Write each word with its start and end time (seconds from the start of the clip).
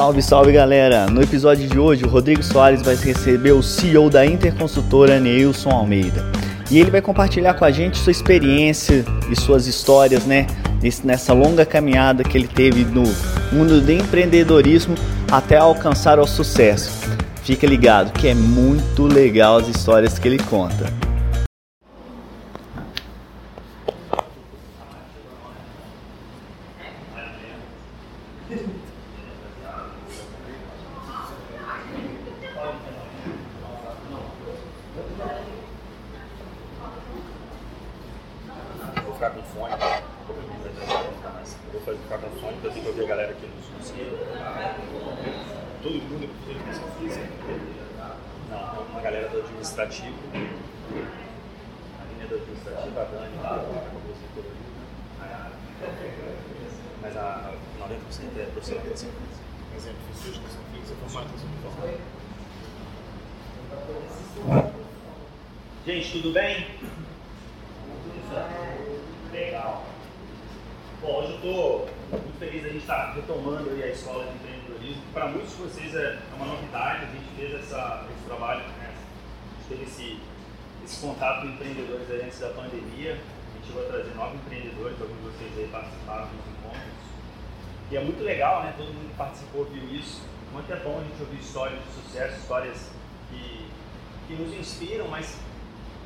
Salve, 0.00 0.22
salve 0.22 0.52
galera! 0.52 1.08
No 1.08 1.20
episódio 1.20 1.68
de 1.68 1.78
hoje, 1.78 2.04
o 2.04 2.08
Rodrigo 2.08 2.42
Soares 2.42 2.80
vai 2.80 2.96
receber 2.96 3.52
o 3.52 3.62
CEO 3.62 4.08
da 4.08 4.24
Interconstrutora, 4.24 5.20
Neilson 5.20 5.68
Almeida. 5.68 6.24
E 6.70 6.80
ele 6.80 6.90
vai 6.90 7.02
compartilhar 7.02 7.52
com 7.52 7.66
a 7.66 7.70
gente 7.70 7.98
sua 7.98 8.10
experiência 8.10 9.04
e 9.30 9.38
suas 9.38 9.66
histórias, 9.66 10.24
né? 10.24 10.46
Nessa 11.04 11.34
longa 11.34 11.66
caminhada 11.66 12.24
que 12.24 12.38
ele 12.38 12.48
teve 12.48 12.82
no 12.82 13.02
mundo 13.52 13.78
do 13.78 13.92
empreendedorismo 13.92 14.94
até 15.30 15.58
alcançar 15.58 16.18
o 16.18 16.26
sucesso. 16.26 16.90
Fica 17.42 17.66
ligado 17.66 18.10
que 18.10 18.26
é 18.26 18.34
muito 18.34 19.02
legal 19.02 19.58
as 19.58 19.68
histórias 19.68 20.18
que 20.18 20.26
ele 20.26 20.38
conta. 20.38 20.90
ficar 39.20 39.30
com 39.30 39.42
fone. 39.42 39.74
Vou 41.72 41.80
fazer 41.82 41.98
ficar 41.98 42.18
com 42.18 42.30
fone, 42.40 42.54
porque 42.54 42.66
eu 42.68 42.72
tenho 42.72 42.84
que 42.84 42.88
ouvir 42.88 43.04
a 43.04 43.06
galera 43.06 43.32
aqui 43.32 43.46
nos 43.46 43.66
conseguir. 43.66 44.10
Todo 45.82 45.92
mundo 45.92 46.26
que 46.26 46.34
fez 46.46 46.56
educação 46.56 46.88
física. 46.98 47.28
Não, 48.48 48.82
uma 48.84 49.00
galera 49.02 49.28
do 49.28 49.40
administrativo. 49.40 50.16
A 50.34 52.04
linha 52.14 52.26
do 52.28 52.34
administrativo, 52.34 52.98
a 52.98 53.04
Dani, 53.04 53.36
lá, 53.42 53.62
mas 57.02 57.16
a 57.16 57.52
90% 57.78 57.90
é 58.38 58.44
profissional 58.52 58.82
de 58.82 58.88
educação 58.88 59.08
física. 59.10 59.44
Exemplo, 59.76 60.00
fiz 60.14 60.28
educação 60.28 60.62
física, 60.72 60.96
formado 61.06 61.28
em 61.28 61.34
educação 61.34 61.82
física. 61.82 62.10
Gente, 65.86 66.12
tudo 66.12 66.32
bem? 66.32 66.66
Legal. 69.32 69.84
Bom, 71.00 71.22
hoje 71.22 71.30
eu 71.30 71.36
estou 71.36 71.88
muito 72.10 72.38
feliz 72.38 72.64
a 72.64 72.68
gente 72.68 72.78
estar 72.78 73.06
tá 73.06 73.12
retomando 73.12 73.70
aí 73.70 73.82
a 73.84 73.86
escola 73.88 74.26
de 74.26 74.34
empreendedorismo. 74.34 75.02
Para 75.12 75.28
muitos 75.28 75.50
de 75.50 75.62
vocês 75.62 75.94
é 75.94 76.18
uma 76.34 76.46
novidade, 76.46 77.04
a 77.04 77.08
gente 77.08 77.28
fez 77.36 77.54
essa, 77.54 78.04
esse 78.10 78.26
trabalho, 78.26 78.60
né? 78.60 78.90
a 78.90 79.58
gente 79.58 79.68
teve 79.68 79.82
esse, 79.84 80.20
esse 80.84 81.00
contato 81.00 81.42
com 81.42 81.46
empreendedores 81.48 82.10
aí 82.10 82.22
antes 82.22 82.40
da 82.40 82.48
pandemia. 82.48 83.18
A 83.18 83.58
gente 83.58 83.72
vai 83.72 83.84
trazer 83.84 84.14
nove 84.16 84.36
empreendedores, 84.36 85.00
alguns 85.00 85.16
de 85.16 85.22
vocês 85.22 85.58
aí 85.58 85.68
participaram 85.70 86.26
dos 86.26 86.46
encontros. 86.58 87.04
E 87.90 87.96
é 87.96 88.00
muito 88.00 88.22
legal, 88.24 88.64
né? 88.64 88.74
Todo 88.76 88.88
mundo 88.88 89.10
que 89.10 89.16
participou 89.16 89.64
viu 89.66 89.84
isso. 89.94 90.22
A 91.10 91.12
gente 91.12 91.22
ouvir 91.22 91.40
histórias 91.40 91.80
de 91.82 91.92
sucesso, 91.92 92.38
histórias 92.38 92.78
que, 93.28 93.68
que 94.28 94.34
nos 94.34 94.54
inspiram, 94.54 95.08
mas 95.08 95.36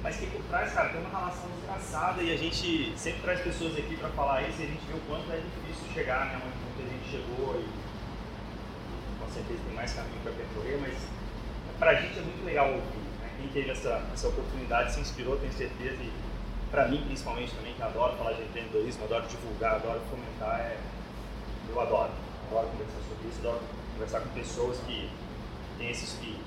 mas 0.02 0.16
que 0.16 0.26
por 0.26 0.42
trás, 0.44 0.72
cara, 0.72 0.90
tem 0.90 1.00
uma 1.00 1.08
relação 1.08 1.48
desgraçada 1.56 2.22
e 2.22 2.32
a 2.32 2.36
gente 2.36 2.92
sempre 2.96 3.20
traz 3.22 3.40
pessoas 3.40 3.76
aqui 3.76 3.96
para 3.96 4.08
falar 4.10 4.42
isso 4.42 4.60
e 4.60 4.64
a 4.64 4.66
gente 4.66 4.84
vê 4.86 4.94
o 4.94 5.00
quanto 5.08 5.30
é 5.32 5.36
difícil 5.40 5.92
chegar, 5.94 6.26
né, 6.26 6.40
onde 6.44 6.56
muita 6.60 6.92
gente 6.92 7.10
chegou 7.10 7.60
e 7.60 7.64
com 9.18 9.32
certeza 9.32 9.60
tem 9.66 9.74
mais 9.74 9.92
caminho 9.92 10.20
para 10.22 10.32
percorrer, 10.32 10.78
mas 10.80 10.94
para 11.78 11.90
a 11.90 11.94
gente 11.94 12.18
é 12.18 12.22
muito 12.22 12.44
legal 12.44 12.68
ouvir. 12.68 13.04
Né? 13.20 13.30
Quem 13.38 13.48
teve 13.48 13.70
essa, 13.70 14.06
essa 14.12 14.28
oportunidade 14.28 14.92
se 14.92 15.00
inspirou, 15.00 15.36
tenho 15.38 15.52
certeza, 15.52 16.02
e 16.02 16.12
para 16.70 16.88
mim 16.88 17.02
principalmente 17.04 17.54
também, 17.54 17.74
que 17.74 17.82
adoro 17.82 18.16
falar 18.16 18.32
de 18.32 18.42
empreendedorismo, 18.42 19.04
adoro 19.04 19.26
divulgar, 19.26 19.76
adoro 19.76 20.00
fomentar, 20.10 20.60
é, 20.60 20.78
eu 21.68 21.80
adoro. 21.80 22.12
Adoro 22.50 22.68
conversar 22.68 23.00
sobre 23.08 23.28
isso, 23.28 23.40
adoro 23.40 23.60
conversar 23.94 24.20
com 24.20 24.28
pessoas 24.30 24.78
que 24.86 25.08
têm 25.78 25.90
esse 25.90 26.04
espírito. 26.04 26.44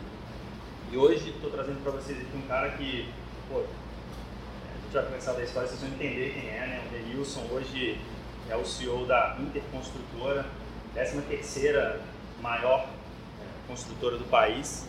E 0.91 0.97
hoje 0.97 1.29
estou 1.29 1.49
trazendo 1.49 1.81
para 1.81 1.91
vocês 1.93 2.17
aqui 2.17 2.37
um 2.37 2.47
cara 2.47 2.71
que 2.71 3.09
pô, 3.49 3.59
a 3.59 4.83
gente 4.83 4.93
vai 4.93 5.05
começar 5.05 5.33
da 5.33 5.43
história, 5.43 5.67
vocês 5.67 5.81
vão 5.81 5.89
entender 5.89 6.33
quem 6.33 6.49
é, 6.49 6.59
né? 6.67 6.83
O 6.85 6.89
Denilson 6.91 7.45
hoje 7.51 7.99
é 8.49 8.55
o 8.55 8.65
CEO 8.65 9.05
da 9.05 9.37
Interconstrutora, 9.39 10.45
13 10.93 11.21
terceira 11.23 12.01
maior 12.41 12.87
é, 13.41 13.67
construtora 13.67 14.17
do 14.17 14.25
país. 14.25 14.87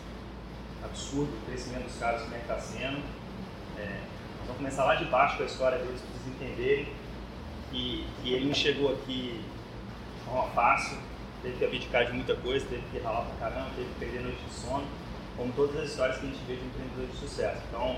Absurdo 0.83 1.31
o 1.35 1.45
crescimento 1.45 1.83
dos 1.83 1.97
caras 1.97 2.21
como 2.21 2.35
é 2.35 2.37
que 2.37 2.43
está 2.43 2.59
sendo. 2.59 3.03
É, 3.77 3.99
vamos 4.41 4.57
começar 4.57 4.85
lá 4.85 4.95
de 4.95 5.05
baixo 5.05 5.37
com 5.37 5.43
a 5.43 5.45
história 5.45 5.77
deles 5.77 6.01
para 6.01 6.11
vocês 6.11 6.35
entenderem 6.35 6.87
que, 7.71 8.07
que 8.21 8.33
ele 8.33 8.45
não 8.45 8.53
chegou 8.53 8.93
aqui 8.93 9.43
de 10.17 10.25
forma 10.25 10.49
fácil, 10.51 10.97
teve 11.41 11.57
que 11.57 11.65
abdicar 11.65 12.05
de 12.05 12.13
muita 12.13 12.35
coisa, 12.35 12.65
teve 12.65 12.83
que 12.91 12.99
ralar 12.99 13.25
pra 13.25 13.49
caramba, 13.49 13.69
teve 13.75 13.87
que 13.89 13.99
perder 13.99 14.21
noite 14.21 14.43
de 14.43 14.53
sono, 14.53 14.85
como 15.37 15.53
todas 15.53 15.77
as 15.77 15.89
histórias 15.89 16.17
que 16.17 16.25
a 16.25 16.29
gente 16.29 16.43
vê 16.45 16.55
de 16.55 16.65
empreendedores 16.65 17.11
de 17.11 17.17
sucesso. 17.17 17.61
Então, 17.69 17.97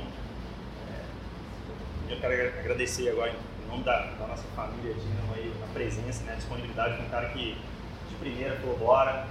eu 2.09 2.19
quero 2.19 2.59
agradecer 2.59 3.09
agora 3.09 3.31
em 3.31 3.68
nome 3.69 3.84
da, 3.84 4.01
da 4.19 4.28
nossa 4.28 4.44
família 4.56 4.94
Dinamo 4.94 5.34
aí, 5.34 5.51
a 5.63 5.74
presença, 5.74 6.24
né, 6.24 6.34
a 6.34 6.35
disponibilidade 6.35 6.97
com 6.97 7.03
um 7.03 7.09
cara 7.09 7.30
que 7.30 7.57
de 8.09 8.16
primeira 8.19 8.57
falou 8.57 8.78
bora. 8.78 9.28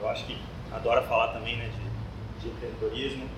Eu 0.00 0.08
acho 0.08 0.26
que 0.26 0.36
adora 0.72 1.02
falar 1.02 1.28
também 1.28 1.56
né, 1.56 1.70
de, 1.70 2.42
de 2.42 2.48
empreendedorismo. 2.48 3.28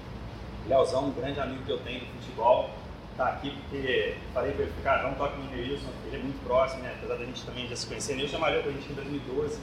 Leozão, 0.66 1.08
um 1.08 1.12
grande 1.12 1.38
amigo 1.38 1.62
que 1.64 1.70
eu 1.70 1.78
tenho 1.80 2.00
do 2.00 2.06
futebol, 2.20 2.70
tá 3.16 3.28
aqui 3.28 3.50
porque 3.50 4.16
falei 4.34 4.52
para 4.52 4.62
ele, 4.64 4.72
cara, 4.82 5.02
não 5.04 5.14
toque 5.14 5.38
no 5.38 5.50
Nilson, 5.50 5.88
ele 6.06 6.16
é 6.16 6.18
muito 6.18 6.44
próximo, 6.44 6.82
né? 6.82 6.94
apesar 6.98 7.16
da 7.16 7.24
gente 7.24 7.44
também 7.44 7.66
já 7.66 7.76
se 7.76 7.86
conhecer. 7.86 8.14
Nilson 8.14 8.38
malhou 8.38 8.62
com 8.62 8.68
a 8.68 8.72
gente 8.72 8.90
em 8.90 8.94
2012, 8.94 9.60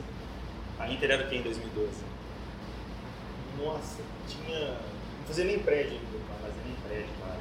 a 0.80 0.90
Inter 0.90 1.12
era 1.12 1.28
quem 1.28 1.40
em 1.40 1.44
2012? 1.44 2.04
Nossa, 3.58 4.02
tinha. 4.28 4.70
Não 4.70 5.28
fazia 5.28 5.46
nem 5.46 5.60
prédio 5.60 5.94
ainda. 5.94 6.18
Não 6.18 6.38
fazia 6.42 6.64
nem 6.66 6.76
prédio, 6.88 7.10
quase. 7.20 7.40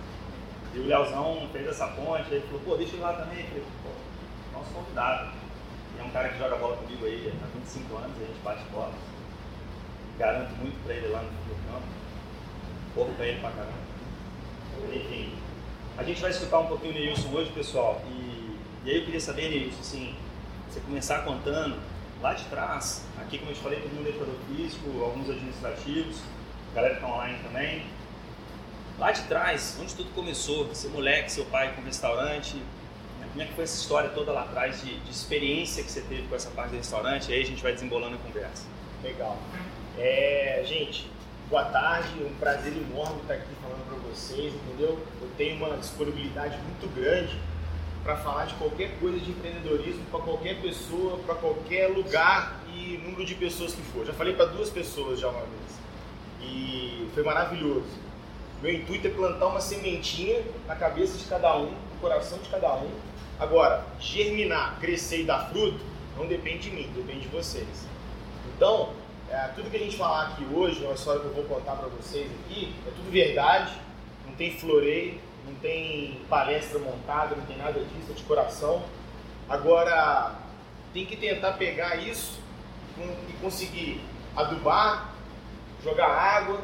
E 0.74 0.78
o 0.78 0.86
Leozão 0.86 1.48
fez 1.52 1.66
essa 1.66 1.86
ponte, 1.88 2.32
aí 2.32 2.40
falou, 2.42 2.60
pô, 2.64 2.76
deixa 2.76 2.94
eu 2.94 3.00
ir 3.00 3.02
lá 3.02 3.12
também. 3.14 3.40
Eu 3.40 3.46
falei, 3.46 3.64
pô, 3.82 4.58
nosso 4.58 4.70
convidado. 4.72 5.32
E 5.96 6.00
é 6.00 6.04
um 6.04 6.10
cara 6.10 6.28
que 6.28 6.38
joga 6.38 6.56
bola 6.56 6.76
comigo 6.76 7.04
aí 7.06 7.32
há 7.42 7.46
25 7.58 7.96
anos, 7.96 8.16
a 8.16 8.24
gente 8.24 8.40
bate 8.44 8.64
bola. 8.70 8.92
Garanto 10.18 10.54
muito 10.56 10.82
pra 10.84 10.94
ele 10.94 11.08
lá 11.08 11.22
no 11.22 11.28
campo. 11.72 11.86
Corro 12.94 13.14
pra 13.14 13.26
ele 13.26 13.40
pra 13.40 13.50
caramba. 13.50 13.92
Enfim, 14.92 15.34
a 15.96 16.02
gente 16.02 16.20
vai 16.20 16.30
escutar 16.30 16.58
um 16.58 16.66
pouquinho 16.66 16.92
o 16.92 16.94
Neilson 16.94 17.28
hoje, 17.32 17.50
pessoal. 17.52 18.02
E, 18.08 18.56
e 18.84 18.90
aí 18.90 18.98
eu 18.98 19.04
queria 19.04 19.20
saber, 19.20 19.50
Neilson, 19.50 19.80
assim, 19.80 20.14
você 20.68 20.80
começar 20.80 21.24
contando 21.24 21.76
lá 22.20 22.34
de 22.34 22.44
trás, 22.44 23.04
aqui 23.20 23.38
como 23.38 23.50
eu 23.50 23.54
te 23.54 23.60
falei, 23.60 23.80
todo 23.80 23.92
mundo 23.92 24.06
é 24.06 24.10
educador 24.10 24.34
físico, 24.48 25.02
alguns 25.02 25.28
administrativos, 25.28 26.18
a 26.70 26.76
galera 26.76 26.94
que 26.94 27.00
tá 27.00 27.06
online 27.08 27.38
também 27.42 27.84
Lá 28.98 29.10
de 29.10 29.22
trás, 29.22 29.78
onde 29.80 29.94
tudo 29.94 30.14
começou, 30.14 30.72
ser 30.74 30.88
moleque, 30.88 31.32
seu 31.32 31.44
pai 31.46 31.74
com 31.74 31.82
restaurante, 31.82 32.56
né? 33.18 33.26
como 33.30 33.42
é 33.42 33.46
que 33.46 33.54
foi 33.54 33.64
essa 33.64 33.76
história 33.80 34.10
toda 34.10 34.32
lá 34.32 34.42
atrás 34.42 34.80
de, 34.80 34.98
de, 35.00 35.10
experiência 35.10 35.82
que 35.82 35.90
você 35.90 36.02
teve 36.02 36.22
com 36.28 36.36
essa 36.36 36.50
parte 36.50 36.70
do 36.70 36.76
restaurante? 36.76 37.30
E 37.30 37.34
aí 37.34 37.42
a 37.42 37.44
gente 37.44 37.62
vai 37.62 37.72
desembolando 37.72 38.16
a 38.16 38.18
conversa. 38.18 38.64
Legal. 39.02 39.38
É, 39.98 40.62
gente, 40.66 41.10
boa 41.48 41.64
tarde, 41.64 42.10
é 42.22 42.26
um 42.26 42.34
prazer 42.34 42.72
enorme 42.72 43.20
estar 43.22 43.34
aqui 43.34 43.48
falando 43.60 43.91
vocês, 44.12 44.52
entendeu? 44.54 44.98
Eu 45.20 45.28
tenho 45.36 45.56
uma 45.56 45.76
disponibilidade 45.76 46.58
muito 46.58 46.94
grande 46.94 47.38
para 48.04 48.16
falar 48.16 48.44
de 48.44 48.54
qualquer 48.54 48.98
coisa 48.98 49.18
de 49.18 49.30
empreendedorismo 49.30 50.04
para 50.10 50.20
qualquer 50.20 50.60
pessoa, 50.60 51.18
para 51.18 51.34
qualquer 51.36 51.88
lugar 51.88 52.60
e 52.74 53.00
número 53.04 53.24
de 53.24 53.34
pessoas 53.34 53.74
que 53.74 53.82
for. 53.82 54.04
Já 54.04 54.12
falei 54.12 54.34
para 54.34 54.46
duas 54.46 54.68
pessoas 54.70 55.20
já 55.20 55.28
uma 55.28 55.40
vez 55.40 55.72
e 56.42 57.08
foi 57.14 57.22
maravilhoso. 57.22 57.86
Meu 58.60 58.72
intuito 58.72 59.06
é 59.06 59.10
plantar 59.10 59.46
uma 59.46 59.60
sementinha 59.60 60.42
na 60.66 60.76
cabeça 60.76 61.16
de 61.16 61.24
cada 61.24 61.56
um, 61.56 61.70
no 61.70 62.00
coração 62.00 62.38
de 62.38 62.48
cada 62.48 62.74
um. 62.74 62.90
Agora, 63.38 63.84
germinar, 63.98 64.78
crescer 64.80 65.22
e 65.22 65.24
dar 65.24 65.50
fruto 65.50 65.80
não 66.16 66.26
depende 66.26 66.70
de 66.70 66.70
mim, 66.70 66.92
depende 66.94 67.20
de 67.20 67.28
vocês. 67.28 67.86
Então, 68.54 68.90
é, 69.30 69.48
tudo 69.54 69.70
que 69.70 69.76
a 69.76 69.80
gente 69.80 69.96
falar 69.96 70.28
aqui 70.28 70.44
hoje, 70.52 70.84
uma 70.84 70.94
história 70.94 71.20
que 71.20 71.26
eu 71.26 71.34
vou 71.34 71.44
contar 71.44 71.72
para 71.72 71.88
vocês 71.88 72.30
aqui, 72.44 72.74
é 72.86 72.90
tudo 72.90 73.10
verdade, 73.10 73.72
tem 74.42 74.50
floreio, 74.50 75.20
não 75.46 75.54
tem 75.56 76.18
palestra 76.28 76.80
montada, 76.80 77.36
não 77.36 77.46
tem 77.46 77.56
nada 77.56 77.78
disso, 77.78 78.10
é 78.10 78.12
de 78.12 78.24
coração. 78.24 78.82
Agora, 79.48 80.34
tem 80.92 81.06
que 81.06 81.16
tentar 81.16 81.52
pegar 81.52 81.94
isso 81.96 82.40
e 82.98 83.32
conseguir 83.34 84.00
adubar, 84.34 85.14
jogar 85.84 86.08
água, 86.08 86.60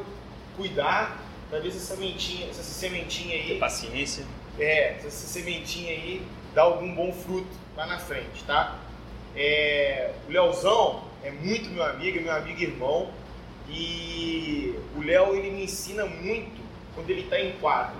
cuidar 0.56 1.18
para 1.48 1.60
ver 1.60 1.70
se 1.70 1.76
essa 1.76 1.94
sementinha, 1.94 2.48
essa 2.50 2.62
sementinha 2.62 3.36
aí. 3.36 3.48
Ter 3.48 3.58
paciência. 3.58 4.26
É, 4.58 4.94
essa 4.94 5.10
sementinha 5.10 5.92
aí 5.92 6.26
dá 6.54 6.62
algum 6.62 6.92
bom 6.92 7.12
fruto 7.12 7.48
lá 7.76 7.86
na 7.86 7.98
frente, 7.98 8.42
tá? 8.44 8.76
É, 9.36 10.14
o 10.28 10.32
Leozão 10.32 11.04
é 11.22 11.30
muito 11.30 11.70
meu 11.70 11.84
amigo, 11.84 12.18
é 12.18 12.22
meu 12.22 12.34
amigo 12.34 12.60
irmão. 12.60 13.10
E 13.68 14.74
o 14.96 15.02
Léo 15.02 15.36
ele 15.36 15.50
me 15.50 15.64
ensina 15.64 16.06
muito 16.06 16.67
quando 16.98 17.10
ele 17.10 17.22
está 17.22 17.40
em 17.40 17.52
quadro. 17.52 17.96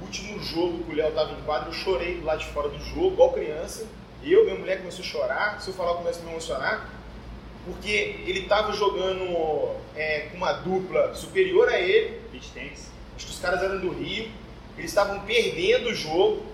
O 0.00 0.04
último 0.04 0.42
jogo 0.42 0.82
que 0.84 0.92
o 0.92 0.96
Léo 0.96 1.10
estava 1.10 1.32
em 1.32 1.42
quadro, 1.42 1.68
eu 1.68 1.74
chorei 1.74 2.14
do 2.14 2.24
lado 2.24 2.38
de 2.38 2.46
fora 2.46 2.70
do 2.70 2.78
jogo, 2.78 3.12
igual 3.12 3.32
criança. 3.34 3.86
Eu, 4.24 4.44
minha 4.44 4.56
mulher 4.56 4.78
começou 4.78 5.04
a 5.04 5.08
chorar. 5.08 5.60
Se 5.60 5.68
eu 5.68 5.74
falar, 5.74 5.90
eu 5.90 5.96
começo 5.96 6.20
a 6.20 6.22
me 6.22 6.30
emocionar. 6.30 6.88
porque 7.66 8.22
ele 8.26 8.40
estava 8.40 8.72
jogando 8.72 9.76
é, 9.94 10.28
com 10.30 10.38
uma 10.38 10.52
dupla 10.52 11.14
superior 11.14 11.68
a 11.68 11.78
ele. 11.78 12.18
Beach 12.32 12.50
tennis. 12.52 12.90
Acho 13.14 13.26
que 13.26 13.32
os 13.32 13.38
caras 13.38 13.62
eram 13.62 13.78
do 13.78 13.90
Rio. 13.90 14.30
Eles 14.78 14.90
estavam 14.90 15.20
perdendo 15.20 15.90
o 15.90 15.94
jogo. 15.94 16.46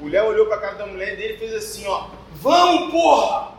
O 0.00 0.08
Léo 0.08 0.26
olhou 0.26 0.46
para 0.46 0.56
a 0.56 0.60
cara 0.60 0.74
da 0.74 0.86
mulher 0.86 1.16
dele 1.16 1.34
e 1.34 1.38
fez 1.38 1.54
assim, 1.54 1.86
ó. 1.86 2.08
Vamos, 2.34 2.90
porra! 2.90 3.52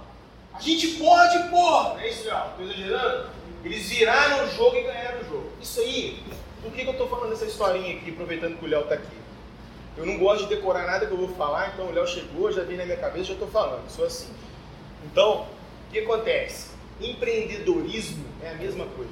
A 0.53 0.59
gente 0.59 0.87
pode, 0.97 1.49
porra! 1.49 1.93
Não 1.93 1.99
é 1.99 2.09
isso, 2.09 2.25
Léo? 2.25 2.45
Estou 2.49 2.65
exagerando? 2.65 3.29
Eles 3.63 3.89
viraram 3.89 4.45
o 4.45 4.49
jogo 4.49 4.75
e 4.75 4.81
ganharam 4.81 5.21
o 5.21 5.23
jogo. 5.23 5.51
Isso 5.61 5.79
aí, 5.79 6.21
por 6.61 6.71
que, 6.71 6.83
que 6.83 6.87
eu 6.87 6.91
estou 6.91 7.09
falando 7.09 7.33
essa 7.33 7.45
historinha 7.45 7.95
aqui, 7.95 8.11
aproveitando 8.11 8.57
que 8.57 8.65
o 8.65 8.67
Léo 8.67 8.81
está 8.81 8.95
aqui? 8.95 9.17
Eu 9.97 10.05
não 10.05 10.17
gosto 10.17 10.43
de 10.47 10.55
decorar 10.55 10.85
nada 10.85 11.05
que 11.05 11.11
eu 11.11 11.17
vou 11.17 11.29
falar, 11.35 11.73
então 11.73 11.87
o 11.87 11.91
Léo 11.91 12.07
chegou, 12.07 12.51
já 12.51 12.63
veio 12.63 12.77
na 12.77 12.85
minha 12.85 12.97
cabeça, 12.97 13.25
já 13.25 13.33
estou 13.33 13.49
falando. 13.49 13.89
Sou 13.89 14.05
assim. 14.05 14.29
Então, 15.05 15.47
o 15.87 15.91
que 15.91 15.99
acontece? 15.99 16.69
Empreendedorismo 16.99 18.25
é 18.41 18.51
a 18.51 18.53
mesma 18.53 18.85
coisa. 18.85 19.11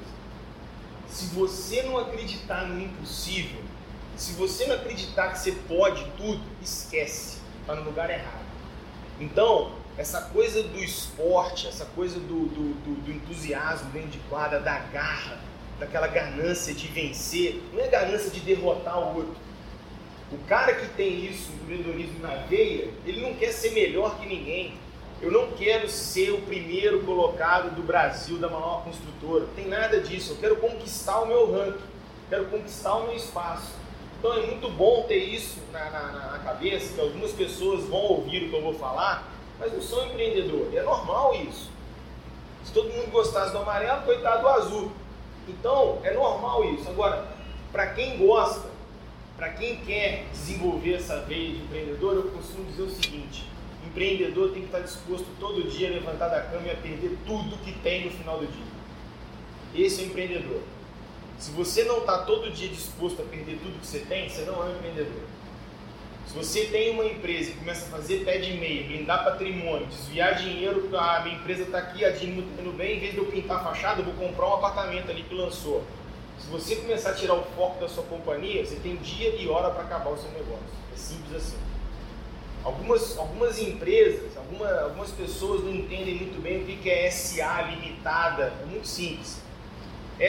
Se 1.08 1.26
você 1.34 1.82
não 1.82 1.98
acreditar 1.98 2.66
no 2.66 2.80
impossível, 2.80 3.60
se 4.16 4.32
você 4.32 4.66
não 4.66 4.76
acreditar 4.76 5.32
que 5.32 5.38
você 5.38 5.52
pode 5.52 6.04
tudo, 6.16 6.40
esquece. 6.62 7.38
Está 7.60 7.74
no 7.74 7.82
lugar 7.82 8.08
errado. 8.08 8.46
Então, 9.18 9.72
essa 9.98 10.22
coisa 10.22 10.62
do 10.62 10.78
esporte, 10.78 11.66
essa 11.66 11.84
coisa 11.84 12.18
do, 12.18 12.46
do, 12.46 12.74
do, 12.74 13.02
do 13.02 13.12
entusiasmo 13.12 13.90
dentro 13.90 14.08
de 14.10 14.18
quadra, 14.30 14.60
da 14.60 14.78
garra, 14.78 15.38
daquela 15.80 16.06
ganância 16.06 16.74
de 16.74 16.86
vencer, 16.86 17.60
não 17.72 17.82
é 17.82 17.88
ganância 17.88 18.30
de 18.30 18.38
derrotar 18.40 18.98
o 18.98 19.16
outro. 19.16 19.34
O 20.30 20.38
cara 20.46 20.74
que 20.74 20.86
tem 20.90 21.24
isso, 21.24 21.50
empreendedorismo 21.62 22.20
na 22.20 22.36
veia, 22.46 22.88
ele 23.04 23.20
não 23.20 23.34
quer 23.34 23.50
ser 23.50 23.70
melhor 23.70 24.16
que 24.20 24.26
ninguém. 24.26 24.74
Eu 25.20 25.32
não 25.32 25.50
quero 25.52 25.88
ser 25.88 26.30
o 26.30 26.42
primeiro 26.42 27.00
colocado 27.00 27.74
do 27.74 27.82
Brasil, 27.82 28.38
da 28.38 28.48
maior 28.48 28.84
construtora. 28.84 29.44
Não 29.46 29.54
tem 29.54 29.66
nada 29.66 30.00
disso. 30.00 30.32
Eu 30.32 30.36
quero 30.36 30.56
conquistar 30.56 31.20
o 31.20 31.26
meu 31.26 31.52
ranking. 31.52 31.82
Quero 32.28 32.44
conquistar 32.46 32.94
o 32.94 33.06
meu 33.06 33.16
espaço. 33.16 33.72
Então 34.18 34.32
é 34.34 34.46
muito 34.46 34.68
bom 34.70 35.02
ter 35.08 35.16
isso 35.16 35.58
na, 35.72 35.90
na, 35.90 36.12
na 36.32 36.38
cabeça, 36.40 36.92
que 36.94 37.00
algumas 37.00 37.32
pessoas 37.32 37.84
vão 37.86 38.00
ouvir 38.00 38.44
o 38.44 38.50
que 38.50 38.56
eu 38.56 38.62
vou 38.62 38.74
falar, 38.74 39.28
mas 39.58 39.72
não 39.72 39.80
são 39.80 40.06
empreendedores. 40.06 40.74
É 40.74 40.82
normal 40.82 41.34
isso. 41.34 41.70
Se 42.64 42.72
todo 42.72 42.90
mundo 42.90 43.10
gostasse 43.10 43.50
do 43.50 43.58
amarelo, 43.58 44.02
coitado 44.02 44.42
do 44.42 44.48
azul. 44.48 44.92
Então, 45.48 45.98
é 46.02 46.12
normal 46.12 46.64
isso. 46.74 46.88
Agora, 46.88 47.26
para 47.72 47.88
quem 47.88 48.18
gosta, 48.18 48.68
para 49.36 49.50
quem 49.50 49.76
quer 49.78 50.26
desenvolver 50.32 50.94
essa 50.94 51.20
veia 51.20 51.54
de 51.54 51.62
empreendedor, 51.62 52.14
eu 52.14 52.30
costumo 52.30 52.64
dizer 52.64 52.82
o 52.82 52.90
seguinte: 52.90 53.50
empreendedor 53.90 54.52
tem 54.52 54.62
que 54.62 54.66
estar 54.66 54.80
disposto 54.80 55.26
todo 55.38 55.68
dia 55.68 55.88
a 55.88 55.92
levantar 55.92 56.28
da 56.28 56.40
cama 56.40 56.66
e 56.66 56.70
a 56.70 56.76
perder 56.76 57.18
tudo 57.26 57.58
que 57.64 57.72
tem 57.80 58.04
no 58.04 58.10
final 58.12 58.38
do 58.38 58.46
dia. 58.46 58.64
Esse 59.74 60.02
é 60.02 60.04
o 60.04 60.06
empreendedor. 60.06 60.62
Se 61.38 61.50
você 61.52 61.84
não 61.84 61.98
está 61.98 62.18
todo 62.18 62.50
dia 62.50 62.68
disposto 62.68 63.22
a 63.22 63.24
perder 63.24 63.58
tudo 63.58 63.80
que 63.80 63.86
você 63.86 64.00
tem, 64.00 64.28
você 64.28 64.42
não 64.42 64.62
é 64.62 64.66
um 64.66 64.76
empreendedor. 64.76 65.22
Se 66.30 66.36
você 66.36 66.66
tem 66.66 66.90
uma 66.90 67.04
empresa 67.04 67.50
e 67.50 67.54
começa 67.54 67.86
a 67.86 67.88
fazer 67.88 68.24
pé 68.24 68.38
de 68.38 68.52
meia, 68.52 68.84
blindar 68.84 69.24
patrimônio, 69.24 69.84
desviar 69.88 70.36
dinheiro, 70.36 70.88
a 70.96 71.24
minha 71.24 71.34
empresa 71.34 71.64
está 71.64 71.78
aqui, 71.78 72.04
a 72.04 72.10
dinheiro 72.10 72.48
está 72.48 72.62
indo 72.62 72.70
bem, 72.70 72.98
em 72.98 73.00
vez 73.00 73.12
de 73.14 73.18
eu 73.18 73.24
pintar 73.24 73.56
a 73.56 73.64
fachada, 73.64 74.00
eu 74.00 74.04
vou 74.04 74.14
comprar 74.14 74.46
um 74.46 74.54
apartamento 74.54 75.10
ali 75.10 75.24
que 75.24 75.34
lançou. 75.34 75.82
Se 76.38 76.46
você 76.46 76.76
começar 76.76 77.10
a 77.10 77.14
tirar 77.14 77.34
o 77.34 77.42
foco 77.56 77.80
da 77.80 77.88
sua 77.88 78.04
companhia, 78.04 78.64
você 78.64 78.76
tem 78.76 78.94
dia 78.98 79.34
e 79.34 79.48
hora 79.48 79.70
para 79.70 79.82
acabar 79.82 80.10
o 80.10 80.16
seu 80.16 80.30
negócio. 80.30 80.62
É 80.94 80.96
simples 80.96 81.34
assim. 81.34 81.56
Algumas, 82.62 83.18
algumas 83.18 83.58
empresas, 83.58 84.36
alguma, 84.36 84.70
algumas 84.82 85.10
pessoas 85.10 85.64
não 85.64 85.74
entendem 85.74 86.14
muito 86.14 86.40
bem 86.40 86.62
o 86.62 86.64
que 86.64 86.88
é 86.88 87.10
SA 87.10 87.62
limitada. 87.62 88.52
É 88.62 88.66
muito 88.66 88.86
simples. 88.86 89.40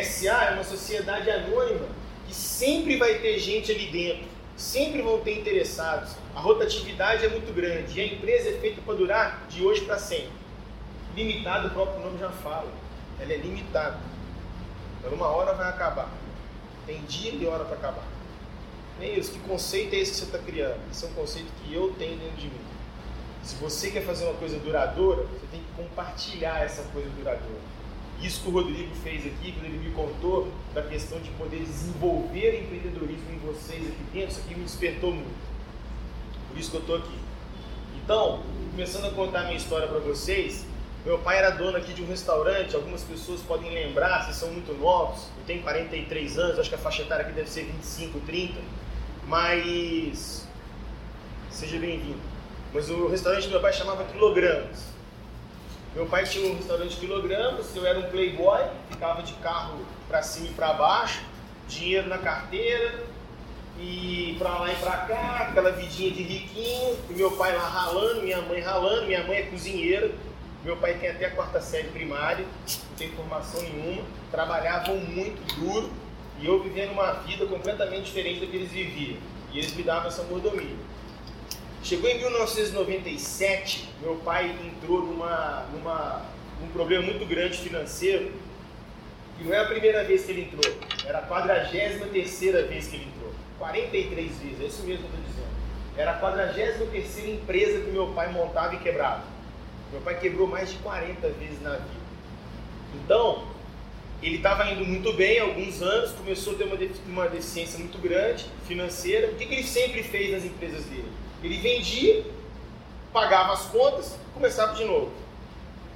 SA 0.04 0.45
é 0.45 0.54
uma 0.56 0.63
sociedade 0.63 1.30
anônima 1.30 1.86
que 2.27 2.33
sempre 2.33 2.97
vai 2.97 3.19
ter 3.19 3.38
gente 3.38 3.71
ali 3.71 3.86
dentro, 3.86 4.31
sempre 4.61 5.01
vão 5.01 5.19
ter 5.19 5.39
interessados. 5.39 6.11
A 6.35 6.39
rotatividade 6.39 7.25
é 7.25 7.29
muito 7.29 7.51
grande 7.53 7.99
e 7.99 8.01
a 8.01 8.05
empresa 8.05 8.49
é 8.49 8.53
feita 8.59 8.79
para 8.81 8.93
durar 8.93 9.47
de 9.49 9.65
hoje 9.65 9.81
para 9.81 9.97
sempre. 9.97 10.31
Limitado, 11.15 11.67
o 11.67 11.71
próprio 11.71 11.99
nome 11.99 12.19
já 12.19 12.29
fala. 12.29 12.71
Ela 13.19 13.33
é 13.33 13.37
limitada. 13.37 13.99
Então, 14.99 15.13
uma 15.13 15.27
hora 15.27 15.53
vai 15.53 15.67
acabar. 15.67 16.09
Tem 16.85 17.01
dia 17.01 17.31
e 17.33 17.45
hora 17.45 17.65
para 17.65 17.75
acabar. 17.75 18.05
Nem 18.99 19.17
isso. 19.17 19.33
Que 19.33 19.39
conceito 19.39 19.93
é 19.95 19.97
esse 19.97 20.11
que 20.11 20.17
você 20.19 20.25
está 20.25 20.37
criando? 20.37 20.79
Esse 20.91 21.05
é 21.05 21.07
um 21.07 21.13
conceito 21.13 21.51
que 21.63 21.73
eu 21.73 21.93
tenho 21.97 22.17
dentro 22.17 22.37
de 22.37 22.47
mim. 22.47 22.61
Se 23.43 23.55
você 23.55 23.89
quer 23.89 24.03
fazer 24.03 24.25
uma 24.25 24.35
coisa 24.35 24.59
duradoura, 24.59 25.23
você 25.23 25.47
tem 25.51 25.59
que 25.59 25.71
compartilhar 25.75 26.63
essa 26.63 26.83
coisa 26.93 27.09
duradoura. 27.09 27.70
Isso 28.21 28.41
que 28.41 28.50
o 28.50 28.51
Rodrigo 28.51 28.94
fez 29.03 29.25
aqui, 29.25 29.51
quando 29.51 29.65
ele 29.65 29.79
me 29.79 29.91
contou 29.91 30.51
da 30.73 30.83
questão 30.83 31.19
de 31.19 31.29
poder 31.31 31.59
desenvolver 31.59 32.62
empreendedorismo 32.62 33.33
em 33.33 33.39
vocês 33.39 33.81
aqui 33.81 34.03
dentro, 34.13 34.29
isso 34.29 34.41
aqui 34.41 34.56
me 34.56 34.63
despertou 34.63 35.12
muito. 35.12 35.51
Por 36.47 36.57
isso 36.57 36.69
que 36.69 36.77
eu 36.77 36.81
estou 36.81 36.97
aqui. 36.97 37.18
Então, 38.03 38.44
começando 38.71 39.06
a 39.06 39.12
contar 39.12 39.45
minha 39.45 39.57
história 39.57 39.88
para 39.88 40.00
vocês, 40.00 40.65
meu 41.03 41.18
pai 41.18 41.39
era 41.39 41.50
dono 41.50 41.77
aqui 41.77 41.94
de 41.94 42.03
um 42.03 42.07
restaurante, 42.07 42.75
algumas 42.75 43.01
pessoas 43.01 43.41
podem 43.41 43.71
lembrar, 43.73 44.23
vocês 44.23 44.35
são 44.35 44.51
muito 44.51 44.71
novos, 44.73 45.23
eu 45.39 45.44
tenho 45.47 45.63
43 45.63 46.38
anos, 46.38 46.59
acho 46.59 46.69
que 46.69 46.75
a 46.75 46.77
faixa 46.77 47.01
etária 47.01 47.25
aqui 47.25 47.33
deve 47.33 47.50
ser 47.50 47.63
25, 47.63 48.19
30, 48.19 48.59
mas 49.27 50.47
seja 51.50 51.79
bem-vindo. 51.79 52.19
Mas 52.71 52.88
o 52.89 53.07
restaurante 53.07 53.45
do 53.45 53.50
meu 53.50 53.62
pai 53.62 53.73
chamava 53.73 54.03
Quilogramas. 54.03 54.90
Meu 55.93 56.05
pai 56.05 56.23
tinha 56.23 56.49
um 56.49 56.55
restaurante 56.55 56.95
quilogramas, 56.95 57.75
eu 57.75 57.85
era 57.85 57.99
um 57.99 58.09
playboy, 58.09 58.61
ficava 58.89 59.21
de 59.21 59.33
carro 59.33 59.85
para 60.07 60.23
cima 60.23 60.47
e 60.47 60.53
para 60.53 60.71
baixo, 60.71 61.21
dinheiro 61.67 62.07
na 62.07 62.17
carteira, 62.17 63.03
e 63.77 64.38
para 64.39 64.57
lá 64.57 64.71
e 64.71 64.75
para 64.77 64.97
cá, 64.99 65.47
aquela 65.49 65.71
vidinha 65.71 66.09
de 66.11 66.23
riquinho, 66.23 66.97
e 67.09 67.13
meu 67.13 67.31
pai 67.31 67.53
lá 67.57 67.67
ralando, 67.67 68.21
minha 68.21 68.41
mãe 68.41 68.61
ralando, 68.61 69.05
minha 69.05 69.21
mãe 69.25 69.39
é 69.39 69.41
cozinheira, 69.43 70.11
meu 70.63 70.77
pai 70.77 70.93
tem 70.93 71.09
até 71.09 71.25
a 71.25 71.31
quarta 71.31 71.59
série 71.59 71.89
primária, 71.89 72.45
não 72.45 72.95
tem 72.97 73.09
formação 73.09 73.61
nenhuma, 73.61 74.03
trabalhavam 74.31 74.95
muito 74.95 75.41
duro, 75.59 75.91
e 76.39 76.45
eu 76.45 76.63
vivendo 76.63 76.94
uma 76.94 77.11
vida 77.15 77.45
completamente 77.45 78.05
diferente 78.05 78.39
da 78.39 78.45
que 78.45 78.55
eles 78.55 78.71
viviam, 78.71 79.17
e 79.51 79.59
eles 79.59 79.75
me 79.75 79.83
davam 79.83 80.07
essa 80.07 80.23
mordomia. 80.23 80.77
Chegou 81.83 82.07
em 82.07 82.19
1997, 82.19 83.89
meu 84.01 84.16
pai 84.18 84.56
entrou 84.66 85.01
numa, 85.01 85.66
numa, 85.73 86.26
num 86.61 86.68
problema 86.68 87.04
muito 87.04 87.26
grande 87.26 87.57
financeiro. 87.57 88.31
E 89.40 89.44
não 89.44 89.54
é 89.54 89.59
a 89.59 89.66
primeira 89.66 90.04
vez 90.04 90.23
que 90.23 90.31
ele 90.31 90.42
entrou, 90.44 90.73
era 91.06 91.18
a 91.18 91.21
43 91.23 92.00
vez 92.00 92.38
que 92.88 92.95
ele 92.95 93.06
entrou. 93.06 93.33
43 93.57 94.38
vezes, 94.38 94.61
é 94.61 94.66
isso 94.66 94.83
mesmo 94.83 95.07
que 95.07 95.14
eu 95.16 95.19
estou 95.19 95.26
dizendo. 95.28 95.52
Era 95.97 96.11
a 96.11 96.14
43 96.16 97.30
empresa 97.30 97.81
que 97.81 97.90
meu 97.90 98.07
pai 98.14 98.31
montava 98.31 98.76
e 98.76 98.80
quebrava. 98.80 99.23
Meu 99.92 100.02
pai 100.02 100.19
quebrou 100.19 100.47
mais 100.47 100.69
de 100.69 100.78
40 100.78 101.30
vezes 101.30 101.61
na 101.64 101.71
vida. 101.71 102.02
Então, 103.04 103.47
ele 104.21 104.35
estava 104.35 104.69
indo 104.69 104.85
muito 104.85 105.14
bem 105.14 105.40
há 105.40 105.44
alguns 105.44 105.81
anos, 105.81 106.11
começou 106.11 106.54
a 106.54 106.57
ter 106.57 106.66
uma, 107.07 107.28
deficiência 107.28 107.80
muito 107.80 107.97
grande 107.97 108.45
financeira. 108.68 109.31
O 109.31 109.35
que, 109.35 109.47
que 109.47 109.54
ele 109.56 109.64
sempre 109.64 110.04
fez 110.04 110.31
nas 110.31 110.45
empresas 110.45 110.85
dele? 110.85 111.09
Ele 111.44 111.57
vendia, 111.57 112.24
pagava 113.12 113.54
as 113.54 113.66
contas, 113.66 114.18
começava 114.33 114.74
de 114.76 114.86
novo. 114.86 115.12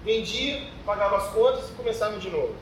Vendia, 0.04 0.62
pagava 0.86 1.18
as 1.18 1.28
contas 1.30 1.70
e 1.70 1.74
começava 1.74 2.18
de 2.18 2.30
novo. 2.30 2.56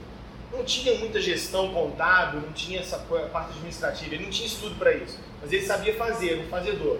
Não 0.51 0.63
tinha 0.63 0.95
muita 0.99 1.19
gestão 1.19 1.73
contábil, 1.73 2.41
não 2.41 2.53
tinha 2.53 2.79
essa 2.79 2.97
parte 2.99 3.51
administrativa, 3.51 4.13
ele 4.13 4.25
não 4.25 4.31
tinha 4.31 4.47
estudo 4.47 4.75
para 4.75 4.93
isso. 4.93 5.19
Mas 5.41 5.51
ele 5.51 5.65
sabia 5.65 5.95
fazer, 5.95 6.39
um 6.39 6.47
fazedor. 6.47 6.99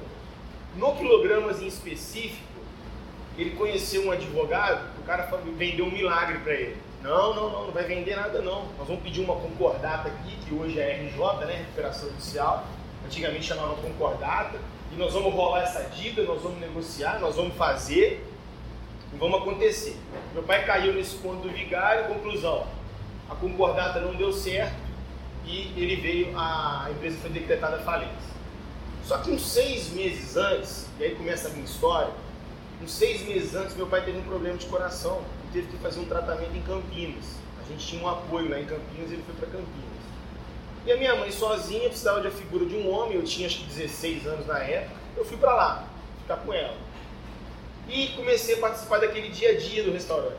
No 0.76 0.96
quilogramas 0.96 1.62
em 1.62 1.68
específico, 1.68 2.42
ele 3.38 3.52
conheceu 3.52 4.08
um 4.08 4.12
advogado, 4.12 4.84
o 5.00 5.04
cara 5.04 5.30
vendeu 5.56 5.86
um 5.86 5.92
milagre 5.92 6.40
para 6.40 6.54
ele. 6.54 6.78
Não, 7.02 7.36
não, 7.36 7.50
não, 7.50 7.66
não 7.66 7.72
vai 7.72 7.84
vender 7.84 8.16
nada 8.16 8.42
não. 8.42 8.66
Nós 8.78 8.88
vamos 8.88 9.04
pedir 9.04 9.22
uma 9.22 9.36
concordata 9.36 10.08
aqui, 10.08 10.38
que 10.38 10.54
hoje 10.54 10.80
é 10.80 11.04
RJ, 11.04 11.46
né, 11.46 11.58
recuperação 11.58 12.10
judicial. 12.10 12.66
Antigamente 13.06 13.46
chamava 13.46 13.76
concordata 13.76 14.60
e 14.92 14.96
nós 14.96 15.14
vamos 15.14 15.34
rolar 15.34 15.64
essa 15.64 15.84
dívida, 15.90 16.24
nós 16.24 16.42
vamos 16.42 16.60
negociar, 16.60 17.20
nós 17.20 17.36
vamos 17.36 17.56
fazer 17.56 18.26
e 19.14 19.18
vamos 19.18 19.42
acontecer. 19.42 19.98
Meu 20.34 20.44
pai 20.44 20.66
caiu 20.66 20.94
nesse 20.94 21.16
ponto 21.16 21.42
do 21.42 21.50
vigário, 21.50 22.08
conclusão, 22.08 22.66
a 23.30 23.36
concordata 23.36 24.00
não 24.00 24.16
deu 24.16 24.32
certo 24.32 24.76
e 25.46 25.74
ele 25.76 25.98
veio, 25.98 26.38
a 26.38 26.88
empresa 26.92 27.18
foi 27.22 27.30
decretada 27.32 27.80
falência. 27.80 28.34
Só 29.06 29.18
que 29.18 29.32
uns 29.32 29.46
seis 29.46 29.90
meses 29.90 30.38
antes, 30.38 30.88
e 31.00 31.04
aí 31.04 31.16
começa 31.16 31.50
a 31.50 31.52
minha 31.52 31.66
história, 31.66 32.14
uns 32.82 32.92
seis 32.92 33.22
meses 33.24 33.54
antes 33.54 33.76
meu 33.76 33.88
pai 33.88 34.04
teve 34.06 34.18
um 34.18 34.24
problema 34.24 34.58
de 34.58 34.66
coração 34.68 35.22
e 35.50 35.54
teve 35.54 35.68
que 35.68 35.78
fazer 35.78 36.00
um 36.00 36.06
tratamento 36.06 36.56
em 36.56 36.62
Campinas. 36.62 37.38
A 37.64 37.68
gente 37.70 37.86
tinha 37.86 38.04
um 38.04 38.08
apoio 38.08 38.50
lá 38.50 38.60
em 38.60 38.66
Campinas 38.66 39.10
e 39.10 39.14
ele 39.14 39.24
foi 39.24 39.36
para 39.36 39.48
Campinas. 39.48 39.93
E 40.86 40.92
a 40.92 40.98
minha 40.98 41.16
mãe 41.16 41.32
sozinha 41.32 41.88
precisava 41.88 42.20
de 42.20 42.28
a 42.28 42.32
figura 42.32 42.66
de 42.66 42.76
um 42.76 42.92
homem, 42.92 43.16
eu 43.16 43.24
tinha 43.24 43.48
acho 43.48 43.60
que 43.60 43.66
16 43.66 44.28
anos 44.28 44.46
na 44.46 44.60
época, 44.60 44.96
eu 45.16 45.24
fui 45.24 45.38
para 45.38 45.54
lá, 45.54 45.88
ficar 46.22 46.38
com 46.38 46.54
ela. 46.54 46.76
E 47.88 48.08
comecei 48.10 48.56
a 48.56 48.58
participar 48.60 49.00
daquele 49.00 49.30
dia 49.30 49.52
a 49.52 49.58
dia 49.58 49.84
do 49.84 49.92
restaurante. 49.92 50.38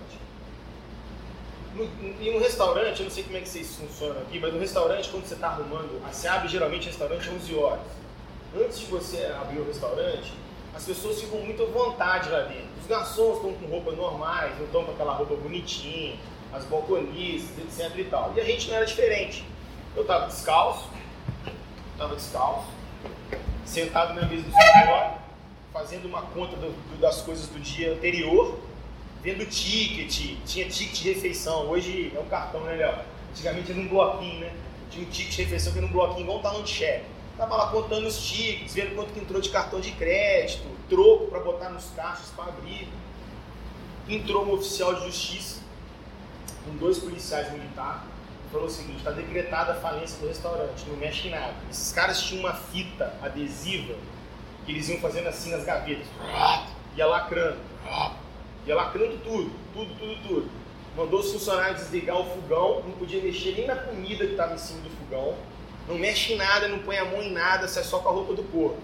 no, 1.75 1.85
em 2.21 2.37
um 2.37 2.39
restaurante, 2.39 3.01
eu 3.01 3.05
não 3.05 3.11
sei 3.11 3.25
como 3.25 3.37
é 3.37 3.41
que 3.41 3.49
vocês 3.49 3.75
funcionam 3.75 4.21
aqui, 4.21 4.39
mas 4.39 4.53
no 4.53 4.61
restaurante, 4.61 5.09
quando 5.09 5.25
você 5.25 5.35
está 5.35 5.49
arrumando, 5.49 6.01
você 6.07 6.29
abre 6.29 6.49
geralmente 6.49 6.85
o 6.85 6.91
restaurante 6.91 7.29
às 7.29 7.35
11 7.35 7.55
horas. 7.55 7.87
Antes 8.55 8.81
de 8.81 8.87
você 8.87 9.25
abrir 9.41 9.59
o 9.59 9.67
restaurante, 9.67 10.33
as 10.75 10.85
pessoas 10.85 11.21
ficam 11.21 11.41
muito 11.41 11.63
à 11.63 11.67
vontade 11.67 12.29
lá 12.29 12.41
dentro. 12.41 12.69
Os 12.81 12.87
garçons 12.87 13.37
estão 13.37 13.53
com 13.55 13.67
roupas 13.67 13.97
normais, 13.97 14.59
não 14.59 14.67
estão 14.67 14.85
com 14.85 14.93
aquela 14.93 15.15
roupa 15.15 15.35
bonitinha, 15.37 16.17
as 16.53 16.65
balconistas, 16.65 17.81
etc 17.81 17.99
e 17.99 18.05
tal. 18.05 18.33
E 18.37 18.41
a 18.41 18.45
gente 18.45 18.69
não 18.69 18.77
era 18.77 18.85
diferente. 18.85 19.45
Eu 19.97 20.03
estava 20.03 20.27
descalço, 20.27 20.89
estava 21.93 22.17
descalço, 22.17 22.67
sentado 23.65 24.15
na 24.15 24.27
mesa 24.27 24.43
do 24.43 24.49
escritório, 24.49 25.15
fazendo 25.73 26.07
uma 26.07 26.23
conta 26.23 26.57
do, 26.57 26.73
do, 26.73 27.01
das 27.01 27.23
coisas 27.23 27.47
do 27.47 27.61
dia 27.61 27.93
anterior, 27.93 28.59
vendo 29.23 29.49
ticket, 29.49 30.37
tinha 30.45 30.69
ticket 30.69 31.01
de 31.01 31.13
refeição, 31.13 31.69
hoje 31.69 32.13
é 32.13 32.19
um 32.19 32.27
cartão, 32.27 32.63
né, 32.63 32.75
Léo? 32.75 32.99
Antigamente 33.31 33.71
era 33.71 33.81
um 33.81 33.87
bloquinho, 33.87 34.41
né? 34.41 34.53
Tinha 34.91 35.07
um 35.07 35.11
ticket 35.11 35.33
de 35.33 35.43
refeição 35.45 35.73
que 35.73 35.79
era 35.79 35.87
um 35.87 35.93
bloquinho 35.93 36.23
igual 36.23 36.39
um 36.39 36.43
talão 36.43 36.63
de 36.65 36.71
cheque. 36.71 37.05
Tava 37.39 37.57
lá 37.57 37.69
contando 37.69 38.09
os 38.09 38.21
tickets, 38.21 38.75
vendo 38.75 38.97
quanto 38.97 39.13
que 39.13 39.21
entrou 39.21 39.41
de 39.41 39.49
cartão 39.51 39.79
de 39.79 39.93
crédito, 39.93 40.67
troco 40.89 41.27
para 41.29 41.39
botar 41.39 41.69
nos 41.71 41.85
caixas 41.91 42.31
para 42.35 42.47
abrir. 42.47 42.89
Entrou 44.09 44.45
um 44.45 44.55
oficial 44.55 44.93
de 44.97 45.05
justiça 45.07 45.61
com 46.65 46.77
dois 46.79 46.99
policiais 46.99 47.53
militares 47.53 48.14
falou 48.55 48.69
o 48.69 48.71
seguinte: 48.71 48.99
está 48.99 49.11
decretada 49.11 49.73
a 49.73 49.75
falência 49.77 50.19
do 50.19 50.29
restaurante, 50.29 50.89
não 50.89 50.97
mexe 50.97 51.29
em 51.29 51.31
nada. 51.31 51.55
Esses 51.71 51.93
caras 51.93 52.23
tinham 52.23 52.41
uma 52.41 52.55
fita 52.55 53.15
adesiva 53.23 53.95
que 54.65 54.73
eles 54.73 54.89
iam 54.89 54.99
fazendo 55.01 55.29
assim 55.29 55.51
nas 55.51 55.65
gavetas, 55.65 56.07
ia 56.97 57.07
lacrando, 57.07 57.59
ia 58.67 58.75
lacrando 58.75 59.19
tudo, 59.19 59.51
tudo, 59.75 59.95
tudo, 59.99 60.23
tudo. 60.27 60.51
Mandou 60.97 61.21
os 61.21 61.33
funcionários 61.33 61.81
desligar 61.81 62.17
o 62.17 62.25
fogão, 62.25 62.83
não 62.87 62.93
podia 62.93 63.21
mexer 63.21 63.53
nem 63.57 63.67
na 63.67 63.77
comida 63.77 64.25
que 64.25 64.33
estava 64.33 64.55
em 64.55 64.59
cima 64.59 64.81
do 64.81 64.91
fogão 64.91 65.37
não 65.87 65.99
mexe 65.99 66.33
em 66.33 66.37
nada, 66.37 66.69
não 66.69 66.79
põe 66.79 66.97
a 66.97 67.05
mão 67.05 67.23
em 67.23 67.33
nada, 67.33 67.69
sai 67.69 67.85
só 67.85 67.99
com 67.99 68.09
a 68.09 68.13
roupa 68.13 68.35
do 68.35 68.43
corpo. 68.45 68.79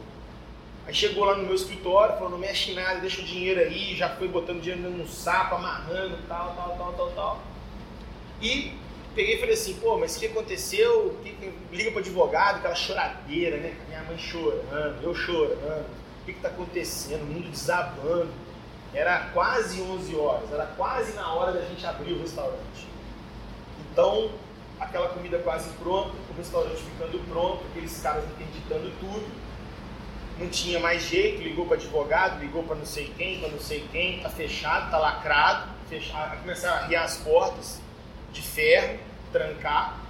Aí 0.86 0.94
chegou 0.94 1.24
lá 1.24 1.36
no 1.36 1.44
meu 1.44 1.54
escritório, 1.54 2.14
falou, 2.14 2.30
não 2.30 2.38
mexe 2.38 2.72
em 2.72 2.74
nada, 2.74 3.00
deixa 3.00 3.20
o 3.20 3.24
dinheiro 3.24 3.60
aí, 3.60 3.94
já 3.96 4.08
foi 4.08 4.28
botando 4.28 4.60
dinheiro 4.60 4.90
no 4.90 5.06
sapo, 5.06 5.54
amarrando, 5.54 6.18
tal, 6.28 6.54
tal, 6.54 6.76
tal, 6.76 6.92
tal, 6.92 7.10
tal. 7.12 7.40
E 8.42 8.72
peguei 9.14 9.36
e 9.36 9.40
falei 9.40 9.54
assim, 9.54 9.74
pô, 9.74 9.98
mas 9.98 10.16
o 10.16 10.20
que 10.20 10.26
aconteceu? 10.26 11.16
Liga 11.72 11.90
para 11.90 12.00
advogado, 12.00 12.56
aquela 12.56 12.74
choradeira, 12.74 13.56
né? 13.56 13.74
Minha 13.88 14.02
mãe 14.02 14.18
chorando, 14.18 15.02
eu 15.02 15.14
chorando. 15.14 15.86
O 16.22 16.24
que 16.24 16.32
está 16.32 16.48
acontecendo? 16.48 17.22
O 17.22 17.26
mundo 17.26 17.50
desabando. 17.50 18.30
Era 18.92 19.30
quase 19.32 19.80
11 19.80 20.16
horas, 20.16 20.52
era 20.52 20.66
quase 20.66 21.12
na 21.12 21.32
hora 21.32 21.52
da 21.52 21.60
gente 21.62 21.86
abrir 21.86 22.12
o 22.12 22.20
restaurante. 22.20 22.88
Então, 23.92 24.30
aquela 24.80 25.08
comida 25.10 25.38
quase 25.38 25.70
pronta, 25.74 26.10
o 26.28 26.36
restaurante 26.36 26.76
ficando 26.76 27.18
pronto, 27.28 27.64
aqueles 27.70 28.00
caras 28.02 28.24
interditando 28.24 28.90
tudo. 28.98 29.24
Não 30.38 30.48
tinha 30.48 30.80
mais 30.80 31.02
jeito, 31.02 31.42
ligou 31.42 31.66
para 31.66 31.76
advogado, 31.76 32.40
ligou 32.40 32.64
para 32.64 32.76
não 32.76 32.86
sei 32.86 33.12
quem, 33.16 33.38
para 33.40 33.50
não 33.50 33.60
sei 33.60 33.86
quem, 33.92 34.20
tá 34.20 34.30
fechado, 34.30 34.90
tá 34.90 34.98
lacrado, 34.98 35.70
fechado, 35.88 36.40
começaram 36.40 36.78
a 36.78 36.84
arriar 36.84 37.04
as 37.04 37.18
portas 37.18 37.80
de 38.32 38.42
ferro, 38.42 38.98
trancar. 39.32 40.00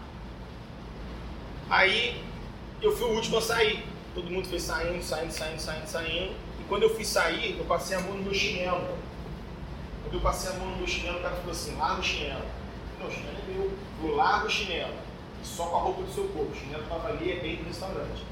Aí 1.69 2.23
eu 2.83 2.97
fui 2.97 3.09
o 3.11 3.15
último 3.15 3.39
a 3.39 3.41
sair. 3.43 3.85
Todo 4.15 4.31
mundo 4.31 4.49
foi 4.49 4.59
saindo, 4.59 5.03
saindo, 5.03 5.33
saindo, 5.33 5.61
saindo, 5.61 5.87
saindo. 5.87 6.35
E 6.59 6.65
quando 6.69 6.83
eu 6.83 6.95
fui 6.95 7.05
sair, 7.05 7.57
eu 7.59 7.65
passei 7.65 7.97
a 7.97 8.01
mão 8.01 8.15
no 8.15 8.25
meu 8.25 8.35
chinelo. 8.35 8.99
Quando 10.03 10.15
eu 10.15 10.21
passei 10.21 10.51
a 10.51 10.55
mão 10.55 10.71
no 10.71 10.77
meu 10.79 10.87
chinelo, 10.87 11.19
o 11.19 11.23
cara 11.23 11.37
falou 11.37 11.53
assim, 11.53 11.77
lá 11.77 11.95
no 11.95 12.03
chinelo. 12.03 12.45
Não, 12.99 13.07
o 13.07 13.11
chinelo 13.11 13.37
é 13.37 13.53
meu. 13.53 13.73
Eu 14.03 14.17
largo 14.17 14.47
o 14.47 14.51
chinelo. 14.51 14.95
Só 15.45 15.67
com 15.67 15.77
a 15.77 15.81
roupa 15.81 16.03
do 16.03 16.13
seu 16.13 16.25
corpo. 16.25 16.51
O 16.53 16.57
chinelo 16.57 16.83
estava 16.83 17.09
ali, 17.09 17.33
é 17.33 17.37
bem 17.37 17.57
do 17.57 17.65
restaurante. 17.65 18.25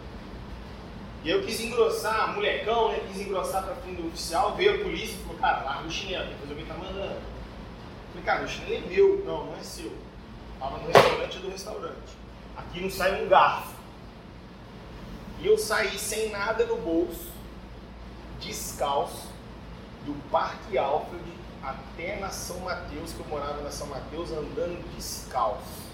E 1.25 1.31
eu 1.31 1.43
quis 1.45 1.61
engrossar, 1.61 2.35
molecão, 2.35 2.93
né? 2.93 3.01
Quis 3.13 3.21
engrossar 3.21 3.63
para 3.63 3.77
fim 3.77 3.95
do 3.95 4.09
oficial. 4.09 4.57
Veio 4.57 4.81
a 4.81 4.85
polícia 4.85 5.15
e 5.15 5.23
falou, 5.23 5.39
cara, 5.39 5.63
larga 5.63 5.87
o 5.87 5.91
chinelo. 5.91 6.27
Depois 6.27 6.51
alguém 6.51 6.67
tá 6.67 6.75
mandando. 6.75 7.21
Falei, 8.19 8.23
cara, 8.25 8.45
o 8.45 8.49
chinelo 8.49 8.85
é 8.85 8.89
meu. 8.89 9.25
Não, 9.25 9.47
não 9.47 9.57
é 9.57 9.63
seu. 9.63 9.93
Estava 10.55 10.79
no 10.79 10.87
restaurante 10.87 11.39
do 11.39 11.51
restaurante. 11.51 12.19
Aqui 12.57 12.81
não 12.81 12.91
sai 12.91 13.23
um 13.23 13.29
garfo. 13.29 13.77
E 15.41 15.47
eu 15.47 15.57
saí 15.57 15.97
sem 15.97 16.31
nada 16.31 16.67
no 16.67 16.77
bolso, 16.79 17.31
descalço, 18.41 19.29
do 20.05 20.13
Parque 20.31 20.77
Alfred 20.77 21.23
até 21.63 22.19
na 22.19 22.31
São 22.31 22.59
Mateus, 22.61 23.13
que 23.13 23.21
eu 23.21 23.27
morava 23.27 23.63
na 23.63 23.71
São 23.71 23.87
Mateus, 23.87 24.33
andando 24.33 24.83
descalço. 24.97 25.87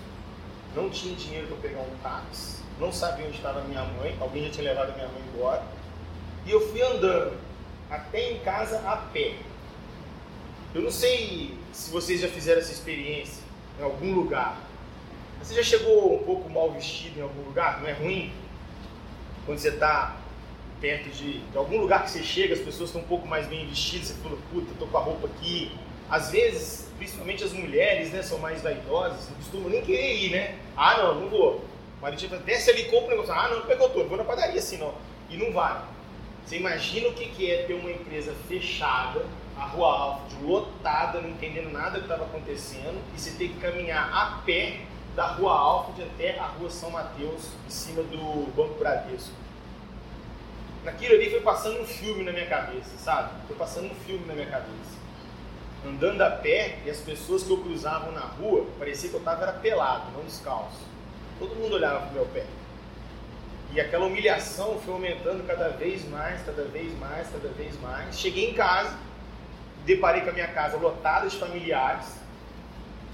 Não 0.75 0.89
tinha 0.89 1.15
dinheiro 1.15 1.49
para 1.49 1.57
pegar 1.59 1.81
um 1.81 1.97
táxi, 2.03 2.63
não 2.81 2.91
sabia 2.91 3.27
onde 3.27 3.37
estava 3.37 3.61
minha 3.63 3.85
mãe, 3.85 4.17
alguém 4.19 4.45
já 4.47 4.51
tinha 4.51 4.71
levado 4.71 4.95
minha 4.95 5.09
mãe 5.09 5.23
embora. 5.35 5.63
E 6.47 6.51
eu 6.51 6.67
fui 6.71 6.81
andando 6.81 7.39
até 7.91 8.33
em 8.33 8.39
casa 8.41 8.79
a 8.79 8.97
pé. 8.97 9.37
Eu 10.75 10.83
não 10.83 10.91
sei 10.91 11.64
se 11.75 11.91
vocês 11.91 12.21
já 12.21 12.29
fizeram 12.29 12.61
essa 12.61 12.73
experiência 12.73 13.43
em 13.79 13.83
algum 13.83 14.15
lugar. 14.15 14.57
Você 15.43 15.55
já 15.55 15.63
chegou 15.63 16.15
um 16.15 16.23
pouco 16.23 16.49
mal 16.49 16.71
vestido 16.71 17.19
em 17.19 17.23
algum 17.23 17.43
lugar? 17.43 17.81
Não 17.81 17.89
é 17.89 17.93
ruim? 17.93 18.33
Quando 19.45 19.59
você 19.59 19.71
está 19.71 20.17
perto 20.81 21.11
de, 21.11 21.41
de, 21.41 21.59
algum 21.59 21.81
lugar 21.81 22.05
que 22.05 22.13
você 22.13 22.23
chega, 22.23 22.55
as 22.55 22.61
pessoas 22.61 22.91
estão 22.91 23.03
um 23.03 23.07
pouco 23.07 23.27
mais 23.27 23.47
bem 23.49 23.67
vestidas, 23.67 24.09
você 24.09 24.15
fala, 24.23 24.39
puta, 24.53 24.73
tô 24.79 24.87
com 24.87 24.97
a 24.97 25.01
roupa 25.01 25.27
aqui. 25.27 25.73
Às 26.09 26.31
vezes, 26.31 26.89
principalmente 26.97 27.43
as 27.43 27.53
mulheres, 27.53 28.13
né, 28.13 28.23
são 28.23 28.39
mais 28.39 28.63
vaidosas, 28.63 29.29
não 29.29 29.37
costumam 29.37 29.69
nem 29.69 29.83
querer 29.83 30.15
ir, 30.15 30.31
né? 30.31 30.57
Ah, 30.77 30.97
não, 30.99 31.23
não 31.23 31.29
vou. 31.29 31.65
O 31.99 32.03
marido 32.03 32.29
fala, 32.29 32.41
desce 32.43 32.71
ali, 32.71 32.85
compra 32.85 33.07
um 33.07 33.11
negócio. 33.11 33.33
Ah, 33.33 33.49
não, 33.49 33.59
não 33.59 33.67
pegou 33.67 33.89
tudo, 33.89 34.09
vou 34.09 34.17
na 34.17 34.25
padaria 34.25 34.61
assim, 34.61 34.79
não. 34.79 34.95
E 35.29 35.37
não 35.37 35.53
vai. 35.53 35.83
Você 36.47 36.57
imagina 36.57 37.09
o 37.09 37.15
que 37.15 37.51
é 37.51 37.65
ter 37.65 37.75
uma 37.75 37.91
empresa 37.91 38.33
fechada, 38.49 39.27
a 39.57 39.65
rua 39.67 39.99
Alfred 39.99 40.45
lotada, 40.45 41.21
não 41.21 41.31
entendendo 41.31 41.73
nada 41.73 41.93
do 41.93 41.99
que 41.99 42.13
estava 42.13 42.25
acontecendo, 42.25 43.01
e 43.15 43.21
você 43.21 43.31
ter 43.33 43.49
que 43.49 43.61
caminhar 43.61 44.13
a 44.13 44.43
pé 44.45 44.81
da 45.15 45.27
rua 45.27 45.53
Alfred 45.53 46.03
até 46.03 46.39
a 46.39 46.47
rua 46.47 46.71
São 46.71 46.91
Mateus, 46.91 47.51
em 47.67 47.71
cima 47.71 48.03
do 48.03 48.53
Banco 48.55 48.79
Bradesco 48.79 49.45
naquilo 50.85 51.15
ali 51.15 51.31
foi 51.31 51.41
passando 51.41 51.81
um 51.81 51.87
filme 51.87 52.23
na 52.23 52.33
minha 52.33 52.47
cabeça, 52.47 52.97
sabe? 52.99 53.31
Foi 53.47 53.57
passando 53.57 53.91
um 53.91 53.95
filme 53.95 54.27
na 54.27 54.35
minha 54.35 54.47
cabeça. 54.47 54.95
Andando 55.87 56.23
a 56.23 56.31
pé 56.31 56.79
e 56.85 56.91
as 56.91 56.99
pessoas 56.99 57.43
que 57.43 57.51
eu 57.51 57.59
cruzava 57.59 58.11
na 58.13 58.21
rua, 58.21 58.67
parecia 58.79 59.09
que 59.09 59.15
eu 59.15 59.21
estava 59.21 59.53
pelado, 59.53 60.13
não 60.13 60.25
descalço. 60.25 60.81
Todo 61.39 61.57
mundo 61.57 61.75
olhava 61.75 62.07
pro 62.07 62.15
meu 62.15 62.27
pé. 62.27 62.45
E 63.73 63.81
aquela 63.81 64.07
humilhação 64.07 64.79
foi 64.79 64.95
aumentando 64.95 65.45
cada 65.47 65.71
vez 65.71 66.09
mais, 66.09 66.43
cada 66.45 66.65
vez 66.65 66.97
mais, 66.99 67.29
cada 67.29 67.49
vez 67.49 67.81
mais. 67.81 68.17
Cheguei 68.17 68.51
em 68.51 68.55
casa, 68.55 68.97
deparei 69.85 70.23
com 70.23 70.31
a 70.31 70.33
minha 70.33 70.49
casa 70.49 70.77
lotada 70.77 71.29
de 71.29 71.37
familiares. 71.37 72.07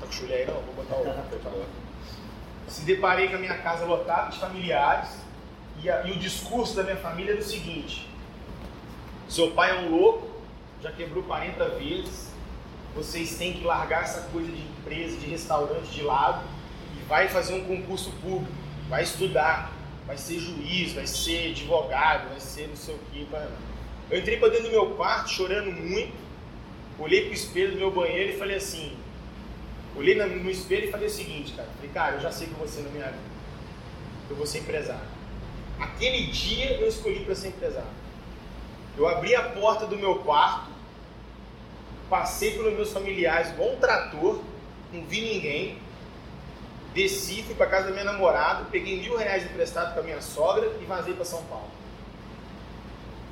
Tá 0.01 0.07
com 0.07 0.13
chulé 0.13 0.37
aí 0.37 0.47
não? 0.47 0.55
Vou 0.55 0.75
botar 0.75 0.97
o 0.97 1.67
Se 2.69 2.83
deparei 2.83 3.29
com 3.29 3.37
a 3.37 3.39
minha 3.39 3.59
casa 3.59 3.85
lotada 3.85 4.31
de 4.31 4.39
familiares 4.39 5.11
e, 5.83 5.91
a, 5.91 6.07
e 6.07 6.13
o 6.13 6.17
discurso 6.17 6.77
da 6.77 6.83
minha 6.83 6.97
família 6.97 7.33
era 7.33 7.41
o 7.41 7.45
seguinte: 7.45 8.09
seu 9.29 9.51
pai 9.53 9.71
é 9.71 9.81
um 9.81 9.91
louco, 9.91 10.29
já 10.83 10.93
quebrou 10.93 11.23
40 11.25 11.69
vezes, 11.71 12.31
vocês 12.95 13.37
têm 13.37 13.55
que 13.55 13.65
largar 13.65 14.03
essa 14.03 14.23
coisa 14.29 14.51
de 14.51 14.61
empresa, 14.61 15.17
de 15.17 15.27
restaurante 15.27 15.89
de 15.91 16.03
lado 16.03 16.43
e 16.97 17.05
vai 17.05 17.29
fazer 17.29 17.55
um 17.55 17.65
concurso 17.65 18.11
público, 18.23 18.53
vai 18.89 19.03
estudar, 19.03 19.73
vai 20.07 20.17
ser 20.17 20.39
juiz, 20.39 20.93
vai 20.93 21.07
ser 21.07 21.51
advogado, 21.51 22.29
vai 22.31 22.41
ser 22.41 22.69
não 22.69 22.77
sei 22.77 22.95
o 22.95 22.99
que. 23.13 23.29
Eu 24.11 24.19
entrei 24.19 24.39
para 24.39 24.49
dentro 24.49 24.67
do 24.67 24.71
meu 24.71 24.91
quarto 24.97 25.31
chorando 25.31 25.71
muito, 25.71 26.13
olhei 27.01 27.23
para 27.23 27.31
o 27.31 27.35
espelho 27.35 27.73
do 27.73 27.79
meu 27.79 27.91
banheiro 27.91 28.33
e 28.33 28.39
falei 28.39 28.57
assim: 28.57 28.97
olhei 29.97 30.15
no 30.15 30.51
espelho 30.51 30.89
e 30.89 30.91
falei 30.91 31.09
o 31.09 31.11
seguinte, 31.11 31.53
cara, 31.55 31.69
falei, 31.75 31.91
cara, 31.93 32.17
eu 32.17 32.21
já 32.21 32.31
sei 32.31 32.47
que 32.47 32.53
eu 32.53 32.59
vou 32.59 32.69
ser 32.69 32.83
na 32.83 32.91
minha 32.91 33.07
vida, 33.07 33.19
eu 34.29 34.37
vou 34.37 34.47
ser 34.47 34.59
empresário. 34.59 35.09
Aquele 35.79 36.27
dia 36.27 36.79
eu 36.79 36.89
escolhi 36.89 37.25
para 37.25 37.35
ser 37.35 37.49
empresário. 37.49 37.89
Eu 38.97 39.09
abri 39.09 39.35
a 39.35 39.43
porta 39.43 39.87
do 39.87 39.97
meu 39.97 40.17
quarto, 40.17 40.71
passei 42.11 42.53
pelos 42.53 42.75
meus 42.75 42.93
familiares 42.93 43.51
igual 43.51 43.73
um 43.73 43.77
trator, 43.77 44.43
não 44.93 45.05
vi 45.07 45.21
ninguém, 45.21 45.79
desci, 46.93 47.43
fui 47.45 47.55
para 47.55 47.67
casa 47.67 47.87
da 47.87 47.93
minha 47.93 48.05
namorada, 48.05 48.67
peguei 48.71 49.01
mil 49.01 49.17
reais 49.17 49.45
emprestado 49.45 49.95
com 49.95 50.01
a 50.01 50.03
minha 50.03 50.21
sogra 50.21 50.71
e 50.81 50.85
vazei 50.85 51.15
para 51.15 51.25
São 51.25 51.43
Paulo. 51.45 51.71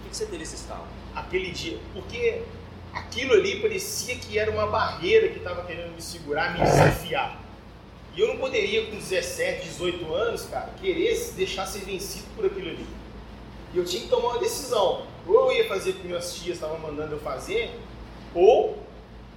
Por 0.03 0.11
que 0.11 0.17
você 0.17 0.27
teve 0.27 0.45
esse 0.45 0.55
estalo? 0.55 0.87
Aquele 1.15 1.51
dia, 1.51 1.79
porque 1.93 2.43
aquilo 2.93 3.35
ali 3.35 3.61
parecia 3.61 4.17
que 4.17 4.39
era 4.39 4.51
uma 4.51 4.67
barreira 4.67 5.29
que 5.29 5.39
estava 5.39 5.65
querendo 5.65 5.95
me 5.95 6.03
segurar, 6.03 6.53
me 6.53 6.65
desafiar. 6.65 7.41
E 8.15 8.21
eu 8.21 8.29
não 8.29 8.37
poderia, 8.39 8.87
com 8.87 8.97
17, 8.97 9.65
18 9.67 10.13
anos, 10.13 10.45
cara, 10.47 10.71
querer 10.81 11.17
deixar 11.37 11.67
ser 11.67 11.81
vencido 11.81 12.27
por 12.35 12.47
aquilo 12.47 12.71
ali. 12.71 12.87
E 13.73 13.79
eu 13.79 13.85
tinha 13.85 14.03
que 14.03 14.09
tomar 14.09 14.31
uma 14.31 14.39
decisão. 14.41 15.07
Ou 15.27 15.51
eu 15.51 15.53
ia 15.53 15.69
fazer 15.69 15.91
o 15.91 15.95
que 15.95 16.07
minhas 16.07 16.35
tias 16.35 16.57
estavam 16.57 16.79
mandando 16.79 17.15
eu 17.15 17.21
fazer, 17.21 17.71
ou 18.35 18.83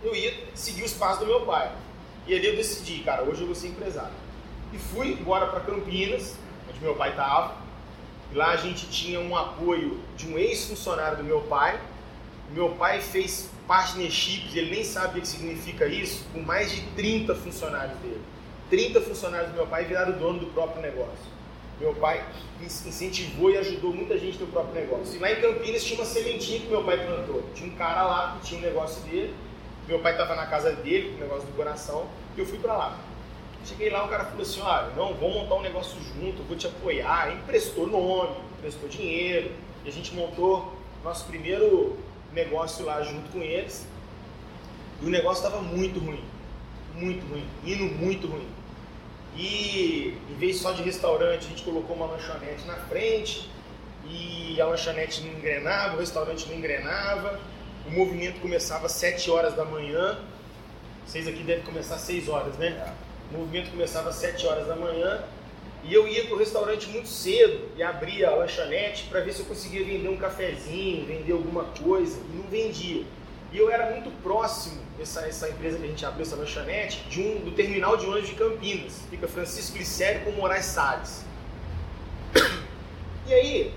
eu 0.03 0.15
ia 0.15 0.33
seguir 0.55 0.83
os 0.83 0.93
passos 0.93 1.19
do 1.19 1.25
meu 1.27 1.41
pai. 1.41 1.71
E 2.27 2.31
E 2.31 2.35
ali 2.35 2.47
eu 2.47 2.55
decidi, 2.55 3.03
cara, 3.03 3.23
hoje 3.23 3.41
eu 3.41 3.45
vou 3.45 3.53
ser 3.53 3.67
empresário. 3.67 4.13
E 4.71 4.77
fui 4.77 5.09
embora 5.09 5.47
para 5.47 5.59
Campinas, 5.59 6.37
onde 6.69 6.79
meu 6.79 6.95
pai 6.95 7.09
estava. 7.09 7.55
Lá 8.33 8.51
a 8.51 8.55
gente 8.55 8.87
tinha 8.87 9.19
um 9.19 9.35
apoio 9.35 9.99
de 10.15 10.29
um 10.29 10.37
ex-funcionário 10.37 11.17
do 11.17 11.25
meu 11.25 11.41
pai. 11.41 11.77
Meu 12.53 12.69
pai 12.69 13.01
fez 13.01 13.49
partnerships, 13.65 14.53
ele 14.55 14.71
nem 14.71 14.83
sabe 14.83 15.19
o 15.19 15.21
que 15.21 15.27
significa 15.27 15.85
isso, 15.85 16.25
com 16.33 16.41
mais 16.41 16.69
de 16.69 16.81
30 16.97 17.33
funcionários 17.35 17.97
dele. 17.99 18.21
30 18.69 19.01
funcionários 19.01 19.49
do 19.51 19.55
meu 19.55 19.67
pai 19.67 19.85
viraram 19.85 20.17
dono 20.17 20.39
do 20.39 20.47
próprio 20.47 20.81
negócio. 20.81 21.31
Meu 21.79 21.95
pai 21.95 22.23
incentivou 22.61 23.49
e 23.49 23.57
ajudou 23.57 23.93
muita 23.93 24.17
gente 24.17 24.37
no 24.37 24.47
próprio 24.47 24.75
negócio. 24.75 25.15
E 25.15 25.19
lá 25.19 25.31
em 25.31 25.41
Campinas 25.41 25.83
tinha 25.83 25.99
uma 25.99 26.05
sementinha 26.05 26.59
que 26.59 26.67
meu 26.67 26.83
pai 26.83 26.97
plantou. 27.05 27.43
Tinha 27.55 27.69
um 27.71 27.75
cara 27.75 28.03
lá 28.03 28.37
que 28.37 28.47
tinha 28.47 28.59
um 28.59 28.63
negócio 28.63 29.01
dele. 29.03 29.33
Meu 29.87 29.99
pai 29.99 30.11
estava 30.11 30.35
na 30.35 30.45
casa 30.45 30.73
dele, 30.73 31.09
com 31.09 31.15
o 31.15 31.19
negócio 31.21 31.47
do 31.47 31.55
coração, 31.55 32.05
e 32.37 32.39
eu 32.39 32.45
fui 32.45 32.59
para 32.59 32.73
lá. 32.73 32.99
Cheguei 33.65 33.89
lá, 33.89 34.05
o 34.05 34.09
cara 34.09 34.25
falou 34.25 34.41
assim: 34.41 34.61
olha, 34.61 34.87
não, 34.95 35.13
vamos 35.15 35.35
montar 35.35 35.55
um 35.55 35.61
negócio 35.61 35.97
junto, 36.01 36.43
vou 36.43 36.55
te 36.55 36.67
apoiar. 36.67 37.23
Aí 37.23 37.35
emprestou 37.35 37.87
nome, 37.87 38.35
emprestou 38.57 38.87
dinheiro, 38.87 39.51
e 39.83 39.89
a 39.89 39.91
gente 39.91 40.13
montou 40.13 40.73
nosso 41.03 41.25
primeiro 41.25 41.97
negócio 42.33 42.85
lá 42.85 43.01
junto 43.01 43.29
com 43.31 43.41
eles. 43.41 43.85
E 45.01 45.05
o 45.05 45.09
negócio 45.09 45.43
estava 45.43 45.61
muito 45.61 45.99
ruim, 45.99 46.23
muito 46.93 47.25
ruim, 47.27 47.45
indo 47.65 47.85
muito 47.85 48.27
ruim. 48.27 48.47
E 49.35 50.17
em 50.29 50.35
vez 50.35 50.57
só 50.57 50.71
de 50.71 50.83
restaurante, 50.83 51.45
a 51.45 51.49
gente 51.49 51.63
colocou 51.63 51.95
uma 51.95 52.05
lanchonete 52.05 52.65
na 52.65 52.75
frente 52.75 53.49
e 54.05 54.59
a 54.59 54.65
lanchonete 54.65 55.21
não 55.21 55.33
engrenava, 55.33 55.95
o 55.95 55.99
restaurante 55.99 56.47
não 56.47 56.55
engrenava. 56.55 57.39
O 57.87 57.91
movimento 57.91 58.39
começava 58.41 58.85
às 58.85 58.91
7 58.91 59.31
horas 59.31 59.55
da 59.55 59.65
manhã. 59.65 60.19
Vocês 61.05 61.27
aqui 61.27 61.43
devem 61.43 61.63
começar 61.63 61.95
às 61.95 62.01
6 62.01 62.29
horas, 62.29 62.55
né? 62.57 62.93
O 63.31 63.39
movimento 63.39 63.71
começava 63.71 64.09
às 64.09 64.15
7 64.15 64.45
horas 64.45 64.67
da 64.67 64.75
manhã. 64.75 65.23
E 65.83 65.93
eu 65.93 66.07
ia 66.07 66.25
para 66.25 66.35
o 66.35 66.37
restaurante 66.37 66.87
muito 66.89 67.07
cedo 67.07 67.69
e 67.75 67.81
abria 67.81 68.29
a 68.29 68.35
lanchonete 68.35 69.05
para 69.09 69.21
ver 69.21 69.33
se 69.33 69.39
eu 69.39 69.45
conseguia 69.45 69.83
vender 69.83 70.09
um 70.09 70.17
cafezinho, 70.17 71.05
vender 71.05 71.33
alguma 71.33 71.63
coisa. 71.65 72.19
E 72.31 72.35
não 72.35 72.43
vendia. 72.43 73.03
E 73.51 73.57
eu 73.57 73.69
era 73.69 73.89
muito 73.91 74.09
próximo, 74.21 74.79
essa, 74.99 75.21
essa 75.27 75.49
empresa 75.49 75.77
que 75.77 75.83
a 75.83 75.87
gente 75.87 76.05
abriu, 76.05 76.21
essa 76.21 76.35
lanchonete, 76.35 77.03
de 77.09 77.21
um, 77.21 77.39
do 77.39 77.51
terminal 77.51 77.97
de 77.97 78.05
ônibus 78.05 78.29
de 78.29 78.35
Campinas. 78.35 79.01
Fica 79.09 79.27
Francisco 79.27 79.75
Glicério 79.75 80.21
com 80.23 80.31
Moraes 80.31 80.65
Salles. 80.65 81.25
E 83.27 83.33
aí, 83.33 83.73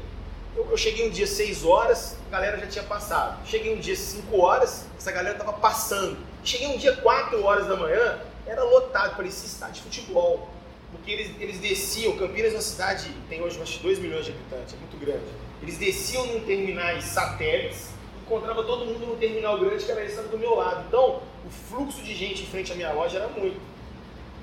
eu, 0.57 0.69
eu, 0.71 0.77
cheguei 0.77 1.07
um 1.07 1.11
dia 1.11 1.27
6 1.27 1.65
horas, 1.65 2.17
a 2.29 2.31
galera 2.31 2.59
já 2.59 2.67
tinha 2.67 2.85
passado. 2.85 3.45
Cheguei 3.47 3.75
um 3.75 3.81
dia 3.81 3.97
5 3.97 4.37
horas, 4.41 4.87
essa 4.97 5.11
galera 5.11 5.37
estava 5.37 5.53
passando. 5.55 6.17
Cheguei 6.45 6.69
um 6.69 6.77
dia 6.77 6.97
4 6.97 7.43
horas 7.43 7.67
da 7.67 7.77
manhã, 7.77 8.21
era 8.47 8.63
lotado, 8.63 9.17
parecia 9.17 9.47
estádio 9.47 9.75
de 9.75 9.83
futebol. 9.83 10.49
Porque 10.95 11.11
eles, 11.11 11.33
eles 11.41 11.59
desciam, 11.59 12.17
Campinas 12.17 12.53
é 12.53 12.57
uma 12.57 12.63
cidade, 12.63 13.11
tem 13.29 13.43
hoje 13.43 13.63
de 13.63 13.79
2 13.81 13.99
milhões 13.99 14.25
de 14.25 14.33
habitantes, 14.33 14.75
é 14.75 14.77
muito 14.77 14.97
grande. 14.97 15.25
Eles 15.61 15.77
desciam 15.77 16.27
num 16.27 16.41
terminais 16.41 17.05
satélites, 17.05 17.91
encontrava 18.23 18.63
todo 18.63 18.87
mundo 18.87 19.07
no 19.07 19.17
terminal 19.17 19.59
grande 19.59 19.85
que 19.85 19.91
era 19.91 20.05
esse 20.05 20.21
do 20.23 20.39
meu 20.39 20.55
lado. 20.55 20.85
Então, 20.89 21.21
o 21.45 21.51
fluxo 21.51 22.03
de 22.03 22.15
gente 22.15 22.43
em 22.43 22.47
frente 22.47 22.73
à 22.73 22.75
minha 22.75 22.93
loja 22.93 23.19
era 23.19 23.29
muito. 23.29 23.57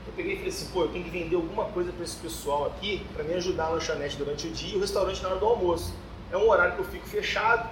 Eu 0.07 0.13
peguei 0.15 0.33
e 0.33 0.35
falei 0.37 0.49
assim, 0.49 0.67
pô, 0.73 0.83
eu 0.83 0.87
tenho 0.89 1.05
que 1.05 1.09
vender 1.09 1.35
alguma 1.35 1.65
coisa 1.65 1.91
para 1.91 2.03
esse 2.03 2.17
pessoal 2.17 2.65
aqui 2.65 3.05
para 3.13 3.23
me 3.23 3.33
ajudar 3.35 3.65
a 3.65 3.69
lanchonete 3.69 4.17
durante 4.17 4.47
o 4.47 4.51
dia 4.51 4.73
e 4.73 4.77
o 4.77 4.81
restaurante 4.81 5.21
na 5.23 5.29
hora 5.29 5.39
do 5.39 5.45
almoço. 5.45 5.93
É 6.31 6.37
um 6.37 6.49
horário 6.49 6.75
que 6.75 6.79
eu 6.79 6.85
fico 6.85 7.07
fechado, 7.07 7.69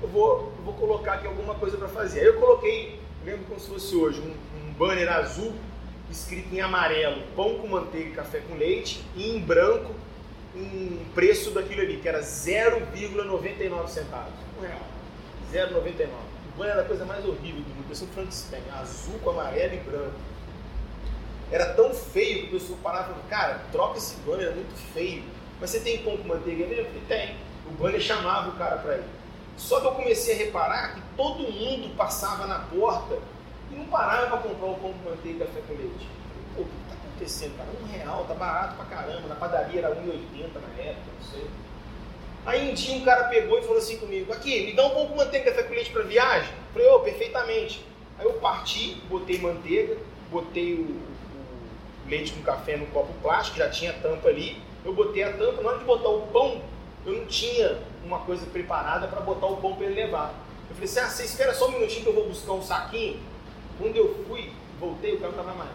eu 0.00 0.08
vou, 0.08 0.52
eu 0.58 0.64
vou 0.64 0.74
colocar 0.74 1.14
aqui 1.14 1.26
alguma 1.26 1.54
coisa 1.54 1.76
para 1.76 1.88
fazer. 1.88 2.20
Aí 2.20 2.26
eu 2.26 2.40
coloquei, 2.40 2.98
lembro 3.24 3.44
como 3.44 3.60
se 3.60 3.68
fosse 3.68 3.94
hoje, 3.94 4.20
um, 4.20 4.68
um 4.68 4.72
banner 4.72 5.10
azul 5.12 5.52
escrito 6.12 6.54
em 6.54 6.60
amarelo, 6.60 7.22
pão 7.34 7.56
com 7.56 7.66
manteiga 7.66 8.10
e 8.10 8.12
café 8.12 8.40
com 8.40 8.54
leite, 8.54 9.02
e 9.16 9.30
em 9.30 9.40
branco 9.40 9.94
um 10.54 11.04
preço 11.14 11.50
daquilo 11.50 11.80
ali, 11.80 11.96
que 11.96 12.08
era 12.08 12.20
0,99 12.20 13.88
centavos. 13.88 14.32
Um 14.58 14.62
real. 14.62 14.80
0,99. 15.52 16.08
O 16.54 16.58
banner 16.58 16.72
era 16.74 16.82
a 16.82 16.84
coisa 16.84 17.04
mais 17.06 17.24
horrível 17.24 17.62
do 17.62 17.68
mundo, 17.70 17.84
parecia 17.84 18.06
um 18.06 18.10
Frankenstein, 18.10 18.62
azul 18.78 19.18
com 19.20 19.30
amarelo 19.30 19.74
e 19.74 19.78
branco. 19.78 20.14
Era 21.50 21.74
tão 21.74 21.92
feio 21.94 22.42
que 22.42 22.56
o 22.56 22.60
pessoal 22.60 22.78
parava 22.82 23.04
e 23.04 23.08
falava, 23.08 23.28
cara, 23.28 23.62
troca 23.72 23.98
esse 23.98 24.16
banner, 24.16 24.48
é 24.48 24.54
muito 24.54 24.74
feio. 24.92 25.22
Mas 25.60 25.70
você 25.70 25.80
tem 25.80 25.98
pão 25.98 26.16
com 26.16 26.28
manteiga 26.28 26.66
mesmo? 26.66 26.84
Falei, 26.86 27.02
tem. 27.08 27.36
O 27.66 27.70
banner 27.72 28.00
chamava 28.00 28.50
o 28.50 28.58
cara 28.58 28.76
para 28.76 28.96
ir. 28.96 29.04
Só 29.56 29.80
que 29.80 29.86
eu 29.86 29.92
comecei 29.92 30.34
a 30.34 30.38
reparar 30.38 30.94
que 30.94 31.02
todo 31.16 31.42
mundo 31.52 31.94
passava 31.96 32.46
na 32.46 32.60
porta 32.60 33.18
e 33.72 33.76
não 33.76 33.86
parava 33.86 34.26
para 34.26 34.48
comprar 34.48 34.66
um 34.66 34.74
pão 34.74 34.92
com 34.92 35.10
manteiga 35.10 35.44
e 35.44 35.46
café 35.46 35.60
com 35.66 35.74
leite. 35.74 36.08
Pô, 36.54 36.62
o 36.62 36.64
que 36.64 36.70
está 36.82 36.94
acontecendo, 36.94 37.56
cara? 37.56 37.68
Um 37.80 37.86
real, 37.86 38.24
tá 38.26 38.34
barato 38.34 38.76
pra 38.76 38.84
caramba. 38.84 39.28
Na 39.28 39.34
padaria 39.34 39.80
era 39.80 39.94
1,80 39.94 40.48
na 40.54 40.82
época, 40.82 41.10
não 41.18 41.30
sei. 41.30 41.46
Aí 42.44 42.70
um 42.70 42.74
dia 42.74 42.96
um 42.96 43.04
cara 43.04 43.24
pegou 43.24 43.58
e 43.58 43.62
falou 43.62 43.78
assim 43.78 43.98
comigo, 43.98 44.32
aqui, 44.32 44.66
me 44.66 44.72
dá 44.72 44.86
um 44.86 44.90
pão 44.90 45.06
com 45.06 45.16
manteiga 45.16 45.48
e 45.48 45.52
café 45.52 45.62
com 45.62 45.74
leite 45.74 45.90
para 45.90 46.02
viagem? 46.02 46.50
Eu 46.50 46.72
falei, 46.72 46.88
ô, 46.88 46.96
oh, 46.96 47.00
perfeitamente. 47.00 47.84
Aí 48.18 48.26
eu 48.26 48.34
parti, 48.34 49.00
botei 49.08 49.38
manteiga, 49.38 49.96
botei 50.30 50.74
o, 50.74 51.00
o 52.04 52.08
leite 52.08 52.32
com 52.32 52.42
café 52.42 52.76
no 52.76 52.86
copo 52.86 53.12
plástico, 53.22 53.58
já 53.58 53.70
tinha 53.70 53.92
tampa 53.92 54.28
ali. 54.28 54.60
Eu 54.84 54.92
botei 54.92 55.22
a 55.22 55.32
tampa, 55.32 55.62
na 55.62 55.70
hora 55.70 55.78
de 55.78 55.84
botar 55.84 56.08
o 56.08 56.22
pão, 56.26 56.60
eu 57.06 57.12
não 57.12 57.26
tinha 57.26 57.78
uma 58.04 58.18
coisa 58.20 58.44
preparada 58.46 59.06
para 59.06 59.20
botar 59.20 59.46
o 59.46 59.56
pão 59.58 59.74
para 59.76 59.86
ele 59.86 59.94
levar. 59.94 60.34
Eu 60.68 60.74
falei 60.74 60.90
assim, 60.90 61.00
ah, 61.00 61.08
você 61.08 61.24
espera 61.24 61.54
só 61.54 61.68
um 61.68 61.72
minutinho 61.72 62.02
que 62.02 62.08
eu 62.08 62.14
vou 62.14 62.28
buscar 62.28 62.52
um 62.52 62.62
saquinho. 62.62 63.20
Quando 63.78 63.96
eu 63.96 64.24
fui, 64.26 64.50
voltei, 64.78 65.14
o 65.14 65.20
cara 65.20 65.32
não 65.32 65.40
estava 65.40 65.58
mais. 65.58 65.70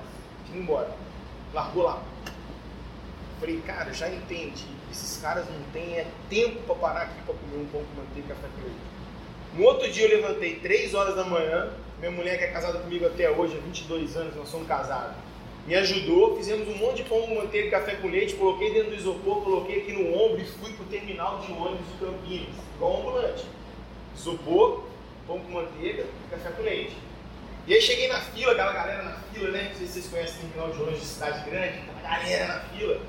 Tinha 0.45 0.59
embora. 0.59 0.89
Largou 1.53 1.83
lá. 1.83 2.03
Falei, 3.39 3.61
cara, 3.65 3.93
já 3.93 4.09
entendi. 4.09 4.65
Esses 4.91 5.21
caras 5.21 5.45
não 5.49 5.61
têm 5.71 5.95
é 5.95 6.07
tempo 6.29 6.61
para 6.63 6.75
parar 6.75 7.01
aqui 7.03 7.21
para 7.25 7.35
comer 7.35 7.63
um 7.63 7.65
pão 7.67 7.81
com 7.81 8.01
manteiga 8.01 8.27
e 8.27 8.29
café 8.29 8.47
com 8.55 8.61
leite. 8.61 8.97
No 9.53 9.63
outro 9.65 9.91
dia 9.91 10.07
eu 10.07 10.21
levantei 10.21 10.55
3 10.55 10.93
horas 10.93 11.15
da 11.15 11.23
manhã. 11.23 11.71
Minha 11.99 12.11
mulher, 12.11 12.37
que 12.37 12.43
é 12.43 12.47
casada 12.47 12.79
comigo 12.79 13.05
até 13.05 13.29
hoje, 13.29 13.57
há 13.57 13.61
22 13.61 14.15
anos, 14.17 14.35
nós 14.35 14.49
somos 14.49 14.67
casados, 14.67 15.15
me 15.65 15.75
ajudou. 15.75 16.37
Fizemos 16.37 16.67
um 16.67 16.77
monte 16.77 16.97
de 16.97 17.09
pão 17.09 17.21
com 17.21 17.35
manteiga 17.35 17.67
e 17.67 17.71
café 17.71 17.95
com 17.95 18.07
leite. 18.07 18.35
Coloquei 18.35 18.73
dentro 18.73 18.91
do 18.91 18.95
isopor, 18.95 19.43
coloquei 19.43 19.81
aqui 19.81 19.93
no 19.93 20.13
ombro 20.13 20.39
e 20.39 20.45
fui 20.45 20.73
para 20.73 20.83
o 20.83 20.87
terminal 20.87 21.39
de 21.39 21.51
ônibus 21.51 21.87
de 21.87 22.05
Campinas, 22.05 22.55
igual 22.75 22.99
ambulante. 22.99 23.45
Isopor, 24.15 24.83
pão 25.25 25.39
com 25.39 25.51
manteiga 25.51 26.03
e 26.03 26.29
café 26.29 26.51
com 26.51 26.61
leite. 26.61 26.95
E 27.67 27.73
aí 27.73 27.81
cheguei 27.81 28.07
na 28.07 28.21
fila, 28.21 28.53
aquela 28.53 28.71
galera 28.71 29.03
na 29.03 29.11
fila, 29.33 29.51
né? 29.51 29.67
Não 29.69 29.75
sei 29.75 29.87
se 29.87 29.93
vocês 29.93 30.07
conhecem 30.07 30.39
terminal 30.39 30.69
de 30.69 30.81
ônibus 30.81 31.01
de 31.01 31.05
cidade 31.05 31.49
grande, 31.49 31.79
aquela 31.79 32.17
galera 32.17 32.47
na 32.47 32.59
fila. 32.61 33.01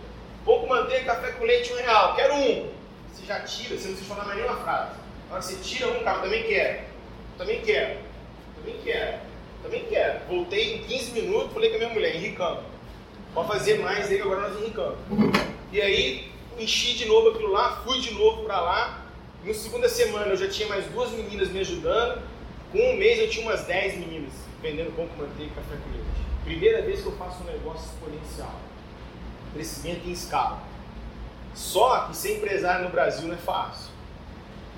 Pão 0.45 0.59
com 0.59 0.67
manteiga, 0.67 1.15
café 1.15 1.31
com 1.31 1.45
leite, 1.45 1.73
um 1.73 1.77
real. 1.77 2.17
Quero 2.17 2.35
um. 2.35 2.69
Você 3.13 3.25
já 3.25 3.39
tira, 3.39 3.79
você 3.79 3.87
não 3.87 3.95
precisa 3.95 4.13
falar 4.13 4.25
mais 4.25 4.37
nenhuma 4.37 4.57
frase. 4.57 4.97
Na 5.29 5.37
hora 5.37 5.45
que 5.45 5.53
você 5.53 5.63
tira 5.63 5.87
um, 5.87 6.03
cara, 6.03 6.19
também 6.19 6.43
quero. 6.43 6.81
Também 7.39 7.61
quero. 7.61 8.01
Também 8.57 8.77
quero. 8.83 9.19
Também 9.63 9.85
quero. 9.85 10.19
Voltei 10.29 10.75
em 10.75 10.83
15 10.83 11.13
minutos, 11.13 11.53
falei 11.53 11.71
com 11.71 11.77
a 11.77 11.79
minha 11.79 11.95
mulher, 11.95 12.17
enricando. 12.17 12.63
Pode 13.33 13.47
fazer 13.47 13.79
mais 13.79 14.11
aí 14.11 14.21
agora 14.21 14.49
nós 14.49 14.61
enricamos. 14.61 14.99
E 15.71 15.81
aí, 15.81 16.33
enchi 16.59 16.95
de 16.95 17.05
novo 17.05 17.29
aquilo 17.29 17.53
lá, 17.53 17.81
fui 17.85 18.01
de 18.01 18.13
novo 18.13 18.43
para 18.43 18.61
lá. 18.61 19.07
Na 19.45 19.55
segunda 19.55 19.89
semana 19.89 20.33
eu 20.33 20.37
já 20.37 20.49
tinha 20.49 20.67
mais 20.67 20.85
duas 20.87 21.13
meninas 21.13 21.49
me 21.49 21.61
ajudando. 21.61 22.21
Com 22.73 22.79
um 22.79 22.97
mês 22.97 23.21
eu 23.21 23.31
tinha 23.31 23.47
umas 23.47 23.65
10 23.65 23.99
meninas 23.99 24.48
vendendo 24.63 24.95
pão 24.95 25.07
com 25.09 25.23
manteiga 25.23 25.53
e 25.53 25.55
café 25.55 25.77
com 25.77 25.91
leite. 25.91 26.29
Primeira 26.45 26.83
vez 26.83 27.01
que 27.01 27.07
eu 27.07 27.13
faço 27.13 27.43
um 27.43 27.47
negócio 27.47 27.87
exponencial 27.87 28.55
crescimento 29.53 30.07
em 30.07 30.13
escala. 30.13 30.63
Só 31.55 32.07
que 32.07 32.17
ser 32.17 32.37
empresário 32.37 32.85
no 32.85 32.91
Brasil 32.91 33.27
não 33.27 33.35
é 33.35 33.39
fácil. 33.39 33.91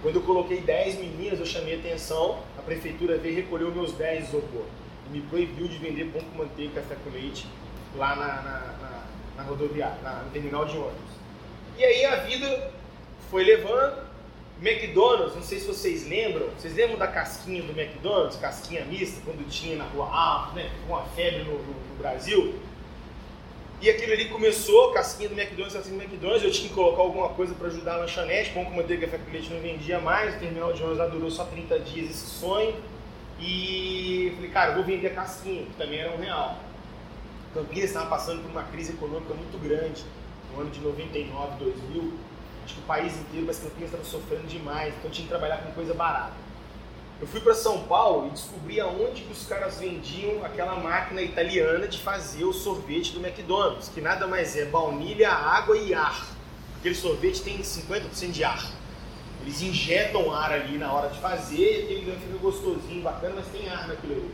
Quando 0.02 0.16
eu 0.16 0.22
coloquei 0.22 0.60
10 0.60 0.98
meninas, 0.98 1.38
eu 1.38 1.44
chamei 1.44 1.78
atenção, 1.78 2.38
a 2.58 2.62
prefeitura 2.62 3.18
veio 3.18 3.32
e 3.32 3.36
recolheu 3.42 3.70
meus 3.70 3.92
10 3.92 4.28
isopor. 4.28 4.64
E 5.06 5.12
me 5.12 5.20
proibiu 5.22 5.68
de 5.68 5.76
vender 5.76 6.06
pão 6.06 6.22
com 6.22 6.38
manteiga 6.38 6.72
e 6.72 6.74
café 6.74 6.96
com 7.04 7.10
leite 7.10 7.46
lá 7.96 8.16
na, 8.16 8.26
na, 8.26 8.60
na, 8.80 9.04
na 9.36 9.42
rodoviária, 9.42 10.00
na, 10.02 10.22
no 10.22 10.30
terminal 10.30 10.64
de 10.64 10.76
ônibus. 10.78 11.10
E 11.76 11.84
aí 11.84 12.04
a 12.06 12.16
vida 12.16 12.72
foi 13.30 13.44
levando. 13.44 14.09
McDonald's, 14.60 15.34
não 15.34 15.42
sei 15.42 15.58
se 15.58 15.66
vocês 15.66 16.06
lembram, 16.06 16.48
vocês 16.50 16.74
lembram 16.74 16.98
da 16.98 17.06
casquinha 17.06 17.62
do 17.62 17.78
McDonald's, 17.78 18.36
casquinha 18.36 18.84
mista, 18.84 19.20
quando 19.24 19.48
tinha 19.48 19.76
na 19.76 19.84
rua 19.84 20.06
Alto, 20.06 20.54
né? 20.54 20.70
Com 20.86 20.94
a 20.94 21.02
febre 21.02 21.44
no, 21.44 21.54
no, 21.54 21.72
no 21.72 21.96
Brasil? 21.98 22.54
E 23.80 23.88
aquilo 23.88 24.12
ali 24.12 24.28
começou, 24.28 24.92
casquinha 24.92 25.30
do 25.30 25.34
McDonald's, 25.34 25.74
casquinha 25.74 25.96
do 25.96 26.04
McDonald's, 26.04 26.44
eu 26.44 26.50
tinha 26.50 26.68
que 26.68 26.74
colocar 26.74 27.00
alguma 27.00 27.30
coisa 27.30 27.54
para 27.54 27.68
ajudar 27.68 27.94
a 27.94 27.96
lanchonete, 28.00 28.50
pão 28.50 28.62
com 28.66 28.72
manteiga 28.72 29.08
com 29.08 29.32
leite 29.32 29.50
não 29.50 29.60
vendia 29.60 29.98
mais, 29.98 30.36
o 30.36 30.38
terminal 30.38 30.74
de 30.74 30.82
ônibus 30.82 30.98
lá 30.98 31.06
durou 31.06 31.30
só 31.30 31.44
30 31.44 31.78
dias 31.80 32.10
esse 32.10 32.26
sonho. 32.26 32.74
E 33.40 34.32
falei, 34.34 34.50
cara, 34.50 34.74
vou 34.74 34.84
vender 34.84 35.06
a 35.06 35.14
casquinha, 35.14 35.64
que 35.64 35.72
também 35.78 35.98
era 35.98 36.12
um 36.12 36.18
real. 36.18 36.58
Campinas 37.54 37.84
estava 37.84 38.10
passando 38.10 38.42
por 38.42 38.50
uma 38.50 38.64
crise 38.64 38.92
econômica 38.92 39.32
muito 39.32 39.58
grande, 39.58 40.04
no 40.52 40.60
ano 40.60 40.70
de 40.70 40.80
99, 40.80 41.64
2000. 41.64 42.12
Que 42.72 42.78
o 42.78 42.82
país 42.82 43.18
inteiro, 43.18 43.46
mas 43.46 43.58
Campinas 43.58 43.86
estava 43.86 44.04
sofrendo 44.04 44.46
demais, 44.46 44.94
então 44.98 45.10
tinha 45.10 45.24
que 45.24 45.30
trabalhar 45.30 45.58
com 45.58 45.72
coisa 45.72 45.92
barata. 45.92 46.34
Eu 47.20 47.26
fui 47.26 47.40
para 47.40 47.52
São 47.52 47.82
Paulo 47.82 48.28
e 48.28 48.30
descobri 48.30 48.80
aonde 48.80 49.22
que 49.22 49.32
os 49.32 49.44
caras 49.44 49.78
vendiam 49.78 50.42
aquela 50.42 50.76
máquina 50.76 51.20
italiana 51.20 51.86
de 51.86 51.98
fazer 51.98 52.44
o 52.44 52.52
sorvete 52.52 53.12
do 53.12 53.20
McDonald's, 53.20 53.90
que 53.90 54.00
nada 54.00 54.26
mais 54.26 54.56
é 54.56 54.64
baunilha, 54.64 55.30
água 55.30 55.76
e 55.76 55.92
ar. 55.92 56.26
Aquele 56.78 56.94
sorvete 56.94 57.42
tem 57.42 57.58
50% 57.58 58.30
de 58.30 58.42
ar. 58.42 58.64
Eles 59.42 59.60
injetam 59.60 60.32
ar 60.32 60.52
ali 60.52 60.78
na 60.78 60.90
hora 60.92 61.08
de 61.10 61.18
fazer, 61.18 61.90
e 61.90 61.98
aquele 61.98 62.18
fica 62.18 62.38
gostosinho, 62.38 63.02
bacana, 63.02 63.34
mas 63.36 63.46
tem 63.48 63.68
ar 63.68 63.86
naquilo. 63.86 64.30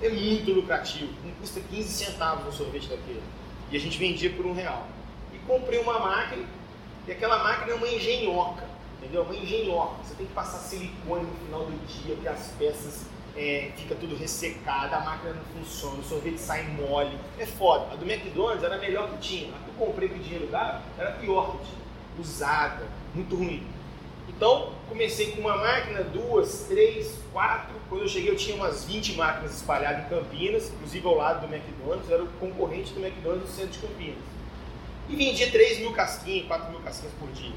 É 0.00 0.08
muito 0.08 0.52
lucrativo, 0.52 1.12
custa 1.40 1.60
15 1.60 1.88
centavos 1.88 2.46
um 2.46 2.56
sorvete 2.56 2.88
daquele. 2.88 3.22
E 3.70 3.76
a 3.76 3.80
gente 3.80 3.98
vendia 3.98 4.30
por 4.30 4.46
um 4.46 4.54
real. 4.54 4.86
E 5.34 5.38
comprei 5.40 5.78
uma 5.78 5.98
máquina, 5.98 6.44
e 7.06 7.12
aquela 7.12 7.42
máquina 7.42 7.72
é 7.72 7.74
uma 7.74 7.88
engenhoca, 7.88 8.64
entendeu? 8.98 9.22
Uma 9.22 9.34
engenhoca. 9.34 9.96
Você 10.04 10.14
tem 10.14 10.26
que 10.26 10.32
passar 10.32 10.58
silicone 10.58 11.24
no 11.24 11.46
final 11.46 11.64
do 11.64 11.86
dia, 11.86 12.14
porque 12.14 12.28
as 12.28 12.48
peças 12.58 13.06
é, 13.36 13.70
fica 13.76 13.94
tudo 13.94 14.16
ressecado, 14.16 14.94
a 14.94 15.00
máquina 15.00 15.34
não 15.34 15.62
funciona, 15.62 15.98
o 15.98 16.04
sorvete 16.04 16.38
sai 16.38 16.64
mole. 16.68 17.16
É 17.38 17.46
foda. 17.46 17.92
A 17.92 17.96
do 17.96 18.04
McDonald's 18.04 18.62
era 18.62 18.76
a 18.76 18.78
melhor 18.78 19.10
que 19.10 19.18
tinha. 19.18 19.54
A 19.54 19.58
que 19.58 19.68
eu 19.68 19.86
comprei 19.86 20.08
com 20.08 20.18
dinheiro 20.18 20.46
dava 20.48 20.82
era 20.98 21.12
pior 21.12 21.52
que 21.52 21.66
tinha. 21.66 21.80
Usada, 22.18 22.86
muito 23.14 23.34
ruim. 23.34 23.66
Então, 24.28 24.72
comecei 24.88 25.32
com 25.32 25.40
uma 25.40 25.56
máquina, 25.56 26.02
duas, 26.02 26.66
três, 26.68 27.18
quatro. 27.32 27.74
Quando 27.88 28.02
eu 28.02 28.08
cheguei, 28.08 28.30
eu 28.30 28.36
tinha 28.36 28.56
umas 28.56 28.84
20 28.84 29.14
máquinas 29.14 29.56
espalhadas 29.56 30.06
em 30.06 30.08
Campinas, 30.08 30.68
inclusive 30.68 31.06
ao 31.06 31.16
lado 31.16 31.46
do 31.46 31.54
McDonald's, 31.54 32.10
era 32.10 32.22
o 32.22 32.28
concorrente 32.38 32.92
do 32.92 33.00
McDonald's 33.00 33.48
no 33.48 33.56
centro 33.56 33.72
de 33.72 33.78
Campinas. 33.86 34.29
E 35.10 35.16
vendia 35.16 35.50
3 35.50 35.80
mil 35.80 35.92
casquinhas, 35.92 36.46
4 36.46 36.70
mil 36.70 36.80
casquinhas 36.80 37.12
por 37.18 37.28
dia. 37.32 37.52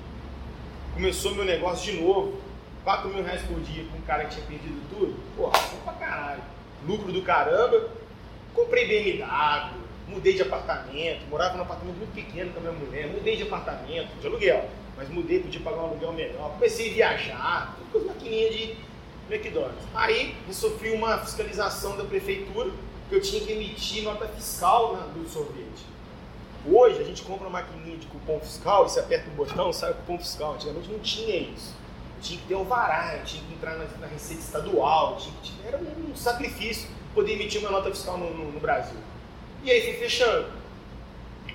Começou 0.94 1.36
meu 1.36 1.46
negócio 1.46 1.92
de 1.92 2.02
novo, 2.02 2.42
4 2.84 3.10
mil 3.10 3.24
reais 3.24 3.42
por 3.44 3.60
dia 3.62 3.86
com 3.92 3.98
um 3.98 4.02
cara 4.02 4.26
que 4.26 4.36
tinha 4.36 4.46
perdido 4.46 4.82
tudo. 4.90 5.16
Pô, 5.38 5.44
bom 5.44 5.78
pra 5.84 5.94
caralho. 5.94 6.42
Lucro 6.86 7.12
do 7.12 7.22
caramba. 7.22 7.90
Comprei 8.54 8.88
BMW, 8.88 9.80
mudei 10.08 10.34
de 10.34 10.42
apartamento, 10.44 11.26
morava 11.28 11.56
num 11.56 11.64
apartamento 11.64 11.98
muito 11.98 12.14
pequeno 12.14 12.52
com 12.52 12.60
a 12.60 12.62
minha 12.62 12.74
mulher, 12.74 13.08
mudei 13.08 13.36
de 13.36 13.44
apartamento, 13.44 14.20
de 14.20 14.28
aluguel 14.28 14.70
mas 14.96 15.10
mudei, 15.10 15.40
podia 15.40 15.60
pagar 15.62 15.78
um 15.78 15.86
aluguel 15.88 16.14
melhor. 16.14 16.52
Comecei 16.54 16.92
a 16.92 16.94
viajar, 16.94 17.78
tudo 17.92 17.92
com 17.92 17.98
as 18.12 18.16
maquininhas 18.16 18.56
de 18.56 18.76
McDonald's. 19.30 19.84
Aí 19.94 20.36
eu 20.48 20.54
sofri 20.54 20.92
uma 20.92 21.18
fiscalização 21.20 21.98
da 21.98 22.04
prefeitura 22.04 22.72
que 23.10 23.16
eu 23.16 23.22
tinha 23.22 23.42
que 23.44 23.52
emitir 23.52 24.04
nota 24.04 24.28
fiscal 24.28 24.94
na, 24.94 25.02
do 25.08 25.28
sorvete. 25.28 25.93
Hoje 26.66 27.02
a 27.02 27.04
gente 27.04 27.22
compra 27.24 27.48
uma 27.48 27.62
maquininha 27.62 27.98
de 27.98 28.08
cupom 28.08 28.40
fiscal 28.40 28.86
e 28.86 28.90
você 28.90 29.00
aperta 29.00 29.30
um 29.30 29.36
botão 29.36 29.74
sai 29.74 29.92
o 29.92 29.96
cupom 29.96 30.18
fiscal. 30.18 30.54
Antigamente 30.54 30.90
não 30.90 31.00
tinha 31.00 31.36
isso. 31.38 31.74
tinha 32.22 32.40
que 32.40 32.48
ter 32.48 32.56
o 32.56 32.64
vará, 32.64 33.20
tinha 33.26 33.44
que 33.44 33.54
entrar 33.54 33.76
na, 33.78 33.86
na 34.00 34.08
receita 34.08 34.42
estadual, 34.42 35.18
que, 35.18 35.54
era 35.68 35.78
um 35.78 36.16
sacrifício 36.16 36.90
poder 37.14 37.34
emitir 37.34 37.60
uma 37.60 37.70
nota 37.70 37.90
fiscal 37.90 38.18
no, 38.18 38.34
no, 38.34 38.52
no 38.52 38.60
Brasil. 38.60 38.98
E 39.64 39.72
aí 39.72 39.82
fui 39.82 39.94
fechando. 39.94 40.48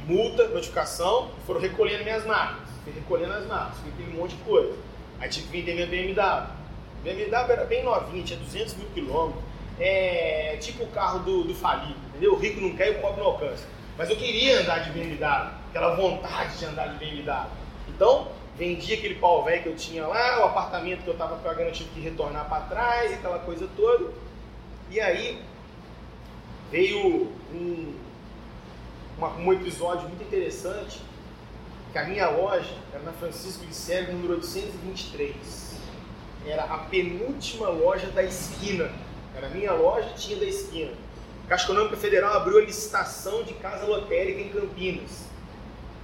Multa, 0.07 0.49
notificação, 0.49 1.31
foram 1.47 1.61
recolhendo 1.61 2.05
minhas 2.05 2.25
máquinas 2.25 2.68
fui 2.88 2.92
recolhendo 2.92 3.33
as 3.35 3.47
marcas, 3.47 3.79
fui 3.79 4.05
um 4.05 4.16
monte 4.16 4.37
de 4.37 4.42
coisa. 4.42 4.75
Aí 5.21 5.29
tive 5.29 5.47
que 5.47 5.61
vender 5.61 5.75
minha 5.75 5.87
BMW. 5.87 6.47
BMW 7.05 7.53
era 7.53 7.64
bem 7.64 7.85
novinha, 7.85 8.25
tinha 8.25 8.38
200 8.38 8.75
mil 8.75 8.88
quilômetros. 8.88 9.44
É 9.79 10.57
tipo 10.61 10.85
o 10.85 10.88
carro 10.88 11.21
do, 11.21 11.44
do 11.44 11.55
falido, 11.55 11.99
entendeu? 12.09 12.35
O 12.35 12.37
rico 12.37 12.61
não 12.61 12.75
quer 12.77 12.88
e 12.88 12.97
o 12.97 13.01
pobre 13.01 13.21
não 13.21 13.29
alcança. 13.29 13.64
Mas 13.99 14.09
eu 14.11 14.17
queria 14.17 14.61
andar 14.61 14.79
de 14.85 14.93
BMW, 14.93 15.51
aquela 15.71 15.97
vontade 15.97 16.57
de 16.57 16.65
andar 16.65 16.87
de 16.87 17.05
BMW. 17.05 17.47
Então, 17.89 18.29
vendi 18.57 18.95
aquele 18.95 19.17
pau 19.17 19.45
velho 19.45 19.65
que 19.65 19.69
eu 19.71 19.75
tinha 19.75 20.07
lá, 20.07 20.41
o 20.41 20.45
apartamento 20.45 21.03
que 21.03 21.09
eu 21.09 21.15
estava 21.15 21.35
pagando 21.39 21.67
eu 21.67 21.73
tive 21.73 21.91
que 21.91 22.01
retornar 22.01 22.49
para 22.49 22.63
trás, 22.67 23.13
aquela 23.13 23.41
coisa 23.41 23.69
toda. 23.77 24.13
E 24.89 25.01
aí 25.01 25.43
veio 26.71 27.33
um, 27.53 27.95
uma, 29.19 29.35
um 29.35 29.53
episódio 29.53 30.09
muito 30.09 30.23
interessante 30.23 31.01
que 31.91 31.99
a 31.99 32.05
minha 32.05 32.29
loja 32.29 32.77
era 32.93 33.03
na 33.03 33.13
Francisco 33.13 33.67
de 33.67 33.75
Sérgio, 33.75 34.15
número 34.15 34.35
823. 34.35 35.77
Era 36.47 36.65
a 36.65 36.79
penúltima 36.79 37.69
loja 37.69 38.07
da 38.13 38.23
esquina. 38.23 38.93
Era 39.35 39.49
a 39.49 39.51
minha 39.51 39.73
loja 39.73 40.11
tinha 40.17 40.39
da 40.39 40.45
esquina. 40.45 40.93
Caixa 41.49 41.65
Econômica 41.65 41.97
Federal 41.97 42.35
abriu 42.35 42.59
a 42.59 42.61
licitação 42.61 43.43
de 43.43 43.55
casa 43.55 43.87
lotérica 43.87 44.39
em 44.39 44.51
Campinas. 44.51 45.25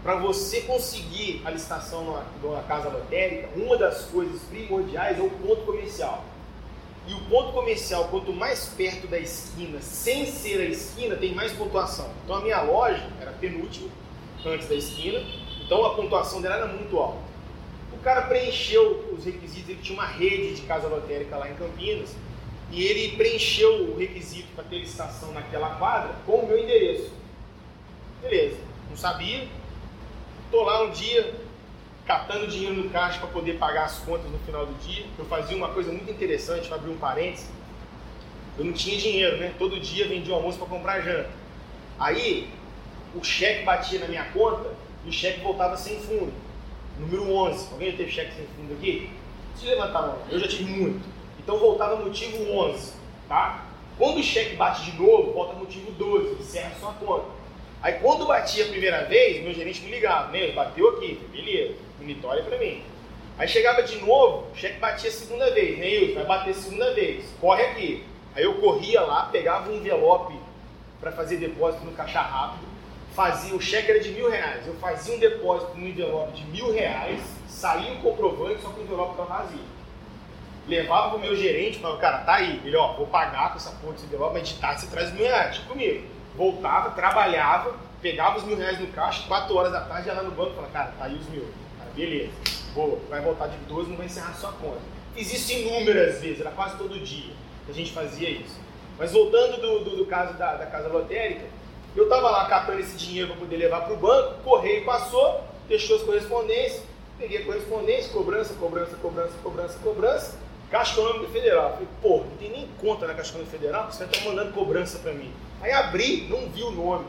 Para 0.03 0.17
você 0.17 0.63
conseguir 0.63 1.43
a 1.45 1.51
licitação 1.51 2.03
numa, 2.03 2.25
numa 2.43 2.63
casa 2.63 2.89
lotérica, 2.89 3.51
uma 3.55 3.77
das 3.77 4.07
coisas 4.07 4.41
primordiais 4.45 5.19
é 5.19 5.23
o 5.23 5.29
ponto 5.29 5.61
comercial. 5.67 6.25
E 7.07 7.13
o 7.13 7.21
ponto 7.27 7.53
comercial, 7.53 8.09
quanto 8.09 8.33
mais 8.33 8.69
perto 8.69 9.07
da 9.07 9.19
esquina, 9.19 9.83
sem 9.83 10.25
ser 10.25 10.63
a 10.63 10.65
esquina, 10.65 11.15
tem 11.15 11.35
mais 11.35 11.53
pontuação. 11.53 12.11
Então 12.25 12.37
a 12.37 12.41
minha 12.41 12.63
loja 12.63 13.07
era 13.21 13.33
penúltima, 13.33 13.91
antes 14.47 14.67
da 14.67 14.75
esquina, 14.75 15.23
então 15.63 15.85
a 15.85 15.95
pontuação 15.95 16.41
dela 16.41 16.57
era 16.57 16.67
muito 16.69 16.99
alta. 16.99 17.21
O 17.93 17.99
cara 17.99 18.23
preencheu 18.23 19.13
os 19.13 19.27
requisitos, 19.27 19.69
ele 19.69 19.83
tinha 19.83 19.99
uma 19.99 20.07
rede 20.07 20.55
de 20.55 20.63
casa 20.63 20.89
lotérica 20.89 21.37
lá 21.37 21.51
em 21.51 21.55
Campinas, 21.55 22.15
e 22.71 22.83
ele 22.83 23.17
preencheu 23.17 23.91
o 23.91 23.99
requisito 23.99 24.49
para 24.55 24.65
ter 24.65 24.79
licitação 24.79 25.33
naquela 25.33 25.77
quadra 25.77 26.15
com 26.27 26.39
o 26.39 26.47
meu 26.47 26.59
endereço. 26.59 27.13
Beleza, 28.23 28.59
não 28.89 28.97
sabia. 28.97 29.47
Estou 30.47 30.65
lá 30.65 30.85
um 30.85 30.91
dia 30.91 31.35
catando 32.07 32.47
dinheiro 32.47 32.75
no 32.75 32.91
caixa 32.91 33.19
para 33.19 33.29
poder 33.29 33.59
pagar 33.59 33.85
as 33.85 33.99
contas 33.99 34.31
no 34.31 34.39
final 34.41 34.67
do 34.67 34.75
dia. 34.75 35.05
Eu 35.19 35.25
fazia 35.25 35.57
uma 35.57 35.69
coisa 35.69 35.91
muito 35.91 36.11
interessante, 36.11 36.69
para 36.69 36.77
abrir 36.77 36.91
um 36.91 36.99
parênteses. 36.99 37.49
Eu 38.59 38.65
não 38.65 38.73
tinha 38.73 38.97
dinheiro, 38.97 39.37
né? 39.39 39.53
Todo 39.59 39.81
dia 39.81 40.07
vendia 40.07 40.33
o 40.33 40.37
almoço 40.37 40.59
para 40.59 40.67
comprar 40.69 41.01
janta. 41.01 41.31
Aí 41.99 42.49
o 43.15 43.23
cheque 43.23 43.65
batia 43.65 43.99
na 44.01 44.09
minha 44.09 44.25
conta 44.27 44.71
e 45.05 45.09
o 45.09 45.13
cheque 45.13 45.41
voltava 45.41 45.77
sem 45.77 45.99
fundo. 46.01 46.33
Número 46.99 47.33
11. 47.33 47.73
Alguém 47.73 47.91
já 47.91 47.97
teve 47.97 48.13
cheque 48.13 48.35
sem 48.35 48.47
fundo 48.57 48.75
aqui? 48.75 49.11
Se 49.57 49.67
levantar 49.67 49.99
a 49.99 50.07
mão. 50.09 50.19
Eu 50.31 50.39
já 50.39 50.49
tive 50.49 50.65
muito. 50.65 51.14
Então 51.45 51.59
voltava 51.59 51.97
motivo 51.97 52.51
11. 52.51 52.93
Tá? 53.29 53.67
Quando 53.97 54.19
o 54.19 54.23
cheque 54.23 54.57
bate 54.57 54.91
de 54.91 55.01
novo, 55.01 55.33
volta 55.33 55.55
motivo 55.55 55.93
12. 55.93 56.41
Encerra 56.41 56.73
sua 56.81 56.93
conta. 56.95 57.27
Aí 57.81 57.93
quando 58.01 58.27
batia 58.27 58.65
a 58.65 58.69
primeira 58.69 59.05
vez, 59.05 59.45
meu 59.45 59.55
gerente 59.55 59.83
me 59.83 59.91
ligava. 59.91 60.33
Né? 60.33 60.53
Bateu 60.53 60.89
aqui. 60.89 61.21
Beleza. 61.31 61.75
Monitora 62.01 62.43
para 62.43 62.59
mim. 62.59 62.83
Aí 63.39 63.47
chegava 63.47 63.83
de 63.83 63.97
novo, 63.99 64.47
o 64.53 64.57
cheque 64.57 64.79
batia 64.79 65.11
a 65.11 65.13
segunda 65.13 65.51
vez. 65.53 65.79
Neilson, 65.79 66.15
vai 66.15 66.25
bater 66.25 66.51
a 66.51 66.55
segunda 66.55 66.93
vez. 66.95 67.27
Corre 67.41 67.63
aqui. 67.63 68.05
Aí 68.35 68.43
eu 68.43 68.55
corria 68.55 69.03
lá, 69.03 69.27
pegava 69.27 69.71
um 69.71 69.77
envelope 69.77 70.35
para 70.99 71.13
fazer 71.13 71.37
depósito 71.37 71.85
no 71.85 71.93
caixa 71.93 72.21
rápido 72.21 72.75
fazia, 73.15 73.55
o 73.55 73.61
cheque 73.61 73.91
era 73.91 74.01
de 74.01 74.11
mil 74.11 74.29
reais, 74.29 74.67
eu 74.67 74.75
fazia 74.75 75.15
um 75.15 75.19
depósito 75.19 75.77
no 75.77 75.87
envelope 75.87 76.33
de 76.33 76.45
mil 76.47 76.73
reais, 76.73 77.21
saía 77.49 77.93
o 77.93 78.03
comprovante, 78.03 78.61
só 78.61 78.71
que 78.71 78.81
o 78.81 78.83
envelope 78.83 79.13
estava 79.13 79.43
vazio. 79.43 79.61
Levava 80.67 81.11
pro 81.11 81.19
meu 81.19 81.37
gerente, 81.37 81.79
falava, 81.79 82.01
cara, 82.01 82.19
tá 82.19 82.35
aí, 82.37 82.61
ele, 82.65 82.77
ó, 82.77 82.95
vou 82.95 83.07
pagar 83.07 83.51
com 83.51 83.57
essa 83.57 83.71
porra 83.71 83.93
desse 83.93 84.07
envelope, 84.07 84.33
mas 84.33 84.49
de 84.49 84.55
tarde 84.55 84.81
você 84.81 84.87
traz 84.87 85.13
mil 85.13 85.25
reais, 85.25 85.57
tipo 85.57 85.69
comigo. 85.69 86.07
Voltava, 86.35 86.91
trabalhava, 86.91 87.75
pegava 88.01 88.39
os 88.39 88.45
mil 88.45 88.57
reais 88.57 88.81
no 88.81 88.87
caixa, 88.89 89.27
quatro 89.29 89.55
horas 89.57 89.73
da 89.73 89.83
tarde, 89.83 90.09
ia 90.09 90.15
lá 90.15 90.23
no 90.23 90.31
banco 90.31 90.55
falava, 90.55 90.73
cara, 90.73 90.93
tá 90.99 91.05
aí 91.05 91.15
os 91.15 91.29
mil. 91.29 91.47
Cara, 91.79 91.91
beleza, 91.95 92.33
boa, 92.75 92.99
vai 93.11 93.21
voltar 93.21 93.49
de 93.49 93.57
12, 93.59 93.91
não 93.91 93.97
vai 93.97 94.07
encerrar 94.07 94.33
sua 94.35 94.53
conta. 94.53 94.81
Existe 95.17 95.61
inúmeras 95.61 96.21
vezes, 96.21 96.41
era 96.41 96.51
quase 96.51 96.77
todo 96.77 96.99
dia 96.99 97.33
que 97.67 97.71
a 97.71 97.75
gente 97.75 97.93
fazia 97.93 98.31
isso. 98.31 98.59
Mas 98.99 99.13
voltando 99.13 99.61
do, 99.61 99.85
do, 99.85 99.97
do 99.97 100.07
caso 100.07 100.35
da, 100.35 100.55
da 100.55 100.67
casa 100.67 100.89
lotérica, 100.89 101.45
eu 101.97 102.05
estava 102.05 102.31
lá 102.31 102.47
catando 102.47 102.81
esse 102.81 102.97
dinheiro 102.97 103.29
para 103.29 103.37
poder 103.39 103.57
levar 103.57 103.83
para 103.83 103.95
o 103.95 103.97
banco, 103.97 104.43
correio 104.43 104.85
passou, 104.85 105.45
deixou 105.69 105.97
as 105.97 106.03
correspondências, 106.03 106.83
peguei 107.19 107.39
a 107.39 107.45
correspondência, 107.45 108.13
cobrança, 108.13 108.55
cobrança, 108.55 108.97
cobrança, 108.97 109.33
cobrança, 109.43 109.79
cobrança, 109.83 110.39
Caixa 110.75 110.95
Econômica 110.95 111.29
Federal. 111.29 111.71
Falei, 111.75 111.89
pô, 112.03 112.25
não 112.29 112.37
tem 112.37 112.51
nem 112.51 112.69
conta 112.81 113.07
na 113.07 113.15
Caixa 113.15 113.31
Econômica 113.31 113.57
Federal, 113.57 113.93
você 113.93 114.03
está 114.03 114.29
mandando 114.29 114.53
cobrança 114.53 114.99
para 114.99 115.13
mim. 115.13 115.33
Aí 115.63 115.71
abri, 115.71 116.27
não 116.29 116.49
vi 116.49 116.65
o 116.65 116.73
nome. 116.73 117.07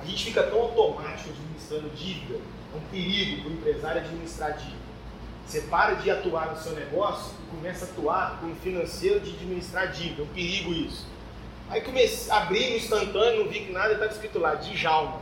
A 0.00 0.04
gente 0.06 0.24
fica 0.24 0.42
tão 0.44 0.62
automático 0.62 1.28
administrando 1.28 1.90
dívida, 1.90 2.36
é 2.36 2.76
um 2.78 2.80
perigo 2.90 3.42
para 3.42 3.50
o 3.50 3.52
empresário 3.52 4.00
administrar 4.00 4.56
dívida. 4.56 4.78
Você 5.46 5.60
para 5.60 5.96
de 5.96 6.10
atuar 6.10 6.52
no 6.52 6.58
seu 6.58 6.72
negócio 6.72 7.34
e 7.46 7.54
começa 7.54 7.84
a 7.84 7.88
atuar 7.88 8.40
como 8.40 8.56
financeiro 8.56 9.20
de 9.20 9.32
administrar 9.32 9.92
dívida. 9.92 10.22
É 10.22 10.24
um 10.24 10.28
perigo 10.28 10.72
isso. 10.72 11.06
Aí 11.68 11.82
comecei, 11.82 12.32
abri 12.32 12.70
no 12.70 12.76
instantâneo, 12.76 13.44
não 13.44 13.50
vi 13.50 13.60
que 13.60 13.72
nada, 13.72 13.92
estava 13.92 14.10
escrito 14.10 14.38
lá, 14.38 14.54
Djalma. 14.54 15.20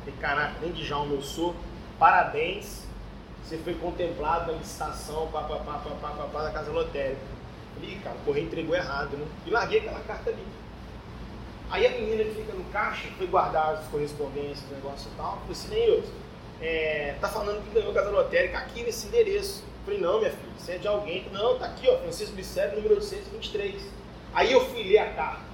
Falei, 0.00 0.14
caraca, 0.20 0.56
nem 0.60 0.72
Djalma 0.72 1.14
eu 1.14 1.22
sou, 1.22 1.56
parabéns, 1.98 2.86
você 3.48 3.56
foi 3.58 3.74
contemplado 3.74 4.52
na 4.52 4.58
licitação 4.58 5.26
pá, 5.28 5.42
pá, 5.42 6.42
da 6.42 6.50
casa 6.50 6.70
lotérica. 6.70 7.22
Falei, 7.74 7.98
cara, 8.04 8.16
o 8.16 8.24
correio 8.24 8.46
entregou 8.46 8.76
errado, 8.76 9.16
né? 9.16 9.26
E 9.46 9.50
larguei 9.50 9.78
aquela 9.78 10.00
carta 10.00 10.30
ali. 10.30 10.44
Aí 11.70 11.86
a 11.86 11.90
menina 11.90 12.24
que 12.24 12.34
fica 12.34 12.52
no 12.52 12.64
caixa 12.64 13.08
foi 13.16 13.26
guardar 13.26 13.74
as 13.74 13.86
correspondências, 13.86 14.64
o 14.70 14.74
negócio 14.74 15.10
e 15.10 15.16
tal. 15.16 15.38
Falei 15.38 15.52
assim, 15.52 15.68
nem 15.68 16.04
é, 16.60 17.14
tá 17.20 17.28
falando 17.28 17.64
que 17.64 17.70
ganhou 17.70 17.94
casa 17.94 18.10
lotérica 18.10 18.58
aqui 18.58 18.82
nesse 18.82 19.06
endereço. 19.06 19.64
falei, 19.84 20.00
não, 20.00 20.18
minha 20.18 20.30
filha, 20.30 20.52
você 20.58 20.72
é 20.72 20.78
de 20.78 20.88
alguém. 20.88 21.26
Não, 21.32 21.58
tá 21.58 21.66
aqui, 21.66 21.88
ó, 21.88 21.96
Francisco 21.98 22.34
Bicep, 22.34 22.76
número 22.76 22.96
823. 22.96 23.82
Aí 24.34 24.52
eu 24.52 24.66
fui 24.68 24.82
ler 24.82 24.98
a 24.98 25.12
carta. 25.14 25.48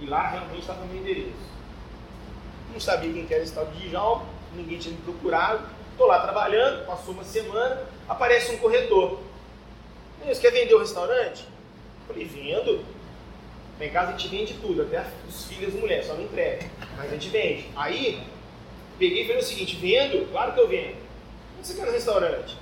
E 0.00 0.06
lá 0.06 0.28
realmente 0.28 0.60
estava 0.60 0.80
no 0.80 0.86
meu 0.86 1.02
endereço. 1.02 1.48
Não 2.72 2.80
sabia 2.80 3.12
quem 3.12 3.26
que 3.26 3.34
era 3.34 3.42
esse 3.42 3.52
tal 3.52 3.66
de 3.66 3.88
Djalma, 3.88 4.24
ninguém 4.54 4.78
tinha 4.78 4.94
me 4.94 5.00
procurado. 5.02 5.66
Estou 5.92 6.06
lá 6.06 6.20
trabalhando, 6.20 6.86
passou 6.86 7.12
uma 7.12 7.24
semana, 7.24 7.82
aparece 8.08 8.54
um 8.54 8.58
corretor. 8.58 9.20
Você 10.24 10.40
quer 10.40 10.52
vender 10.52 10.74
o 10.74 10.78
restaurante? 10.78 11.44
Falei, 12.06 12.24
vendo. 12.24 12.84
Em 13.80 13.90
casa 13.90 14.08
a 14.08 14.16
gente 14.16 14.28
vende 14.28 14.54
tudo, 14.54 14.82
até 14.82 15.04
os 15.28 15.44
filhos 15.44 15.72
das 15.72 15.80
mulheres, 15.80 16.06
só 16.06 16.14
não 16.14 16.22
entrega. 16.22 16.68
Mas 16.96 17.10
a 17.10 17.14
gente 17.14 17.28
vende. 17.28 17.66
Aí, 17.76 18.22
peguei 18.98 19.22
e 19.22 19.26
falei 19.26 19.40
o 19.40 19.44
seguinte, 19.44 19.76
vendo? 19.76 20.30
Claro 20.30 20.52
que 20.52 20.60
eu 20.60 20.68
vendo. 20.68 20.96
Quanto 21.54 21.66
você 21.66 21.74
quer 21.74 21.86
no 21.86 21.92
restaurante? 21.92 22.56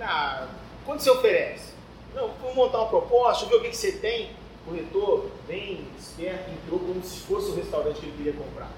Ah, 0.00 0.48
quanto 0.84 1.02
você 1.02 1.10
oferece? 1.10 1.72
Não, 2.14 2.28
vamos 2.40 2.54
montar 2.54 2.78
uma 2.78 2.88
proposta, 2.88 3.46
ver 3.46 3.56
o 3.56 3.60
que, 3.62 3.70
que 3.70 3.76
você 3.76 3.92
tem. 3.92 4.30
O 4.62 4.70
corretor, 4.70 5.30
bem 5.48 5.86
esperto, 5.98 6.50
entrou 6.50 6.78
como 6.80 7.02
se 7.02 7.20
fosse 7.20 7.50
o 7.50 7.54
restaurante 7.54 8.00
que 8.00 8.06
ele 8.06 8.16
queria 8.16 8.32
comprar. 8.32 8.70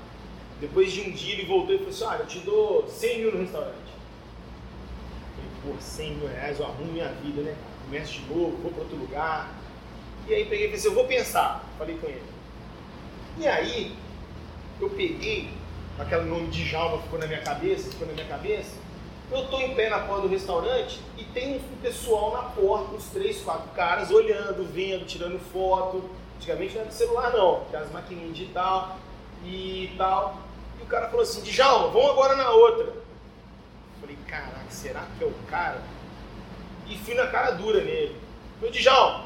Depois 0.62 0.92
de 0.92 1.01
um 1.01 1.11
dia 1.11 1.35
ele 1.35 1.44
voltou 1.44 1.75
e 1.75 1.79
falou 1.79 1.90
assim, 1.90 2.05
olha, 2.05 2.20
eu 2.20 2.27
te 2.27 2.38
dou 2.38 2.87
100 2.88 3.18
mil 3.18 3.33
no 3.33 3.38
restaurante. 3.40 3.75
Eu 5.37 5.61
falei, 5.61 5.77
pô, 5.77 5.83
100 5.83 6.14
mil 6.14 6.29
reais, 6.29 6.61
eu 6.61 6.66
arrumo 6.66 6.92
minha 6.92 7.09
vida, 7.09 7.42
né? 7.42 7.57
Começo 7.85 8.12
de 8.12 8.33
novo, 8.33 8.57
vou 8.59 8.70
para 8.70 8.83
outro 8.83 8.96
lugar. 8.96 9.53
E 10.29 10.33
aí 10.33 10.44
peguei 10.44 10.66
e 10.66 10.68
falei 10.68 10.79
assim, 10.79 10.87
eu 10.87 10.94
vou 10.94 11.05
pensar. 11.07 11.64
Falei 11.77 11.98
com 11.98 12.07
ele. 12.07 12.22
E 13.38 13.48
aí, 13.48 13.96
eu 14.81 14.88
peguei, 14.90 15.51
aquele 15.98 16.27
nome 16.27 16.46
de 16.46 16.64
Jalma 16.64 17.03
ficou 17.03 17.18
na 17.18 17.27
minha 17.27 17.42
cabeça, 17.42 17.90
ficou 17.90 18.07
na 18.07 18.12
minha 18.12 18.29
cabeça. 18.29 18.77
Eu 19.33 19.44
tô 19.48 19.59
em 19.59 19.75
pé 19.75 19.90
na 19.90 19.98
porta 19.98 20.22
do 20.22 20.29
restaurante 20.29 21.01
e 21.18 21.25
tem 21.25 21.57
um 21.57 21.61
pessoal 21.83 22.35
na 22.35 22.42
porta, 22.51 22.94
uns 22.94 23.07
três, 23.07 23.40
quatro 23.40 23.68
caras, 23.70 24.12
olhando, 24.12 24.64
vendo, 24.72 25.07
tirando 25.07 25.40
foto. 25.53 26.09
Antigamente 26.37 26.75
não 26.75 26.83
era 26.83 26.90
de 26.90 26.94
celular 26.94 27.33
não, 27.33 27.64
tinha 27.68 27.83
as 27.83 27.90
maquininhas 27.90 28.37
digital 28.37 28.96
e 29.44 29.92
tal. 29.98 30.41
Cara 30.92 31.09
falou 31.09 31.22
assim, 31.22 31.40
Djalma, 31.40 31.88
vamos 31.88 32.11
agora 32.11 32.37
na 32.37 32.50
outra. 32.50 32.85
Eu 32.85 33.02
falei, 33.98 34.14
caraca, 34.28 34.66
será 34.68 35.00
que 35.16 35.24
é 35.24 35.26
o 35.26 35.33
cara? 35.48 35.81
E 36.87 36.98
fui 36.98 37.14
na 37.14 37.28
cara 37.28 37.52
dura 37.52 37.81
nele. 37.81 38.14
Falei, 38.59 38.74
Djalma. 38.74 39.24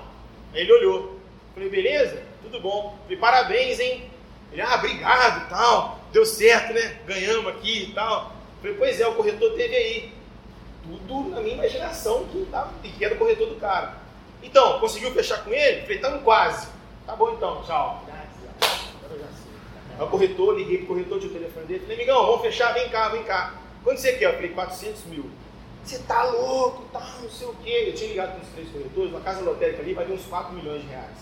Aí 0.54 0.60
ele 0.60 0.72
olhou. 0.72 1.18
Falei, 1.54 1.68
beleza? 1.68 2.22
Tudo 2.40 2.60
bom. 2.60 2.96
Falei, 3.02 3.16
parabéns, 3.16 3.80
hein? 3.80 4.08
Ele, 4.52 4.62
ah, 4.62 4.76
obrigado 4.76 5.48
tal. 5.48 5.98
Deu 6.12 6.24
certo, 6.24 6.72
né? 6.72 7.00
Ganhamos 7.04 7.48
aqui 7.48 7.90
e 7.90 7.92
tal. 7.92 8.30
Falei, 8.62 8.76
pois 8.76 9.00
é, 9.00 9.08
o 9.08 9.16
corretor 9.16 9.54
teve 9.54 9.74
aí. 9.74 10.12
Tudo 11.08 11.30
na 11.30 11.40
minha 11.40 11.54
imaginação 11.54 12.26
que, 12.26 12.46
tava, 12.48 12.72
que 12.80 13.04
era 13.04 13.16
o 13.16 13.18
corretor 13.18 13.48
do 13.48 13.56
cara. 13.56 13.96
Então, 14.40 14.78
conseguiu 14.78 15.12
fechar 15.12 15.42
com 15.42 15.50
ele? 15.50 15.80
Falei, 15.80 15.96
estamos 15.96 16.22
quase. 16.22 16.68
Tá 17.04 17.16
bom 17.16 17.32
então, 17.32 17.60
tchau. 17.64 18.04
Agora 18.06 19.14
eu 19.14 19.18
já 19.18 19.26
sei. 19.26 19.46
Aí 19.98 20.04
o 20.04 20.08
corretor, 20.08 20.56
liguei 20.56 20.78
pro 20.78 20.88
corretor, 20.88 21.18
tinha 21.18 21.30
o 21.30 21.34
telefone 21.34 21.66
dele. 21.66 21.80
Falei, 21.80 21.96
amigão, 21.96 22.26
vamos 22.26 22.42
fechar, 22.42 22.72
vem 22.74 22.88
cá, 22.88 23.08
vem 23.08 23.22
cá. 23.24 23.54
Quanto 23.82 24.00
você 24.00 24.12
quer? 24.14 24.26
Eu 24.26 24.34
falei, 24.34 24.50
400 24.50 25.04
mil. 25.06 25.30
Você 25.82 25.98
tá 26.00 26.24
louco, 26.24 26.82
tá, 26.92 27.18
não 27.22 27.30
sei 27.30 27.46
o 27.46 27.54
quê. 27.54 27.84
Eu 27.88 27.94
tinha 27.94 28.10
ligado 28.10 28.36
com 28.36 28.42
os 28.42 28.48
três 28.48 28.68
corretores, 28.70 29.10
uma 29.10 29.20
casa 29.20 29.40
lotérica 29.40 29.82
ali 29.82 29.94
vai 29.94 30.10
uns 30.10 30.24
4 30.26 30.52
milhões 30.52 30.82
de 30.82 30.88
reais. 30.88 31.16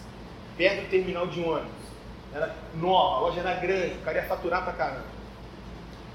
Perto 0.56 0.82
do 0.82 0.90
terminal 0.90 1.26
de 1.26 1.40
ônibus. 1.40 1.84
Era 2.34 2.56
nova, 2.74 3.16
a 3.16 3.20
loja 3.20 3.40
era 3.40 3.54
grande, 3.60 3.94
o 3.94 4.00
cara 4.00 4.18
ia 4.18 4.24
faturar 4.26 4.64
pra 4.64 4.72
caramba. 4.72 5.04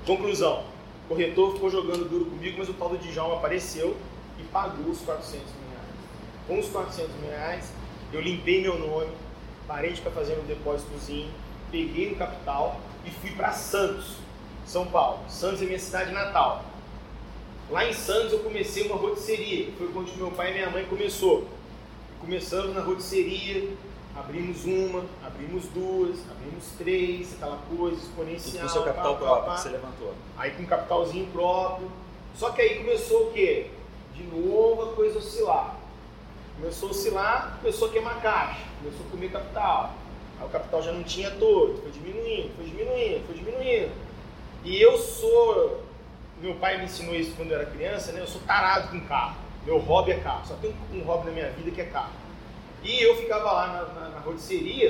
Conclusão, 0.06 0.66
o 1.06 1.10
corretor 1.10 1.54
ficou 1.54 1.70
jogando 1.70 2.10
duro 2.10 2.26
comigo, 2.26 2.58
mas 2.58 2.68
o 2.68 2.74
tal 2.74 2.90
do 2.90 3.34
apareceu 3.34 3.96
e 4.38 4.44
pagou 4.44 4.92
os 4.92 5.00
400 5.02 5.40
mil 5.40 5.70
reais. 5.72 5.88
Com 6.48 6.60
os 6.60 6.68
400 6.70 7.16
mil 7.22 7.30
reais, 7.30 7.72
eu 8.12 8.20
limpei 8.20 8.62
meu 8.62 8.78
nome, 8.78 9.12
parei 9.68 9.92
de 9.92 9.98
ficar 9.98 10.12
fazendo 10.12 10.42
um 10.42 10.46
depósitozinho, 10.46 11.30
peguei 11.72 12.12
o 12.12 12.16
capital 12.16 12.80
e 13.06 13.12
fui 13.12 13.32
para 13.32 13.52
Santos, 13.52 14.18
São 14.66 14.86
Paulo. 14.88 15.20
Santos 15.28 15.62
é 15.62 15.66
minha 15.66 15.80
cidade 15.80 16.12
natal. 16.12 16.64
Lá 17.70 17.86
em 17.86 17.94
Santos 17.94 18.34
eu 18.34 18.40
comecei 18.40 18.88
uma 18.88 18.96
rotisseria, 18.96 19.72
foi 19.78 19.88
quando 19.90 20.16
meu 20.18 20.32
pai 20.32 20.52
e 20.52 20.54
minha 20.56 20.70
mãe 20.70 20.86
começou. 20.86 21.48
Começamos 22.20 22.76
na 22.76 22.82
rotisseria, 22.82 23.70
abrimos 24.16 24.66
uma, 24.66 25.06
abrimos 25.24 25.66
duas, 25.66 26.20
abrimos 26.32 26.66
três, 26.78 27.34
aquela 27.36 27.58
coisa 27.78 27.98
exponencial. 27.98 28.62
Com 28.62 28.66
o 28.66 28.70
seu 28.70 28.84
capital 28.84 29.14
pá, 29.14 29.20
próprio 29.20 29.46
pá. 29.46 29.56
que 29.56 29.62
você 29.62 29.70
levantou. 29.70 30.14
Aí 30.38 30.52
com 30.52 30.64
um 30.64 30.66
capitalzinho 30.66 31.28
próprio. 31.28 31.92
Só 32.36 32.50
que 32.52 32.62
aí 32.62 32.80
começou 32.80 33.28
o 33.28 33.32
quê? 33.34 33.68
De 34.16 34.24
novo 34.24 34.90
a 34.90 34.94
coisa 34.96 35.20
oscilar. 35.20 35.76
Começou 36.58 36.90
a 36.90 36.92
oscilar, 36.92 37.58
começou 37.62 37.88
a 37.88 37.92
queimar 37.92 38.22
caixa, 38.22 38.62
começou 38.82 39.06
a 39.06 39.10
comer 39.12 39.32
capital. 39.32 39.94
Aí 40.40 40.46
o 40.46 40.50
capital 40.50 40.82
já 40.82 40.92
não 40.92 41.04
tinha 41.04 41.32
todo, 41.32 41.82
foi 41.82 41.92
diminuindo, 41.92 42.56
foi 42.56 42.66
diminuindo, 42.66 43.26
foi 43.26 43.36
diminuindo. 43.36 43.92
E 44.64 44.82
eu 44.82 44.98
sou. 44.98 45.84
Meu 46.42 46.56
pai 46.56 46.78
me 46.78 46.86
ensinou 46.86 47.14
isso 47.16 47.34
quando 47.36 47.52
eu 47.52 47.60
era 47.60 47.70
criança, 47.70 48.12
né? 48.12 48.22
Eu 48.22 48.28
sou 48.28 48.42
tarado 48.42 48.90
com 48.90 49.02
carro. 49.02 49.36
Meu 49.66 49.78
hobby 49.78 50.12
é 50.12 50.20
carro. 50.20 50.46
Só 50.48 50.56
tem 50.56 50.74
um 50.94 51.02
hobby 51.02 51.28
na 51.28 51.32
minha 51.34 51.50
vida 51.52 51.72
que 51.72 51.82
é 51.82 51.86
carro. 51.86 52.14
E 52.84 53.02
eu 53.02 53.18
ficava 53.18 53.52
lá 53.52 53.68
na, 53.68 54.02
na, 54.02 54.10
na 54.10 54.20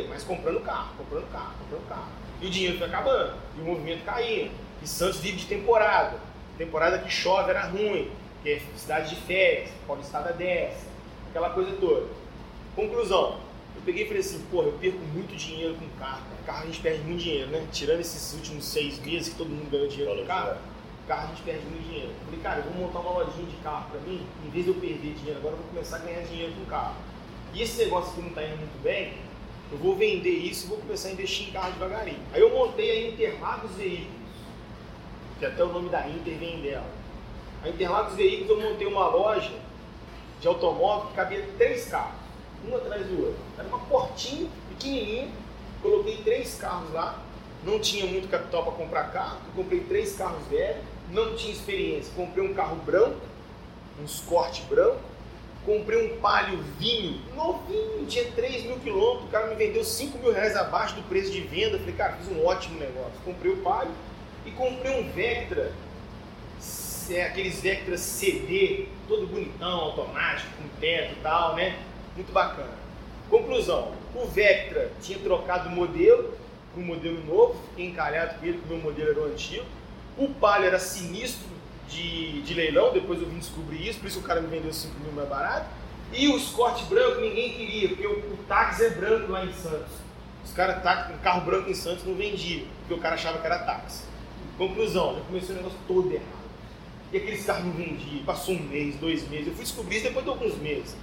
mas 0.09 0.23
comprando 0.23 0.63
carro, 0.63 0.93
comprando 0.97 1.31
carro, 1.31 1.53
comprando 1.59 1.89
carro. 1.89 2.07
E 2.41 2.47
o 2.47 2.49
dinheiro 2.49 2.77
foi 2.77 2.87
acabando, 2.87 3.33
e 3.57 3.61
o 3.61 3.65
movimento 3.65 4.05
caindo. 4.05 4.51
E 4.81 4.87
Santos 4.87 5.19
vive 5.19 5.37
de 5.37 5.45
temporada. 5.45 6.17
Temporada 6.57 6.99
que 6.99 7.09
chove 7.09 7.49
era 7.49 7.65
ruim, 7.67 8.11
que 8.43 8.51
é 8.51 8.61
cidade 8.75 9.09
de 9.09 9.15
férias, 9.21 9.71
Paulistada 9.87 10.33
desce, 10.33 10.85
aquela 11.29 11.49
coisa 11.49 11.71
toda. 11.79 12.07
Conclusão, 12.75 13.39
eu 13.79 13.85
peguei 13.85 14.03
e 14.03 14.07
falei 14.07 14.21
assim, 14.21 14.39
porra, 14.51 14.67
eu 14.67 14.73
perco 14.73 14.99
muito 15.13 15.35
dinheiro 15.35 15.73
com 15.75 15.87
carro. 15.97 16.21
cara. 16.29 16.43
Carro 16.45 16.63
a 16.63 16.65
gente 16.65 16.81
perde 16.81 17.01
muito 17.03 17.21
dinheiro, 17.21 17.49
né? 17.49 17.65
Tirando 17.71 18.01
esses 18.01 18.33
últimos 18.33 18.65
seis 18.65 18.99
meses 18.99 19.29
que 19.29 19.35
todo 19.35 19.49
mundo 19.49 19.69
ganhou 19.71 19.87
dinheiro 19.87 20.19
com 20.19 20.27
carro, 20.27 20.57
carro 21.07 21.23
a 21.23 21.27
gente 21.27 21.41
perde 21.43 21.65
muito 21.65 21.83
dinheiro. 21.87 22.09
Eu 22.09 22.25
falei, 22.25 22.39
cara, 22.41 22.59
eu 22.59 22.63
vou 22.71 22.73
montar 22.73 22.99
uma 22.99 23.23
lojinha 23.23 23.47
de 23.47 23.55
carro 23.57 23.89
pra 23.89 23.99
mim, 24.01 24.25
em 24.45 24.49
vez 24.49 24.65
de 24.65 24.71
eu 24.71 24.75
perder 24.75 25.13
dinheiro, 25.13 25.39
agora 25.39 25.53
eu 25.53 25.57
vou 25.57 25.67
começar 25.67 25.95
a 25.95 25.99
ganhar 25.99 26.21
dinheiro 26.23 26.53
com 26.53 26.65
carro. 26.65 26.95
E 27.53 27.61
esse 27.61 27.77
negócio 27.83 28.13
que 28.13 28.21
não 28.21 28.29
está 28.29 28.43
indo 28.43 28.57
muito 28.57 28.83
bem, 28.83 29.13
eu 29.71 29.77
vou 29.77 29.95
vender 29.95 30.29
isso 30.29 30.65
e 30.65 30.69
vou 30.69 30.77
começar 30.79 31.09
a 31.09 31.11
investir 31.11 31.49
em 31.49 31.51
carro 31.51 31.71
devagarinho. 31.71 32.19
Aí 32.33 32.41
eu 32.41 32.49
montei 32.51 32.91
a 32.91 33.09
Interlagos 33.09 33.71
Veículos, 33.71 34.19
que 35.39 35.45
até 35.45 35.63
o 35.63 35.69
nome 35.69 35.89
da 35.89 36.07
Inter 36.07 36.37
vem 36.37 36.61
dela. 36.61 36.89
A 37.63 37.69
Interlagos 37.69 38.15
Veículos 38.15 38.49
eu 38.49 38.69
montei 38.69 38.87
uma 38.87 39.07
loja 39.07 39.53
de 40.41 40.47
automóvel 40.47 41.07
que 41.09 41.15
cabia 41.15 41.47
três 41.57 41.87
carros, 41.87 42.18
um 42.67 42.75
atrás 42.75 43.05
do 43.05 43.25
outro. 43.25 43.39
Era 43.57 43.67
uma 43.67 43.79
portinha 43.79 44.49
pequenininha, 44.69 45.27
coloquei 45.81 46.17
três 46.23 46.55
carros 46.55 46.91
lá, 46.93 47.19
não 47.63 47.79
tinha 47.79 48.05
muito 48.05 48.29
capital 48.29 48.63
para 48.63 48.73
comprar 48.73 49.11
carro, 49.11 49.37
comprei 49.55 49.81
três 49.81 50.15
carros 50.15 50.45
velhos, 50.47 50.83
não 51.11 51.35
tinha 51.35 51.53
experiência, 51.53 52.11
comprei 52.15 52.47
um 52.47 52.53
carro 52.53 52.75
branco, 52.77 53.17
um 53.99 54.05
Escort 54.05 54.61
branco, 54.69 54.99
comprei 55.65 56.11
um 56.11 56.17
palio 56.19 56.63
vinho, 56.79 57.21
novinho, 57.35 58.05
tinha 58.07 58.25
3 58.31 58.63
mil 58.63 58.79
quilômetros, 58.79 59.25
o 59.25 59.31
cara 59.31 59.47
me 59.47 59.55
vendeu 59.55 59.83
5 59.83 60.17
mil 60.19 60.31
reais 60.31 60.55
abaixo 60.55 60.95
do 60.95 61.03
preço 61.03 61.31
de 61.31 61.41
venda, 61.41 61.77
falei, 61.77 61.93
cara, 61.95 62.13
fiz 62.13 62.27
um 62.35 62.45
ótimo 62.45 62.79
negócio. 62.79 63.11
Comprei 63.25 63.51
o 63.51 63.57
palio 63.57 63.91
e 64.45 64.51
comprei 64.51 64.99
um 64.99 65.11
Vectra, 65.11 65.71
é, 67.11 67.23
aqueles 67.23 67.59
Vectra 67.59 67.97
CD, 67.97 68.85
todo 69.07 69.27
bonitão, 69.27 69.79
automático, 69.79 70.49
com 70.57 70.67
teto 70.79 71.13
e 71.13 71.21
tal, 71.21 71.55
né? 71.55 71.77
Muito 72.19 72.33
bacana. 72.33 72.73
Conclusão, 73.29 73.93
o 74.13 74.25
Vectra 74.25 74.91
tinha 75.01 75.17
trocado 75.19 75.69
o 75.69 75.71
modelo 75.71 76.33
para 76.73 76.83
um 76.83 76.85
modelo 76.85 77.23
novo, 77.25 77.55
encalhado 77.77 78.37
com 78.37 78.45
ele, 78.45 78.57
porque 78.57 78.73
o 78.73 78.75
meu 78.75 78.91
modelo 78.91 79.11
era 79.11 79.21
o 79.21 79.25
antigo. 79.31 79.63
O 80.17 80.27
palio 80.27 80.67
era 80.67 80.77
sinistro, 80.79 81.47
de, 81.87 82.41
de 82.41 82.53
leilão, 82.53 82.91
depois 82.91 83.21
eu 83.21 83.27
vim 83.29 83.39
descobrir 83.39 83.87
isso, 83.87 83.99
por 83.99 84.07
isso 84.07 84.19
o 84.19 84.23
cara 84.23 84.41
me 84.41 84.47
vendeu 84.47 84.73
5 84.73 84.99
mil 84.99 85.13
mais 85.13 85.29
barato. 85.29 85.67
E 86.11 86.27
o 86.27 86.35
Escort 86.35 86.83
branco 86.89 87.21
ninguém 87.21 87.53
queria, 87.53 87.87
porque 87.87 88.05
o, 88.05 88.33
o 88.33 88.37
táxi 88.49 88.83
é 88.83 88.89
branco 88.89 89.31
lá 89.31 89.45
em 89.45 89.53
Santos. 89.53 89.93
Os 90.43 90.51
caras, 90.51 90.83
tá, 90.83 91.13
um 91.15 91.19
carro 91.19 91.45
branco 91.45 91.69
em 91.69 91.73
Santos 91.73 92.03
não 92.03 92.15
vendia, 92.15 92.65
porque 92.79 92.95
o 92.95 92.97
cara 92.97 93.15
achava 93.15 93.37
que 93.37 93.45
era 93.45 93.59
táxi. 93.59 94.03
Conclusão, 94.57 95.15
já 95.15 95.21
começou 95.21 95.55
o 95.55 95.57
negócio 95.57 95.79
todo 95.87 96.11
errado. 96.11 96.39
E 97.13 97.17
aqueles 97.17 97.45
carros 97.45 97.63
não 97.63 97.71
vendiam, 97.71 98.25
passou 98.25 98.55
um 98.55 98.63
mês, 98.63 98.97
dois 98.97 99.25
meses. 99.29 99.47
Eu 99.47 99.53
fui 99.53 99.63
descobrir 99.63 99.95
isso 99.95 100.07
depois 100.07 100.25
de 100.25 100.31
alguns 100.31 100.57
meses. 100.57 100.97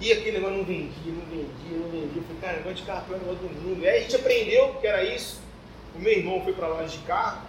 E 0.00 0.12
aquele 0.12 0.32
negócio 0.32 0.56
não 0.56 0.64
vendia, 0.64 1.12
não 1.12 1.26
vendia, 1.26 1.78
não 1.78 1.90
vendia. 1.90 2.16
Eu 2.16 2.22
falei, 2.22 2.40
cara, 2.40 2.56
negócio 2.58 2.76
de 2.76 2.82
carro 2.82 3.04
é 3.10 3.14
o 3.14 3.18
negócio 3.18 3.48
do 3.48 3.62
mundo. 3.62 3.84
Aí 3.84 3.98
a 3.98 4.00
gente 4.00 4.16
aprendeu 4.16 4.74
que 4.74 4.86
era 4.86 5.04
isso. 5.04 5.40
O 5.94 5.98
meu 5.98 6.12
irmão 6.12 6.42
foi 6.42 6.52
para 6.52 6.66
a 6.66 6.70
loja 6.70 6.88
de 6.88 6.98
carro, 7.04 7.42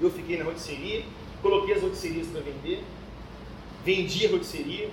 eu 0.00 0.10
fiquei 0.10 0.38
na 0.38 0.44
rotisseria 0.44 1.04
coloquei 1.42 1.74
as 1.74 1.82
rotisserias 1.82 2.28
para 2.28 2.40
vender, 2.40 2.84
vendi 3.84 4.26
a 4.26 4.30
rotisseria, 4.30 4.90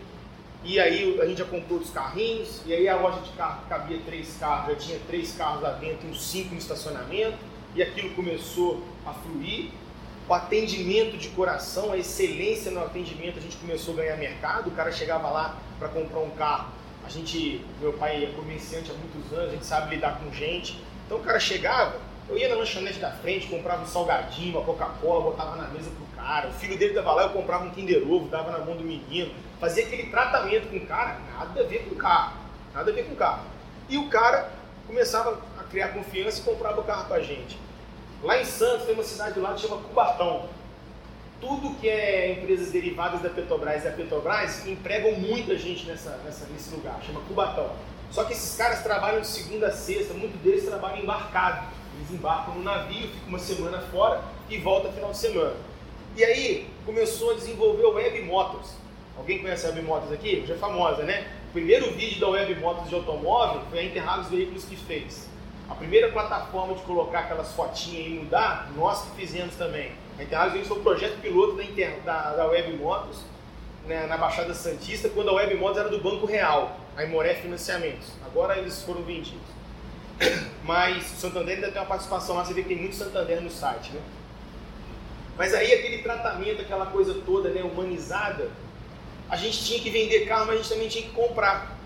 e 0.64 0.80
aí 0.80 1.20
a 1.22 1.26
gente 1.26 1.38
já 1.38 1.46
comprou 1.46 1.80
os 1.80 1.90
carrinhos, 1.90 2.62
e 2.66 2.74
aí 2.74 2.88
a 2.88 2.98
loja 2.98 3.22
de 3.22 3.32
carro 3.32 3.62
cabia 3.70 4.00
três 4.06 4.36
carros, 4.38 4.74
já 4.74 4.80
tinha 4.80 5.00
três 5.08 5.34
carros 5.34 5.62
lá 5.62 5.72
dentro, 5.74 6.08
uns 6.10 6.22
cinco 6.24 6.52
no 6.52 6.58
estacionamento, 6.58 7.38
e 7.76 7.84
aquilo 7.84 8.10
começou 8.12 8.84
a 9.06 9.14
fluir. 9.14 9.70
O 10.28 10.34
atendimento 10.34 11.18
de 11.18 11.30
coração, 11.30 11.94
a 11.94 11.98
excelência 11.98 12.70
no 12.72 12.84
atendimento, 12.84 13.38
a 13.40 13.42
gente 13.42 13.56
começou 13.58 13.94
a 13.94 13.98
ganhar 13.98 14.18
mercado. 14.18 14.68
O 14.68 14.72
cara 14.72 14.92
chegava 14.92 15.30
lá 15.30 15.58
para 15.80 15.88
comprar 15.88 16.20
um 16.20 16.32
carro. 16.32 16.70
A 17.06 17.10
gente, 17.10 17.66
meu 17.80 17.94
pai 17.94 18.26
é 18.26 18.28
comerciante 18.36 18.92
há 18.92 18.94
muitos 18.94 19.32
anos, 19.32 19.50
a 19.50 19.54
gente 19.54 19.66
sabe 19.66 19.96
lidar 19.96 20.20
com 20.20 20.30
gente. 20.34 20.84
Então 21.06 21.20
o 21.20 21.22
cara 21.22 21.40
chegava, 21.40 21.96
eu 22.28 22.38
ia 22.38 22.50
na 22.50 22.56
lanchonete 22.56 23.00
da 23.00 23.12
frente, 23.12 23.48
comprava 23.48 23.84
um 23.84 23.86
salgadinho, 23.86 24.58
uma 24.58 24.66
Coca-Cola, 24.66 25.24
botava 25.32 25.56
na 25.56 25.70
mesa 25.70 25.90
pro 25.92 26.06
cara. 26.22 26.50
O 26.50 26.54
filho 26.54 26.78
dele 26.78 26.94
tava 26.94 27.14
lá, 27.14 27.24
eu 27.24 27.30
comprava 27.30 27.64
um 27.64 27.70
Kinder 27.70 28.04
Ovo, 28.06 28.28
dava 28.28 28.52
na 28.52 28.60
mão 28.60 28.76
do 28.76 28.84
menino. 28.84 29.32
Fazia 29.62 29.86
aquele 29.86 30.08
tratamento 30.08 30.68
com 30.68 30.76
o 30.76 30.86
cara, 30.86 31.18
nada 31.34 31.62
a 31.62 31.64
ver 31.64 31.86
com 31.86 31.96
o 31.96 31.98
carro. 31.98 32.34
Nada 32.74 32.92
a 32.92 32.94
ver 32.94 33.06
com 33.06 33.14
o 33.14 33.16
carro. 33.16 33.46
E 33.88 33.98
o 33.98 34.10
cara 34.10 34.52
começava 34.86 35.40
a 35.58 35.64
criar 35.64 35.90
confiança 35.90 36.42
e 36.42 36.44
comprava 36.44 36.82
o 36.82 36.84
carro 36.84 37.06
com 37.06 37.14
a 37.14 37.22
gente. 37.22 37.58
Lá 38.24 38.42
em 38.42 38.46
Santos 38.46 38.86
tem 38.86 38.96
uma 38.96 39.04
cidade 39.04 39.40
lá 39.40 39.54
que 39.54 39.62
chama 39.62 39.78
Cubatão. 39.78 40.50
Tudo 41.40 41.76
que 41.80 41.88
é 41.88 42.32
empresas 42.32 42.72
derivadas 42.72 43.22
da 43.22 43.30
Petrobras 43.30 43.84
e 43.84 43.86
da 43.86 43.92
Petrobras 43.92 44.66
empregam 44.66 45.12
muita 45.20 45.56
gente 45.56 45.86
nessa, 45.86 46.18
nessa, 46.26 46.48
nesse 46.48 46.74
lugar, 46.74 47.00
chama 47.06 47.22
Cubatão. 47.28 47.70
Só 48.10 48.24
que 48.24 48.34
esses 48.34 48.58
caras 48.58 48.82
trabalham 48.82 49.22
de 49.22 49.28
segunda 49.28 49.68
a 49.68 49.72
sexta, 49.72 50.16
muitos 50.16 50.40
deles 50.42 50.66
trabalham 50.66 51.04
embarcado. 51.04 51.68
Eles 51.96 52.12
embarcam 52.12 52.56
no 52.56 52.64
navio, 52.64 53.08
ficam 53.08 53.30
uma 53.30 53.40
semana 53.40 53.82
fora 53.92 54.22
e 54.50 54.58
voltam 54.58 54.92
final 54.92 55.12
de 55.12 55.18
semana. 55.18 55.56
E 56.16 56.24
aí 56.24 56.68
começou 56.86 57.32
a 57.32 57.34
desenvolver 57.36 57.86
o 57.86 57.94
Web 57.94 58.24
Motors. 58.24 58.72
Alguém 59.16 59.40
conhece 59.40 59.68
a 59.68 59.70
Web 59.70 59.84
Motors 59.84 60.12
aqui? 60.12 60.44
Já 60.48 60.56
é 60.56 60.58
famosa, 60.58 61.04
né? 61.04 61.28
O 61.50 61.54
primeiro 61.54 61.92
vídeo 61.92 62.20
da 62.20 62.30
Web 62.30 62.56
Motors 62.56 62.90
de 62.90 62.96
automóvel 62.96 63.62
foi 63.70 63.80
a 63.80 63.84
Interlagos 63.84 64.28
Veículos 64.28 64.66
que 64.66 64.76
fez. 64.76 65.28
A 65.70 65.76
primeira 65.76 66.12
plataforma 66.12 66.76
de 66.76 66.82
colocar 66.84 67.20
aquelas 67.20 67.52
fotinhas 67.54 68.08
e 68.08 68.10
mudar, 68.10 68.72
nós 68.76 69.04
que 69.04 69.18
fizemos 69.18 69.56
também. 69.56 69.92
A 70.18 70.24
Interlagos 70.24 70.68
foi 70.68 70.78
o 70.78 70.82
projeto 70.82 71.20
piloto 71.22 71.56
da, 71.56 71.64
Inter, 71.64 72.00
da, 72.06 72.34
da 72.36 72.48
Web 72.48 72.78
Motors 72.78 73.18
né, 73.86 74.08
na 74.08 74.18
Baixada 74.18 74.54
Santista, 74.54 75.10
quando 75.10 75.30
a 75.30 75.34
Web 75.34 75.56
Motors 75.56 75.78
era 75.78 75.90
do 75.90 76.02
Banco 76.02 76.26
Real, 76.26 76.78
a 76.96 77.04
Imoré 77.04 77.36
Financiamentos. 77.36 78.08
Agora 78.26 78.58
eles 78.58 78.82
foram 78.82 79.04
vendidos. 79.04 79.48
Mas 80.64 81.12
o 81.12 81.16
Santander 81.16 81.56
ainda 81.56 81.72
tem 81.72 81.82
uma 81.82 81.88
participação 81.88 82.36
lá, 82.36 82.44
você 82.44 82.54
vê 82.54 82.64
que 82.64 82.70
tem 82.70 82.78
muito 82.78 82.96
Santander 82.96 83.42
no 83.42 83.50
site, 83.50 83.92
né? 83.92 84.02
Mas 85.38 85.54
aí 85.54 85.72
aquele 85.72 86.02
tratamento, 86.02 86.62
aquela 86.62 86.88
coisa 86.88 87.14
toda 87.26 87.50
né, 87.50 87.62
humanizada, 87.62 88.50
a 89.30 89.36
gente 89.36 89.64
tinha 89.64 89.80
que 89.80 89.90
vender 89.90 90.26
carro, 90.26 90.48
mas 90.48 90.56
a 90.56 90.58
gente 90.58 90.70
também 90.70 90.88
tinha 90.88 91.04
que 91.04 91.12
comprar. 91.12 91.78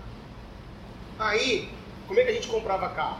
Aí, 1.18 1.68
como 2.06 2.18
é 2.18 2.24
que 2.24 2.30
a 2.30 2.34
gente 2.34 2.48
comprava 2.48 2.88
carro? 2.90 3.18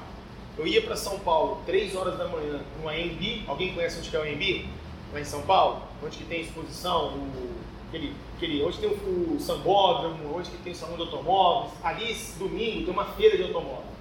Eu 0.56 0.66
ia 0.66 0.82
para 0.82 0.96
São 0.96 1.18
Paulo, 1.20 1.62
3 1.64 1.96
horas 1.96 2.18
da 2.18 2.28
manhã, 2.28 2.60
no 2.80 2.88
AMB. 2.88 3.44
Alguém 3.46 3.74
conhece 3.74 3.98
onde 3.98 4.10
que 4.10 4.16
é 4.16 4.18
o 4.18 4.22
AMB? 4.22 4.68
Lá 5.12 5.20
em 5.20 5.24
São 5.24 5.42
Paulo? 5.42 5.82
Onde 6.04 6.18
que 6.18 6.24
tem 6.24 6.42
exposição, 6.42 7.14
o, 7.14 7.50
aquele, 7.88 8.14
aquele, 8.36 8.62
onde 8.62 8.78
tem 8.78 8.88
o, 8.88 9.36
o 9.36 9.40
sambódromo, 9.40 10.36
onde 10.36 10.50
que 10.50 10.58
tem 10.58 10.72
o 10.72 10.76
salão 10.76 10.96
de 10.96 11.02
automóveis. 11.02 11.72
Ali, 11.82 12.14
domingo, 12.38 12.84
tem 12.84 12.92
uma 12.92 13.06
feira 13.06 13.36
de 13.36 13.44
automóveis. 13.44 13.92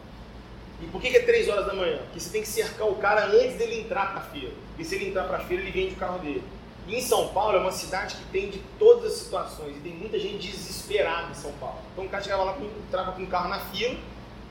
E 0.82 0.86
por 0.88 1.00
que, 1.02 1.10
que 1.10 1.18
é 1.18 1.22
3 1.22 1.48
horas 1.48 1.68
da 1.68 1.74
manhã? 1.74 2.00
Porque 2.00 2.20
você 2.20 2.30
tem 2.32 2.42
que 2.42 2.48
cercar 2.48 2.88
o 2.88 2.96
cara 2.96 3.28
antes 3.28 3.56
dele 3.56 3.82
entrar 3.82 4.12
para 4.12 4.22
a 4.22 4.24
feira. 4.24 4.52
E 4.78 4.84
se 4.84 4.96
ele 4.96 5.10
entrar 5.10 5.26
para 5.26 5.38
a 5.38 5.42
feira, 5.42 5.64
ele 5.64 5.72
vende 5.72 5.94
o 5.94 5.98
carro 5.98 6.20
dele. 6.20 6.44
E 6.88 6.96
em 6.96 7.02
São 7.02 7.28
Paulo 7.30 7.56
é 7.56 7.60
uma 7.62 7.72
cidade 7.72 8.16
que 8.16 8.26
tem 8.26 8.50
de 8.50 8.60
todas 8.80 9.06
as 9.06 9.20
situações. 9.20 9.78
E 9.78 9.80
tem 9.80 9.94
muita 9.94 10.20
gente 10.20 10.48
desesperada 10.48 11.32
em 11.32 11.36
São 11.36 11.52
Paulo. 11.54 11.78
Então 11.94 12.06
o 12.06 12.10
cara 12.10 12.24
chegava 12.24 12.44
lá, 12.44 12.58
entrava 12.60 13.12
com 13.14 13.22
o 13.22 13.28
carro 13.28 13.48
na 13.48 13.60
fila, 13.60 13.96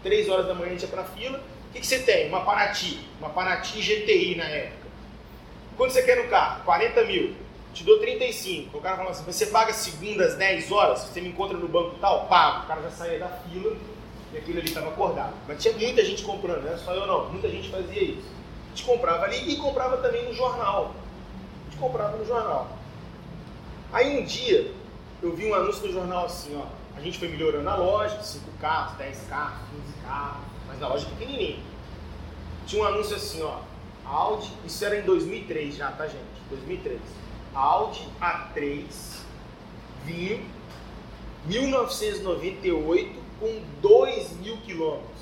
3 0.03 0.29
horas 0.29 0.47
da 0.47 0.55
manhã 0.55 0.69
a 0.69 0.71
gente 0.71 0.83
ia 0.83 0.89
para 0.89 1.03
a 1.03 1.05
fila, 1.05 1.43
o 1.71 1.73
que, 1.73 1.81
que, 1.81 1.87
você 1.87 2.01
tem? 2.01 2.27
Uma 2.29 2.41
Paraty, 2.41 2.99
uma 3.21 3.31
Paraty 3.31 3.81
GTI 3.81 4.35
na 4.35 4.45
época. 4.45 4.89
Quanto 5.77 5.93
você 5.93 6.03
quer 6.03 6.17
no 6.17 6.29
carro? 6.29 6.65
40 6.65 7.05
mil. 7.05 7.37
Te 7.73 7.85
dou 7.85 8.01
35. 8.01 8.77
O 8.77 8.81
cara 8.81 8.97
fala 8.97 9.11
assim: 9.11 9.23
você 9.23 9.47
paga 9.47 9.73
segunda 9.73 10.25
às 10.25 10.35
10 10.35 10.73
horas? 10.73 10.99
Você 11.03 11.21
me 11.21 11.29
encontra 11.29 11.57
no 11.57 11.69
banco 11.69 11.95
tal? 12.01 12.27
Pago. 12.27 12.65
O 12.65 12.67
cara 12.67 12.83
já 12.83 12.91
saía 12.91 13.21
da 13.21 13.29
fila 13.29 13.77
e 14.33 14.39
aquilo 14.39 14.59
ali 14.59 14.67
estava 14.67 14.89
acordado. 14.89 15.33
Mas 15.47 15.63
tinha 15.63 15.73
muita 15.75 16.05
gente 16.05 16.25
comprando, 16.25 16.63
não 16.63 16.71
era 16.71 16.79
só 16.79 16.93
eu 16.93 17.07
não. 17.07 17.31
Muita 17.31 17.49
gente 17.49 17.71
fazia 17.71 18.03
isso. 18.03 18.27
A 18.67 18.69
gente 18.71 18.85
comprava 18.85 19.27
ali 19.27 19.53
e 19.53 19.57
comprava 19.57 19.99
também 19.99 20.25
no 20.25 20.35
jornal. 20.35 20.93
A 21.69 21.71
gente 21.71 21.81
comprava 21.81 22.17
no 22.17 22.27
jornal. 22.27 22.69
Aí 23.93 24.19
um 24.19 24.25
dia 24.25 24.73
eu 25.23 25.37
vi 25.37 25.47
um 25.47 25.55
anúncio 25.55 25.87
no 25.87 25.93
jornal 25.93 26.25
assim: 26.25 26.61
ó, 26.61 26.67
a 26.99 27.01
gente 27.01 27.17
foi 27.17 27.29
melhorando 27.29 27.71
a 27.71 27.77
loja, 27.77 28.21
5 28.21 28.45
carros, 28.61 28.99
10 28.99 29.27
carros, 29.29 29.69
15 29.71 30.01
carros 30.05 30.50
mas 30.71 30.79
na 30.79 30.89
loja 30.89 31.07
pequenininha. 31.07 31.59
Tinha 32.67 32.83
um 32.83 32.87
anúncio 32.87 33.17
assim, 33.17 33.43
ó, 33.43 33.59
Audi, 34.05 34.51
isso 34.65 34.85
era 34.85 34.97
em 34.99 35.03
2003 35.03 35.75
já, 35.75 35.91
tá 35.91 36.07
gente? 36.07 36.25
2003. 36.49 37.01
Audi 37.53 38.07
A3 38.21 38.85
vinho 40.05 40.45
1998 41.47 43.21
com 43.41 43.63
2 43.81 44.33
mil 44.39 44.57
quilômetros. 44.59 45.21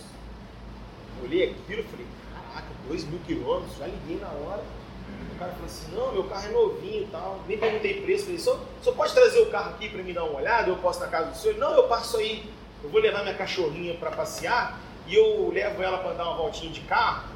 Olhei 1.22 1.50
aquilo 1.50 1.80
e 1.80 1.84
falei, 1.84 2.06
caraca, 2.32 2.68
2 2.88 3.04
mil 3.04 3.20
quilômetros, 3.20 3.78
já 3.78 3.86
liguei 3.86 4.18
na 4.18 4.28
hora. 4.28 4.62
O 5.34 5.38
cara 5.38 5.52
falou 5.52 5.66
assim, 5.66 5.94
não, 5.94 6.12
meu 6.12 6.24
carro 6.24 6.48
é 6.48 6.52
novinho 6.52 7.02
e 7.04 7.06
tal. 7.06 7.40
Nem 7.48 7.56
perguntei 7.56 8.02
preço, 8.02 8.24
falei, 8.24 8.38
só, 8.38 8.60
só 8.82 8.92
pode 8.92 9.14
trazer 9.14 9.40
o 9.40 9.46
carro 9.46 9.70
aqui 9.70 9.88
para 9.88 10.02
me 10.02 10.12
dar 10.12 10.24
uma 10.24 10.38
olhada? 10.38 10.68
Eu 10.68 10.76
posso 10.76 11.00
na 11.00 11.06
casa 11.06 11.30
do 11.30 11.36
senhor? 11.36 11.56
Não, 11.56 11.72
eu 11.74 11.84
passo 11.84 12.18
aí. 12.18 12.50
Eu 12.82 12.90
vou 12.90 13.00
levar 13.00 13.22
minha 13.22 13.34
cachorrinha 13.34 13.94
para 13.94 14.10
passear 14.10 14.78
e 15.08 15.14
eu 15.14 15.50
levo 15.50 15.82
ela 15.82 15.98
para 15.98 16.12
dar 16.12 16.24
uma 16.24 16.36
voltinha 16.36 16.70
de 16.70 16.80
carro, 16.82 17.28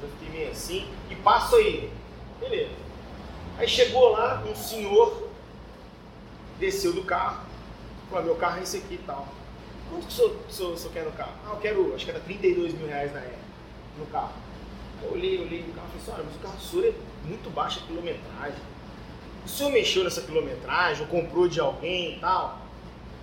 eu 0.00 0.08
fiquei 0.10 0.38
meio 0.38 0.50
assim, 0.52 0.88
e 1.10 1.16
passo 1.16 1.56
aí. 1.56 1.90
Beleza. 2.38 2.70
Aí 3.58 3.68
chegou 3.68 4.10
lá, 4.10 4.42
um 4.48 4.54
senhor 4.54 5.28
desceu 6.60 6.92
do 6.92 7.02
carro, 7.02 7.44
falou, 8.08 8.24
meu 8.24 8.36
carro 8.36 8.60
é 8.60 8.62
esse 8.62 8.76
aqui 8.76 8.94
e 8.94 8.98
tal. 8.98 9.26
Quanto 9.90 10.06
que 10.06 10.12
o 10.12 10.14
senhor, 10.14 10.36
o, 10.48 10.52
senhor, 10.52 10.72
o 10.72 10.78
senhor 10.78 10.92
quer 10.92 11.04
no 11.04 11.12
carro? 11.12 11.32
Ah, 11.44 11.50
eu 11.50 11.56
quero, 11.56 11.94
acho 11.94 12.04
que 12.04 12.10
era 12.12 12.20
32 12.20 12.74
mil 12.74 12.86
reais 12.86 13.12
na 13.12 13.18
época, 13.18 13.38
no 13.98 14.06
carro. 14.06 14.32
Eu 15.02 15.12
olhei, 15.12 15.40
olhei 15.40 15.62
no 15.62 15.72
carro 15.72 15.88
e 15.96 15.98
falei 15.98 16.02
assim, 16.02 16.10
olha, 16.12 16.24
mas 16.24 16.36
o 16.36 16.38
carro 16.38 16.56
do 16.56 16.62
senhor 16.62 16.84
é 16.86 17.26
muito 17.26 17.50
baixa 17.50 17.80
quilometragem. 17.80 18.60
O 19.44 19.48
senhor 19.48 19.72
mexeu 19.72 20.04
nessa 20.04 20.20
quilometragem, 20.20 21.02
ou 21.02 21.08
comprou 21.08 21.48
de 21.48 21.58
alguém 21.58 22.16
e 22.16 22.20
tal? 22.20 22.58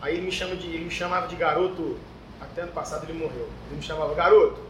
Aí 0.02 0.16
ele 0.16 0.26
me, 0.26 0.32
chama 0.32 0.56
de, 0.56 0.68
ele 0.68 0.86
me 0.86 0.92
chamava 0.92 1.28
de 1.28 1.36
garoto 1.36 1.98
até 2.42 2.62
ano 2.62 2.72
passado 2.72 3.06
ele 3.10 3.18
morreu. 3.18 3.50
Ele 3.68 3.78
me 3.78 3.82
chamava, 3.82 4.14
garoto, 4.14 4.62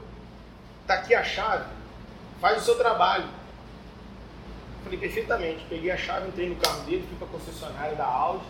tá 0.85 0.95
aqui 0.95 1.13
a 1.13 1.23
chave, 1.23 1.65
faz 2.39 2.61
o 2.61 2.65
seu 2.65 2.75
trabalho. 2.75 3.27
Falei, 4.83 4.99
perfeitamente. 4.99 5.65
Peguei 5.67 5.89
a 5.89 5.97
chave, 5.97 6.27
entrei 6.27 6.47
no 6.47 6.55
carro 6.57 6.83
dele, 6.83 7.05
fui 7.07 7.17
para 7.17 7.27
concessionária 7.27 7.95
da 7.95 8.05
Audi. 8.05 8.45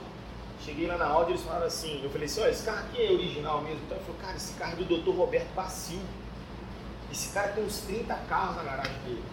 Cheguei 0.64 0.88
lá 0.88 0.98
na 0.98 1.06
Audi, 1.06 1.32
eles 1.32 1.44
falaram 1.44 1.68
assim, 1.68 2.04
eu 2.04 2.10
falei 2.10 2.26
assim, 2.26 2.42
olha, 2.42 2.50
esse 2.50 2.64
carro 2.64 2.80
aqui 2.80 3.06
é 3.06 3.12
original 3.12 3.62
mesmo. 3.62 3.80
Então 3.86 3.98
ele 3.98 4.06
falou, 4.06 4.22
cara, 4.22 4.36
esse 4.36 4.54
carro 4.54 4.74
é 4.74 4.76
do 4.76 4.86
Dr. 4.86 5.16
Roberto 5.16 5.54
Bacil. 5.54 6.02
Esse 7.12 7.32
cara 7.34 7.50
tem 7.50 7.64
uns 7.64 7.80
30 7.80 8.14
carros 8.28 8.58
na 8.58 8.64
garagem 8.64 8.98
dele. 9.06 9.24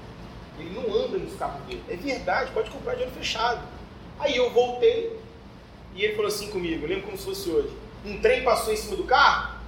Ele 0.59 0.71
não 0.71 0.95
anda 0.95 1.19
nos 1.19 1.37
carros 1.37 1.63
dele. 1.65 1.83
É 1.89 1.97
verdade, 1.97 2.53
pode 2.53 2.71
comprar 2.71 2.95
de 2.95 3.03
olho 3.03 3.11
fechado. 3.11 3.61
Aí 4.21 4.37
eu 4.37 4.53
voltei 4.53 5.19
e 5.95 6.05
ele 6.05 6.15
falou 6.15 6.29
assim 6.29 6.51
comigo, 6.51 6.85
eu 6.85 6.89
lembro 6.89 7.07
como 7.07 7.19
se 7.19 7.25
fosse 7.25 7.51
hoje. 7.51 7.77
Um 8.05 8.21
trem 8.21 8.45
passou 8.45 8.73
em 8.73 8.77
cima 8.77 8.97
do 8.97 9.05
carro? 9.05 9.62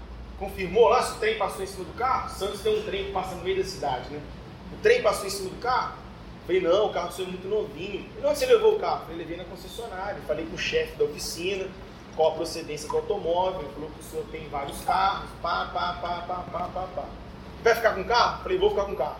Confirmou 0.45 0.89
lá 0.89 1.03
se 1.03 1.17
o 1.17 1.19
trem 1.19 1.39
passou 1.39 1.63
em 1.63 1.67
cima 1.67 1.85
do 1.85 1.93
carro? 1.95 2.29
Santos 2.31 2.61
tem 2.61 2.79
um 2.79 2.83
trem 2.83 3.05
que 3.05 3.13
passa 3.13 3.35
no 3.35 3.43
meio 3.43 3.57
da 3.57 3.65
cidade, 3.65 4.11
né? 4.11 4.21
O 4.73 4.83
trem 4.83 5.03
passou 5.03 5.27
em 5.27 5.31
cima 5.31 5.51
do 5.51 5.57
carro? 5.57 5.97
Falei, 6.47 6.61
não, 6.61 6.87
o 6.87 6.93
carro 6.93 7.09
do 7.09 7.15
senhor 7.15 7.29
é 7.29 7.31
muito 7.31 7.49
novinho. 7.49 8.07
E 8.21 8.27
onde 8.27 8.39
você 8.39 8.47
levou 8.47 8.77
o 8.77 8.79
carro? 8.79 9.01
Falei, 9.03 9.17
levei 9.17 9.37
na 9.39 9.45
concessionária. 9.45 10.21
Falei 10.27 10.45
com 10.45 10.55
o 10.55 10.59
chefe 10.59 10.97
da 10.97 11.05
oficina, 11.05 11.67
qual 12.15 12.33
a 12.33 12.35
procedência 12.35 12.89
do 12.89 12.97
automóvel. 12.97 13.63
Ele 13.63 13.73
falou 13.73 13.91
que 13.91 14.01
o 14.01 14.03
senhor 14.03 14.27
tem 14.31 14.47
vários 14.49 14.81
carros, 14.83 15.31
pá, 15.41 15.71
pá, 15.73 15.99
pá, 16.03 16.25
pá, 16.29 16.45
pá, 16.53 16.69
pá, 16.69 16.87
pá. 16.95 17.05
Vai 17.63 17.75
ficar 17.75 17.95
com 17.95 18.03
o 18.03 18.05
carro? 18.05 18.43
Falei, 18.43 18.59
vou 18.59 18.71
ficar 18.71 18.85
com 18.85 18.93
o 18.93 18.97
carro. 18.97 19.17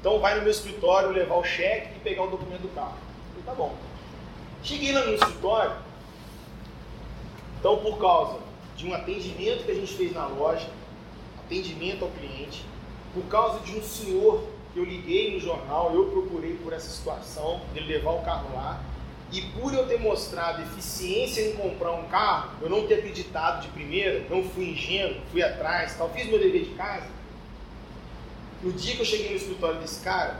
Então 0.00 0.18
vai 0.18 0.34
no 0.34 0.42
meu 0.42 0.50
escritório 0.50 1.10
levar 1.10 1.36
o 1.36 1.44
cheque 1.44 1.96
e 1.96 2.00
pegar 2.00 2.24
o 2.24 2.30
documento 2.30 2.62
do 2.62 2.74
carro. 2.74 2.96
Falei, 3.30 3.44
tá 3.44 3.54
bom. 3.54 3.74
Cheguei 4.64 4.92
lá 4.92 5.04
no 5.04 5.14
escritório, 5.14 5.76
então 7.60 7.76
por 7.76 7.98
causa 7.98 8.40
de 8.76 8.86
um 8.86 8.94
atendimento 8.94 9.64
que 9.64 9.70
a 9.70 9.74
gente 9.74 9.94
fez 9.94 10.12
na 10.12 10.26
loja, 10.26 10.68
atendimento 11.44 12.04
ao 12.04 12.10
cliente, 12.10 12.64
por 13.14 13.24
causa 13.24 13.60
de 13.60 13.76
um 13.76 13.82
senhor 13.82 14.44
que 14.72 14.78
eu 14.78 14.84
liguei 14.84 15.32
no 15.32 15.40
jornal, 15.40 15.94
eu 15.94 16.06
procurei 16.10 16.54
por 16.56 16.72
essa 16.72 16.88
situação, 16.88 17.62
dele 17.72 17.94
levar 17.94 18.10
o 18.10 18.22
carro 18.22 18.54
lá, 18.54 18.82
e 19.32 19.40
por 19.42 19.72
eu 19.74 19.88
ter 19.88 19.98
mostrado 19.98 20.62
eficiência 20.62 21.40
em 21.40 21.56
comprar 21.56 21.92
um 21.92 22.04
carro, 22.08 22.50
eu 22.60 22.68
não 22.68 22.86
ter 22.86 22.94
acreditado 22.96 23.62
de 23.62 23.68
primeira, 23.68 24.24
não 24.28 24.44
fui 24.44 24.70
ingênuo, 24.70 25.20
fui 25.32 25.42
atrás, 25.42 25.96
tal, 25.96 26.10
fiz 26.10 26.26
meu 26.26 26.38
dever 26.38 26.64
de 26.64 26.74
casa. 26.74 27.08
No 28.62 28.72
dia 28.72 28.94
que 28.94 29.00
eu 29.00 29.06
cheguei 29.06 29.30
no 29.30 29.36
escritório 29.36 29.80
desse 29.80 30.00
cara, 30.00 30.38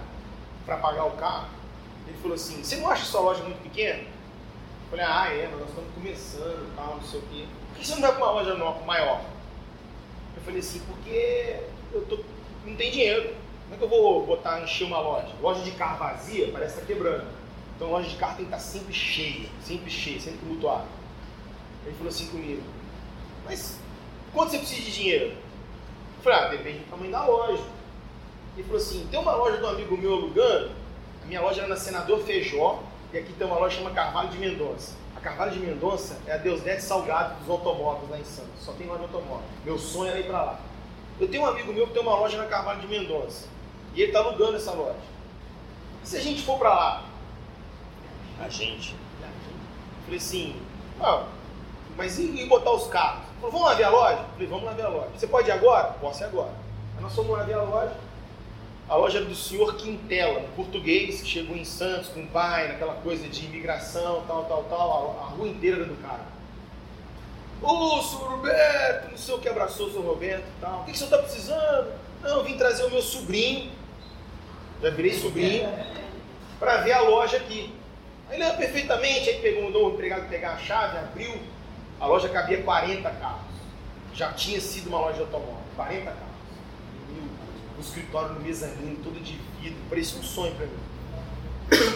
para 0.64 0.76
pagar 0.78 1.04
o 1.04 1.12
carro, 1.12 1.48
ele 2.06 2.16
falou 2.18 2.34
assim: 2.34 2.62
Você 2.62 2.76
não 2.76 2.90
acha 2.90 3.04
sua 3.04 3.20
loja 3.20 3.42
muito 3.42 3.62
pequena? 3.62 4.00
Eu 4.00 4.90
falei: 4.90 5.04
Ah, 5.04 5.32
é, 5.32 5.48
mas 5.50 5.60
nós 5.60 5.68
estamos 5.68 5.94
começando, 5.94 6.76
tal, 6.76 6.96
não 6.96 7.02
sei 7.02 7.20
o 7.20 7.22
quê. 7.22 7.44
Por 7.76 7.80
que 7.80 7.86
você 7.88 7.94
não 7.94 8.00
vai 8.00 8.12
para 8.12 8.24
uma 8.24 8.32
loja 8.32 8.54
maior? 8.86 9.20
Eu 10.34 10.42
falei 10.42 10.60
assim, 10.60 10.80
porque 10.86 11.60
eu 11.92 12.06
tô, 12.06 12.20
não 12.64 12.74
tem 12.74 12.90
dinheiro. 12.90 13.34
Como 13.64 13.74
é 13.74 13.76
que 13.76 13.84
eu 13.84 13.88
vou 13.88 14.24
botar, 14.24 14.62
encher 14.62 14.84
uma 14.84 14.98
loja? 14.98 15.28
Loja 15.42 15.62
de 15.62 15.72
carro 15.72 15.98
vazia 15.98 16.50
parece 16.50 16.74
estar 16.74 16.86
tá 16.86 16.86
quebrando. 16.86 17.26
Então 17.74 17.90
loja 17.90 18.08
de 18.08 18.16
carro 18.16 18.36
tem 18.36 18.46
que 18.46 18.54
estar 18.54 18.64
sempre 18.64 18.94
cheia, 18.94 19.48
sempre 19.62 19.90
cheia, 19.90 20.18
sempre 20.18 20.38
tumultuada. 20.38 20.86
Ele 21.84 21.94
falou 21.96 22.08
assim 22.08 22.28
comigo, 22.28 22.62
mas 23.44 23.78
quanto 24.32 24.52
você 24.52 24.58
precisa 24.58 24.80
de 24.80 24.92
dinheiro? 24.92 25.26
Eu 25.26 26.22
falei, 26.22 26.38
ah, 26.38 26.48
depende 26.48 26.78
do 26.78 26.90
tamanho 26.90 27.12
da 27.12 27.26
loja. 27.26 27.62
Ele 28.56 28.64
falou 28.64 28.80
assim, 28.80 29.06
tem 29.10 29.20
uma 29.20 29.36
loja 29.36 29.58
de 29.58 29.64
um 29.64 29.68
amigo 29.68 29.96
meu 29.98 30.14
alugando, 30.14 30.70
a 31.22 31.26
minha 31.26 31.42
loja 31.42 31.60
era 31.60 31.68
na 31.68 31.76
Senador 31.76 32.20
Feijó, 32.20 32.82
e 33.12 33.18
aqui 33.18 33.34
tem 33.34 33.46
uma 33.46 33.58
loja 33.58 33.76
que 33.76 33.82
chama 33.82 33.94
Carvalho 33.94 34.30
de 34.30 34.38
Mendonça. 34.38 34.94
A 35.16 35.20
Carvalho 35.20 35.52
de 35.52 35.58
Mendonça 35.58 36.18
é 36.26 36.34
a 36.34 36.36
Deus 36.36 36.62
Neto 36.62 36.82
Salgado 36.82 37.34
dos 37.40 37.48
automóveis 37.48 38.10
lá 38.10 38.18
em 38.18 38.24
Santos. 38.24 38.62
Só 38.62 38.72
tem 38.72 38.86
loja 38.86 39.06
de 39.06 39.14
automóvel. 39.14 39.44
Meu 39.64 39.78
sonho 39.78 40.10
era 40.10 40.20
ir 40.20 40.26
para 40.26 40.42
lá. 40.42 40.60
Eu 41.18 41.28
tenho 41.28 41.42
um 41.42 41.46
amigo 41.46 41.72
meu 41.72 41.86
que 41.86 41.94
tem 41.94 42.02
uma 42.02 42.14
loja 42.14 42.36
na 42.36 42.46
Carvalho 42.46 42.80
de 42.80 42.86
Mendonça. 42.86 43.48
E 43.94 44.02
ele 44.02 44.10
está 44.10 44.20
alugando 44.20 44.56
essa 44.56 44.72
loja. 44.72 44.98
E 46.04 46.08
se 46.08 46.16
a 46.18 46.20
gente 46.20 46.42
for 46.42 46.58
para 46.58 46.68
lá? 46.68 47.04
A 48.40 48.48
gente. 48.48 48.94
Eu 49.22 50.04
falei 50.04 50.18
assim, 50.18 50.60
ah, 51.00 51.24
mas 51.96 52.18
e, 52.18 52.42
e 52.42 52.46
botar 52.46 52.70
os 52.72 52.86
carros? 52.88 53.22
Ele 53.22 53.40
falou, 53.40 53.52
vamos 53.52 53.68
lá 53.68 53.74
ver 53.74 53.84
a 53.84 53.90
loja? 53.90 54.18
Eu 54.18 54.28
falei, 54.34 54.46
vamos 54.46 54.64
lá 54.64 54.72
ver 54.72 54.82
a 54.84 54.88
loja. 54.88 55.08
Você 55.16 55.26
pode 55.26 55.48
ir 55.48 55.52
agora? 55.52 55.94
Posso 55.94 56.22
ir 56.22 56.26
agora. 56.26 56.52
Aí 56.96 57.02
nós 57.02 57.14
fomos 57.14 57.36
lá 57.36 57.42
ver 57.42 57.54
a 57.54 57.62
loja. 57.62 57.96
A 58.88 58.94
loja 58.94 59.20
do 59.20 59.34
senhor 59.34 59.74
Quintela, 59.74 60.44
português 60.54 61.20
que 61.20 61.26
chegou 61.28 61.56
em 61.56 61.64
Santos 61.64 62.08
com 62.08 62.20
o 62.20 62.26
pai, 62.28 62.68
naquela 62.68 62.94
coisa 62.94 63.26
de 63.26 63.44
imigração, 63.44 64.22
tal, 64.28 64.44
tal, 64.44 64.62
tal. 64.64 65.20
A, 65.20 65.24
rua 65.34 65.48
inteira 65.48 65.78
era 65.78 65.86
do 65.86 65.96
cara. 65.96 66.24
Ô, 67.60 68.00
senhor 68.00 68.30
Roberto, 68.30 69.10
não 69.10 69.18
sei 69.18 69.34
o 69.34 69.38
que 69.40 69.48
abraçou 69.48 69.88
o 69.88 69.90
senhor 69.90 70.04
Roberto 70.04 70.44
e 70.44 70.60
tal. 70.60 70.82
O 70.82 70.84
que, 70.84 70.92
que 70.92 70.96
o 70.96 70.96
senhor 70.98 71.10
está 71.10 71.18
precisando? 71.18 71.92
Não, 72.22 72.44
vim 72.44 72.56
trazer 72.56 72.84
o 72.84 72.90
meu 72.90 73.02
sobrinho, 73.02 73.72
já 74.80 74.90
virei 74.90 75.18
sobrinho, 75.18 75.68
para 76.60 76.76
ver 76.82 76.92
a 76.92 77.00
loja 77.00 77.38
aqui. 77.38 77.74
Aí 78.30 78.40
ele 78.40 78.52
perfeitamente, 78.52 79.30
aí 79.30 79.40
pegou, 79.40 79.64
mandou 79.64 79.90
o 79.90 79.94
empregado 79.94 80.28
pegar 80.28 80.52
a 80.52 80.58
chave, 80.58 80.98
abriu, 80.98 81.34
a 81.98 82.06
loja 82.06 82.28
cabia 82.28 82.62
40 82.62 83.10
carros. 83.10 83.40
Já 84.14 84.32
tinha 84.32 84.60
sido 84.60 84.88
uma 84.88 85.00
loja 85.00 85.14
de 85.14 85.20
automóvel, 85.22 85.56
40 85.74 86.04
carros. 86.04 86.25
O 87.76 87.80
escritório 87.80 88.34
no 88.34 88.40
mezanino, 88.40 88.96
todo 89.02 89.22
de 89.22 89.38
vidro, 89.60 89.78
parecia 89.88 90.18
um 90.18 90.22
sonho 90.22 90.54
para 90.54 90.66
mim. 90.66 90.78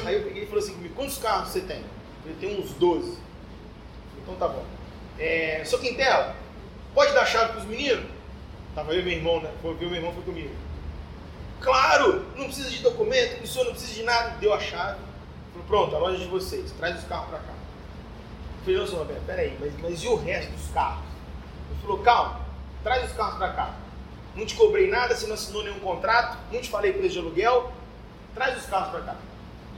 Aí 0.05 0.17
eu 0.17 0.25
peguei 0.25 0.45
e 0.45 0.47
falei 0.47 0.63
assim 0.63 0.75
comigo, 0.75 0.95
quantos 0.95 1.19
carros 1.19 1.49
você 1.49 1.61
tem? 1.61 1.83
Eu 2.27 2.35
tenho 2.39 2.61
uns 2.61 2.73
12. 2.73 3.19
Então 4.23 4.35
tá 4.35 4.49
bom. 4.49 4.65
É, 5.19 5.63
Sou 5.65 5.79
Quintela, 5.79 6.37
pode 6.95 7.13
dar 7.13 7.25
chave 7.25 7.53
para 7.53 7.61
os 7.61 7.67
meninos? 7.67 8.05
Tava 8.75 8.93
eu 8.93 9.01
e 9.01 9.05
meu 9.05 9.13
irmão, 9.13 9.41
né? 9.41 9.51
Foi, 9.63 9.75
meu 9.75 9.95
irmão 9.95 10.13
foi 10.13 10.23
comigo. 10.23 10.55
Claro, 11.61 12.25
não 12.37 12.47
precisa 12.47 12.71
de 12.71 12.83
documento, 12.83 13.43
o 13.43 13.47
senhor 13.47 13.65
não 13.65 13.73
precisa 13.73 13.95
de 13.95 14.03
nada. 14.03 14.37
Deu 14.41 14.53
a 14.55 14.61
chave. 14.61 14.99
Falou, 15.53 15.67
pronto, 15.67 15.97
a 15.97 15.99
loja 15.99 16.19
de 16.19 16.27
vocês, 16.27 16.73
traz 16.73 16.99
os 16.99 17.05
carros 17.05 17.29
para 17.29 17.39
cá. 17.39 17.53
Eu 17.53 18.65
falei, 18.65 18.79
não, 18.79 18.87
senhor 18.87 18.99
Roberto, 19.01 19.23
peraí, 19.27 19.57
mas, 19.61 19.73
mas 19.81 20.03
e 20.03 20.07
o 20.07 20.17
resto 20.17 20.53
dos 20.53 20.71
carros? 20.73 21.05
Ele 21.71 21.81
falou, 21.83 21.99
calma, 21.99 22.41
traz 22.83 23.11
os 23.11 23.17
carros 23.17 23.39
para 23.39 23.53
cá. 23.53 23.75
Não 24.35 24.47
te 24.47 24.55
cobrei 24.55 24.89
nada, 24.89 25.15
você 25.15 25.27
não 25.27 25.35
assinou 25.35 25.63
nenhum 25.65 25.81
contrato, 25.81 26.39
não 26.53 26.61
te 26.61 26.71
falei 26.71 26.93
preço 26.93 27.15
de 27.15 27.19
aluguel, 27.19 27.73
traz 28.35 28.57
os 28.59 28.67
carros 28.67 28.91
para 28.91 29.01
cá. 29.01 29.17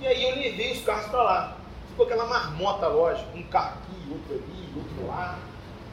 E 0.01 0.07
aí 0.07 0.23
eu 0.23 0.37
levei 0.37 0.73
os 0.73 0.85
carros 0.85 1.07
para 1.07 1.23
lá. 1.23 1.57
Ficou 1.89 2.07
aquela 2.07 2.27
marmota 2.27 2.87
loja, 2.89 3.25
um 3.35 3.43
carro 3.45 3.79
aqui, 3.83 4.11
outro 4.11 4.35
ali, 4.35 4.69
outro 4.77 5.07
lá. 5.07 5.39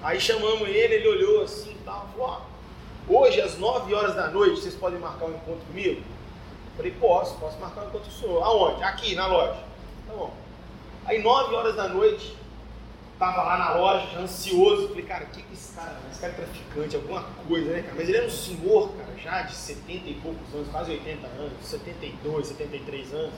Aí 0.01 0.19
chamamos 0.19 0.67
ele, 0.67 0.95
ele 0.95 1.07
olhou 1.07 1.43
assim 1.43 1.71
e 1.71 1.83
tal, 1.85 2.07
falou, 2.13 2.27
ó, 2.27 2.41
hoje 3.13 3.41
às 3.41 3.57
9 3.57 3.93
horas 3.93 4.15
da 4.15 4.27
noite 4.27 4.61
vocês 4.61 4.75
podem 4.75 4.99
marcar 4.99 5.25
um 5.25 5.35
encontro 5.35 5.65
comigo? 5.67 6.01
Falei, 6.75 6.93
posso, 6.93 7.35
posso 7.35 7.59
marcar 7.59 7.81
um 7.81 7.87
encontro 7.89 8.09
com 8.09 8.15
o 8.15 8.19
senhor. 8.19 8.43
Aonde? 8.43 8.83
Aqui, 8.83 9.13
na 9.13 9.27
loja. 9.27 9.59
Tá 10.07 10.13
bom. 10.13 10.33
Aí 11.05 11.21
9 11.21 11.55
horas 11.55 11.75
da 11.75 11.89
noite, 11.89 12.35
tava 13.19 13.43
lá 13.43 13.57
na 13.57 13.73
loja, 13.75 14.17
ansioso, 14.17 14.87
falei, 14.87 15.03
cara, 15.03 15.25
o 15.25 15.27
que 15.27 15.41
que 15.43 15.53
esse 15.53 15.75
cara, 15.75 15.99
esse 16.09 16.21
cara 16.21 16.31
é 16.31 16.35
traficante, 16.37 16.95
alguma 16.95 17.23
coisa, 17.45 17.69
né, 17.71 17.81
cara? 17.81 17.93
Mas 17.97 18.07
ele 18.07 18.17
era 18.17 18.25
um 18.25 18.31
senhor, 18.31 18.93
cara, 18.93 19.13
já 19.17 19.41
de 19.41 19.53
70 19.53 20.09
e 20.09 20.13
poucos 20.23 20.53
anos, 20.55 20.69
quase 20.69 20.91
80 20.91 21.27
anos, 21.27 21.53
72, 21.61 22.47
73 22.47 23.13
anos. 23.13 23.33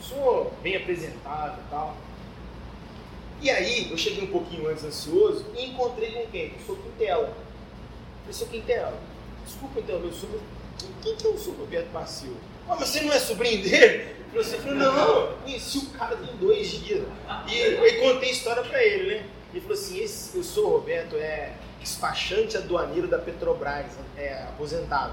Sou 0.00 0.52
bem 0.62 0.76
apresentado 0.76 1.60
e 1.60 1.70
tal. 1.70 1.96
E 3.40 3.50
aí, 3.50 3.90
eu 3.90 3.96
cheguei 3.96 4.24
um 4.24 4.32
pouquinho 4.32 4.68
antes 4.68 4.84
ansioso 4.84 5.46
e 5.56 5.66
encontrei 5.66 6.10
com 6.10 6.30
quem? 6.30 6.50
Com 6.50 6.72
o 6.72 6.76
Sr. 6.76 6.82
Quintela. 6.82 7.36
Falei, 8.20 8.32
Sr. 8.32 8.46
Quintela, 8.48 8.98
desculpa 9.44 9.78
então, 9.78 10.00
meu 10.00 10.12
sobrinho, 10.12 10.42
quem 11.02 11.14
que 11.14 11.26
é 11.26 11.30
o 11.30 11.38
Sr. 11.38 11.54
Roberto 11.60 11.92
Pacil? 11.92 12.36
Ah, 12.68 12.76
mas 12.78 12.88
você 12.88 13.00
não 13.02 13.12
é 13.12 13.18
sobrinho 13.18 13.62
dele? 13.62 14.14
Você 14.34 14.56
falou, 14.58 14.74
não, 14.74 15.36
conheci 15.42 15.78
o 15.78 15.86
cara 15.90 16.16
tem 16.16 16.34
dois 16.36 16.68
dias. 16.68 17.06
E 17.46 17.56
eu 17.56 18.00
contei 18.00 18.30
história 18.30 18.62
para 18.64 18.82
ele, 18.82 19.14
né? 19.14 19.26
Ele 19.52 19.60
falou 19.60 19.74
assim, 19.74 20.02
esse, 20.02 20.36
eu 20.36 20.42
sou 20.42 20.66
o 20.66 20.70
Roberto, 20.78 21.14
é 21.14 21.52
despachante 21.80 22.56
aduaneiro 22.56 23.06
da 23.06 23.18
Petrobras, 23.18 23.92
é 24.16 24.42
aposentado. 24.48 25.12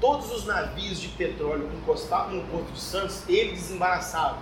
Todos 0.00 0.32
os 0.32 0.46
navios 0.46 1.00
de 1.00 1.08
petróleo 1.08 1.68
que 1.68 1.76
encostavam 1.76 2.36
no 2.36 2.44
Porto 2.44 2.72
de 2.72 2.80
Santos, 2.80 3.28
ele 3.28 3.52
desembaraçava. 3.52 4.38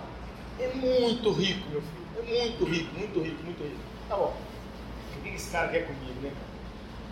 É 0.59 0.67
muito 0.69 1.31
rico, 1.33 1.69
meu 1.69 1.81
filho. 1.81 2.01
É 2.17 2.43
muito 2.43 2.65
rico, 2.65 2.97
muito 2.97 3.19
rico, 3.19 3.43
muito 3.43 3.63
rico. 3.63 3.79
Tá 4.07 4.15
bom. 4.15 4.35
O 5.17 5.21
que 5.21 5.29
esse 5.29 5.51
cara 5.51 5.67
quer 5.67 5.85
comigo, 5.85 6.21
né? 6.21 6.31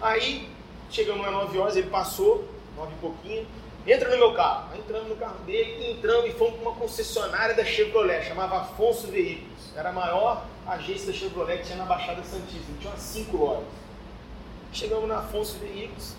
Aí, 0.02 0.48
chegamos 0.90 1.26
às 1.26 1.34
9 1.34 1.58
horas, 1.58 1.76
ele 1.76 1.90
passou, 1.90 2.48
9 2.78 2.92
e 2.94 3.00
pouquinho, 3.00 3.48
entra 3.86 4.10
no 4.10 4.18
meu 4.18 4.34
carro. 4.34 4.70
Aí 4.72 4.80
entramos 4.80 5.10
no 5.10 5.16
carro 5.16 5.38
dele, 5.46 5.92
entramos 5.92 6.30
e 6.30 6.34
fomos 6.34 6.56
para 6.56 6.70
uma 6.70 6.76
concessionária 6.76 7.56
da 7.56 7.66
Chevrolet, 7.66 8.26
chamava 8.26 8.62
Afonso 8.62 9.08
Veículos. 9.08 9.76
Era 9.76 9.90
a 9.90 9.94
maior 9.94 10.46
agência 10.68 11.12
da 11.12 11.14
Chevrolet 11.14 11.60
que 11.60 11.66
tinha 11.66 11.78
na 11.78 11.86
Baixada 11.86 12.24
Santista, 12.24 12.72
tinha 12.80 12.92
umas 12.92 13.02
5 13.02 13.38
lojas. 13.38 13.64
Chegamos 14.72 15.08
na 15.08 15.20
Afonso 15.20 15.58
Veículos, 15.60 16.14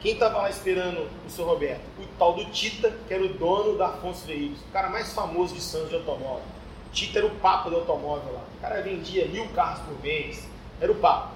quem 0.00 0.12
estava 0.12 0.42
lá 0.42 0.50
esperando 0.50 1.08
o 1.26 1.30
seu 1.30 1.46
Roberto? 1.46 1.80
O 1.98 2.06
tal 2.18 2.34
do 2.34 2.44
Tita, 2.46 2.92
que 3.08 3.14
era 3.14 3.24
o 3.24 3.28
dono 3.28 3.78
da 3.78 3.86
Afonso 3.86 4.26
Veículos, 4.26 4.60
o 4.60 4.72
cara 4.72 4.90
mais 4.90 5.14
famoso 5.14 5.54
de 5.54 5.62
Santos 5.62 5.88
de 5.88 5.94
automóvel. 5.94 6.42
Tita 6.92 7.20
era 7.20 7.26
o 7.26 7.34
papo 7.36 7.70
do 7.70 7.76
automóvel 7.76 8.34
lá. 8.34 8.44
O 8.58 8.60
cara 8.60 8.82
vendia 8.82 9.26
mil 9.26 9.48
carros 9.48 9.80
por 9.80 9.98
mês. 10.02 10.46
Era 10.80 10.92
o 10.92 10.94
papo. 10.94 11.34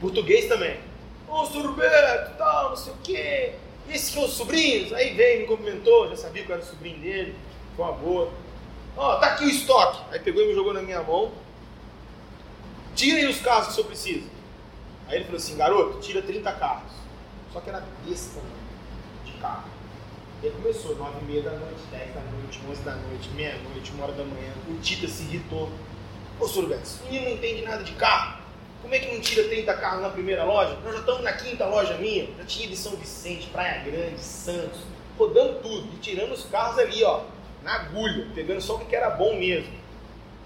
Português 0.00 0.48
também. 0.48 0.80
Ô, 1.28 1.44
seu 1.44 1.62
Roberto, 1.62 2.36
tal, 2.36 2.70
não 2.70 2.76
sei 2.76 2.92
o 2.92 2.96
quê. 2.96 3.54
Esse 3.92 4.12
que 4.12 4.18
os 4.18 4.32
sobrinhos? 4.32 4.92
Aí 4.92 5.14
veio, 5.14 5.40
me 5.40 5.46
cumprimentou, 5.46 6.08
já 6.08 6.16
sabia 6.16 6.44
que 6.44 6.50
eu 6.50 6.54
era 6.54 6.64
o 6.64 6.66
sobrinho 6.66 6.98
dele. 7.00 7.34
Foi 7.76 7.84
uma 7.84 7.94
boa. 7.94 8.32
Ó, 8.96 9.16
tá 9.16 9.28
aqui 9.28 9.44
o 9.44 9.48
estoque. 9.48 10.02
Aí 10.12 10.20
pegou 10.20 10.42
e 10.42 10.46
me 10.46 10.54
jogou 10.54 10.72
na 10.72 10.82
minha 10.82 11.02
mão. 11.02 11.32
Tira 12.94 13.18
aí 13.18 13.26
os 13.26 13.40
carros 13.40 13.66
que 13.66 13.72
o 13.72 13.74
senhor 13.76 13.86
precisa. 13.86 14.28
Aí 15.08 15.16
ele 15.16 15.24
falou 15.24 15.38
assim, 15.38 15.56
garoto, 15.56 16.00
tira 16.00 16.22
30 16.22 16.52
carros. 16.52 16.92
Só 17.52 17.60
que 17.60 17.68
era 17.68 17.84
desse 18.06 18.30
tamanho 18.30 18.54
de 19.24 19.32
carro. 19.32 19.68
E 20.42 20.46
aí 20.46 20.52
começou, 20.52 20.96
9 20.96 21.18
e 21.20 21.24
meia 21.24 21.42
da 21.42 21.50
noite, 21.50 21.80
10 21.90 22.14
da 22.14 22.20
noite, 22.20 22.60
11 22.68 22.82
da 22.82 22.94
noite, 22.94 23.28
meia-noite, 23.30 23.90
uma 23.92 24.04
hora 24.04 24.12
da 24.12 24.24
manhã. 24.24 24.52
O 24.68 24.78
Tita 24.80 25.08
se 25.08 25.24
irritou. 25.24 25.70
Ô, 26.38 26.46
Roberto, 26.46 26.82
esse 26.82 27.02
menino 27.04 27.24
não 27.26 27.36
entende 27.36 27.62
nada 27.62 27.82
de 27.82 27.92
carro. 27.92 28.39
Como 28.82 28.94
é 28.94 28.98
que 28.98 29.12
não 29.12 29.20
tira 29.20 29.48
30 29.48 29.74
carros 29.74 30.02
na 30.02 30.08
primeira 30.08 30.44
loja? 30.44 30.76
Nós 30.82 30.94
já 30.94 31.00
estamos 31.00 31.22
na 31.22 31.32
quinta 31.32 31.66
loja 31.66 31.94
minha. 31.98 32.26
Já 32.38 32.44
tinha 32.44 32.68
em 32.68 32.76
São 32.76 32.92
Vicente, 32.96 33.48
Praia 33.48 33.82
Grande, 33.84 34.20
Santos, 34.20 34.80
rodando 35.18 35.60
tudo 35.60 35.88
e 35.94 35.98
tirando 35.98 36.32
os 36.32 36.44
carros 36.44 36.78
ali, 36.78 37.04
ó, 37.04 37.22
na 37.62 37.74
agulha, 37.74 38.26
pegando 38.34 38.60
só 38.60 38.76
o 38.76 38.84
que 38.84 38.96
era 38.96 39.10
bom 39.10 39.36
mesmo. 39.36 39.72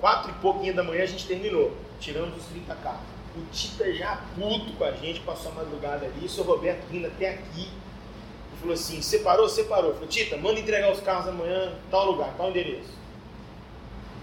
Quatro 0.00 0.30
e 0.30 0.34
pouquinho 0.34 0.74
da 0.74 0.82
manhã 0.82 1.04
a 1.04 1.06
gente 1.06 1.26
terminou. 1.26 1.74
Tiramos 2.00 2.36
os 2.36 2.46
30 2.46 2.74
carros. 2.76 3.14
O 3.36 3.40
Tita 3.52 3.92
já 3.92 4.20
puto 4.34 4.72
com 4.74 4.84
a 4.84 4.92
gente, 4.92 5.20
passou 5.20 5.50
a 5.52 5.54
madrugada 5.54 6.06
ali. 6.06 6.26
O 6.26 6.28
seu 6.28 6.44
Roberto 6.44 6.86
vindo 6.90 7.06
até 7.06 7.30
aqui. 7.30 7.62
Ele 7.62 8.60
falou 8.60 8.74
assim: 8.74 9.00
separou? 9.00 9.48
Separou. 9.48 9.94
Falou: 9.94 10.08
Tita, 10.08 10.36
manda 10.36 10.60
entregar 10.60 10.92
os 10.92 11.00
carros 11.00 11.28
amanhã, 11.28 11.72
tal 11.90 12.10
lugar, 12.10 12.34
tal 12.36 12.50
endereço. 12.50 13.03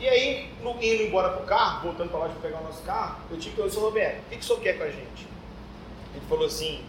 E 0.02 0.10
aí, 0.10 0.50
no, 0.64 0.72
indo 0.82 1.04
embora 1.04 1.30
pro 1.30 1.46
carro, 1.46 1.84
voltando 1.84 2.10
para 2.10 2.22
lá 2.22 2.30
para 2.30 2.42
pegar 2.42 2.60
o 2.60 2.64
nosso 2.64 2.82
carro, 2.82 3.18
eu 3.30 3.38
tive 3.38 3.56
que 3.56 3.70
senhor 3.70 3.86
Roberto, 3.86 4.18
o 4.18 4.30
que, 4.30 4.38
que 4.38 4.42
o 4.42 4.44
senhor 4.44 4.60
quer 4.60 4.76
com 4.76 4.84
a 4.84 4.90
gente? 4.90 5.28
Ele 6.16 6.26
falou 6.28 6.48
assim: 6.48 6.84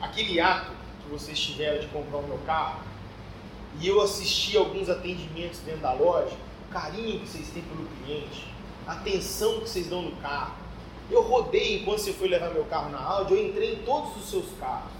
aquele 0.00 0.40
ato 0.40 0.72
que 1.04 1.08
vocês 1.08 1.38
tiveram 1.38 1.80
de 1.80 1.86
comprar 1.86 2.18
o 2.18 2.26
meu 2.26 2.38
carro, 2.38 2.80
e 3.80 3.86
eu 3.86 4.00
assisti 4.00 4.56
alguns 4.56 4.90
atendimentos 4.90 5.60
dentro 5.60 5.82
da 5.82 5.92
loja, 5.92 6.34
o 6.68 6.72
carinho 6.72 7.20
que 7.20 7.28
vocês 7.28 7.46
têm 7.50 7.62
pelo 7.62 7.86
cliente, 8.04 8.44
a 8.88 8.94
atenção 8.94 9.60
que 9.60 9.70
vocês 9.70 9.86
dão 9.86 10.02
no 10.02 10.16
carro. 10.16 10.56
Eu 11.08 11.22
rodei 11.22 11.78
enquanto 11.78 12.00
você 12.00 12.12
foi 12.12 12.26
levar 12.26 12.50
meu 12.50 12.64
carro 12.64 12.90
na 12.90 12.98
Audi, 12.98 13.34
eu 13.34 13.46
entrei 13.46 13.74
em 13.74 13.84
todos 13.84 14.16
os 14.16 14.28
seus 14.28 14.46
carros. 14.58 14.90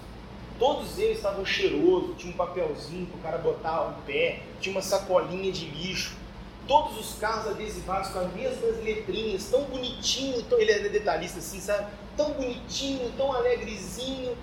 Todos 0.60 0.96
eles 0.96 1.16
estavam 1.16 1.44
cheirosos, 1.44 2.16
tinha 2.16 2.32
um 2.32 2.36
papelzinho 2.36 3.06
para 3.06 3.18
o 3.18 3.20
cara 3.20 3.38
botar 3.38 3.82
o 3.88 3.94
pé, 4.06 4.42
tinha 4.60 4.72
uma 4.72 4.82
sacolinha 4.82 5.50
de 5.50 5.64
lixo 5.64 6.21
todos 6.66 6.98
os 6.98 7.18
carros 7.18 7.52
adesivados 7.52 8.10
com 8.10 8.20
as 8.20 8.32
mesmas 8.32 8.82
letrinhas, 8.82 9.48
tão 9.50 9.62
bonitinho, 9.64 10.42
tão, 10.44 10.58
ele 10.58 10.72
é 10.72 10.88
detalhista 10.88 11.38
assim, 11.38 11.60
sabe? 11.60 11.86
Tão 12.16 12.32
bonitinho, 12.32 13.12
tão 13.16 13.32
alegrezinho. 13.32 14.36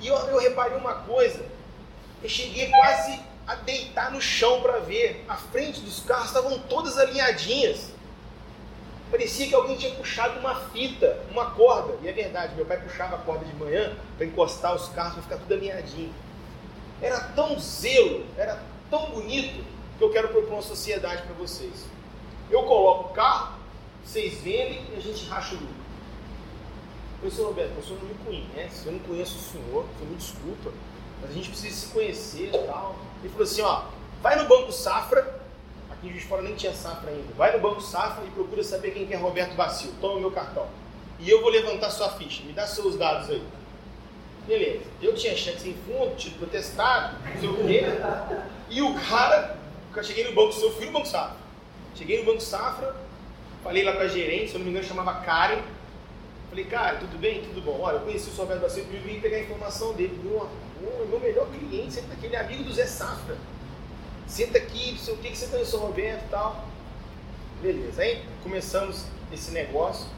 E 0.00 0.06
eu, 0.06 0.16
eu 0.16 0.38
reparei 0.38 0.76
uma 0.76 0.94
coisa, 0.94 1.44
eu 2.22 2.28
cheguei 2.28 2.68
quase 2.68 3.20
a 3.46 3.54
deitar 3.56 4.10
no 4.10 4.20
chão 4.20 4.60
para 4.60 4.78
ver. 4.78 5.24
A 5.28 5.36
frente 5.36 5.80
dos 5.80 6.00
carros 6.00 6.26
estavam 6.26 6.58
todas 6.60 6.98
alinhadinhas. 6.98 7.90
Parecia 9.10 9.46
que 9.46 9.54
alguém 9.54 9.76
tinha 9.76 9.94
puxado 9.94 10.38
uma 10.40 10.54
fita, 10.70 11.20
uma 11.30 11.52
corda. 11.52 11.96
E 12.02 12.08
é 12.08 12.12
verdade, 12.12 12.54
meu 12.56 12.66
pai 12.66 12.80
puxava 12.80 13.16
a 13.16 13.18
corda 13.18 13.44
de 13.44 13.54
manhã 13.54 13.96
para 14.16 14.26
encostar 14.26 14.74
os 14.74 14.88
carros 14.88 15.14
para 15.14 15.22
ficar 15.22 15.36
tudo 15.36 15.54
alinhadinho. 15.54 16.12
Era 17.00 17.20
tão 17.20 17.58
zelo, 17.60 18.26
era 18.36 18.60
tão 18.90 19.10
bonito 19.10 19.64
que 19.98 20.04
eu 20.04 20.10
quero 20.10 20.28
propor 20.28 20.54
uma 20.54 20.62
sociedade 20.62 21.22
para 21.22 21.34
vocês. 21.34 21.84
Eu 22.50 22.62
coloco 22.62 23.10
o 23.10 23.12
carro, 23.12 23.56
vocês 24.04 24.34
vendem 24.34 24.84
e 24.92 24.96
a 24.96 25.00
gente 25.00 25.26
racha 25.26 25.54
o 25.54 25.58
lucro. 25.58 25.74
Eu 27.22 27.30
sou 27.30 27.46
Roberto, 27.46 27.78
o 27.78 27.82
senhor 27.82 27.98
não 28.00 28.08
me 28.08 28.14
conhece, 28.14 28.86
eu 28.86 28.92
não 28.92 28.98
conheço 29.00 29.36
o 29.36 29.40
senhor, 29.40 29.84
o 29.84 29.98
senhor 29.98 30.10
me 30.10 30.16
desculpa, 30.16 30.72
mas 31.20 31.30
a 31.30 31.32
gente 31.32 31.48
precisa 31.48 31.74
se 31.74 31.86
conhecer 31.88 32.50
e 32.54 32.66
tal. 32.66 32.96
Ele 33.20 33.30
falou 33.30 33.44
assim, 33.44 33.62
ó, 33.62 33.82
vai 34.22 34.36
no 34.36 34.46
Banco 34.46 34.70
Safra, 34.70 35.40
aqui 35.90 36.08
em 36.08 36.10
Juiz 36.10 36.24
Fora 36.24 36.42
nem 36.42 36.54
tinha 36.54 36.74
Safra 36.74 37.10
ainda, 37.10 37.32
vai 37.34 37.56
no 37.56 37.60
Banco 37.60 37.80
Safra 37.80 38.24
e 38.24 38.30
procura 38.30 38.62
saber 38.62 38.90
quem 38.90 39.06
que 39.06 39.14
é 39.14 39.16
Roberto 39.16 39.54
Bacil, 39.54 39.92
toma 40.00 40.20
meu 40.20 40.30
cartão. 40.30 40.66
E 41.18 41.28
eu 41.28 41.40
vou 41.40 41.50
levantar 41.50 41.90
sua 41.90 42.10
ficha, 42.10 42.44
me 42.44 42.52
dá 42.52 42.66
seus 42.66 42.96
dados 42.96 43.30
aí. 43.30 43.42
Beleza, 44.46 44.84
eu 45.02 45.14
tinha 45.14 45.34
cheque 45.34 45.60
sem 45.60 45.74
fundo, 45.74 46.14
título 46.14 46.40
protestado, 46.40 47.16
não 47.24 47.40
sei 47.40 47.48
o 47.48 47.56
quê, 47.66 47.84
e 48.68 48.82
o 48.82 48.94
cara, 48.94 49.56
eu 50.00 50.04
cheguei 50.04 50.24
no 50.24 50.32
Banco, 50.32 50.58
eu 50.60 50.72
fui 50.72 50.86
no 50.86 50.92
Banco 50.92 51.06
Safra, 51.06 51.36
cheguei 51.94 52.18
no 52.18 52.24
Banco 52.24 52.40
Safra, 52.40 52.94
falei 53.62 53.84
lá 53.84 53.92
com 53.92 54.00
a 54.00 54.08
gerente, 54.08 54.48
se 54.48 54.54
eu 54.54 54.58
não 54.58 54.64
me 54.64 54.70
engano 54.70 54.86
chamava 54.86 55.14
Karen, 55.20 55.60
falei, 56.48 56.64
cara, 56.64 56.96
tudo 56.96 57.18
bem? 57.18 57.42
Tudo 57.42 57.60
bom. 57.60 57.80
Olha, 57.80 57.96
eu 57.96 58.00
conheci 58.00 58.30
o 58.30 58.34
Roberto 58.34 58.62
Bacil 58.62 58.86
e 58.90 58.96
vim 58.96 59.20
pegar 59.20 59.36
a 59.36 59.40
informação 59.40 59.92
dele. 59.92 60.18
Meu, 60.22 60.48
meu 61.06 61.20
melhor 61.20 61.46
cliente, 61.48 61.94
senta 61.94 62.14
aqui, 62.14 62.26
ele 62.26 62.36
é 62.36 62.40
amigo 62.40 62.64
do 62.64 62.72
Zé 62.72 62.86
Safra. 62.86 63.36
Senta 64.26 64.58
aqui, 64.58 64.98
o 65.08 65.16
que, 65.18 65.30
que 65.30 65.36
você 65.36 65.46
conheceu 65.48 65.78
o 65.80 65.82
Roberto 65.82 66.24
e 66.24 66.28
tal. 66.30 66.64
Beleza, 67.60 68.02
aí 68.02 68.24
começamos 68.42 69.04
esse 69.32 69.50
negócio. 69.50 70.08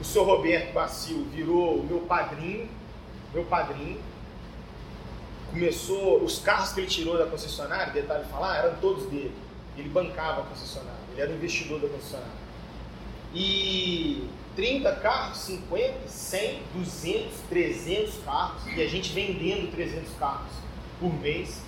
O 0.00 0.04
senhor 0.04 0.24
Roberto 0.24 0.72
Bacil 0.72 1.24
virou 1.32 1.82
meu 1.82 2.00
padrinho, 2.00 2.68
meu 3.32 3.44
padrinho. 3.44 4.00
Começou, 5.52 6.24
os 6.24 6.38
carros 6.38 6.72
que 6.72 6.80
ele 6.80 6.86
tirou 6.86 7.18
da 7.18 7.26
concessionária, 7.26 7.92
detalhe 7.92 8.24
falar, 8.24 8.56
eram 8.56 8.74
todos 8.78 9.04
dele. 9.10 9.34
Ele 9.76 9.88
bancava 9.90 10.40
a 10.40 10.44
concessionária, 10.44 10.98
ele 11.12 11.20
era 11.20 11.32
investidor 11.32 11.78
da 11.78 11.88
concessionária. 11.88 12.32
E 13.34 14.28
30 14.56 14.92
carros, 14.96 15.38
50, 15.38 16.08
100, 16.08 16.62
200, 16.74 17.32
300 17.48 18.14
carros 18.24 18.62
e 18.74 18.82
a 18.82 18.88
gente 18.88 19.12
vendendo 19.12 19.70
300 19.70 20.14
carros 20.18 20.52
por 20.98 21.12
mês. 21.20 21.60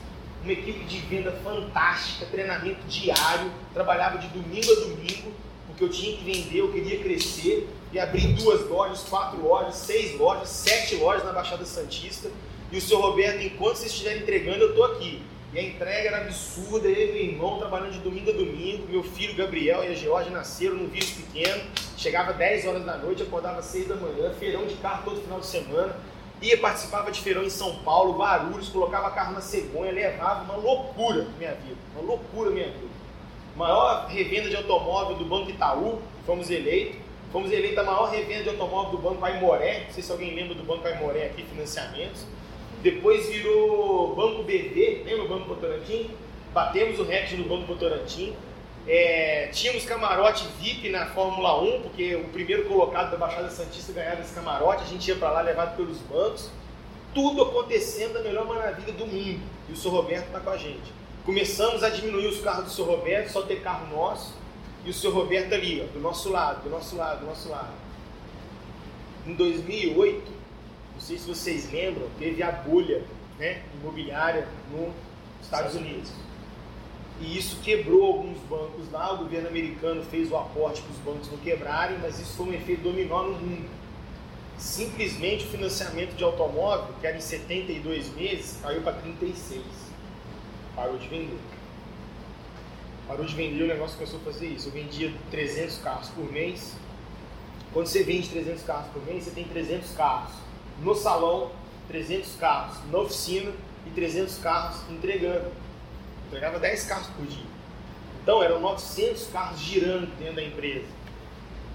Uma 0.43 0.53
equipe 0.53 0.85
de 0.85 0.99
venda 1.01 1.33
fantástica, 1.43 2.27
treinamento 2.27 2.87
diário, 2.87 3.51
trabalhava 3.73 4.19
de 4.19 4.29
domingo 4.29 4.71
a 4.73 4.75
domingo, 4.81 5.33
porque 5.67 5.85
eu 5.85 5.89
tinha 5.91 6.17
que 6.17 6.25
vender, 6.25 6.59
eu 6.59 6.73
queria 6.73 7.03
crescer 7.03 7.69
e 7.93 7.99
abrir 7.99 8.35
duas 8.35 8.69
lojas, 8.69 9.01
quatro 9.09 9.43
lojas, 9.43 9.75
seis 9.77 10.19
lojas, 10.19 10.49
sete 10.49 10.97
lojas 10.97 11.25
na 11.25 11.33
Baixada 11.33 11.65
Santista. 11.65 12.31
E 12.75 12.79
o 12.79 12.81
seu 12.81 13.01
Roberto, 13.01 13.41
enquanto 13.41 13.77
vocês 13.77 13.93
estiverem 13.93 14.23
entregando, 14.23 14.59
eu 14.59 14.71
estou 14.71 14.85
aqui. 14.87 15.23
E 15.53 15.59
a 15.61 15.63
entrega 15.63 16.09
era 16.09 16.17
absurda, 16.23 16.89
eu 16.89 17.09
e 17.09 17.13
meu 17.13 17.23
irmão 17.23 17.57
trabalhando 17.57 17.93
de 17.93 18.01
domingo 18.01 18.31
a 18.31 18.33
domingo, 18.33 18.89
meu 18.89 19.05
filho 19.05 19.33
Gabriel 19.37 19.85
e 19.85 19.93
a 19.93 19.95
Georgia 19.95 20.33
nasceram 20.33 20.75
num 20.75 20.89
vírus 20.89 21.11
pequeno, 21.11 21.63
chegava 21.97 22.33
10 22.33 22.67
horas 22.67 22.85
da 22.85 22.97
noite, 22.97 23.23
acordava 23.23 23.63
6 23.63 23.87
da 23.87 23.95
manhã, 23.95 24.35
feirão 24.41 24.67
de 24.67 24.75
carro 24.75 25.05
todo 25.05 25.23
final 25.23 25.39
de 25.39 25.47
semana, 25.47 25.95
ia, 26.43 26.59
participava 26.59 27.13
de 27.13 27.21
feirão 27.21 27.45
em 27.45 27.49
São 27.49 27.77
Paulo, 27.85 28.19
Guarulhos, 28.19 28.71
colocava 28.71 29.09
carro 29.13 29.35
na 29.35 29.41
cegonha, 29.41 29.93
levava 29.93 30.43
uma 30.43 30.57
loucura 30.57 31.29
minha 31.39 31.55
vida, 31.55 31.79
uma 31.95 32.05
loucura 32.05 32.51
minha 32.51 32.67
vida. 32.67 32.95
Maior 33.55 34.09
revenda 34.09 34.51
de 34.51 34.57
automóvel 34.57 35.15
do 35.15 35.25
Banco 35.25 35.49
Itaú, 35.49 36.03
fomos 36.27 36.51
eleitos, 36.51 36.97
fomos 37.31 37.53
eleitos 37.53 37.79
a 37.79 37.85
maior 37.85 38.11
revenda 38.11 38.43
de 38.43 38.49
automóvel 38.49 38.91
do 38.91 38.99
Banco 38.99 39.25
Aimoré, 39.25 39.85
não 39.87 39.95
sei 39.95 40.03
se 40.03 40.11
alguém 40.11 40.35
lembra 40.35 40.57
do 40.57 40.65
Banco 40.65 40.89
Aimoré 40.89 41.27
aqui, 41.27 41.45
financiamentos, 41.45 42.27
depois 42.85 43.31
virou 43.31 44.15
Banco 44.15 44.43
BV, 44.43 45.05
lembra 45.07 45.25
o 45.25 45.29
Banco 45.29 45.49
Votorantim? 45.49 46.11
Batemos 46.53 47.01
o 47.01 47.03
recorde 47.03 47.39
no 47.39 47.49
Banco 47.49 47.67
Votorantim. 47.67 48.37
É, 48.87 49.49
tínhamos 49.51 49.87
camarote 49.87 50.47
VIP 50.61 50.91
na 50.91 51.07
Fórmula 51.07 51.63
1, 51.63 51.81
porque 51.81 52.15
o 52.15 52.25
primeiro 52.25 52.67
colocado 52.67 53.11
da 53.11 53.17
Baixada 53.17 53.49
Santista 53.49 53.91
ganhava 53.95 54.21
esse 54.21 54.35
camarote, 54.35 54.83
a 54.83 54.87
gente 54.87 55.09
ia 55.09 55.17
para 55.17 55.31
lá 55.31 55.41
levado 55.41 55.79
pelos 55.79 55.97
bancos. 56.01 56.51
Tudo 57.15 57.45
acontecendo 57.45 58.13
da 58.13 58.21
melhor 58.21 58.47
maravilha 58.47 58.93
do 58.93 59.07
mundo. 59.07 59.41
E 59.67 59.73
o 59.73 59.77
Sr. 59.77 59.89
Roberto 59.89 60.27
está 60.27 60.41
com 60.41 60.51
a 60.51 60.59
gente. 60.59 60.93
Começamos 61.25 61.83
a 61.83 61.89
diminuir 61.89 62.27
os 62.27 62.43
carros 62.43 62.65
do 62.65 62.71
Sr. 62.71 62.83
Roberto, 62.83 63.33
só 63.33 63.41
ter 63.41 63.63
carro 63.63 63.87
nosso. 63.97 64.35
E 64.85 64.91
o 64.91 64.93
Sr. 64.93 65.09
Roberto 65.09 65.55
ali, 65.55 65.81
ó, 65.81 65.91
do 65.91 66.01
nosso 66.01 66.31
lado, 66.31 66.65
do 66.65 66.69
nosso 66.69 66.95
lado, 66.97 67.21
do 67.21 67.27
nosso 67.27 67.49
lado. 67.49 67.73
Em 69.27 69.33
2008, 69.33 70.31
não 70.31 70.34
sei 71.05 71.19
se 71.19 71.29
vocês 71.29 71.71
lembram, 71.71 72.09
teve 72.19 72.43
a 72.43 72.51
bolha 72.51 73.03
né, 73.39 73.63
imobiliária 73.79 74.49
nos 74.73 74.95
Estados 75.43 75.75
Unidos. 75.75 76.11
E 77.21 77.39
isso 77.39 77.61
quebrou 77.63 78.07
alguns 78.07 78.39
bancos 78.49 78.91
lá, 78.91 79.13
o 79.13 79.19
governo 79.19 79.49
americano 79.49 80.03
fez 80.03 80.31
o 80.31 80.37
aporte 80.37 80.81
para 80.81 80.93
os 80.93 80.99
bancos 80.99 81.31
não 81.31 81.39
quebrarem, 81.39 81.99
mas 81.99 82.19
isso 82.19 82.33
foi 82.37 82.47
um 82.47 82.53
efeito 82.55 82.83
dominó 82.83 83.23
no 83.23 83.39
mundo. 83.39 83.69
Simplesmente 84.59 85.45
o 85.45 85.49
financiamento 85.49 86.17
de 86.17 86.25
automóvel, 86.25 86.95
que 87.01 87.07
era 87.07 87.17
em 87.17 87.21
72 87.21 88.15
meses, 88.17 88.59
caiu 88.63 88.81
para 88.81 88.95
36. 88.95 89.63
Parou 90.75 90.97
de 90.97 91.07
vender. 91.07 91.39
Parou 93.07 93.27
de 93.27 93.35
vender, 93.35 93.63
o 93.63 93.67
negócio 93.67 93.97
começou 93.97 94.21
a 94.21 94.23
fazer 94.23 94.47
isso. 94.47 94.69
Eu 94.69 94.73
vendia 94.73 95.13
300 95.31 95.79
carros 95.79 96.09
por 96.09 96.33
mês. 96.33 96.75
Quando 97.75 97.89
você 97.89 98.03
vende 98.03 98.29
300 98.31 98.63
carros 98.63 98.87
por 98.93 99.05
mês, 99.05 99.25
você 99.25 99.31
tem 99.33 99.45
300 99.45 99.91
carros 99.91 100.44
no 100.83 100.95
salão, 100.95 101.51
300 101.89 102.37
carros 102.37 102.77
na 102.91 102.99
oficina 102.99 103.53
e 103.87 103.91
300 103.91 104.39
carros 104.39 104.81
entregando. 104.91 105.53
Entregava 106.27 106.59
10 106.59 106.85
carros 106.85 107.07
por 107.09 107.27
dia. 107.27 107.45
Então 108.23 108.43
eram 108.43 108.61
900 108.61 109.27
carros 109.29 109.61
girando 109.61 110.07
dentro 110.19 110.37
da 110.37 110.43
empresa. 110.43 110.87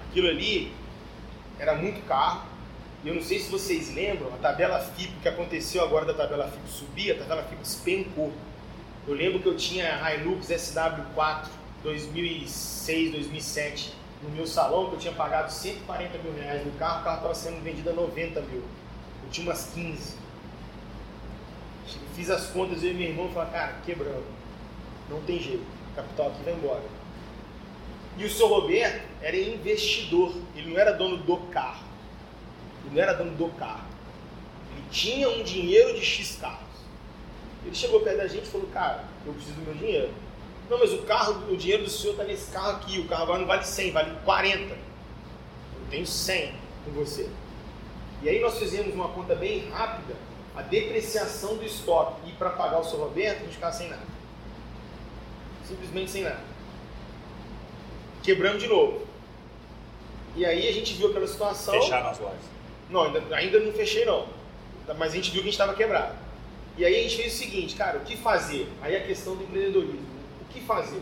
Aquilo 0.09 0.27
ali 0.27 0.71
era 1.59 1.75
muito 1.75 2.05
carro. 2.07 2.47
Eu 3.05 3.15
não 3.15 3.21
sei 3.21 3.39
se 3.39 3.49
vocês 3.49 3.93
lembram, 3.93 4.33
a 4.33 4.37
tabela 4.37 4.79
FIP 4.79 5.13
que 5.21 5.29
aconteceu 5.29 5.83
agora 5.83 6.05
da 6.05 6.13
tabela 6.13 6.49
FIP 6.49 6.69
subir, 6.69 7.11
a 7.11 7.15
tabela 7.15 7.43
FIP 7.43 7.61
despencou. 7.61 8.33
Eu 9.07 9.13
lembro 9.13 9.39
que 9.39 9.47
eu 9.47 9.55
tinha 9.55 10.03
a 10.03 10.13
Hilux 10.15 10.47
SW4 10.47 11.47
2006, 11.83 13.11
2007 13.11 13.93
no 14.21 14.29
meu 14.31 14.45
salão, 14.45 14.89
que 14.89 14.95
eu 14.95 14.99
tinha 14.99 15.13
pagado 15.13 15.49
140 15.49 16.17
mil 16.17 16.33
reais 16.33 16.65
no 16.65 16.73
carro, 16.73 17.01
o 17.01 17.03
carro 17.03 17.17
estava 17.17 17.35
sendo 17.35 17.63
vendido 17.63 17.89
a 17.89 17.93
90 17.93 18.41
mil 18.41 18.63
eu 19.29 19.31
tinha 19.31 19.47
umas 19.47 19.69
15. 19.75 20.17
Fiz 22.15 22.29
as 22.29 22.47
contas, 22.47 22.83
eu 22.83 22.91
e 22.91 22.93
meu 22.95 23.09
irmão 23.09 23.29
falaram, 23.29 23.51
cara, 23.51 23.75
quebrando. 23.85 24.25
Não 25.07 25.21
tem 25.21 25.39
jeito. 25.39 25.63
O 25.91 25.95
capital 25.95 26.27
aqui 26.27 26.43
vai 26.43 26.53
embora. 26.53 26.83
E 28.17 28.25
o 28.25 28.29
seu 28.29 28.47
Roberto 28.47 29.07
era 29.21 29.37
investidor. 29.37 30.35
Ele 30.55 30.71
não 30.71 30.79
era 30.79 30.91
dono 30.91 31.17
do 31.17 31.37
carro. 31.51 31.85
Ele 32.83 32.95
não 32.95 33.01
era 33.01 33.13
dono 33.13 33.31
do 33.35 33.49
carro. 33.49 33.85
Ele 34.71 34.83
tinha 34.91 35.29
um 35.29 35.43
dinheiro 35.43 35.93
de 35.93 36.03
X 36.03 36.37
carros. 36.41 36.67
Ele 37.65 37.75
chegou 37.75 38.01
perto 38.01 38.17
da 38.17 38.27
gente 38.27 38.45
e 38.45 38.49
falou, 38.51 38.67
cara, 38.67 39.05
eu 39.25 39.33
preciso 39.33 39.55
do 39.55 39.61
meu 39.61 39.75
dinheiro. 39.75 40.11
Não, 40.69 40.79
mas 40.79 40.91
o 40.91 41.03
carro, 41.03 41.51
o 41.51 41.55
dinheiro 41.55 41.83
do 41.83 41.89
senhor 41.89 42.13
está 42.13 42.23
nesse 42.23 42.51
carro 42.51 42.77
aqui. 42.77 42.99
O 42.99 43.07
carro 43.07 43.23
agora 43.23 43.39
não 43.39 43.47
vale 43.47 43.63
100, 43.63 43.91
vale 43.91 44.15
40. 44.25 44.73
Eu 44.73 44.77
tenho 45.89 46.05
100 46.05 46.53
com 46.85 46.91
você. 46.91 47.29
E 48.21 48.29
aí 48.29 48.39
nós 48.39 48.57
fizemos 48.57 48.93
uma 48.93 49.09
conta 49.09 49.35
bem 49.35 49.69
rápida, 49.69 50.15
a 50.55 50.61
depreciação 50.61 51.55
do 51.55 51.65
estoque 51.65 52.29
e 52.29 52.33
para 52.33 52.49
pagar 52.49 52.79
o 52.79 52.83
seu 52.83 52.99
Roberto, 52.99 53.41
a 53.41 53.43
gente 53.45 53.53
ficava 53.53 53.73
sem 53.73 53.87
nada. 53.89 54.01
Simplesmente 55.65 56.11
sem 56.11 56.23
nada. 56.23 56.41
Quebramos 58.23 58.61
de 58.61 58.67
novo. 58.67 59.07
E 60.35 60.45
aí 60.45 60.67
a 60.67 60.73
gente 60.73 60.93
viu 60.95 61.09
aquela 61.09 61.27
situação. 61.27 61.73
Fecharam 61.73 62.09
as 62.09 62.19
lojas. 62.19 62.39
Não, 62.89 63.03
ainda, 63.03 63.35
ainda 63.35 63.59
não 63.59 63.71
fechei 63.71 64.05
não. 64.05 64.27
Mas 64.97 65.13
a 65.13 65.15
gente 65.15 65.31
viu 65.31 65.41
que 65.41 65.47
a 65.47 65.51
gente 65.51 65.53
estava 65.53 65.73
quebrado. 65.73 66.15
E 66.77 66.85
aí 66.85 66.99
a 66.99 67.03
gente 67.03 67.17
fez 67.17 67.33
o 67.33 67.37
seguinte, 67.37 67.75
cara, 67.75 67.97
o 67.99 68.01
que 68.01 68.17
fazer? 68.17 68.67
Aí 68.81 68.95
a 68.95 69.03
questão 69.03 69.35
do 69.35 69.43
empreendedorismo. 69.43 70.07
O 70.41 70.53
que 70.53 70.61
fazer? 70.61 71.01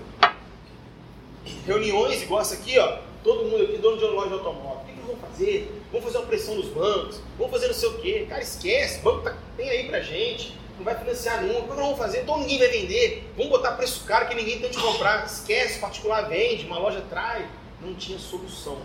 Reuniões 1.65 2.21
igual 2.21 2.41
essa 2.41 2.55
aqui, 2.55 2.77
ó. 2.77 2.99
Todo 3.23 3.45
mundo 3.45 3.63
aqui, 3.63 3.77
dono 3.77 3.97
de 3.97 4.03
uma 4.05 4.13
loja 4.13 4.29
de 4.29 4.33
automóvel. 4.35 4.96
O 5.07 5.09
que, 5.09 5.15
que 5.15 5.21
vamos 5.21 5.29
fazer? 5.29 5.77
vamos 5.91 6.05
fazer 6.05 6.17
uma 6.17 6.27
pressão 6.27 6.55
nos 6.55 6.67
bancos, 6.67 7.21
vamos 7.37 7.51
fazer 7.51 7.67
não 7.67 7.73
sei 7.73 7.89
o 7.89 7.97
quê. 7.99 8.25
Cara, 8.27 8.41
esquece, 8.41 8.99
o 8.99 9.03
banco 9.03 9.23
tá, 9.23 9.37
tem 9.55 9.69
aí 9.69 9.87
pra 9.87 10.01
gente, 10.01 10.53
não 10.77 10.83
vai 10.83 10.97
financiar 10.97 11.43
nunca, 11.43 11.59
o 11.59 11.67
que 11.69 11.75
vamos 11.75 11.97
fazer? 11.97 12.21
Então 12.21 12.39
ninguém 12.39 12.59
vai 12.59 12.67
vender, 12.67 13.31
vamos 13.35 13.51
botar 13.51 13.71
preço 13.73 14.03
caro 14.05 14.27
que 14.27 14.35
ninguém 14.35 14.59
tem 14.59 14.69
de 14.69 14.77
comprar. 14.77 15.25
Esquece, 15.25 15.79
particular 15.79 16.27
vende, 16.27 16.65
uma 16.65 16.77
loja 16.77 17.01
trai. 17.09 17.47
Não 17.81 17.93
tinha 17.95 18.17
solução. 18.17 18.81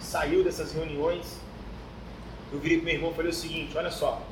Saiu 0.00 0.44
dessas 0.44 0.72
reuniões, 0.72 1.24
eu 2.52 2.58
virei 2.58 2.78
pro 2.78 2.86
meu 2.86 2.94
irmão 2.94 3.10
e 3.10 3.14
falei 3.14 3.30
o 3.30 3.34
seguinte, 3.34 3.76
olha 3.76 3.90
só, 3.90 4.22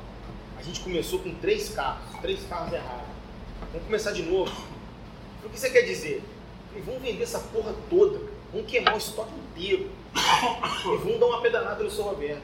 a 0.57 0.61
gente 0.61 0.79
começou 0.81 1.19
com 1.19 1.33
três 1.35 1.69
carros, 1.69 2.19
três 2.21 2.43
carros 2.47 2.71
errados. 2.71 3.07
Vamos 3.71 3.85
começar 3.85 4.11
de 4.11 4.23
novo. 4.23 4.51
O 5.43 5.49
que 5.49 5.59
você 5.59 5.69
quer 5.69 5.81
dizer? 5.81 6.23
Falei, 6.69 6.83
vamos 6.85 7.01
vender 7.01 7.23
essa 7.23 7.39
porra 7.39 7.73
toda, 7.89 8.19
vamos 8.51 8.69
queimar 8.69 8.95
o 8.95 8.97
estoque 8.97 9.31
inteiro 9.35 9.89
e 10.15 10.97
vamos 10.97 11.19
dar 11.19 11.25
uma 11.25 11.41
pedalada 11.41 11.83
no 11.83 11.91
São 11.91 12.05
Roberto. 12.05 12.43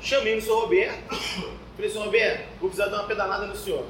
Chamei 0.00 0.36
no 0.36 0.42
São 0.42 0.60
Roberto, 0.60 1.16
falei, 1.76 1.90
São 1.90 2.04
Roberto, 2.04 2.48
vou 2.60 2.70
precisar 2.70 2.90
dar 2.90 3.00
uma 3.00 3.08
pedalada 3.08 3.46
no 3.46 3.56
senhor. 3.56 3.84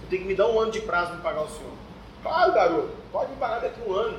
Você 0.00 0.06
tem 0.10 0.20
que 0.20 0.24
me 0.26 0.34
dar 0.34 0.48
um 0.48 0.58
ano 0.58 0.72
de 0.72 0.80
prazo 0.80 1.12
para 1.12 1.20
pagar 1.20 1.42
o 1.42 1.48
senhor. 1.48 1.72
Claro, 2.22 2.52
garoto, 2.52 2.90
pode 3.12 3.30
me 3.30 3.36
pagar 3.36 3.60
daqui 3.60 3.80
a 3.80 3.90
um 3.90 3.94
ano. 3.94 4.18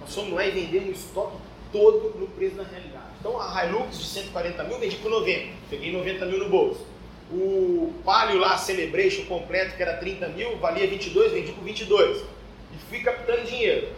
Nós 0.00 0.14
fomos 0.14 0.32
lá 0.32 0.44
e 0.44 0.50
vendemos 0.50 0.88
o 0.88 0.92
estoque 0.92 1.36
todo 1.72 2.18
no 2.18 2.26
preço 2.28 2.56
da 2.56 2.64
realidade. 2.64 3.04
Então 3.20 3.40
a 3.40 3.64
Hilux 3.64 3.98
de 3.98 4.06
140 4.06 4.64
mil 4.64 4.78
vendi 4.78 4.96
por 4.96 5.10
90, 5.10 5.52
peguei 5.70 5.92
90 5.92 6.26
mil 6.26 6.38
no 6.38 6.48
bolso. 6.48 6.86
O 7.30 7.92
Palio 8.04 8.38
lá, 8.38 8.56
Celebration 8.56 9.24
completo, 9.26 9.76
que 9.76 9.82
era 9.82 9.98
30 9.98 10.28
mil, 10.28 10.56
valia 10.58 10.86
22, 10.86 11.32
vendi 11.32 11.52
por 11.52 11.62
22. 11.62 12.18
E 12.18 12.78
fui 12.88 13.00
captando 13.00 13.42
dinheiro. 13.44 13.88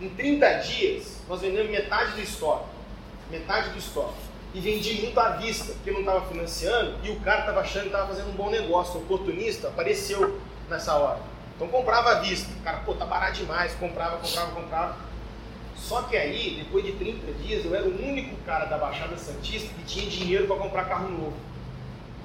Em 0.00 0.08
30 0.08 0.48
dias, 0.60 1.18
nós 1.28 1.42
vendemos 1.42 1.70
metade 1.70 2.12
do 2.12 2.22
estoque. 2.22 2.64
Metade 3.30 3.68
do 3.68 3.78
estoque. 3.78 4.14
E 4.54 4.60
vendi 4.60 4.94
muito 5.02 5.20
à 5.20 5.32
vista, 5.32 5.74
porque 5.74 5.90
não 5.90 6.00
estava 6.00 6.26
financiando 6.26 6.94
e 7.04 7.10
o 7.10 7.20
cara 7.20 7.40
estava 7.40 7.60
achando 7.60 7.82
que 7.82 7.88
estava 7.88 8.08
fazendo 8.08 8.30
um 8.30 8.32
bom 8.32 8.48
negócio. 8.48 8.98
O 8.98 9.02
oportunista 9.02 9.68
apareceu 9.68 10.40
nessa 10.70 10.94
hora. 10.94 11.20
Então 11.54 11.68
comprava 11.68 12.12
à 12.12 12.14
vista. 12.20 12.50
O 12.50 12.62
cara, 12.62 12.78
pô, 12.78 12.94
tá 12.94 13.04
barato 13.04 13.34
demais. 13.34 13.74
Comprava, 13.74 14.16
comprava, 14.16 14.52
comprava. 14.52 14.96
Só 15.76 16.02
que 16.02 16.16
aí, 16.16 16.62
depois 16.64 16.82
de 16.82 16.92
30 16.92 17.32
dias, 17.42 17.64
eu 17.64 17.74
era 17.74 17.84
o 17.84 18.02
único 18.02 18.36
cara 18.46 18.64
da 18.64 18.78
Baixada 18.78 19.18
Santista 19.18 19.68
que 19.74 19.84
tinha 19.84 20.08
dinheiro 20.08 20.46
para 20.46 20.56
comprar 20.56 20.84
carro 20.86 21.10
novo. 21.10 21.36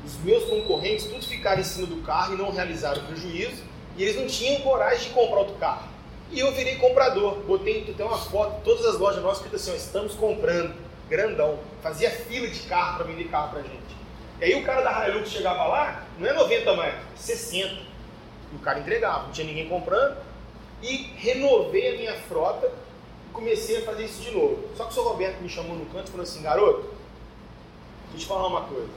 Os 0.06 0.16
meus 0.20 0.46
concorrentes 0.46 1.06
todos 1.08 1.26
ficaram 1.26 1.60
em 1.60 1.64
cima 1.64 1.88
do 1.88 1.98
carro 2.04 2.36
e 2.36 2.38
não 2.38 2.52
realizaram 2.52 3.04
prejuízo, 3.06 3.64
e 3.98 4.04
eles 4.04 4.16
não 4.16 4.28
tinham 4.28 4.62
coragem 4.62 5.08
de 5.08 5.14
comprar 5.14 5.40
outro 5.40 5.56
carro. 5.56 5.95
E 6.36 6.40
eu 6.40 6.52
virei 6.52 6.76
comprador. 6.76 7.38
Botei 7.48 7.82
tem 7.84 8.06
uma 8.06 8.18
foto, 8.18 8.62
todas 8.64 8.86
as 8.86 9.00
lojas 9.00 9.24
nossas 9.24 9.38
escrito 9.38 9.56
assim: 9.56 9.76
estamos 9.76 10.14
comprando, 10.14 10.76
grandão. 11.10 11.58
Fazia 11.82 12.12
fila 12.12 12.48
de 12.48 12.60
carro 12.62 12.98
para 12.98 13.06
vender 13.08 13.24
carro 13.30 13.50
para 13.50 13.62
gente. 13.62 13.96
E 14.40 14.44
aí 14.44 14.56
o 14.56 14.64
cara 14.64 14.82
da 14.82 15.10
Hilux 15.10 15.30
chegava 15.30 15.66
lá, 15.66 16.06
não 16.20 16.28
é 16.28 16.34
90 16.34 16.74
mais, 16.74 16.96
60. 17.16 17.74
E 17.74 18.56
o 18.56 18.60
cara 18.60 18.80
entregava, 18.80 19.24
não 19.24 19.32
tinha 19.32 19.48
ninguém 19.48 19.68
comprando. 19.68 20.18
E 20.84 21.10
renovei 21.18 21.96
a 21.96 21.98
minha 21.98 22.14
frota 22.28 22.72
comecei 23.36 23.78
a 23.78 23.82
fazer 23.82 24.06
isso 24.06 24.22
de 24.22 24.32
novo. 24.32 24.64
Só 24.76 24.86
que 24.86 24.92
o 24.92 24.94
seu 24.94 25.04
Roberto 25.04 25.42
me 25.42 25.50
chamou 25.50 25.76
no 25.76 25.86
canto 25.88 26.08
e 26.08 26.12
falou 26.12 26.24
assim, 26.24 26.42
garoto, 26.42 26.90
deixa 28.12 28.16
eu 28.16 28.20
te 28.20 28.26
falar 28.26 28.48
uma 28.48 28.62
coisa. 28.62 28.90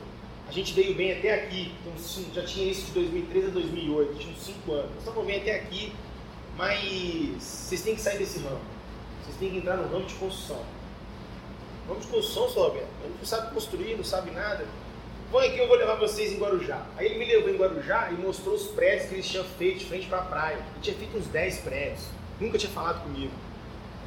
A 0.49 0.53
gente 0.53 0.73
veio 0.73 0.95
bem 0.95 1.13
até 1.13 1.35
aqui, 1.35 1.75
então, 1.81 1.93
já 2.33 2.43
tinha 2.43 2.71
isso 2.71 2.87
de 2.87 2.93
2013 2.93 3.49
a 3.49 3.51
2008, 3.51 4.19
tinha 4.19 4.33
uns 4.33 4.43
5 4.43 4.73
anos. 4.73 4.91
Nós 4.91 4.99
estamos 5.01 5.27
bem 5.27 5.41
até 5.41 5.57
aqui, 5.57 5.93
mas 6.59 7.41
vocês 7.41 7.81
têm 7.81 7.95
que 7.95 8.01
sair 8.03 8.19
desse 8.19 8.41
ramo. 8.41 8.61
Vocês 9.23 9.37
têm 9.39 9.51
que 9.51 9.57
entrar 9.57 9.77
no 9.77 9.89
ramo 9.91 10.05
de 10.05 10.15
construção. 10.15 10.63
Ramo 11.89 12.01
de 12.01 12.07
construção, 12.09 12.51
seu 12.51 12.63
Roberto, 12.65 12.89
não 13.19 13.25
sabe 13.25 13.55
construir, 13.55 13.97
não 13.97 14.05
sabe 14.05 14.31
nada. 14.33 14.67
Vão 15.31 15.41
aqui, 15.41 15.59
eu 15.59 15.69
vou 15.69 15.77
levar 15.77 15.95
vocês 15.95 16.33
em 16.33 16.39
Guarujá. 16.39 16.85
Aí 16.97 17.07
ele 17.07 17.19
me 17.19 17.25
levou 17.25 17.49
em 17.49 17.57
Guarujá 17.57 18.11
e 18.11 18.15
mostrou 18.15 18.55
os 18.55 18.67
prédios 18.67 19.09
que 19.09 19.15
eles 19.15 19.29
tinham 19.29 19.45
feito 19.45 19.79
de 19.79 19.87
frente 19.87 20.07
para 20.07 20.19
a 20.19 20.25
praia. 20.25 20.57
Ele 20.57 20.83
tinha 20.83 20.97
feito 20.97 21.17
uns 21.17 21.27
10 21.29 21.61
prédios. 21.61 22.01
Nunca 22.39 22.59
tinha 22.59 22.73
falado 22.73 23.03
comigo 23.03 23.33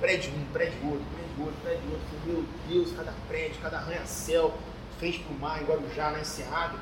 prédio 0.01 0.33
um, 0.33 0.45
prédio 0.51 0.79
outro, 0.83 1.05
prédio 1.13 1.45
outro, 1.45 1.61
prédio 1.61 1.91
outro. 1.91 2.07
Falei, 2.09 2.35
meu 2.35 2.45
Deus, 2.67 2.91
cada 2.97 3.13
prédio, 3.27 3.61
cada 3.61 3.77
arranha-céu, 3.77 4.57
frente 4.99 5.19
para 5.19 5.31
o 5.31 5.39
mar, 5.39 5.61
em 5.61 5.65
Guarujá, 5.65 6.09
na 6.09 6.19
Encerrada. 6.19 6.79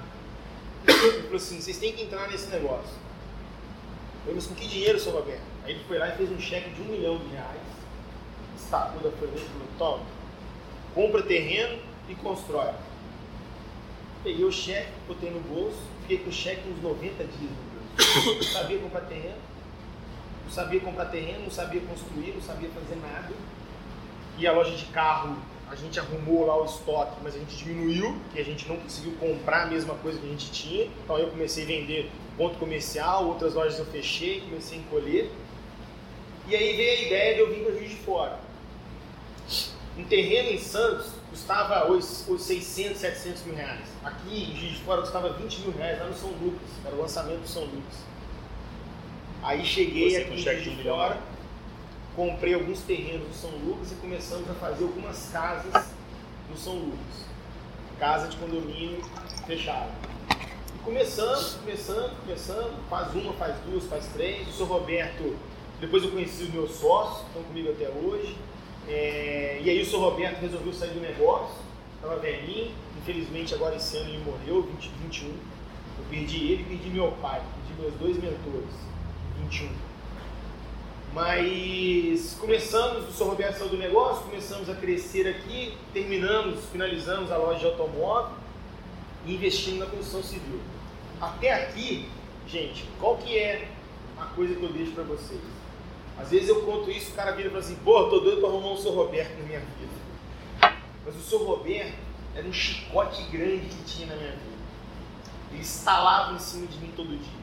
Ele 0.88 1.24
falou 1.24 1.36
assim, 1.36 1.62
vocês 1.62 1.78
têm 1.78 1.92
que 1.92 2.04
entrar 2.04 2.30
nesse 2.30 2.48
negócio. 2.48 2.96
Eu 2.96 4.20
falei, 4.22 4.36
mas 4.36 4.48
com 4.48 4.56
que 4.56 4.68
dinheiro, 4.68 4.98
seu 4.98 5.12
Roberto? 5.12 5.49
Aí 5.70 5.76
ele 5.76 5.84
foi 5.88 6.00
lá 6.00 6.08
e 6.08 6.18
fez 6.18 6.32
um 6.32 6.40
cheque 6.40 6.72
de 6.72 6.82
um 6.82 6.86
milhão 6.86 7.20
de 7.20 7.28
reais, 7.28 7.62
estacou 8.58 9.00
da 9.02 9.16
folha 9.16 9.30
e 9.36 9.40
falou, 9.40 9.68
toma, 9.78 10.04
compra 10.96 11.22
terreno 11.22 11.78
e 12.10 12.16
constrói. 12.16 12.74
Peguei 14.24 14.44
o 14.44 14.52
cheque, 14.52 14.92
botei 15.08 15.30
no 15.30 15.40
bolso, 15.42 15.78
fiquei 16.02 16.18
com 16.18 16.32
o 16.32 16.34
cheque 16.34 16.68
uns 16.68 16.82
90 16.82 17.24
dias 17.24 17.52
no 17.52 18.24
bolso. 18.26 18.52
Sabia 18.52 18.80
comprar 18.80 19.02
terreno, 19.02 19.38
não 20.44 20.52
sabia 20.52 20.80
comprar 20.80 21.06
terreno, 21.06 21.44
não 21.44 21.52
sabia 21.52 21.82
construir, 21.82 22.32
não 22.34 22.42
sabia 22.42 22.70
fazer 22.70 22.96
nada. 22.96 23.32
E 24.40 24.48
a 24.48 24.52
loja 24.52 24.76
de 24.76 24.86
carro, 24.86 25.38
a 25.70 25.76
gente 25.76 26.00
arrumou 26.00 26.48
lá 26.48 26.60
o 26.60 26.66
estoque, 26.66 27.18
mas 27.22 27.36
a 27.36 27.38
gente 27.38 27.56
diminuiu, 27.56 28.20
porque 28.24 28.42
a 28.42 28.46
gente 28.46 28.68
não 28.68 28.78
conseguiu 28.78 29.14
comprar 29.20 29.64
a 29.64 29.66
mesma 29.68 29.94
coisa 29.94 30.20
que 30.20 30.26
a 30.26 30.30
gente 30.32 30.50
tinha. 30.50 30.90
Então 31.04 31.20
eu 31.20 31.28
comecei 31.28 31.64
a 31.64 31.68
vender 31.68 32.10
ponto 32.36 32.58
comercial, 32.58 33.28
outras 33.28 33.54
lojas 33.54 33.78
eu 33.78 33.86
fechei, 33.86 34.42
comecei 34.42 34.80
a 34.80 34.82
encolher. 34.82 35.30
E 36.50 36.56
aí 36.56 36.76
veio 36.76 36.98
a 36.98 37.02
ideia 37.04 37.34
de 37.36 37.40
eu 37.42 37.50
vir 37.54 37.64
para 37.64 37.74
Juiz 37.74 37.92
de 37.92 37.98
Fora. 37.98 38.40
Um 39.96 40.04
terreno 40.06 40.50
em 40.50 40.58
Santos 40.58 41.12
custava 41.30 41.92
os, 41.92 42.28
os 42.28 42.42
600, 42.42 42.98
700 42.98 43.44
mil 43.44 43.54
reais. 43.54 43.86
Aqui 44.04 44.52
em 44.52 44.56
Juiz 44.56 44.78
de 44.78 44.84
Fora 44.84 45.02
custava 45.02 45.30
20 45.34 45.60
mil 45.60 45.72
reais, 45.78 46.00
lá 46.00 46.06
no 46.06 46.16
São 46.16 46.32
Lucas. 46.32 46.68
Era 46.84 46.96
o 46.96 47.02
lançamento 47.02 47.42
do 47.42 47.48
São 47.48 47.66
Lucas. 47.66 48.00
Aí 49.44 49.64
cheguei 49.64 50.10
Você 50.10 50.50
aqui 50.50 50.72
de 50.72 50.84
fora, 50.84 51.20
comprei 52.16 52.56
alguns 52.56 52.82
terrenos 52.82 53.28
no 53.28 53.34
São 53.36 53.52
Lucas 53.52 53.92
e 53.92 53.96
começamos 53.96 54.50
a 54.50 54.54
fazer 54.56 54.86
algumas 54.86 55.30
casas 55.32 55.86
no 56.50 56.58
São 56.58 56.74
Lucas. 56.74 57.26
Casa 58.00 58.28
de 58.28 58.38
condomínio 58.38 59.04
fechada. 59.46 59.92
E 60.74 60.80
começando, 60.80 61.60
começando, 61.60 62.20
começando, 62.22 62.90
faz 62.90 63.14
uma, 63.14 63.34
faz 63.34 63.56
duas, 63.68 63.84
faz 63.84 64.08
três. 64.08 64.48
O 64.48 64.52
seu 64.52 64.66
Roberto, 64.66 65.38
depois 65.80 66.04
eu 66.04 66.12
conheci 66.12 66.44
os 66.44 66.50
meus 66.50 66.72
sócios, 66.76 67.26
estão 67.28 67.42
comigo 67.44 67.72
até 67.72 67.90
hoje. 67.90 68.36
É, 68.88 69.62
e 69.64 69.70
aí 69.70 69.82
o 69.82 69.86
seu 69.86 70.00
Roberto 70.00 70.40
resolveu 70.40 70.74
sair 70.74 70.92
do 70.92 71.00
negócio, 71.00 71.56
estava 71.96 72.18
velhinho, 72.18 72.72
infelizmente 72.98 73.54
agora 73.54 73.76
esse 73.76 73.98
ano 73.98 74.10
ele 74.10 74.24
morreu, 74.24 74.64
2021. 74.64 75.28
Eu 75.30 76.06
perdi 76.10 76.54
ele 76.54 76.64
perdi 76.64 76.90
meu 76.90 77.12
pai, 77.22 77.42
perdi 77.68 77.82
meus 77.82 77.94
dois 77.96 78.16
mentores. 78.18 78.90
21. 79.44 79.70
Mas 81.14 82.38
começamos, 82.40 83.10
o 83.10 83.12
Sr. 83.12 83.30
Roberto 83.30 83.58
saiu 83.58 83.70
do 83.70 83.78
negócio, 83.78 84.24
começamos 84.24 84.70
a 84.70 84.76
crescer 84.76 85.28
aqui, 85.28 85.76
terminamos, 85.92 86.66
finalizamos 86.72 87.32
a 87.32 87.38
loja 87.38 87.60
de 87.60 87.66
automóvel 87.66 88.36
e 89.26 89.34
investimos 89.34 89.80
na 89.80 89.86
construção 89.88 90.22
civil. 90.22 90.60
Até 91.20 91.52
aqui, 91.52 92.08
gente, 92.48 92.86
qual 93.00 93.18
que 93.18 93.38
é 93.38 93.68
a 94.20 94.26
coisa 94.26 94.54
que 94.54 94.64
eu 94.64 94.72
deixo 94.72 94.92
para 94.92 95.04
vocês? 95.04 95.59
Às 96.20 96.30
vezes 96.30 96.50
eu 96.50 96.62
conto 96.64 96.92
isso, 96.92 97.12
o 97.12 97.16
cara 97.16 97.32
vira 97.32 97.48
e 97.48 97.52
fala 97.52 97.64
assim, 97.64 97.76
pô, 97.84 98.04
tô 98.10 98.20
doido 98.20 98.42
para 98.42 98.50
arrumar 98.50 98.74
um 98.74 98.78
Sr. 98.78 98.90
Roberto 98.90 99.38
na 99.40 99.46
minha 99.46 99.60
vida. 99.60 100.76
Mas 101.06 101.16
o 101.16 101.20
Sr. 101.20 101.44
Roberto 101.44 101.98
era 102.36 102.48
um 102.48 102.54
chicote 102.54 103.24
grande 103.32 103.68
que 103.68 103.84
tinha 103.84 104.08
na 104.08 104.16
minha 104.16 104.32
vida. 104.32 104.60
Ele 105.52 105.62
instalava 105.62 106.34
em 106.36 106.40
cima 106.40 106.68
de 106.68 106.78
mim 106.78 106.92
todo 106.96 107.08
dia. 107.08 107.40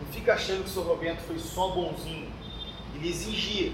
Não 0.00 0.06
fica 0.12 0.34
achando 0.34 0.64
que 0.64 0.70
o 0.70 0.72
seu 0.72 0.82
Roberto 0.82 1.20
foi 1.20 1.38
só 1.38 1.68
bonzinho. 1.68 2.30
Ele 2.94 3.08
exigia. 3.08 3.72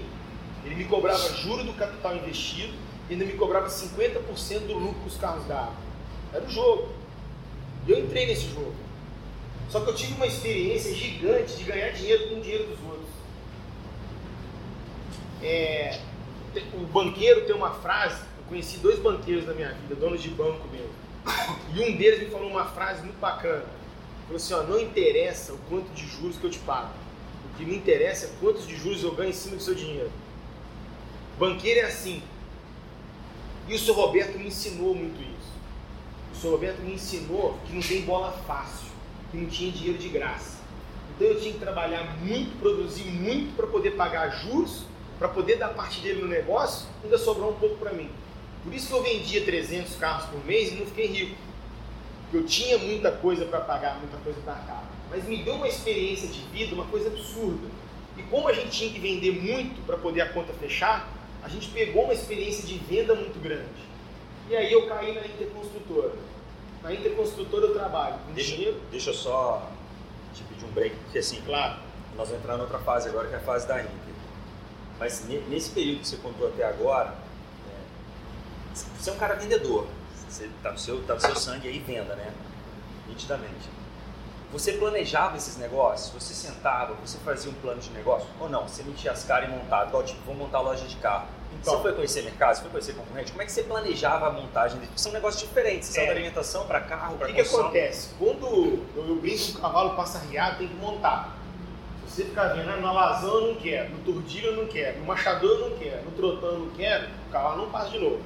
Ele 0.65 0.75
me 0.75 0.85
cobrava 0.85 1.33
juro 1.35 1.63
do 1.63 1.73
capital 1.73 2.15
investido 2.15 2.73
e 3.09 3.13
ainda 3.13 3.25
me 3.25 3.33
cobrava 3.33 3.67
50% 3.67 4.67
do 4.67 4.73
lucro 4.73 5.01
que 5.01 5.07
os 5.07 5.17
carros 5.17 5.45
davam. 5.45 5.73
Era 6.33 6.45
o 6.45 6.49
jogo. 6.49 6.89
E 7.87 7.91
eu 7.91 7.99
entrei 7.99 8.27
nesse 8.27 8.49
jogo. 8.49 8.73
Só 9.69 9.79
que 9.79 9.89
eu 9.89 9.95
tive 9.95 10.13
uma 10.15 10.27
experiência 10.27 10.93
gigante 10.93 11.55
de 11.55 11.63
ganhar 11.63 11.89
dinheiro 11.91 12.29
com 12.29 12.35
o 12.35 12.41
dinheiro 12.41 12.65
dos 12.65 12.79
outros. 12.83 12.88
É, 15.41 15.99
o 16.73 16.85
banqueiro 16.87 17.45
tem 17.45 17.55
uma 17.55 17.71
frase, 17.71 18.21
eu 18.37 18.43
conheci 18.47 18.77
dois 18.77 18.99
banqueiros 18.99 19.45
na 19.45 19.53
minha 19.53 19.71
vida, 19.73 19.95
donos 19.95 20.21
de 20.21 20.29
banco 20.29 20.67
mesmo. 20.69 20.89
E 21.73 21.81
um 21.81 21.95
deles 21.95 22.19
me 22.19 22.29
falou 22.29 22.49
uma 22.49 22.65
frase 22.65 23.03
muito 23.03 23.19
bacana. 23.19 23.65
Falou 24.23 24.35
assim, 24.35 24.53
ó, 24.53 24.63
não 24.63 24.79
interessa 24.79 25.53
o 25.53 25.57
quanto 25.69 25.89
de 25.93 26.05
juros 26.05 26.37
que 26.37 26.43
eu 26.43 26.49
te 26.49 26.59
pago. 26.59 26.91
O 27.45 27.57
que 27.57 27.65
me 27.65 27.75
interessa 27.75 28.27
é 28.27 28.29
quantos 28.39 28.67
de 28.67 28.75
juros 28.75 29.03
eu 29.03 29.13
ganho 29.13 29.29
em 29.29 29.33
cima 29.33 29.55
do 29.55 29.61
seu 29.61 29.75
dinheiro. 29.75 30.11
Banqueiro 31.37 31.79
é 31.79 31.83
assim. 31.83 32.21
E 33.67 33.75
o 33.75 33.79
senhor 33.79 33.95
Roberto 33.95 34.37
me 34.37 34.47
ensinou 34.47 34.95
muito 34.95 35.21
isso. 35.21 35.51
O 36.33 36.35
senhor 36.35 36.53
Roberto 36.53 36.79
me 36.81 36.93
ensinou 36.93 37.57
que 37.65 37.73
não 37.73 37.81
tem 37.81 38.01
bola 38.01 38.31
fácil, 38.45 38.87
que 39.31 39.37
não 39.37 39.47
tinha 39.47 39.71
dinheiro 39.71 39.97
de 39.97 40.09
graça. 40.09 40.59
Então 41.15 41.27
eu 41.27 41.39
tinha 41.39 41.53
que 41.53 41.59
trabalhar 41.59 42.17
muito, 42.21 42.57
produzir 42.59 43.05
muito 43.05 43.55
para 43.55 43.67
poder 43.67 43.91
pagar 43.91 44.29
juros, 44.29 44.85
para 45.19 45.27
poder 45.27 45.57
dar 45.57 45.69
parte 45.69 46.01
dele 46.01 46.21
no 46.23 46.27
negócio, 46.27 46.87
ainda 47.03 47.17
sobrar 47.17 47.49
um 47.49 47.53
pouco 47.53 47.75
para 47.75 47.91
mim. 47.91 48.09
Por 48.63 48.73
isso 48.73 48.87
que 48.87 48.93
eu 48.93 49.03
vendia 49.03 49.43
300 49.43 49.95
carros 49.97 50.25
por 50.29 50.43
mês 50.45 50.71
e 50.71 50.75
não 50.75 50.85
fiquei 50.87 51.05
rico 51.05 51.49
eu 52.33 52.45
tinha 52.45 52.77
muita 52.77 53.11
coisa 53.11 53.45
para 53.45 53.59
pagar, 53.61 53.97
muita 53.99 54.17
coisa 54.17 54.39
para 54.41 54.53
arcar. 54.53 54.83
Mas 55.09 55.23
me 55.25 55.43
deu 55.43 55.55
uma 55.55 55.67
experiência 55.67 56.27
de 56.27 56.41
vida, 56.51 56.75
uma 56.75 56.85
coisa 56.85 57.09
absurda. 57.09 57.67
E 58.17 58.23
como 58.23 58.47
a 58.47 58.53
gente 58.53 58.69
tinha 58.69 58.91
que 58.91 58.99
vender 58.99 59.31
muito 59.31 59.83
para 59.85 59.97
poder 59.97 60.21
a 60.21 60.29
conta 60.29 60.53
fechar, 60.53 61.07
a 61.41 61.49
gente 61.49 61.69
pegou 61.69 62.03
uma 62.03 62.13
experiência 62.13 62.67
de 62.67 62.77
venda 62.77 63.15
muito 63.15 63.41
grande. 63.41 63.89
E 64.49 64.55
aí 64.55 64.71
eu 64.71 64.87
caí 64.87 65.13
na 65.13 65.25
Interconstrutora. 65.25 66.13
Na 66.83 66.93
Interconstrutora 66.93 67.67
eu 67.67 67.73
trabalho 67.73 68.15
com 68.27 68.33
deixa, 68.33 68.55
dinheiro. 68.55 68.79
Deixa 68.91 69.09
eu 69.09 69.13
só 69.13 69.67
te 70.33 70.43
pedir 70.43 70.65
um 70.65 70.71
break, 70.71 70.95
porque 70.97 71.19
assim, 71.19 71.41
claro, 71.45 71.79
nós 72.15 72.27
vamos 72.27 72.43
entrar 72.43 72.57
em 72.57 72.61
outra 72.61 72.79
fase 72.79 73.09
agora, 73.09 73.27
que 73.27 73.33
é 73.33 73.37
a 73.37 73.41
fase 73.41 73.67
da 73.67 73.81
Inter. 73.81 74.08
Mas 74.99 75.25
nesse 75.47 75.69
período 75.71 76.01
que 76.01 76.07
você 76.07 76.17
contou 76.17 76.49
até 76.49 76.65
agora, 76.65 77.15
é, 77.69 78.75
você 78.99 79.09
é 79.09 79.13
um 79.13 79.17
cara 79.17 79.35
vendedor. 79.35 79.87
Você 80.27 80.49
tá 80.61 80.71
no 80.71 80.77
seu, 80.77 81.01
tá 81.03 81.15
no 81.15 81.21
seu 81.21 81.35
sangue 81.35 81.67
aí 81.67 81.79
venda, 81.79 82.15
né? 82.15 82.33
Nitidamente. 83.07 83.69
Você 84.51 84.73
planejava 84.73 85.37
esses 85.37 85.57
negócios? 85.57 86.11
Você 86.21 86.33
sentava, 86.33 86.95
você 86.95 87.17
fazia 87.19 87.51
um 87.51 87.53
plano 87.55 87.79
de 87.79 87.91
negócio? 87.91 88.27
Ou 88.39 88.49
não? 88.49 88.67
Você 88.67 88.83
metia 88.83 89.11
as 89.11 89.23
caras 89.23 89.47
e 89.47 89.51
montava, 89.51 89.87
igual 89.87 90.03
tipo, 90.03 90.19
vou 90.25 90.35
montar 90.35 90.59
loja 90.59 90.85
de 90.85 90.95
carro. 90.97 91.27
Então, 91.53 91.75
você 91.75 91.81
foi 91.81 91.93
conhecer 91.93 92.23
mercado, 92.23 92.55
você 92.55 92.61
foi 92.61 92.71
conhecer 92.71 92.93
concorrente? 92.93 93.31
Como 93.31 93.41
é 93.41 93.45
que 93.45 93.51
você 93.51 93.63
planejava 93.63 94.27
a 94.27 94.31
montagem? 94.31 94.79
Porque 94.79 94.99
são 94.99 95.11
negócios 95.11 95.41
diferentes, 95.41 95.89
você 95.89 96.01
é. 96.01 96.05
da 96.05 96.11
alimentação 96.11 96.65
para 96.65 96.81
carro, 96.81 97.17
para. 97.17 97.29
O 97.29 97.33
que, 97.33 97.43
que 97.43 97.55
acontece? 97.55 98.09
Quando 98.17 98.45
eu 98.95 99.15
brinco 99.15 99.43
que 99.43 99.57
o 99.57 99.61
cavalo 99.61 99.95
passa 99.95 100.19
riado, 100.19 100.57
tem 100.57 100.67
que 100.67 100.75
montar. 100.75 101.38
Você 102.19 102.25
ficar 102.25 102.49
vendo, 102.49 102.69
ah, 102.69 102.75
no 102.75 102.85
alazão 102.85 103.33
eu 103.35 103.47
não 103.47 103.55
quero, 103.55 103.91
no 103.91 103.99
tordilho 103.99 104.47
eu 104.47 104.57
não 104.57 104.67
quero, 104.67 104.99
no 104.99 105.05
machador 105.05 105.51
eu 105.51 105.69
não 105.69 105.77
quero, 105.77 106.03
no 106.03 106.11
trotão 106.11 106.49
eu 106.49 106.59
não 106.59 106.69
quero, 106.71 107.07
o 107.07 107.31
cavalo 107.31 107.61
não 107.61 107.69
passa 107.71 107.91
de 107.91 107.99
novo. 107.99 108.19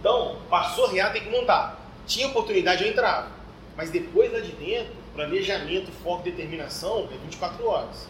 Então, 0.00 0.38
passou 0.48 0.88
riado, 0.88 1.12
tem 1.12 1.24
que 1.24 1.28
montar. 1.28 1.78
Tinha 2.06 2.28
oportunidade, 2.28 2.82
eu 2.82 2.90
entrava. 2.90 3.28
Mas 3.76 3.90
depois 3.90 4.32
lá 4.32 4.40
de 4.40 4.52
dentro, 4.52 4.94
planejamento, 5.14 5.92
foco, 6.02 6.22
determinação 6.22 7.06
é 7.12 7.18
24 7.18 7.66
horas. 7.66 8.08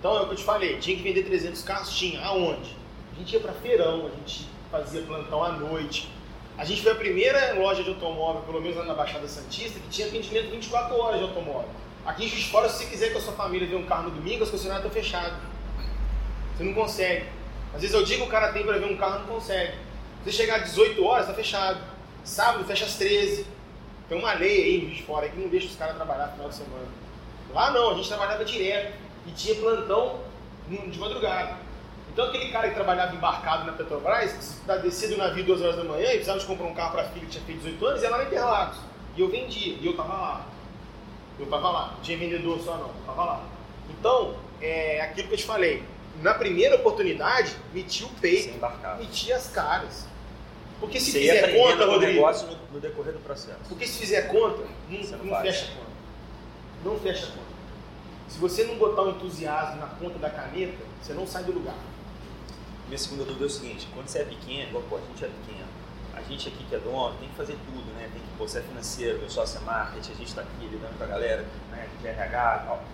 Então 0.00 0.16
é 0.16 0.22
o 0.22 0.26
que 0.26 0.32
eu 0.32 0.36
te 0.38 0.42
falei, 0.42 0.78
tinha 0.78 0.96
que 0.96 1.04
vender 1.04 1.22
300 1.22 1.62
carros? 1.62 1.96
Tinha. 1.96 2.20
Aonde? 2.22 2.76
A 3.12 3.18
gente 3.20 3.34
ia 3.34 3.40
para 3.40 3.52
feirão, 3.52 4.06
a 4.08 4.10
gente 4.16 4.48
fazia 4.68 5.02
plantão 5.02 5.44
à 5.44 5.52
noite. 5.52 6.10
A 6.58 6.64
gente 6.64 6.82
foi 6.82 6.90
a 6.90 6.96
primeira 6.96 7.54
loja 7.54 7.84
de 7.84 7.90
automóvel, 7.90 8.42
pelo 8.42 8.60
menos 8.60 8.76
lá 8.78 8.84
na 8.84 8.94
Baixada 8.94 9.28
Santista, 9.28 9.78
que 9.78 9.88
tinha 9.90 10.08
atendimento 10.08 10.50
24 10.50 10.96
horas 10.96 11.20
de 11.20 11.24
automóvel. 11.24 11.68
Aqui 12.06 12.26
em 12.26 12.28
Juiz 12.28 12.44
Fora, 12.44 12.68
se 12.68 12.78
você 12.78 12.90
quiser 12.90 13.12
que 13.12 13.16
a 13.16 13.20
sua 13.20 13.32
família 13.32 13.66
ver 13.66 13.76
um 13.76 13.86
carro 13.86 14.04
no 14.04 14.10
domingo, 14.10 14.44
as 14.44 14.50
concessionárias 14.50 14.86
estão 14.86 15.02
fechadas. 15.02 15.38
Você 16.54 16.64
não 16.64 16.74
consegue. 16.74 17.26
Às 17.74 17.80
vezes 17.80 17.96
eu 17.96 18.04
digo 18.04 18.22
que 18.22 18.28
o 18.28 18.30
cara 18.30 18.52
tem 18.52 18.62
para 18.62 18.78
ver 18.78 18.84
um 18.84 18.96
carro, 18.96 19.20
não 19.20 19.26
consegue. 19.26 19.72
Se 19.72 20.30
você 20.30 20.32
chegar 20.32 20.56
às 20.56 20.64
18 20.64 21.02
horas, 21.02 21.24
está 21.24 21.34
fechado. 21.34 21.80
Sábado 22.22 22.64
fecha 22.64 22.84
às 22.84 22.96
13. 22.96 23.46
Tem 24.08 24.18
uma 24.18 24.34
lei 24.34 24.64
aí 24.64 24.76
em 24.76 24.80
Juiz 24.88 25.00
Fora 25.00 25.28
que 25.28 25.38
não 25.38 25.48
deixa 25.48 25.66
os 25.66 25.76
caras 25.76 25.96
trabalhar 25.96 26.26
no 26.26 26.32
final 26.32 26.48
de 26.50 26.54
semana. 26.56 26.86
Lá 27.54 27.70
não, 27.70 27.92
a 27.92 27.94
gente 27.94 28.08
trabalhava 28.08 28.44
direto 28.44 28.94
e 29.26 29.30
tinha 29.30 29.54
plantão 29.54 30.20
de 30.68 30.98
madrugada. 30.98 31.56
Então 32.12 32.26
aquele 32.26 32.50
cara 32.50 32.68
que 32.68 32.74
trabalhava 32.74 33.14
embarcado 33.14 33.64
na 33.64 33.72
Petrobras, 33.72 34.60
da 34.66 34.76
descer 34.76 35.08
do 35.08 35.16
navio 35.16 35.44
duas 35.44 35.60
horas 35.62 35.76
da 35.76 35.84
manhã 35.84 36.08
e 36.08 36.16
precisava 36.16 36.38
de 36.38 36.46
comprar 36.46 36.66
um 36.66 36.74
carro 36.74 36.92
para 36.92 37.02
a 37.02 37.06
filha 37.06 37.24
que 37.24 37.32
tinha 37.32 37.44
feito 37.44 37.58
18 37.60 37.86
anos, 37.86 38.02
ia 38.02 38.10
lá 38.10 38.18
na 38.18 38.24
Interlagos. 38.24 38.76
E 39.16 39.20
eu 39.20 39.28
vendia, 39.28 39.76
e 39.80 39.86
eu 39.86 39.96
tava 39.96 40.12
lá. 40.12 40.46
Eu 41.38 41.46
tava 41.46 41.70
lá. 41.70 41.92
Não 41.92 42.00
tinha 42.00 42.18
vendedor 42.18 42.60
só 42.60 42.76
não, 42.76 42.88
eu 42.88 43.06
tava 43.06 43.24
lá. 43.24 43.44
Então, 43.90 44.36
é 44.60 45.00
aquilo 45.00 45.28
que 45.28 45.34
eu 45.34 45.38
te 45.38 45.44
falei. 45.44 45.82
Na 46.22 46.34
primeira 46.34 46.76
oportunidade, 46.76 47.54
meti 47.72 48.04
o 48.04 48.08
peito, 48.20 48.54
meti 48.98 49.32
as 49.32 49.48
caras. 49.48 50.06
Porque 50.78 51.00
se 51.00 51.12
Você 51.12 51.20
fizer 51.20 51.56
conta, 51.56 51.86
Rodrigo. 51.86 52.12
negócio 52.12 52.46
no, 52.46 52.56
no, 52.72 52.80
decorrer 52.80 53.12
do 53.12 53.20
processo. 53.20 53.58
Porque 53.68 53.86
se 53.86 53.98
fizer 53.98 54.22
conta, 54.28 54.64
não, 54.88 55.18
não, 55.18 55.24
não 55.24 55.40
fecha 55.40 55.66
conta. 55.66 55.90
Não 56.84 56.98
fecha 57.00 57.26
conta. 57.26 57.54
Se 58.28 58.38
você 58.38 58.64
não 58.64 58.76
botar 58.76 59.02
o 59.02 59.10
entusiasmo 59.10 59.80
na 59.80 59.86
ponta 59.86 60.18
da 60.18 60.30
caneta, 60.30 60.84
você 61.00 61.12
não 61.12 61.26
sai 61.26 61.44
do 61.44 61.52
lugar. 61.52 61.76
Minha 62.86 62.98
segunda 62.98 63.24
dúvida 63.24 63.44
é 63.44 63.46
o 63.46 63.50
seguinte: 63.50 63.88
quando 63.94 64.08
você 64.08 64.20
é 64.20 64.24
pequeno, 64.24 64.68
igual 64.68 64.84
pô, 64.88 64.96
a 64.96 65.00
gente 65.00 65.24
é 65.24 65.28
pequeno, 65.28 65.68
a 66.14 66.22
gente 66.22 66.48
aqui 66.48 66.64
que 66.64 66.74
é 66.74 66.78
dono 66.78 67.14
tem 67.18 67.28
que 67.28 67.34
fazer 67.34 67.56
tudo, 67.64 67.92
né? 67.94 68.10
Tem 68.12 68.22
você 68.38 68.58
é 68.58 68.62
financeiro, 68.62 69.18
meu 69.18 69.30
sócio 69.30 69.60
é 69.60 69.64
marketing, 69.64 70.12
a 70.12 70.14
gente 70.16 70.28
está 70.28 70.42
aqui 70.42 70.66
lidando 70.66 70.96
com 70.98 71.04
a 71.04 71.06
galera, 71.06 71.44
né? 71.70 71.88
De 72.00 72.08
RH 72.08 72.60
e 72.62 72.66
tal 72.66 72.84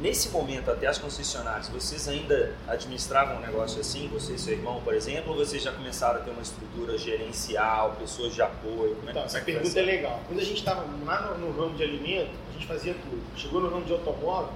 nesse 0.00 0.30
momento, 0.30 0.70
até 0.70 0.86
as 0.86 0.98
concessionárias, 0.98 1.68
vocês 1.68 2.08
ainda 2.08 2.54
administravam 2.66 3.36
um 3.36 3.40
negócio 3.40 3.80
assim, 3.80 4.08
você 4.08 4.34
e 4.34 4.38
seu 4.38 4.54
irmão, 4.54 4.80
por 4.82 4.94
exemplo, 4.94 5.32
ou 5.32 5.36
vocês 5.38 5.62
já 5.62 5.72
começaram 5.72 6.20
a 6.20 6.22
ter 6.22 6.30
uma 6.30 6.42
estrutura 6.42 6.96
gerencial, 6.96 7.96
pessoas 7.98 8.34
de 8.34 8.42
apoio? 8.42 8.96
Como 8.96 9.08
é, 9.08 9.10
então, 9.10 9.24
essa 9.24 9.40
pergunta 9.40 9.78
é 9.78 9.82
legal. 9.82 10.20
Quando 10.26 10.40
a 10.40 10.44
gente 10.44 10.58
estava 10.58 10.84
lá 11.04 11.36
no, 11.38 11.46
no, 11.46 11.60
ramo 11.60 11.76
de 11.76 11.82
alimento, 11.82 12.30
a 12.50 12.52
gente 12.52 12.66
fazia 12.66 12.94
tudo. 12.94 13.22
Chegou 13.36 13.60
no 13.60 13.68
ramo 13.68 13.84
de 13.84 13.92
automóvel, 13.92 14.54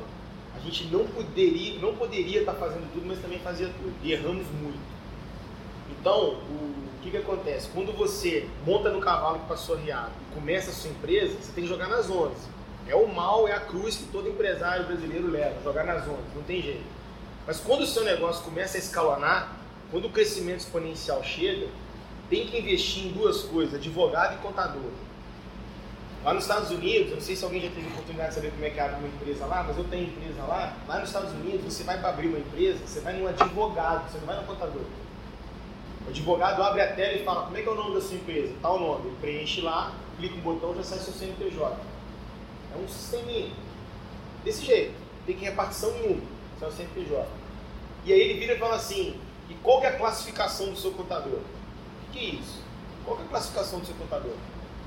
a 0.54 0.58
gente 0.60 0.84
não 0.86 1.06
poderia, 1.06 1.78
não 1.78 1.94
poderia 1.94 2.40
estar 2.40 2.54
tá 2.54 2.58
fazendo 2.58 2.90
tudo, 2.92 3.06
mas 3.06 3.18
também 3.20 3.38
fazia 3.38 3.68
tudo. 3.68 3.94
E 4.02 4.12
erramos 4.12 4.46
muito. 4.60 4.96
Então, 6.00 6.34
o 6.34 6.74
que, 7.06 7.10
que 7.12 7.16
acontece? 7.18 7.68
Quando 7.72 7.92
você 7.96 8.48
monta 8.66 8.90
no 8.90 9.00
cavalo 9.00 9.38
que 9.40 9.46
passou 9.46 9.76
riado 9.76 10.10
e 10.30 10.34
começa 10.34 10.70
a 10.70 10.74
sua 10.74 10.90
empresa, 10.90 11.36
você 11.40 11.52
tem 11.52 11.64
que 11.64 11.70
jogar 11.70 11.88
nas 11.88 12.10
11 12.10 12.56
é 12.88 12.94
o 12.94 13.06
mal, 13.08 13.48
é 13.48 13.52
a 13.52 13.60
cruz 13.60 13.96
que 13.96 14.04
todo 14.04 14.28
empresário 14.28 14.86
brasileiro 14.86 15.28
leva, 15.28 15.60
jogar 15.62 15.84
nas 15.84 16.06
ondas, 16.06 16.34
não 16.34 16.42
tem 16.42 16.62
jeito. 16.62 16.84
Mas 17.46 17.58
quando 17.58 17.80
o 17.80 17.86
seu 17.86 18.04
negócio 18.04 18.44
começa 18.44 18.76
a 18.76 18.80
escalonar, 18.80 19.56
quando 19.90 20.06
o 20.06 20.10
crescimento 20.10 20.60
exponencial 20.60 21.22
chega, 21.22 21.66
tem 22.30 22.46
que 22.46 22.58
investir 22.58 23.06
em 23.06 23.12
duas 23.12 23.42
coisas, 23.42 23.74
advogado 23.74 24.34
e 24.34 24.38
contador. 24.38 24.90
Lá 26.24 26.34
nos 26.34 26.44
Estados 26.44 26.70
Unidos, 26.70 27.10
eu 27.10 27.16
não 27.16 27.22
sei 27.22 27.36
se 27.36 27.44
alguém 27.44 27.60
já 27.60 27.68
teve 27.68 27.86
oportunidade 27.88 28.30
de 28.30 28.34
saber 28.36 28.50
como 28.50 28.64
é 28.64 28.70
que 28.70 28.80
abre 28.80 28.96
uma 28.96 29.08
empresa 29.08 29.46
lá, 29.46 29.62
mas 29.62 29.76
eu 29.76 29.84
tenho 29.84 30.08
empresa 30.08 30.42
lá. 30.42 30.76
Lá 30.88 30.98
nos 30.98 31.08
Estados 31.08 31.32
Unidos, 31.32 31.72
você 31.72 31.84
vai 31.84 31.98
para 31.98 32.08
abrir 32.08 32.28
uma 32.28 32.38
empresa, 32.38 32.78
você 32.84 33.00
vai 33.00 33.14
num 33.14 33.28
advogado, 33.28 34.10
você 34.10 34.18
não 34.18 34.26
vai 34.26 34.36
no 34.36 34.42
contador. 34.44 34.82
O 36.06 36.10
advogado 36.10 36.62
abre 36.62 36.80
a 36.80 36.92
tela 36.92 37.14
e 37.14 37.24
fala, 37.24 37.46
como 37.46 37.56
é 37.56 37.62
que 37.62 37.68
é 37.68 37.72
o 37.72 37.74
nome 37.74 37.94
da 37.94 38.00
sua 38.00 38.16
empresa? 38.16 38.54
Tal 38.62 38.78
nome. 38.78 39.08
Ele 39.08 39.16
preenche 39.20 39.60
lá, 39.60 39.92
clica 40.18 40.36
no 40.36 40.42
botão, 40.42 40.74
já 40.76 40.84
sai 40.84 40.98
seu 40.98 41.12
CNPJ. 41.12 41.76
É 42.74 42.78
um 42.78 42.88
sisteminha. 42.88 43.50
Desse 44.44 44.64
jeito. 44.64 44.94
Tem 45.26 45.36
que 45.36 45.44
repartição 45.44 45.90
em 45.96 46.12
um. 46.12 46.20
Isso 46.54 46.64
é 46.64 46.66
o 46.66 46.72
CNPJ. 46.72 47.26
E 48.04 48.12
aí 48.12 48.20
ele 48.20 48.38
vira 48.38 48.54
e 48.54 48.58
fala 48.58 48.76
assim, 48.76 49.18
e 49.50 49.54
qual 49.54 49.82
é 49.82 49.88
a 49.88 49.96
classificação 49.96 50.70
do 50.70 50.76
seu 50.76 50.92
contador? 50.92 51.40
O 52.08 52.12
que 52.12 52.18
é 52.18 52.24
isso? 52.36 52.62
Qual 53.04 53.18
é 53.18 53.22
a 53.22 53.26
classificação 53.26 53.80
do 53.80 53.86
seu 53.86 53.96
contador? 53.96 54.34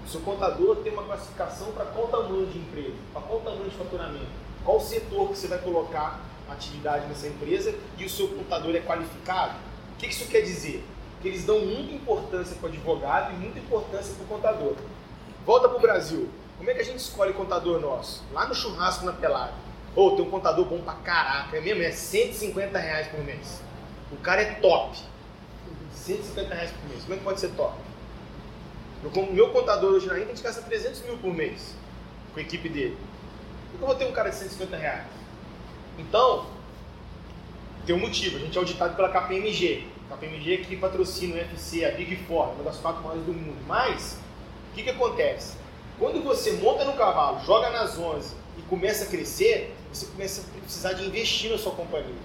O 0.05 0.09
seu 0.09 0.21
contador 0.21 0.77
tem 0.77 0.93
uma 0.93 1.03
classificação 1.03 1.71
para 1.73 1.85
qual 1.85 2.07
tamanho 2.07 2.47
de 2.47 2.57
empresa, 2.57 2.95
para 3.13 3.21
qual 3.21 3.41
tamanho 3.41 3.69
de 3.69 3.75
faturamento, 3.75 4.25
qual 4.63 4.77
o 4.77 4.81
setor 4.81 5.29
que 5.29 5.37
você 5.37 5.47
vai 5.47 5.59
colocar 5.59 6.19
atividade 6.49 7.05
nessa 7.07 7.27
empresa 7.27 7.75
e 7.97 8.05
o 8.05 8.09
seu 8.09 8.27
contador 8.29 8.75
é 8.75 8.79
qualificado. 8.79 9.55
O 9.93 9.97
que 9.97 10.07
isso 10.07 10.27
quer 10.27 10.41
dizer? 10.41 10.83
Que 11.21 11.27
eles 11.27 11.45
dão 11.45 11.59
muita 11.59 11.93
importância 11.93 12.55
para 12.55 12.67
o 12.67 12.69
advogado 12.69 13.33
e 13.33 13.37
muita 13.37 13.59
importância 13.59 14.13
para 14.15 14.23
o 14.23 14.27
contador. 14.27 14.75
Volta 15.45 15.67
para 15.67 15.77
o 15.77 15.81
Brasil. 15.81 16.29
Como 16.57 16.69
é 16.69 16.73
que 16.73 16.81
a 16.81 16.85
gente 16.85 16.99
escolhe 16.99 17.33
contador 17.33 17.79
nosso? 17.79 18.23
Lá 18.33 18.45
no 18.47 18.55
churrasco 18.55 19.05
na 19.05 19.13
pelada. 19.13 19.53
Ou 19.95 20.07
oh, 20.07 20.15
tem 20.15 20.25
um 20.25 20.29
contador 20.29 20.65
bom 20.65 20.79
pra 20.81 20.93
caraca, 20.93 21.57
é 21.57 21.61
mesmo? 21.61 21.81
É 21.81 21.91
150 21.91 22.77
reais 22.77 23.07
por 23.07 23.23
mês. 23.23 23.61
O 24.11 24.17
cara 24.17 24.41
é 24.41 24.53
top. 24.55 24.97
150 25.93 26.53
reais 26.53 26.71
por 26.71 26.89
mês. 26.89 27.01
Como 27.03 27.13
é 27.13 27.17
que 27.17 27.23
pode 27.23 27.39
ser 27.39 27.49
top? 27.49 27.75
Meu, 29.01 29.33
meu 29.33 29.49
contador 29.51 29.93
hoje 29.93 30.07
na 30.07 30.15
Inter, 30.15 30.27
a 30.27 30.29
gente 30.35 30.43
gasta 30.43 30.61
300 30.61 31.01
mil 31.03 31.17
por 31.17 31.33
mês 31.33 31.75
com 32.33 32.39
a 32.39 32.43
equipe 32.43 32.67
dele. 32.69 32.97
Por 33.71 33.77
que 33.77 33.83
eu 33.83 33.87
vou 33.87 33.95
ter 33.95 34.05
um 34.05 34.11
cara 34.11 34.29
de 34.29 34.35
150 34.35 34.75
reais? 34.75 35.07
Então, 35.97 36.45
tem 37.85 37.95
um 37.95 37.99
motivo. 37.99 38.37
A 38.37 38.39
gente 38.39 38.57
é 38.57 38.59
auditado 38.59 38.95
pela 38.95 39.09
KPMG. 39.09 39.87
A 40.09 40.15
KPMG 40.15 40.53
é 40.53 40.57
que 40.57 40.75
patrocina 40.75 41.35
o 41.35 41.37
UFC, 41.37 41.85
a 41.85 41.91
Big 41.91 42.15
Four, 42.27 42.53
uma 42.53 42.63
das 42.63 42.77
quatro 42.77 43.03
maiores 43.03 43.23
do 43.25 43.33
mundo. 43.33 43.57
Mas, 43.67 44.17
o 44.71 44.75
que, 44.75 44.81
que 44.81 44.89
acontece? 44.89 45.55
Quando 45.99 46.23
você 46.23 46.53
monta 46.53 46.83
no 46.83 46.93
cavalo, 46.93 47.45
joga 47.45 47.69
nas 47.69 47.95
11 47.95 48.33
e 48.57 48.61
começa 48.63 49.03
a 49.03 49.07
crescer, 49.07 49.75
você 49.93 50.07
começa 50.07 50.41
a 50.41 50.61
precisar 50.61 50.93
de 50.93 51.05
investir 51.05 51.51
na 51.51 51.59
sua 51.59 51.73
companhia. 51.73 52.15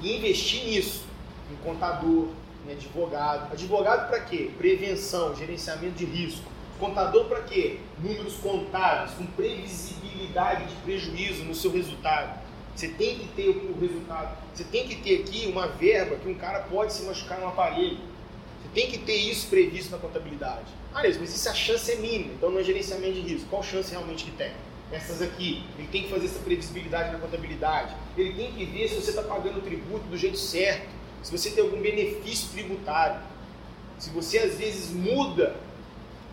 E 0.00 0.16
investir 0.16 0.64
nisso, 0.64 1.04
em 1.50 1.56
contador, 1.56 2.28
em 2.66 2.72
advogado. 2.72 3.52
Advogado 3.52 4.08
para 4.08 4.20
quê? 4.20 4.50
Prevenção, 4.56 5.36
gerenciamento 5.36 5.96
de 5.96 6.06
risco. 6.06 6.50
Contador 6.80 7.26
para 7.26 7.42
quê? 7.42 7.78
Números 7.98 8.36
contábeis, 8.36 9.12
com 9.12 9.26
previsibilidade 9.26 10.64
de 10.64 10.74
prejuízo 10.76 11.44
no 11.44 11.54
seu 11.54 11.70
resultado. 11.70 12.41
Você 12.74 12.88
tem 12.88 13.18
que 13.18 13.28
ter 13.28 13.48
o 13.48 13.78
resultado. 13.80 14.36
Você 14.54 14.64
tem 14.64 14.86
que 14.86 14.96
ter 14.96 15.20
aqui 15.20 15.46
uma 15.46 15.68
verba 15.68 16.16
que 16.16 16.28
um 16.28 16.34
cara 16.34 16.60
pode 16.60 16.92
se 16.92 17.02
machucar 17.04 17.38
no 17.38 17.48
aparelho. 17.48 17.98
Você 18.62 18.68
tem 18.74 18.90
que 18.90 18.98
ter 18.98 19.16
isso 19.16 19.48
previsto 19.48 19.90
na 19.90 19.98
contabilidade. 19.98 20.66
Ah, 20.94 21.02
mas 21.02 21.16
isso 21.20 21.48
a 21.48 21.54
chance 21.54 21.90
é 21.90 21.96
mínima, 21.96 22.34
então 22.34 22.50
não 22.50 22.60
é 22.60 22.64
gerenciamento 22.64 23.14
de 23.14 23.20
risco. 23.20 23.48
Qual 23.48 23.62
chance 23.62 23.90
realmente 23.90 24.24
que 24.24 24.30
tem? 24.32 24.52
Essas 24.90 25.22
aqui, 25.22 25.64
ele 25.78 25.88
tem 25.88 26.02
que 26.02 26.10
fazer 26.10 26.26
essa 26.26 26.38
previsibilidade 26.40 27.12
na 27.12 27.18
contabilidade. 27.18 27.94
Ele 28.16 28.34
tem 28.34 28.52
que 28.52 28.64
ver 28.66 28.88
se 28.88 28.96
você 28.96 29.10
está 29.10 29.22
pagando 29.22 29.58
o 29.58 29.62
tributo 29.62 30.04
do 30.06 30.18
jeito 30.18 30.36
certo, 30.36 30.86
se 31.22 31.30
você 31.30 31.50
tem 31.50 31.64
algum 31.64 31.80
benefício 31.80 32.50
tributário. 32.50 33.20
Se 33.98 34.10
você 34.10 34.38
às 34.38 34.58
vezes 34.58 34.90
muda 34.90 35.56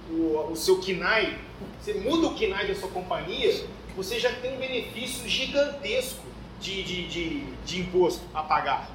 o, 0.09 0.51
o 0.51 0.55
seu 0.55 0.79
KINAI, 0.79 1.37
você 1.79 1.93
muda 1.93 2.27
o 2.27 2.35
KINAI 2.35 2.67
da 2.67 2.75
sua 2.75 2.89
companhia, 2.89 3.63
você 3.95 4.19
já 4.19 4.31
tem 4.33 4.55
um 4.55 4.57
benefício 4.57 5.27
gigantesco 5.27 6.28
de, 6.59 6.83
de, 6.83 7.07
de, 7.07 7.53
de 7.65 7.81
imposto 7.81 8.21
a 8.33 8.43
pagar. 8.43 8.89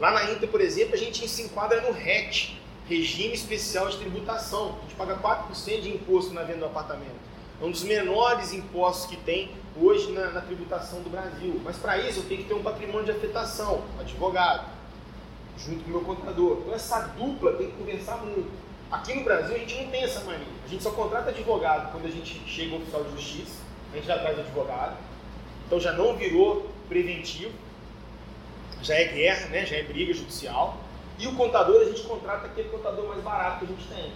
Lá 0.00 0.10
na 0.10 0.30
Inter, 0.30 0.48
por 0.48 0.60
exemplo, 0.60 0.94
a 0.94 0.98
gente 0.98 1.28
se 1.28 1.42
enquadra 1.42 1.80
no 1.80 1.92
RET, 1.92 2.56
regime 2.88 3.34
especial 3.34 3.88
de 3.88 3.98
tributação. 3.98 4.76
A 4.78 4.82
gente 4.82 4.94
paga 4.96 5.16
4% 5.16 5.80
de 5.80 5.90
imposto 5.90 6.32
na 6.34 6.42
venda 6.42 6.60
do 6.60 6.66
apartamento. 6.66 7.24
É 7.60 7.64
um 7.64 7.70
dos 7.70 7.84
menores 7.84 8.52
impostos 8.52 9.06
que 9.06 9.16
tem 9.16 9.50
hoje 9.80 10.10
na, 10.12 10.30
na 10.30 10.40
tributação 10.40 11.00
do 11.00 11.10
Brasil. 11.10 11.60
Mas 11.64 11.76
para 11.76 11.98
isso 11.98 12.20
eu 12.20 12.24
tenho 12.24 12.42
que 12.42 12.48
ter 12.48 12.54
um 12.54 12.62
patrimônio 12.62 13.04
de 13.04 13.12
afetação, 13.12 13.82
advogado, 14.00 14.66
junto 15.56 15.84
com 15.84 15.90
o 15.90 15.92
meu 15.92 16.00
contador. 16.02 16.58
Então 16.60 16.74
essa 16.74 17.00
dupla 17.16 17.52
tem 17.52 17.70
que 17.70 17.76
conversar 17.76 18.16
muito. 18.18 18.50
Aqui 18.90 19.14
no 19.14 19.24
Brasil 19.24 19.54
a 19.54 19.58
gente 19.58 19.82
não 19.82 19.90
tem 19.90 20.02
essa 20.02 20.20
mania. 20.24 20.46
A 20.64 20.68
gente 20.68 20.82
só 20.82 20.90
contrata 20.90 21.30
advogado 21.30 21.90
quando 21.92 22.06
a 22.06 22.10
gente 22.10 22.42
chega 22.46 22.74
ao 22.74 22.80
oficial 22.80 23.04
de 23.04 23.10
justiça, 23.12 23.62
a 23.92 23.96
gente 23.96 24.06
já 24.06 24.18
traz 24.18 24.38
advogado. 24.38 24.96
Então 25.66 25.80
já 25.80 25.92
não 25.92 26.16
virou 26.16 26.73
preventivo, 26.88 27.52
já 28.82 28.94
é 28.94 29.04
guerra, 29.04 29.46
né? 29.48 29.66
já 29.66 29.76
é 29.76 29.82
briga 29.82 30.12
judicial. 30.12 30.78
E 31.18 31.26
o 31.26 31.34
contador 31.34 31.80
a 31.80 31.84
gente 31.84 32.02
contrata 32.02 32.46
aquele 32.46 32.68
contador 32.68 33.06
mais 33.08 33.22
barato 33.22 33.60
que 33.60 33.64
a 33.64 33.68
gente 33.68 33.88
tem. 33.88 34.12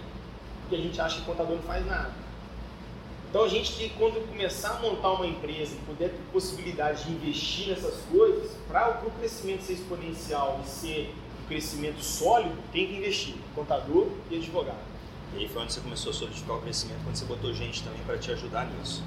Porque 0.61 0.75
a 0.75 0.79
gente 0.79 1.01
acha 1.01 1.15
que 1.15 1.21
o 1.21 1.25
contador 1.25 1.55
não 1.55 1.63
faz 1.63 1.85
nada. 1.85 2.13
Então 3.29 3.43
a 3.43 3.47
gente 3.47 3.73
que 3.73 3.89
quando 3.89 4.27
começar 4.27 4.71
a 4.71 4.79
montar 4.79 5.11
uma 5.11 5.27
empresa 5.27 5.75
e 5.75 5.85
puder 5.85 6.09
ter 6.09 6.21
possibilidade 6.33 7.03
de 7.03 7.11
investir 7.11 7.67
nessas 7.67 8.01
coisas, 8.11 8.51
para 8.67 9.01
o 9.05 9.11
crescimento 9.11 9.61
ser 9.61 9.73
exponencial 9.73 10.59
e 10.63 10.67
ser 10.67 11.15
um 11.43 11.47
crescimento 11.47 12.01
sólido, 12.01 12.55
tem 12.71 12.87
que 12.87 12.95
investir, 12.95 13.35
contador 13.53 14.07
e 14.31 14.37
advogado. 14.37 14.89
E 15.35 15.39
aí 15.39 15.47
foi 15.47 15.61
onde 15.61 15.73
você 15.73 15.79
começou 15.79 16.11
a 16.11 16.13
solidificar 16.15 16.57
o 16.57 16.61
crescimento, 16.61 17.03
quando 17.03 17.15
você 17.15 17.25
botou 17.25 17.53
gente 17.53 17.83
também 17.83 18.01
para 18.01 18.17
te 18.17 18.31
ajudar 18.31 18.65
nisso. 18.65 19.03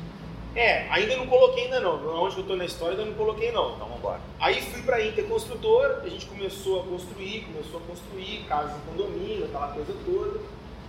É, 0.55 0.86
ainda 0.90 1.16
não 1.16 1.26
coloquei 1.26 1.64
ainda 1.64 1.80
não. 1.80 2.22
Onde 2.22 2.36
eu 2.36 2.42
estou 2.42 2.57
na 2.57 2.64
história 2.64 2.96
ainda 2.96 3.11
não 3.11 3.16
coloquei 3.16 3.50
não. 3.53 3.74
Então 3.74 3.86
vamos 3.86 3.98
embora. 3.98 4.20
Aí 4.38 4.61
fui 4.61 4.82
para 4.82 4.96
a 4.96 5.07
Interconstrutora, 5.07 6.03
a 6.05 6.09
gente 6.09 6.26
começou 6.26 6.80
a 6.80 6.84
construir, 6.84 7.46
começou 7.53 7.80
a 7.80 7.82
construir 7.84 8.44
casas 8.48 8.76
em 8.76 8.90
condomínio, 8.90 9.46
aquela 9.46 9.68
coisa 9.68 9.94
toda. 10.05 10.40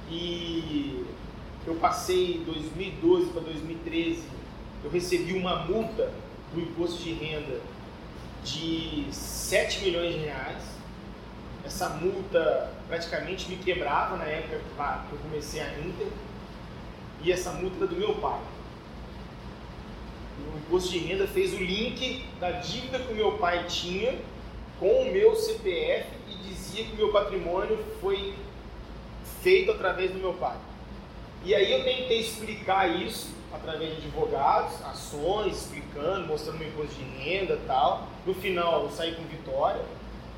E 0.09 1.05
eu 1.65 1.75
passei 1.75 2.43
2012 2.45 3.31
para 3.31 3.41
2013, 3.41 4.23
eu 4.83 4.89
recebi 4.89 5.33
uma 5.33 5.63
multa 5.63 6.11
do 6.53 6.59
imposto 6.59 7.01
de 7.01 7.13
renda 7.13 7.61
de 8.43 9.07
7 9.11 9.85
milhões 9.85 10.13
de 10.13 10.19
reais. 10.19 10.63
Essa 11.65 11.87
multa 11.87 12.69
praticamente 12.89 13.49
me 13.49 13.55
quebrava 13.55 14.17
na 14.17 14.25
época 14.25 14.59
que 15.07 15.13
eu 15.13 15.19
comecei 15.19 15.61
a 15.61 15.79
Inter. 15.79 16.07
E 17.23 17.31
essa 17.31 17.53
multa 17.53 17.77
era 17.77 17.87
do 17.87 17.95
meu 17.95 18.15
pai. 18.15 18.41
O 20.39 20.57
imposto 20.57 20.91
de 20.91 20.99
renda 20.99 21.27
fez 21.27 21.53
o 21.53 21.57
link 21.57 22.25
da 22.39 22.51
dívida 22.51 22.99
que 22.99 23.11
o 23.11 23.15
meu 23.15 23.33
pai 23.33 23.65
tinha 23.67 24.17
com 24.79 25.03
o 25.03 25.11
meu 25.11 25.35
CPF 25.35 26.07
e 26.27 26.35
dizia 26.47 26.85
que 26.85 26.93
o 26.93 26.95
meu 26.95 27.11
patrimônio 27.11 27.77
foi 28.01 28.33
feito 29.41 29.71
através 29.71 30.11
do 30.11 30.19
meu 30.19 30.33
pai. 30.33 30.57
E 31.45 31.53
aí 31.53 31.71
eu 31.71 31.83
tentei 31.83 32.21
explicar 32.21 32.87
isso 32.87 33.29
através 33.53 33.91
de 33.91 34.07
advogados, 34.07 34.81
ações, 34.85 35.57
explicando, 35.57 36.27
mostrando 36.27 36.57
meu 36.57 36.69
imposto 36.69 36.95
de 36.95 37.03
renda 37.03 37.53
e 37.53 37.67
tal. 37.67 38.07
No 38.25 38.33
final 38.33 38.83
eu 38.83 38.91
saí 38.91 39.13
com 39.13 39.23
vitória. 39.23 39.81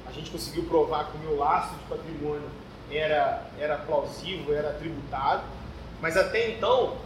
A 0.06 0.12
gente 0.12 0.30
conseguiu 0.30 0.64
provar 0.64 1.12
que 1.12 1.18
o 1.18 1.20
meu 1.22 1.38
laço 1.38 1.74
de 1.76 1.84
patrimônio 1.86 2.50
era, 2.92 3.46
era 3.60 3.78
plausível, 3.78 4.56
era 4.56 4.74
tributado. 4.74 5.44
Mas 6.02 6.18
até 6.18 6.52
então, 6.52 6.98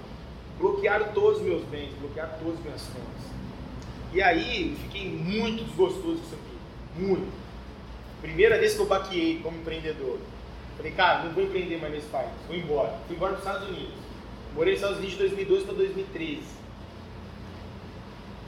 bloquearam 0.60 1.14
todos 1.14 1.40
os 1.40 1.46
meus 1.46 1.64
bens, 1.64 1.94
bloquearam 2.00 2.38
todas 2.38 2.60
as 2.60 2.64
minhas 2.64 2.82
contas. 2.84 3.30
E 4.14 4.22
aí, 4.22 4.76
fiquei 4.84 5.10
muito 5.10 5.64
desgostoso 5.64 6.18
com 6.18 6.26
isso 6.26 6.36
aqui. 6.36 7.02
Muito. 7.02 7.32
Primeira 8.22 8.60
vez 8.60 8.74
que 8.74 8.80
eu 8.80 8.86
baqueei 8.86 9.40
como 9.40 9.58
empreendedor. 9.58 10.20
Falei, 10.76 10.92
cara, 10.92 11.24
não 11.24 11.32
vou 11.32 11.44
empreender 11.44 11.78
mais 11.78 11.94
nesse 11.94 12.08
país, 12.08 12.30
vou 12.48 12.56
embora. 12.56 13.00
Fui 13.08 13.16
embora 13.16 13.34
para 13.34 13.42
os 13.42 13.48
Estados 13.48 13.70
Unidos. 13.70 13.96
Morei 14.54 14.74
nos 14.74 14.82
Estados 14.82 14.98
Unidos 14.98 15.18
de 15.18 15.24
2012 15.24 15.66
para 15.66 15.74
2013. 15.76 16.42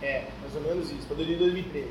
É, 0.01 0.25
mais 0.41 0.55
ou 0.55 0.61
menos 0.61 0.91
isso, 0.91 1.07
para 1.07 1.15
2013. 1.17 1.87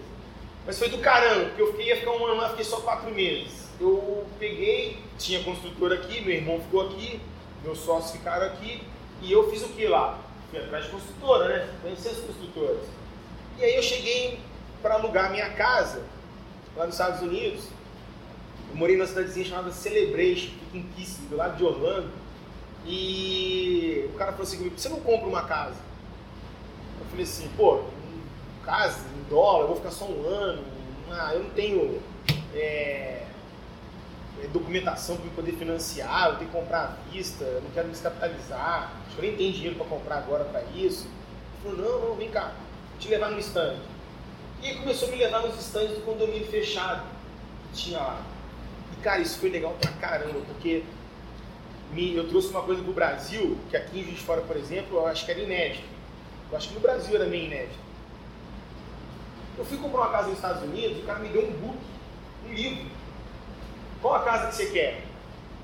Mas 0.66 0.78
foi 0.78 0.88
do 0.88 0.98
caramba, 0.98 1.46
porque 1.46 1.62
eu 1.62 1.70
fiquei, 1.70 1.86
ia 1.88 1.96
ficar 1.96 2.10
um 2.10 2.26
ano 2.26 2.36
lá, 2.36 2.50
fiquei 2.50 2.64
só 2.64 2.80
quatro 2.80 3.14
meses. 3.14 3.68
Eu 3.80 4.26
peguei, 4.38 4.98
tinha 5.18 5.42
construtor 5.42 5.92
aqui, 5.92 6.20
meu 6.20 6.34
irmão 6.34 6.60
ficou 6.60 6.88
aqui, 6.88 7.20
meus 7.62 7.78
sócios 7.78 8.12
ficaram 8.12 8.46
aqui, 8.46 8.82
e 9.22 9.32
eu 9.32 9.50
fiz 9.50 9.62
o 9.62 9.68
que 9.68 9.86
lá? 9.86 10.18
Fui 10.50 10.58
atrás 10.58 10.84
de 10.84 10.90
construtora, 10.90 11.48
né? 11.48 11.68
Conheci 11.82 12.08
as 12.08 12.18
construtoras. 12.18 12.82
E 13.58 13.64
aí 13.64 13.76
eu 13.76 13.82
cheguei 13.82 14.40
para 14.82 14.94
alugar 14.94 15.30
minha 15.30 15.50
casa 15.50 16.02
lá 16.76 16.86
nos 16.86 16.94
Estados 16.94 17.20
Unidos. 17.20 17.64
Eu 18.70 18.76
morei 18.76 18.96
numa 18.96 19.06
cidadezinha 19.06 19.46
chamada 19.46 19.70
Celebration, 19.70 20.50
fica 20.72 20.78
em 20.78 21.28
do 21.28 21.36
lado 21.36 21.56
de 21.56 21.64
Orlando. 21.64 22.10
E 22.86 24.08
o 24.12 24.16
cara 24.16 24.32
falou 24.32 24.46
assim 24.46 24.56
comigo, 24.56 24.78
você 24.78 24.88
não 24.88 25.00
compra 25.00 25.28
uma 25.28 25.42
casa? 25.42 25.76
Eu 26.98 27.06
falei 27.06 27.24
assim, 27.24 27.48
pô, 27.56 27.82
casa 28.64 29.00
em 29.16 29.28
dólar, 29.28 29.62
eu 29.62 29.66
vou 29.68 29.76
ficar 29.76 29.90
só 29.90 30.06
um 30.06 30.26
ano, 30.26 30.64
ah, 31.10 31.34
eu 31.34 31.42
não 31.42 31.50
tenho 31.50 32.00
é 32.54 33.26
documentação 34.49 35.16
para 35.16 35.30
poder 35.30 35.53
financiar, 35.53 36.28
eu 36.28 36.36
tenho 36.36 36.51
que 36.51 36.57
comprar 36.57 36.82
à 36.84 37.11
vista, 37.11 37.45
eu 37.45 37.62
não 37.62 37.70
quero 37.70 37.86
me 37.86 37.93
descapitalizar, 37.93 38.93
acho 39.07 39.16
que 39.16 39.22
eu 39.22 39.28
nem 39.28 39.36
tenho 39.36 39.53
dinheiro 39.53 39.76
para 39.76 39.86
comprar 39.86 40.18
agora 40.18 40.45
para 40.45 40.62
isso. 40.74 41.07
Ele 41.64 41.76
falou, 41.76 41.91
não, 41.91 42.09
não, 42.09 42.16
vem 42.16 42.30
cá, 42.30 42.53
vou 42.91 42.99
te 42.99 43.09
levar 43.09 43.30
no 43.30 43.38
stand. 43.38 43.76
E 44.62 44.66
aí 44.66 44.74
começou 44.76 45.09
a 45.09 45.11
me 45.11 45.18
levar 45.18 45.41
nos 45.41 45.59
stands 45.59 45.97
do 45.97 46.05
condomínio 46.05 46.47
fechado 46.47 47.03
que 47.70 47.78
tinha 47.78 47.99
lá. 47.99 48.22
E 48.93 49.03
cara, 49.03 49.20
isso 49.20 49.38
foi 49.38 49.51
legal 49.51 49.74
pra 49.80 49.91
caramba, 49.93 50.41
porque 50.47 50.82
me, 51.93 52.14
eu 52.14 52.28
trouxe 52.28 52.49
uma 52.49 52.62
coisa 52.62 52.82
pro 52.82 52.93
Brasil, 52.93 53.59
que 53.68 53.76
aqui 53.76 54.01
em 54.01 54.05
Juiz 54.05 54.20
Fora, 54.20 54.43
por 54.43 54.57
exemplo, 54.57 54.99
eu 54.99 55.07
acho 55.07 55.24
que 55.24 55.30
era 55.30 55.41
inédito. 55.41 55.84
Eu 56.51 56.57
acho 56.57 56.68
que 56.68 56.74
no 56.74 56.80
Brasil 56.80 57.14
era 57.14 57.26
meio 57.26 57.47
inédito. 57.47 57.78
Eu 59.59 59.64
fui 59.64 59.78
comprar 59.78 60.01
uma 60.01 60.11
casa 60.11 60.28
nos 60.28 60.36
Estados 60.36 60.62
Unidos, 60.62 60.99
o 60.99 61.03
cara 61.03 61.18
me 61.18 61.28
deu 61.28 61.47
um 61.47 61.53
book, 61.53 61.78
um 62.49 62.53
livro. 62.53 62.86
Qual 64.01 64.14
a 64.14 64.20
casa 64.20 64.48
que 64.48 64.55
você 64.55 64.66
quer? 64.66 65.03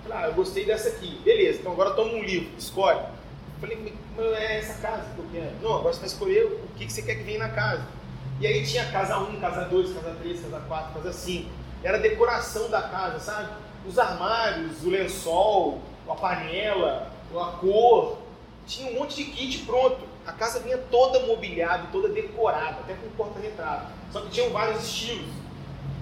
Eu 0.04 0.10
falei, 0.10 0.24
ah, 0.24 0.28
eu 0.28 0.34
gostei 0.34 0.64
dessa 0.64 0.88
aqui. 0.90 1.20
Beleza, 1.24 1.60
então 1.60 1.72
agora 1.72 1.90
toma 1.92 2.12
um 2.12 2.22
livro, 2.22 2.50
escolhe. 2.58 3.00
Eu 3.00 3.60
falei, 3.60 3.94
é 4.38 4.58
essa 4.58 4.74
casa 4.80 5.04
que 5.14 5.18
eu 5.18 5.26
quero. 5.32 5.56
Não, 5.62 5.78
agora 5.78 5.94
você 5.94 6.00
vai 6.00 6.08
escolher 6.08 6.44
o 6.44 6.68
que, 6.76 6.86
que 6.86 6.92
você 6.92 7.02
quer 7.02 7.16
que 7.16 7.22
venha 7.22 7.38
na 7.38 7.48
casa. 7.48 7.82
E 8.38 8.46
aí 8.46 8.66
tinha 8.66 8.84
casa 8.90 9.18
1, 9.18 9.40
casa 9.40 9.64
2, 9.64 9.94
casa 9.94 10.16
3, 10.20 10.40
casa 10.42 10.60
4, 10.60 10.94
casa 10.94 11.12
5. 11.12 11.50
Era 11.82 11.96
a 11.96 12.00
decoração 12.00 12.68
da 12.68 12.82
casa, 12.82 13.18
sabe? 13.20 13.52
Os 13.86 13.98
armários, 13.98 14.82
o 14.84 14.90
lençol, 14.90 15.80
a 16.06 16.14
panela, 16.14 17.10
a 17.34 17.44
cor. 17.58 18.18
Tinha 18.66 18.90
um 18.90 19.00
monte 19.00 19.16
de 19.16 19.24
kit 19.30 19.64
pronto. 19.64 19.98
A 20.26 20.32
casa 20.32 20.60
vinha 20.60 20.76
toda 20.76 21.20
mobiliada, 21.20 21.86
toda 21.90 22.08
decorada, 22.08 22.80
até 22.80 22.94
com 22.94 23.08
porta-retrato. 23.16 23.86
Só 24.12 24.20
que 24.20 24.30
tinham 24.30 24.50
vários 24.50 24.84
estilos. 24.84 25.45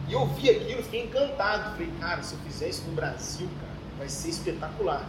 E 0.08 0.12
eu 0.12 0.26
vi 0.26 0.50
aquilo, 0.50 0.82
fiquei 0.82 1.04
encantado. 1.04 1.72
Falei, 1.72 1.90
cara, 2.00 2.22
se 2.22 2.34
eu 2.34 2.40
fizer 2.40 2.68
isso 2.68 2.84
no 2.86 2.92
Brasil, 2.92 3.48
cara, 3.60 3.72
vai 3.98 4.08
ser 4.08 4.28
espetacular. 4.30 5.08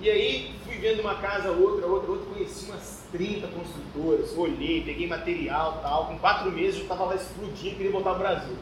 E 0.00 0.10
aí 0.10 0.54
fui 0.64 0.76
vendo 0.76 1.00
uma 1.00 1.14
casa, 1.14 1.50
outra, 1.50 1.86
outra, 1.86 2.10
outra, 2.10 2.34
conheci 2.34 2.66
umas 2.66 3.02
30 3.12 3.46
construtoras, 3.48 4.36
olhei, 4.36 4.82
peguei 4.82 5.06
material 5.06 5.80
tal. 5.82 6.06
Com 6.06 6.18
quatro 6.18 6.52
meses 6.52 6.76
eu 6.76 6.82
estava 6.82 7.04
lá 7.04 7.14
explodindo, 7.14 7.76
queria 7.76 7.90
voltar 7.90 8.10
ao 8.10 8.18
Brasil. 8.18 8.56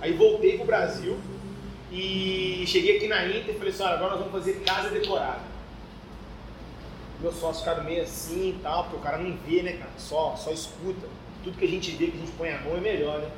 Aí 0.00 0.12
voltei 0.14 0.54
para 0.54 0.62
o 0.62 0.66
Brasil 0.66 1.18
e 1.92 2.64
cheguei 2.66 2.96
aqui 2.96 3.08
na 3.08 3.26
Inter 3.26 3.54
e 3.54 3.58
falei 3.58 3.72
assim, 3.72 3.82
agora 3.82 4.10
nós 4.10 4.18
vamos 4.20 4.32
fazer 4.32 4.60
casa 4.60 4.88
decorada. 4.88 5.40
Meus 7.20 7.34
sócios 7.34 7.58
ficaram 7.58 7.84
meio 7.84 8.02
assim 8.02 8.50
e 8.50 8.60
tal, 8.62 8.84
porque 8.84 8.96
o 8.96 9.00
cara 9.00 9.18
não 9.18 9.36
vê, 9.46 9.62
né, 9.62 9.72
cara? 9.72 9.90
Só, 9.98 10.36
só 10.36 10.52
escuta. 10.52 11.06
Tudo 11.42 11.58
que 11.58 11.64
a 11.64 11.68
gente 11.68 11.90
vê, 11.90 12.06
que 12.06 12.16
a 12.16 12.20
gente 12.20 12.32
põe 12.32 12.50
a 12.50 12.60
mão 12.60 12.76
é 12.76 12.80
melhor, 12.80 13.18
né? 13.18 13.30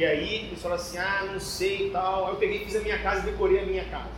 E 0.00 0.04
aí 0.06 0.46
eles 0.46 0.62
falaram 0.62 0.80
assim, 0.80 0.96
ah, 0.96 1.28
não 1.30 1.38
sei 1.38 1.88
e 1.88 1.90
tal. 1.90 2.24
Aí 2.24 2.32
eu 2.32 2.36
peguei, 2.36 2.64
fiz 2.64 2.74
a 2.74 2.80
minha 2.80 2.98
casa 3.00 3.20
decorei 3.20 3.60
a 3.60 3.66
minha 3.66 3.84
casa. 3.84 4.08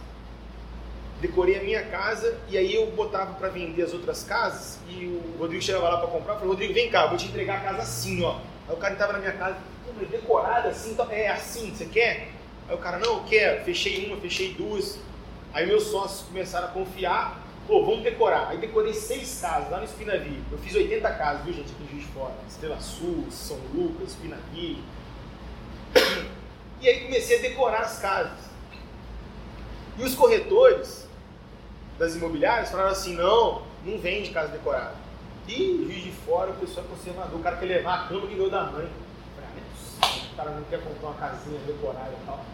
Decorei 1.21 1.59
a 1.59 1.63
minha 1.65 1.83
casa 1.87 2.39
e 2.49 2.57
aí 2.57 2.73
eu 2.73 2.87
botava 2.93 3.35
para 3.35 3.49
vender 3.49 3.83
as 3.83 3.93
outras 3.93 4.23
casas 4.23 4.79
e 4.89 5.07
o 5.07 5.37
Rodrigo 5.41 5.61
chegava 5.61 5.89
lá 5.89 5.97
para 5.99 6.07
comprar, 6.07 6.35
falei, 6.35 6.51
Rodrigo, 6.51 6.73
vem 6.73 6.89
cá, 6.89 7.09
vou 7.09 7.19
te 7.19 7.27
entregar 7.27 7.57
a 7.57 7.61
casa 7.63 7.83
assim, 7.83 8.23
ó. 8.23 8.39
Aí 8.69 8.75
o 8.75 8.77
cara 8.77 8.93
estava 8.93 9.15
na 9.15 9.19
minha 9.19 9.33
casa, 9.33 9.57
decorada 10.09 10.69
assim, 10.69 10.93
então, 10.93 11.11
é 11.11 11.27
assim, 11.27 11.75
você 11.75 11.87
quer? 11.87 12.29
Aí 12.69 12.77
o 12.77 12.79
cara, 12.79 12.99
não, 13.01 13.15
eu 13.15 13.25
quero. 13.25 13.65
Fechei 13.65 14.07
uma, 14.07 14.17
fechei 14.19 14.55
duas. 14.55 15.01
Aí 15.53 15.67
meus 15.67 15.89
sócios 15.89 16.29
começaram 16.29 16.69
a 16.69 16.71
confiar. 16.71 17.43
Pô, 17.67 17.85
vamos 17.85 18.05
decorar. 18.05 18.51
Aí 18.51 18.59
decorei 18.59 18.95
seis 18.95 19.41
casas 19.41 19.69
lá 19.69 19.79
no 19.79 19.85
Espinavi. 19.85 20.41
Eu 20.53 20.59
fiz 20.59 20.77
80 20.77 21.11
casas, 21.11 21.45
viu, 21.45 21.53
gente, 21.53 21.73
aqui 21.73 21.83
em 21.83 21.89
Juiz 21.89 22.07
de 22.07 22.13
Fora. 22.13 22.35
Estrela 22.49 22.81
Sul, 22.81 23.27
São 23.33 23.59
Lucas, 23.75 24.11
Espinavi. 24.11 24.81
E 26.81 26.89
aí 26.89 27.01
comecei 27.05 27.39
a 27.39 27.43
decorar 27.43 27.83
as 27.83 27.99
casas. 27.99 28.39
E 29.99 30.03
os 30.03 30.15
corretores 30.15 31.07
das 31.99 32.17
imobiliárias 32.17 32.71
falaram 32.71 32.91
assim, 32.91 33.15
não, 33.15 33.63
não 33.85 33.99
vende 33.99 34.31
casa 34.31 34.49
decorada. 34.49 34.95
E 35.47 35.85
Juiz 35.85 36.03
de 36.03 36.13
Fora, 36.13 36.51
o 36.51 36.55
pessoal 36.55 36.87
é 36.87 36.89
conservador. 36.89 37.39
O 37.39 37.43
cara 37.43 37.57
quer 37.57 37.67
levar 37.67 37.95
a 37.95 38.09
cama 38.09 38.27
que 38.27 38.35
deu 38.35 38.51
da 38.51 38.65
mãe. 38.65 38.89
Ah, 39.39 40.07
é. 40.07 40.33
O 40.33 40.37
cara 40.37 40.51
não 40.51 40.63
quer 40.65 40.81
comprar 40.83 41.09
uma 41.09 41.19
casinha 41.19 41.59
decorada 41.67 42.11
e 42.11 42.27
tal. 42.27 42.45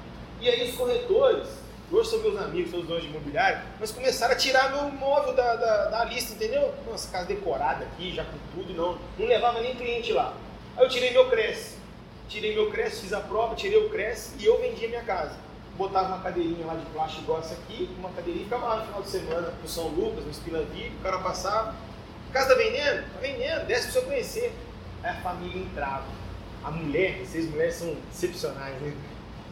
E 0.41 0.49
aí 0.49 0.68
os 0.68 0.76
corretores 0.76 1.49
hoje 1.91 2.11
são 2.11 2.20
meus 2.20 2.39
amigos, 2.39 2.70
são 2.70 2.80
os 2.80 2.86
donos 2.86 3.03
de 3.03 3.09
imobiliário, 3.09 3.61
mas 3.80 3.91
começaram 3.91 4.34
a 4.34 4.36
tirar 4.36 4.70
meu 4.70 4.91
móvel 4.91 5.32
da, 5.34 5.57
da, 5.57 5.84
da 5.86 6.05
lista, 6.05 6.34
entendeu? 6.34 6.74
Nossa, 6.86 7.11
casa 7.11 7.26
decorada 7.26 7.84
aqui, 7.84 8.14
já 8.14 8.24
com 8.24 8.36
tudo, 8.55 8.74
não, 8.74 8.99
não 9.18 9.26
levava 9.26 9.61
nem 9.61 9.74
cliente 9.74 10.12
lá. 10.12 10.34
Aí 10.76 10.84
eu 10.84 10.89
tirei 10.89 11.12
meu 11.12 11.30
Cresce, 11.30 11.78
tirei 12.29 12.55
meu 12.55 12.70
Cresce, 12.70 13.03
fiz 13.03 13.12
a 13.12 13.20
prova, 13.20 13.55
tirei 13.55 13.79
o 13.79 13.89
Cresce 13.91 14.35
e 14.39 14.45
eu 14.45 14.61
vendia 14.61 14.89
minha 14.89 15.03
casa. 15.03 15.37
Botava 15.76 16.09
uma 16.09 16.22
cadeirinha 16.22 16.66
lá 16.66 16.74
de 16.74 16.87
plástico 16.87 17.22
igual 17.22 17.39
essa 17.39 17.55
aqui, 17.55 17.89
uma 17.99 18.11
cadeirinha, 18.11 18.45
ficava 18.45 18.66
lá 18.66 18.76
no 18.76 18.87
final 18.87 19.03
de 19.03 19.09
semana 19.09 19.55
no 19.62 19.68
São 19.68 19.89
Lucas, 19.89 20.24
no 20.24 20.31
Espina 20.31 20.61
Viva, 20.62 20.95
o 20.99 21.03
cara 21.03 21.18
passava, 21.18 21.74
casa 22.33 22.49
tá 22.49 22.55
vendendo? 22.55 23.03
Tá 23.12 23.20
vendendo, 23.20 23.66
desce 23.66 23.85
pra 23.85 23.93
você 23.93 24.07
conhecer. 24.07 24.53
Aí 25.03 25.11
a 25.11 25.20
família 25.20 25.62
entrava. 25.62 26.07
A 26.64 26.70
mulher, 26.70 27.20
vocês 27.20 27.49
mulheres 27.49 27.76
são 27.76 27.97
excepcionais, 28.12 28.74
né? 28.83 28.93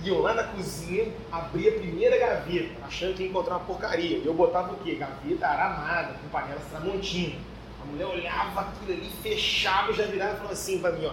iam 0.05 0.21
lá 0.21 0.35
na 0.35 0.45
cozinha, 0.45 1.11
abria 1.33 1.71
a 1.71 1.75
primeira 1.75 2.19
gaveta, 2.19 2.75
achando 2.85 3.15
que 3.15 3.23
ia 3.23 3.29
encontrar 3.29 3.57
uma 3.57 3.65
porcaria. 3.65 4.19
E 4.19 4.27
eu 4.27 4.35
botava 4.35 4.73
o 4.73 4.77
quê? 4.79 4.97
Gaveta 4.97 5.47
aramada, 5.47 6.15
com 6.15 6.29
panelas 6.29 6.63
tramontina. 6.71 7.37
A 7.83 7.85
mulher 7.87 8.07
olhava 8.07 8.61
aquilo 8.61 8.93
ali, 8.93 9.11
fechava 9.23 9.93
e 9.93 9.95
já 9.95 10.05
virava 10.05 10.33
e 10.33 10.37
falava 10.37 10.53
assim 10.53 10.81
pra 10.81 10.93
mim, 10.93 11.07
ó. 11.07 11.13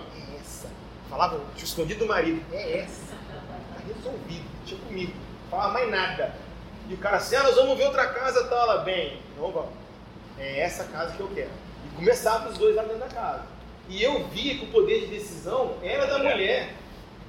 Falava, 1.13 1.39
tinha 1.55 1.65
escondido 1.65 1.99
do 1.99 2.05
marido, 2.07 2.43
é 2.51 2.79
essa. 2.79 3.13
Tá 3.71 3.81
resolvido, 3.85 4.45
tinha 4.65 4.79
comigo. 4.79 5.13
Falava 5.47 5.73
mais 5.73 5.91
nada. 5.91 6.33
E 6.89 6.95
o 6.95 6.97
cara 6.97 7.17
assim, 7.17 7.35
ah, 7.35 7.43
nós 7.43 7.53
vamos 7.53 7.77
ver 7.77 7.85
outra 7.85 8.07
casa, 8.07 8.45
tal, 8.45 8.63
ela, 8.63 8.77
bem, 8.79 9.19
não 9.37 9.51
vamos. 9.51 9.69
É 10.39 10.61
essa 10.61 10.85
casa 10.85 11.15
que 11.15 11.19
eu 11.19 11.27
quero. 11.27 11.51
E 11.85 11.95
começava 11.97 12.49
os 12.49 12.57
dois 12.57 12.75
lá 12.75 12.81
dentro 12.81 12.97
da 12.97 13.09
casa. 13.09 13.45
E 13.87 14.01
eu 14.01 14.25
via 14.29 14.57
que 14.57 14.65
o 14.65 14.69
poder 14.69 15.01
de 15.01 15.05
decisão 15.05 15.75
era 15.83 16.07
da 16.07 16.17
mulher. 16.17 16.73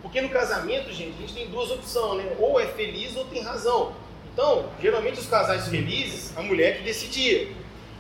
Porque 0.01 0.19
no 0.23 0.31
casamento, 0.31 0.91
gente, 0.91 1.19
a 1.19 1.21
gente 1.21 1.35
tem 1.35 1.51
duas 1.51 1.71
opções, 1.71 2.25
né? 2.25 2.37
Ou 2.39 2.59
é 2.59 2.67
feliz 2.69 3.15
ou 3.15 3.27
tem 3.27 3.43
razão. 3.43 3.95
Então, 4.33 4.71
geralmente 4.81 5.21
os 5.21 5.27
casais 5.27 5.69
felizes, 5.69 6.35
a 6.39 6.41
mulher 6.41 6.79
que 6.79 6.85
decidia. 6.85 7.53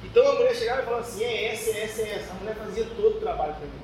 Então 0.02 0.26
a 0.26 0.34
mulher 0.34 0.54
chegava 0.54 0.80
e 0.80 0.84
falava 0.86 1.02
assim, 1.02 1.24
é 1.24 1.52
essa, 1.52 1.70
é 1.72 1.82
essa, 1.82 2.00
é 2.00 2.14
essa. 2.14 2.32
A 2.32 2.36
mulher 2.36 2.56
fazia 2.56 2.86
todo 2.96 3.18
o 3.18 3.20
trabalho 3.20 3.52
para 3.52 3.66
mim. 3.66 3.83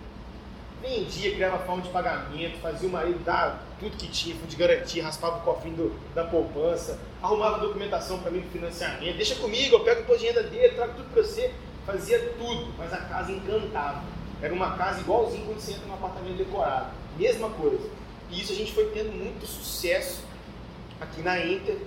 Vendia, 0.81 1.35
criava 1.35 1.59
forma 1.59 1.83
de 1.83 1.91
pagamento, 1.91 2.59
fazia 2.61 2.89
o 2.89 2.93
marido 2.93 3.23
dar 3.25 3.63
tudo 3.79 3.97
que 3.97 4.09
tinha, 4.09 4.35
fundo 4.35 4.49
de 4.49 4.57
garantia, 4.57 5.05
raspava 5.05 5.39
o 5.39 5.41
cofrinho 5.43 5.95
da 6.15 6.25
poupança, 6.25 6.99
arrumava 7.23 7.59
documentação 7.59 8.19
para 8.21 8.31
mim 8.31 8.41
do 8.41 8.51
financiamento, 8.51 9.17
deixa 9.17 9.35
comigo, 9.37 9.77
eu 9.77 9.81
pego 9.81 10.11
o 10.11 10.17
de 10.17 10.27
renda 10.27 10.43
dele, 10.43 10.75
trago 10.75 10.95
tudo 10.95 11.13
para 11.13 11.23
você. 11.23 11.53
Fazia 11.87 12.19
tudo, 12.39 12.73
mas 12.79 12.93
a 12.93 12.99
casa 12.99 13.33
encantava. 13.33 14.03
Era 14.41 14.53
uma 14.53 14.77
casa 14.77 15.01
igualzinho 15.01 15.45
quando 15.47 15.61
você 15.61 15.73
entra 15.73 15.87
num 15.87 15.95
apartamento 15.95 16.37
decorado. 16.37 16.91
Mesma 17.19 17.51
coisa. 17.51 17.89
E 18.31 18.41
isso 18.41 18.53
a 18.53 18.55
gente 18.55 18.73
foi 18.73 18.87
tendo 18.91 19.13
muito 19.13 19.47
sucesso 19.47 20.23
aqui 21.01 21.21
na 21.21 21.45
Inter. 21.45 21.79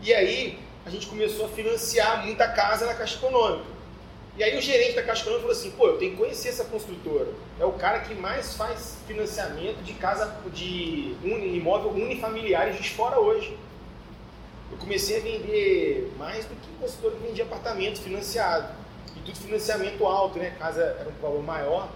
E 0.00 0.14
aí 0.14 0.58
a 0.86 0.90
gente 0.90 1.06
começou 1.06 1.46
a 1.46 1.48
financiar 1.48 2.24
muita 2.24 2.48
casa 2.48 2.86
na 2.86 2.94
Caixa 2.94 3.16
Econômica. 3.16 3.66
E 4.36 4.42
aí 4.42 4.56
o 4.56 4.62
gerente 4.62 4.94
da 4.94 5.02
Caixa 5.02 5.22
Econômica 5.22 5.48
falou 5.48 5.60
assim, 5.60 5.70
pô, 5.72 5.88
eu 5.88 5.98
tenho 5.98 6.12
que 6.12 6.16
conhecer 6.16 6.48
essa 6.48 6.64
construtora. 6.64 7.28
É 7.60 7.66
o 7.66 7.72
cara 7.72 8.00
que 8.00 8.14
mais 8.14 8.54
faz 8.54 8.96
financiamento 9.06 9.82
de 9.82 9.92
casa, 9.94 10.34
de 10.52 11.14
imóvel 11.22 11.90
unifamiliar 11.90 12.70
de 12.72 12.90
fora 12.90 13.20
hoje. 13.20 13.58
Eu 14.70 14.78
comecei 14.78 15.18
a 15.18 15.20
vender 15.20 16.10
mais 16.16 16.46
do 16.46 16.54
que 16.54 16.68
construtora 16.80 17.14
que 17.16 17.26
vendia 17.26 17.44
apartamento 17.44 18.00
financiado. 18.00 18.68
E 19.14 19.20
tudo 19.20 19.36
financiamento 19.36 20.06
alto, 20.06 20.38
né? 20.38 20.56
Casa 20.58 20.82
era 20.82 21.10
um 21.10 21.20
valor 21.20 21.42
maior. 21.42 21.90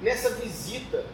Nessa 0.00 0.30
visita 0.30 1.04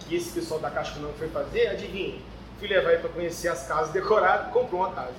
que 0.00 0.16
esse 0.16 0.30
pessoal 0.30 0.58
da 0.58 0.70
Caixa 0.70 0.98
não 0.98 1.12
foi 1.12 1.28
fazer, 1.28 1.68
adivinha? 1.68 2.18
Fui 2.58 2.66
levar 2.66 2.90
ele 2.90 3.02
para 3.02 3.10
conhecer 3.10 3.46
as 3.46 3.68
casas 3.68 3.92
decoradas 3.92 4.50
comprou 4.52 4.80
uma 4.80 4.92
casa. 4.92 5.14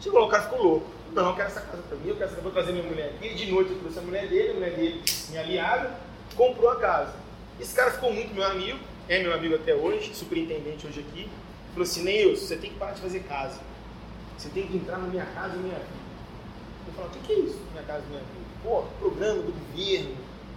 Chegou 0.00 0.18
lá, 0.18 0.26
o 0.26 0.28
cara 0.28 0.42
ficou 0.42 0.60
louco. 0.60 0.95
Não, 1.12 1.28
eu 1.30 1.34
quero 1.34 1.48
essa 1.48 1.60
casa 1.60 1.82
para 1.82 1.96
mim, 1.98 2.08
eu 2.08 2.16
quero 2.16 2.30
essa, 2.30 2.40
vou 2.40 2.52
trazer 2.52 2.72
minha 2.72 2.84
mulher 2.84 3.14
aqui. 3.16 3.34
De 3.34 3.50
noite 3.50 3.70
eu 3.70 3.78
trouxe 3.78 3.98
a 3.98 4.02
mulher 4.02 4.28
dele, 4.28 4.50
a 4.50 4.54
mulher 4.54 4.74
dele, 4.74 5.02
minha 5.30 5.40
aliada, 5.40 5.98
comprou 6.34 6.70
a 6.70 6.76
casa. 6.76 7.14
Esse 7.58 7.74
cara 7.74 7.90
ficou 7.90 8.12
muito 8.12 8.34
meu 8.34 8.44
amigo, 8.44 8.78
é 9.08 9.22
meu 9.22 9.32
amigo 9.32 9.54
até 9.54 9.74
hoje, 9.74 10.14
superintendente 10.14 10.86
hoje 10.86 11.00
aqui. 11.00 11.28
Falou 11.72 11.84
assim, 11.84 12.02
Neilson, 12.02 12.46
você 12.46 12.56
tem 12.56 12.70
que 12.70 12.78
parar 12.78 12.92
de 12.92 13.00
fazer 13.00 13.20
casa. 13.20 13.60
Você 14.36 14.48
tem 14.50 14.66
que 14.66 14.76
entrar 14.76 14.98
na 14.98 15.06
minha 15.08 15.24
casa 15.26 15.54
e 15.54 15.58
minha 15.58 15.74
vida. 15.74 16.06
Eu 16.86 16.92
falei, 16.94 17.10
o 17.10 17.12
que, 17.12 17.26
que 17.26 17.32
é 17.32 17.38
isso, 17.40 17.60
minha 17.72 17.82
casa 17.84 18.02
e 18.04 18.08
minha 18.08 18.20
vida? 18.20 18.46
Pô, 18.62 18.82
programa 18.98 19.42
do 19.42 19.52
governo, 19.52 20.16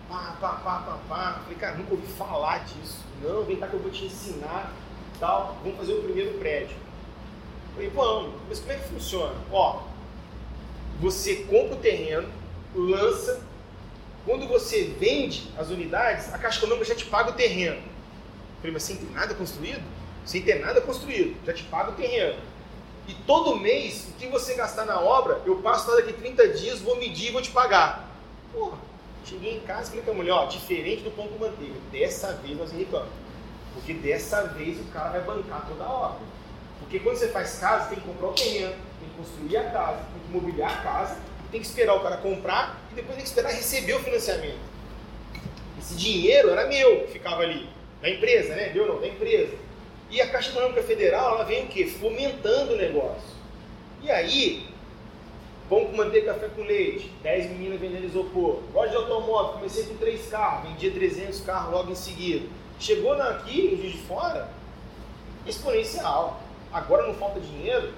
pá, 0.10 0.36
pá, 0.42 0.54
pá, 0.54 0.80
pá, 0.80 1.00
pá. 1.08 1.40
Falei, 1.44 1.58
cara, 1.58 1.78
nunca 1.78 1.94
ouvi 1.94 2.08
falar 2.08 2.66
disso. 2.66 3.06
Não, 3.22 3.44
vem 3.44 3.58
cá 3.58 3.68
que 3.68 3.76
eu 3.76 3.80
vou 3.80 3.92
te 3.92 4.06
ensinar, 4.06 4.74
tal. 5.20 5.58
Vamos 5.64 5.78
fazer 5.78 5.94
o 5.94 6.04
primeiro 6.04 6.38
prédio. 6.40 6.76
Falei, 7.74 7.90
vamos. 7.90 8.34
Mas 8.50 8.60
como 8.60 8.72
é 8.72 8.76
que 8.76 8.90
funciona? 8.90 9.36
Ó, 9.52 9.84
você 11.00 11.38
compra 11.38 11.76
o 11.76 11.80
terreno, 11.80 12.28
lança. 12.76 13.42
Quando 14.26 14.48
você 14.48 14.84
vende 15.00 15.50
as 15.58 15.70
unidades, 15.70 16.34
a 16.34 16.38
Caixa 16.38 16.60
Econômica 16.60 16.86
já 16.86 16.96
te 16.96 17.06
paga 17.06 17.32
o 17.32 17.34
terreno. 17.34 17.82
Falei, 18.58 18.74
mas 18.74 18.84
sem 18.84 18.98
ter 18.98 19.12
nada 19.14 19.34
construído? 19.34 19.82
Sem 20.26 20.42
ter 20.42 20.60
nada 20.60 20.82
construído, 20.82 21.36
já 21.46 21.54
te 21.54 21.64
paga 21.64 21.92
o 21.92 21.96
terreno. 21.96 22.38
E 23.08 23.14
todo 23.26 23.56
mês, 23.56 24.10
o 24.10 24.20
que 24.20 24.28
você 24.28 24.54
gastar 24.54 24.86
na 24.86 25.00
obra, 25.00 25.42
eu 25.46 25.56
passo 25.58 25.90
daqui 25.96 26.14
30 26.14 26.50
dias, 26.50 26.80
vou 26.80 26.98
medir 26.98 27.30
e 27.30 27.32
vou 27.32 27.42
te 27.42 27.50
pagar. 27.50 28.08
Porra, 28.54 28.78
Cheguei 29.30 29.58
em 29.58 29.60
casa 29.60 29.84
e 29.84 29.86
falei 29.90 30.04
com 30.04 30.12
a 30.12 30.14
mulher, 30.16 30.32
ó, 30.32 30.46
diferente 30.46 31.04
do 31.04 31.12
pão 31.12 31.28
com 31.28 31.38
manteiga, 31.38 31.76
dessa 31.92 32.34
vez 32.34 32.58
nós 32.58 32.72
irritamos. 32.74 33.10
Porque 33.74 33.94
dessa 33.94 34.48
vez 34.48 34.80
o 34.80 34.84
cara 34.86 35.10
vai 35.10 35.22
bancar 35.22 35.68
toda 35.68 35.84
a 35.84 35.92
obra. 35.92 36.20
Porque 36.80 37.00
quando 37.00 37.18
você 37.18 37.28
faz 37.28 37.60
casa, 37.60 37.90
tem 37.90 38.00
que 38.00 38.08
comprar 38.08 38.30
o 38.30 38.34
terreno, 38.34 38.74
tem 39.00 39.10
que 39.10 39.16
construir 39.16 39.58
a 39.58 39.72
casa, 39.72 39.98
tem 39.98 40.22
que 40.26 40.32
mobiliar 40.32 40.72
a 40.72 40.82
casa, 40.82 41.18
tem 41.52 41.60
que 41.60 41.68
esperar 41.68 41.96
o 41.96 42.02
cara 42.02 42.18
comprar 42.18 42.80
e 42.92 42.96
depois 42.96 43.16
tem 43.16 43.24
que 43.24 43.30
esperar 43.30 43.52
receber 43.52 43.94
o 43.94 44.00
financiamento. 44.00 44.60
Esse 45.80 45.96
dinheiro 45.96 46.50
era 46.50 46.68
meu, 46.68 47.06
que 47.06 47.14
ficava 47.14 47.42
ali, 47.42 47.70
da 48.02 48.10
empresa, 48.10 48.56
né? 48.56 48.72
Meu 48.74 48.88
não, 48.88 49.00
da 49.00 49.08
empresa. 49.08 49.56
E 50.10 50.22
a 50.22 50.30
Caixa 50.30 50.50
Econômica 50.50 50.84
Federal, 50.84 51.36
ela 51.36 51.46
vem 51.46 51.66
o 51.66 51.68
quê? 51.68 51.86
Fomentando 51.86 52.74
o 52.74 52.78
negócio. 52.78 53.38
E 54.02 54.10
aí, 54.10 54.68
Pão 55.70 55.86
com 55.86 55.96
manteiga, 55.96 56.34
café 56.34 56.48
com 56.48 56.64
leite, 56.64 57.12
10 57.22 57.52
meninas 57.52 57.80
vendendo 57.80 58.06
isopor. 58.06 58.60
Loja 58.74 58.90
de 58.90 58.96
automóvel, 58.96 59.54
comecei 59.54 59.84
com 59.84 59.96
3 59.98 60.28
carros, 60.28 60.68
vendia 60.68 60.90
300 60.90 61.42
carros 61.42 61.72
logo 61.72 61.92
em 61.92 61.96
seguida. 61.96 62.48
Chegou 62.80 63.14
aqui, 63.14 63.68
em 63.68 63.78
Juiz 63.78 63.92
de 63.92 64.00
Fora, 64.00 64.50
exponencial. 65.46 66.42
Agora 66.74 67.06
não 67.06 67.14
falta 67.14 67.40
dinheiro, 67.40 67.94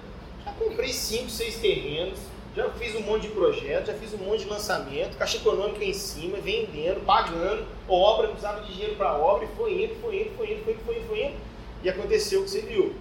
já 0.45 0.51
comprei 0.53 0.91
5, 0.91 1.29
6 1.29 1.55
terrenos, 1.57 2.19
já 2.55 2.69
fiz 2.71 2.95
um 2.95 3.01
monte 3.01 3.23
de 3.23 3.29
projetos, 3.29 3.87
já 3.87 3.93
fiz 3.93 4.13
um 4.13 4.17
monte 4.17 4.43
de 4.43 4.49
lançamento, 4.49 5.17
caixa 5.17 5.37
econômica 5.37 5.83
em 5.83 5.93
cima, 5.93 6.37
vendendo, 6.37 7.05
pagando, 7.05 7.65
obra, 7.87 8.27
não 8.27 8.33
precisava 8.33 8.61
de 8.61 8.73
dinheiro 8.73 8.95
para 8.95 9.15
obra, 9.17 9.45
e 9.45 9.55
foi 9.55 9.83
indo, 9.83 9.95
foi 10.01 10.21
indo, 10.21 10.35
foi 10.35 10.51
indo, 10.51 10.63
foi 10.63 10.73
indo, 10.73 10.85
foi 10.85 10.97
indo, 10.97 11.07
foi 11.07 11.23
indo. 11.25 11.35
E 11.83 11.89
aconteceu 11.89 12.41
o 12.41 12.43
que 12.43 12.49
você 12.49 12.61
viu. 12.61 12.95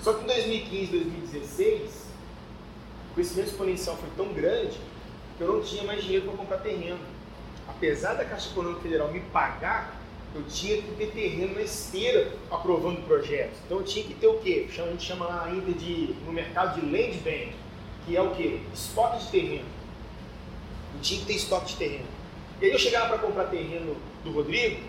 Só 0.00 0.12
que 0.12 0.22
em 0.22 0.26
2015, 0.26 0.86
2016, 0.86 1.90
o 3.10 3.14
crescimento 3.14 3.48
exponencial 3.48 3.96
foi 3.96 4.08
tão 4.16 4.32
grande 4.32 4.78
que 5.36 5.42
eu 5.42 5.52
não 5.52 5.62
tinha 5.62 5.82
mais 5.82 6.02
dinheiro 6.02 6.26
para 6.26 6.36
comprar 6.36 6.58
terreno. 6.58 6.98
Apesar 7.66 8.14
da 8.14 8.24
Caixa 8.24 8.50
Econômica 8.50 8.82
Federal 8.82 9.10
me 9.10 9.20
pagar, 9.20 9.98
eu 10.34 10.42
tinha 10.44 10.82
que 10.82 10.88
ter 10.96 11.10
terreno 11.12 11.54
na 11.54 11.62
esteira 11.62 12.32
aprovando 12.50 13.06
projetos. 13.06 13.58
Então 13.64 13.78
eu 13.78 13.84
tinha 13.84 14.04
que 14.04 14.14
ter 14.14 14.26
o 14.26 14.38
quê? 14.38 14.66
A 14.68 14.72
gente 14.72 15.04
chama 15.04 15.44
ainda 15.44 15.72
de, 15.72 16.14
no 16.26 16.32
mercado 16.32 16.80
de 16.80 16.86
land 16.86 17.18
bank, 17.18 17.52
que 18.04 18.16
é 18.16 18.20
o 18.20 18.34
quê? 18.34 18.60
Estoque 18.72 19.24
de 19.24 19.30
terreno. 19.30 19.68
Eu 20.94 21.00
tinha 21.00 21.20
que 21.20 21.26
ter 21.26 21.34
estoque 21.34 21.66
de 21.66 21.76
terreno. 21.76 22.06
E 22.60 22.66
aí 22.66 22.72
eu 22.72 22.78
chegava 22.78 23.08
para 23.08 23.18
comprar 23.18 23.44
terreno 23.44 23.96
do 24.24 24.32
Rodrigo, 24.32 24.80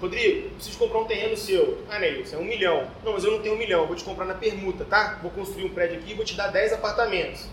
Rodrigo, 0.00 0.50
preciso 0.50 0.78
comprar 0.78 0.98
um 0.98 1.04
terreno 1.06 1.36
seu. 1.36 1.82
Ah, 1.88 1.98
Neilson, 1.98 2.36
é 2.36 2.38
um 2.38 2.44
milhão. 2.44 2.86
Não, 3.02 3.14
mas 3.14 3.24
eu 3.24 3.30
não 3.30 3.40
tenho 3.40 3.54
um 3.54 3.58
milhão, 3.58 3.80
eu 3.80 3.86
vou 3.86 3.96
te 3.96 4.04
comprar 4.04 4.26
na 4.26 4.34
permuta, 4.34 4.84
tá? 4.84 5.18
Vou 5.22 5.30
construir 5.30 5.64
um 5.64 5.70
prédio 5.70 5.98
aqui 5.98 6.10
e 6.10 6.14
vou 6.14 6.24
te 6.24 6.34
dar 6.34 6.48
10 6.48 6.74
apartamentos. 6.74 7.46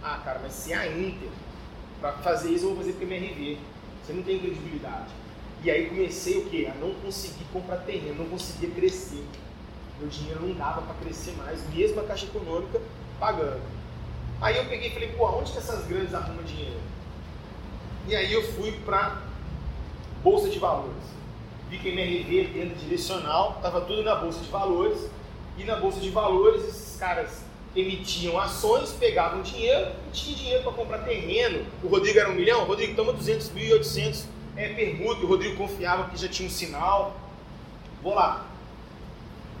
Ah, 0.00 0.20
cara, 0.24 0.38
mas 0.40 0.52
se 0.52 0.72
é 0.72 0.76
a 0.76 0.86
Inter, 0.86 1.28
para 2.00 2.12
fazer 2.12 2.52
isso 2.52 2.66
eu 2.66 2.68
vou 2.68 2.78
fazer 2.78 2.92
com 2.92 3.02
MRV. 3.02 3.58
Você 4.04 4.12
não 4.12 4.22
tem 4.22 4.38
credibilidade. 4.38 5.08
E 5.62 5.70
aí 5.70 5.88
comecei 5.88 6.38
o 6.38 6.46
quê? 6.48 6.70
A 6.70 6.74
não 6.78 6.94
conseguir 6.94 7.44
comprar 7.52 7.78
terreno, 7.78 8.22
não 8.22 8.26
conseguia 8.26 8.70
crescer. 8.70 9.24
Meu 9.98 10.08
dinheiro 10.08 10.46
não 10.46 10.54
dava 10.54 10.82
para 10.82 10.94
crescer 10.94 11.32
mais, 11.32 11.60
mesmo 11.74 12.00
a 12.00 12.04
Caixa 12.04 12.26
Econômica 12.26 12.80
pagando. 13.18 13.60
Aí 14.40 14.56
eu 14.56 14.64
peguei 14.66 14.88
e 14.88 14.92
falei, 14.92 15.08
pô, 15.16 15.26
onde 15.38 15.50
que 15.50 15.58
essas 15.58 15.84
grandes 15.86 16.14
arrumam 16.14 16.44
dinheiro? 16.44 16.78
E 18.06 18.14
aí 18.14 18.32
eu 18.32 18.42
fui 18.52 18.72
para 18.84 19.20
Bolsa 20.22 20.48
de 20.48 20.58
Valores 20.58 21.18
vi 21.70 21.78
que 21.78 21.88
a 21.88 21.92
MRV, 21.92 22.42
renda 22.54 22.74
direcional, 22.74 23.54
estava 23.56 23.82
tudo 23.82 24.02
na 24.02 24.14
Bolsa 24.14 24.40
de 24.40 24.50
Valores. 24.50 24.98
E 25.56 25.64
na 25.64 25.76
Bolsa 25.76 26.00
de 26.00 26.10
Valores, 26.10 26.64
esses 26.64 26.98
caras 26.98 27.42
emitiam 27.74 28.38
ações, 28.38 28.92
pegavam 28.92 29.42
dinheiro 29.42 29.90
e 30.08 30.12
tinha 30.12 30.36
dinheiro 30.36 30.62
para 30.62 30.72
comprar 30.72 30.98
terreno. 30.98 31.66
O 31.82 31.88
Rodrigo 31.88 32.18
era 32.18 32.30
um 32.30 32.34
milhão, 32.34 32.64
Rodrigo 32.64 32.94
toma 32.94 33.12
200 33.12 33.50
mil 33.50 33.64
e 33.64 33.72
800 33.72 34.24
é 34.58 34.68
permuta. 34.74 35.24
O 35.24 35.28
Rodrigo 35.28 35.56
confiava 35.56 36.10
que 36.10 36.16
já 36.16 36.28
tinha 36.28 36.46
um 36.46 36.50
sinal. 36.50 37.16
Vou 38.02 38.14
lá. 38.14 38.46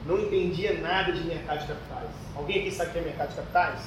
não 0.04 0.18
entendia 0.18 0.80
nada 0.80 1.12
de 1.12 1.22
mercado 1.24 1.60
de 1.60 1.66
capitais. 1.66 2.10
Alguém 2.34 2.60
aqui 2.60 2.70
sabe 2.70 2.90
o 2.90 2.92
que 2.92 2.98
é 2.98 3.02
mercado 3.02 3.30
de 3.30 3.36
capitais? 3.36 3.80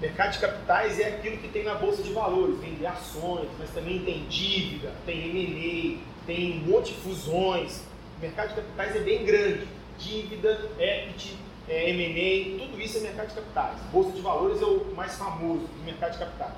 Mercado 0.00 0.32
de 0.32 0.38
capitais 0.38 1.00
é 1.00 1.08
aquilo 1.08 1.38
que 1.38 1.48
tem 1.48 1.64
na 1.64 1.74
bolsa 1.74 2.02
de 2.02 2.12
valores, 2.12 2.58
vende 2.58 2.84
ações, 2.84 3.48
mas 3.58 3.70
também 3.70 4.00
tem 4.00 4.26
dívida, 4.26 4.92
tem 5.06 5.28
M&A, 5.28 6.26
tem 6.26 6.58
um 6.58 6.70
monte 6.70 6.92
de 6.92 7.00
fusões. 7.00 7.82
O 8.18 8.20
mercado 8.20 8.48
de 8.48 8.54
capitais 8.56 8.96
é 8.96 9.00
bem 9.00 9.24
grande. 9.24 9.68
Dívida, 9.98 10.70
equity, 10.78 11.36
é, 11.68 11.90
M&A, 11.90 12.58
tudo 12.58 12.80
isso 12.80 12.98
é 12.98 13.00
mercado 13.02 13.28
de 13.28 13.34
capitais. 13.34 13.78
Bolsa 13.92 14.10
de 14.10 14.20
valores 14.20 14.60
é 14.60 14.64
o 14.64 14.92
mais 14.96 15.16
famoso 15.16 15.66
do 15.66 15.84
mercado 15.84 16.12
de 16.12 16.18
capitais. 16.18 16.54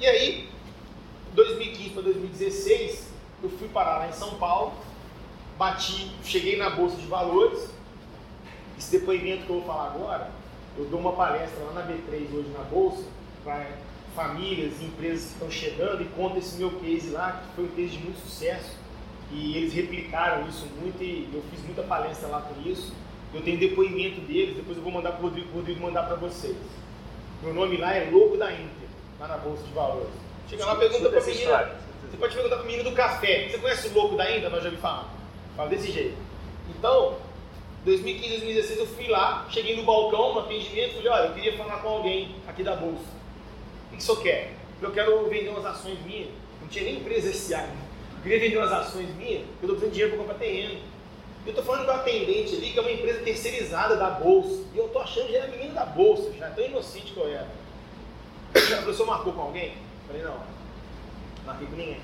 E 0.00 0.06
aí, 0.06 0.48
2015 1.34 1.90
para 1.90 2.02
2016, 2.02 3.08
eu 3.42 3.50
fui 3.50 3.68
parar 3.68 3.98
lá 3.98 4.08
em 4.08 4.12
São 4.12 4.34
Paulo, 4.34 4.72
bati, 5.56 6.10
cheguei 6.24 6.56
na 6.56 6.70
Bolsa 6.70 6.96
de 6.96 7.06
Valores. 7.06 7.68
Esse 8.78 8.98
depoimento 8.98 9.44
que 9.44 9.50
eu 9.50 9.56
vou 9.56 9.64
falar 9.64 9.92
agora, 9.94 10.30
eu 10.76 10.86
dou 10.86 11.00
uma 11.00 11.12
palestra 11.12 11.62
lá 11.64 11.72
na 11.72 11.82
B3 11.82 12.34
hoje 12.34 12.48
na 12.56 12.64
Bolsa, 12.64 13.04
para 13.44 13.66
famílias 14.14 14.72
e 14.80 14.84
empresas 14.84 15.26
que 15.26 15.32
estão 15.32 15.50
chegando 15.50 16.02
e 16.02 16.06
conta 16.06 16.38
esse 16.38 16.56
meu 16.56 16.70
case 16.80 17.10
lá, 17.10 17.42
que 17.42 17.56
foi 17.56 17.64
um 17.64 17.68
case 17.68 17.96
de 17.96 17.98
muito 17.98 18.20
sucesso. 18.20 18.76
E 19.30 19.56
eles 19.56 19.72
replicaram 19.72 20.48
isso 20.48 20.66
muito 20.80 21.00
e 21.02 21.28
eu 21.32 21.42
fiz 21.50 21.64
muita 21.64 21.82
palestra 21.82 22.28
lá 22.28 22.40
com 22.40 22.68
isso. 22.68 22.92
Eu 23.32 23.42
tenho 23.42 23.58
depoimento 23.58 24.20
deles, 24.22 24.56
depois 24.56 24.76
eu 24.76 24.82
vou 24.82 24.92
mandar 24.92 25.12
para 25.12 25.20
o 25.20 25.22
Rodrigo, 25.28 25.54
Rodrigo 25.54 25.80
mandar 25.80 26.02
para 26.04 26.16
vocês. 26.16 26.56
Meu 27.42 27.54
nome 27.54 27.76
lá 27.76 27.94
é 27.94 28.10
Lobo 28.10 28.36
da 28.36 28.52
Inter, 28.52 28.88
lá 29.20 29.28
na 29.28 29.36
Bolsa 29.36 29.62
de 29.62 29.72
Valores. 29.72 30.29
Chega 30.50 30.66
lá, 30.66 30.74
pergunta 30.74 31.08
para 31.08 31.20
a 31.20 31.24
menina. 31.24 31.70
Você 32.10 32.16
pode 32.16 32.34
perguntar 32.34 32.56
para 32.56 32.64
o 32.64 32.66
menino 32.66 32.90
do 32.90 32.96
café. 32.96 33.48
Você 33.48 33.58
conhece 33.58 33.86
o 33.86 33.94
Lobo 33.94 34.16
da 34.16 34.36
Inter? 34.36 34.50
Nós 34.50 34.64
já 34.64 34.68
ouvi 34.68 34.80
falar. 34.80 35.08
Fala 35.56 35.68
desse 35.68 35.92
jeito. 35.92 36.16
Então, 36.76 37.18
2015, 37.84 38.28
2016 38.30 38.78
eu 38.80 38.86
fui 38.88 39.06
lá, 39.06 39.46
cheguei 39.48 39.76
no 39.76 39.84
balcão, 39.84 40.34
no 40.34 40.40
atendimento, 40.40 40.94
falei, 40.94 41.08
olha, 41.08 41.26
eu 41.28 41.34
queria 41.34 41.56
falar 41.56 41.76
com 41.76 41.88
alguém 41.88 42.34
aqui 42.48 42.64
da 42.64 42.74
Bolsa. 42.74 43.04
O 43.86 43.96
que 43.96 43.98
o 43.98 44.00
senhor 44.00 44.22
quer? 44.22 44.52
Eu 44.82 44.90
quero 44.90 45.28
vender 45.28 45.50
umas 45.50 45.64
ações 45.64 46.04
minhas. 46.04 46.30
Não 46.60 46.66
tinha 46.66 46.82
nem 46.82 46.96
empresa 46.96 47.30
esse 47.30 47.52
ano. 47.54 47.72
Eu 48.16 48.22
queria 48.24 48.40
vender 48.40 48.56
umas 48.56 48.72
ações 48.72 49.08
minhas, 49.14 49.42
eu 49.42 49.68
estou 49.68 49.68
precisando 49.68 49.90
de 49.90 49.94
dinheiro 49.94 50.16
para 50.16 50.18
comprar 50.18 50.38
terreno. 50.38 50.80
Eu 51.46 51.50
estou 51.50 51.64
falando 51.64 51.84
com 51.86 51.92
a 51.92 51.94
atendente 51.94 52.56
ali, 52.56 52.72
que 52.72 52.78
é 52.78 52.82
uma 52.82 52.90
empresa 52.90 53.20
terceirizada 53.20 53.94
da 53.94 54.10
Bolsa. 54.10 54.64
E 54.74 54.78
eu 54.78 54.86
estou 54.86 55.00
achando 55.00 55.28
que 55.28 55.36
era 55.36 55.46
menino 55.46 55.74
da 55.74 55.86
Bolsa, 55.86 56.32
já 56.36 56.50
tão 56.50 56.64
inocente 56.64 57.12
que 57.12 57.16
eu 57.16 57.28
era. 57.28 57.48
A 58.80 58.82
pessoa 58.82 59.06
marcou 59.06 59.32
com 59.32 59.42
alguém? 59.42 59.89
Falei, 60.10 60.26
não. 60.26 60.40
Marquei 61.46 61.66
com 61.68 61.76
ninguém. 61.76 62.00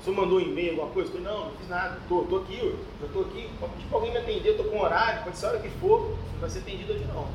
O 0.00 0.04
senhor 0.04 0.16
mandou 0.16 0.38
um 0.38 0.40
e-mail, 0.40 0.70
alguma 0.70 0.90
coisa? 0.90 1.10
Falei, 1.10 1.26
não, 1.26 1.44
não 1.46 1.56
fiz 1.56 1.68
nada. 1.68 1.98
Tô, 2.08 2.22
tô 2.22 2.36
aqui, 2.38 2.58
eu 2.58 2.78
já 3.00 3.06
estou 3.06 3.22
aqui. 3.22 3.50
Pode 3.60 3.72
pedir 3.74 3.94
alguém 3.94 4.10
me 4.12 4.18
atender, 4.18 4.48
eu 4.48 4.56
estou 4.56 4.70
com 4.70 4.80
horário, 4.80 5.24
pode 5.24 5.36
ser 5.36 5.46
a 5.46 5.48
hora 5.50 5.58
que 5.60 5.68
for. 5.68 6.16
Não 6.32 6.40
vai 6.40 6.48
ser 6.48 6.60
atendido 6.60 6.92
hoje 6.92 7.04
não. 7.04 7.28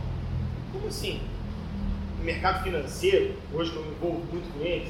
Como 0.72 0.88
assim? 0.88 1.22
No 2.18 2.24
mercado 2.24 2.64
financeiro, 2.64 3.36
hoje 3.54 3.72
que 3.72 3.78
eu 3.78 3.84
me 3.84 3.92
envolvo 3.92 4.26
muito 4.32 4.52
com 4.52 4.66
eles, 4.66 4.90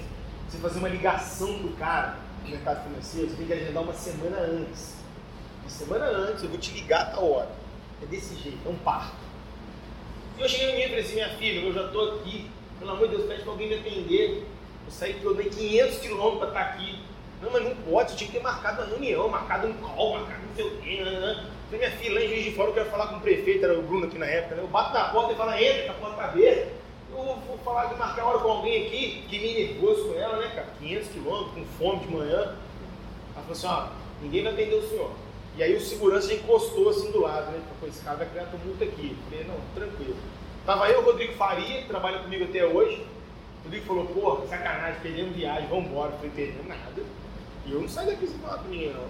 você 0.49 0.57
fazer 0.57 0.79
uma 0.79 0.89
ligação 0.89 1.51
do 1.59 1.77
cara 1.77 2.17
no 2.43 2.49
mercado 2.49 2.83
financeiro, 2.85 3.29
você 3.29 3.35
tem 3.35 3.45
que 3.45 3.53
agendar 3.53 3.83
uma 3.83 3.93
semana 3.93 4.37
antes 4.37 4.99
uma 5.61 5.69
semana 5.69 6.05
antes, 6.05 6.43
eu 6.43 6.49
vou 6.49 6.57
te 6.57 6.71
ligar 6.71 7.01
a 7.01 7.05
tal 7.11 7.31
hora. 7.31 7.49
É 8.01 8.05
desse 8.05 8.35
jeito, 8.35 8.57
é 8.65 8.69
um 8.69 8.75
parto. 8.77 9.15
E 10.37 10.41
eu 10.41 10.49
cheguei 10.49 10.67
no 10.67 10.73
menino 10.73 10.87
e 10.87 10.89
falei 10.89 11.05
assim, 11.05 11.15
minha 11.15 11.29
filha, 11.37 11.59
eu 11.59 11.73
já 11.73 11.85
estou 11.85 12.15
aqui, 12.15 12.49
pelo 12.79 12.91
amor 12.91 13.07
de 13.07 13.15
Deus, 13.15 13.27
pede 13.27 13.43
para 13.43 13.51
alguém 13.51 13.69
me 13.69 13.75
atender. 13.75 14.47
Eu 14.89 14.93
saí 14.93 15.13
que 15.13 15.23
eu 15.23 15.35
dei 15.35 15.49
500 15.49 15.99
quilômetros 15.99 16.39
para 16.39 16.47
estar 16.47 16.61
aqui. 16.61 16.99
Não, 17.43 17.51
mas 17.51 17.63
não 17.63 17.75
pode, 17.75 18.15
tinha 18.15 18.27
que 18.27 18.37
ter 18.37 18.43
marcado 18.43 18.81
uma 18.81 18.89
reunião, 18.89 19.29
marcado 19.29 19.67
um 19.67 19.73
call, 19.73 20.13
marcado 20.13 20.41
não 20.47 20.55
sei 20.55 20.65
o 20.65 20.77
quê. 20.81 21.03
Né, 21.03 21.11
né. 21.11 21.45
Falei, 21.69 21.87
minha 21.87 21.91
filha, 21.91 22.15
lá 22.15 22.25
em 22.25 22.27
Juiz 22.27 22.43
de 22.45 22.51
Fora, 22.53 22.69
eu 22.69 22.73
quero 22.73 22.89
falar 22.89 23.07
com 23.07 23.17
o 23.17 23.21
prefeito, 23.21 23.63
era 23.63 23.77
o 23.77 23.83
Bruno 23.83 24.07
aqui 24.07 24.17
na 24.17 24.25
época, 24.25 24.55
né? 24.55 24.63
Eu 24.63 24.67
bato 24.67 24.91
na 24.91 25.09
porta 25.09 25.33
e 25.33 25.35
falo, 25.35 25.53
entra, 25.53 25.91
a 25.91 25.93
porta 25.93 26.15
tá 26.15 26.23
aberta. 26.25 26.71
Eu 27.11 27.17
vou 27.17 27.57
falar 27.63 27.85
de 27.85 27.99
marcar 27.99 28.25
hora 28.25 28.39
com 28.39 28.49
alguém 28.49 28.87
aqui, 28.87 29.25
que 29.29 29.39
me 29.39 29.53
nervoso 29.53 30.05
com 30.05 30.19
ela, 30.19 30.37
né, 30.37 30.51
cara? 30.55 30.67
500 30.79 31.07
quilômetros, 31.09 31.53
com 31.53 31.65
fome 31.77 31.99
de 31.99 32.11
manhã. 32.11 32.39
Ela 32.41 33.45
falou 33.47 33.51
assim, 33.51 33.67
ó, 33.67 33.87
ninguém 34.23 34.43
vai 34.43 34.53
atender 34.53 34.75
o 34.75 34.89
senhor. 34.89 35.11
E 35.55 35.61
aí 35.61 35.75
o 35.75 35.81
segurança 35.81 36.33
encostou 36.33 36.89
assim 36.89 37.11
do 37.11 37.21
lado, 37.21 37.51
né? 37.51 37.61
Falei, 37.79 37.93
esse 37.93 38.03
cara 38.03 38.17
vai 38.17 38.27
criar 38.27 38.45
tumulto 38.45 38.83
aqui. 38.83 39.15
Falei, 39.29 39.45
não, 39.45 39.55
tranquilo. 39.75 40.15
Tava 40.65 40.89
eu, 40.89 41.03
Rodrigo 41.03 41.33
Faria, 41.33 41.83
que 41.83 41.87
trabalha 41.87 42.19
comigo 42.19 42.45
até 42.45 42.65
hoje. 42.65 43.05
O 43.59 43.63
Rodrigo 43.65 43.85
falou, 43.85 44.05
porra, 44.05 44.47
sacanagem, 44.47 45.01
perdemos 45.01 45.35
viagem, 45.35 45.67
vamos 45.67 45.85
embora. 45.89 46.11
Falei, 46.11 46.31
perdemos 46.35 46.67
nada. 46.67 47.01
E 47.65 47.71
eu 47.71 47.81
não 47.81 47.89
saio 47.89 48.07
daqui 48.07 48.27
sem 48.27 48.39
falar 48.39 48.57
com 48.59 48.69
ninguém, 48.69 48.93
não. 48.93 49.05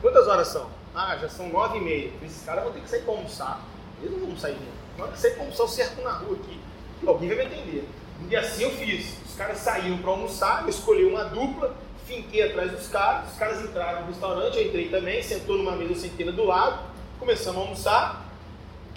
Quantas 0.00 0.28
horas 0.28 0.48
são? 0.48 0.68
Ah, 0.94 1.16
já 1.16 1.28
são 1.28 1.48
nove 1.48 1.78
e 1.78 1.80
meia. 1.80 2.12
Esses 2.22 2.44
caras 2.44 2.64
vão 2.64 2.72
ter 2.72 2.80
que 2.80 2.88
sair 2.90 3.02
para 3.02 3.14
almoçar. 3.14 3.60
Eles 4.02 4.18
não 4.18 4.26
vão 4.26 4.36
sair 4.36 4.52
mesmo. 4.52 4.74
Na 4.98 5.04
hora 5.04 5.12
que 5.12 5.18
sair 5.18 5.32
para 5.32 5.42
almoçar, 5.42 5.62
eu 5.62 5.68
cerco 5.68 6.02
na 6.02 6.12
rua 6.12 6.36
aqui. 6.36 6.60
E 7.02 7.08
alguém 7.08 7.28
vai 7.28 7.36
me 7.36 7.44
entender. 7.44 7.88
E 8.28 8.36
assim 8.36 8.62
eu 8.62 8.70
fiz. 8.70 9.16
Os 9.26 9.34
caras 9.34 9.58
saíram 9.58 9.98
para 9.98 10.10
almoçar, 10.10 10.62
eu 10.62 10.68
escolhi 10.68 11.04
uma 11.04 11.24
dupla, 11.24 11.74
finquei 12.06 12.42
atrás 12.42 12.70
dos 12.70 12.86
caras, 12.86 13.32
os 13.32 13.38
caras 13.38 13.64
entraram 13.64 14.02
no 14.02 14.06
restaurante, 14.06 14.56
eu 14.56 14.66
entrei 14.66 14.88
também, 14.88 15.22
sentou 15.22 15.56
numa 15.58 15.72
mesa 15.72 15.96
centena 15.96 16.30
do 16.30 16.44
lado, 16.44 16.84
começamos 17.18 17.60
a 17.60 17.64
almoçar, 17.64 18.24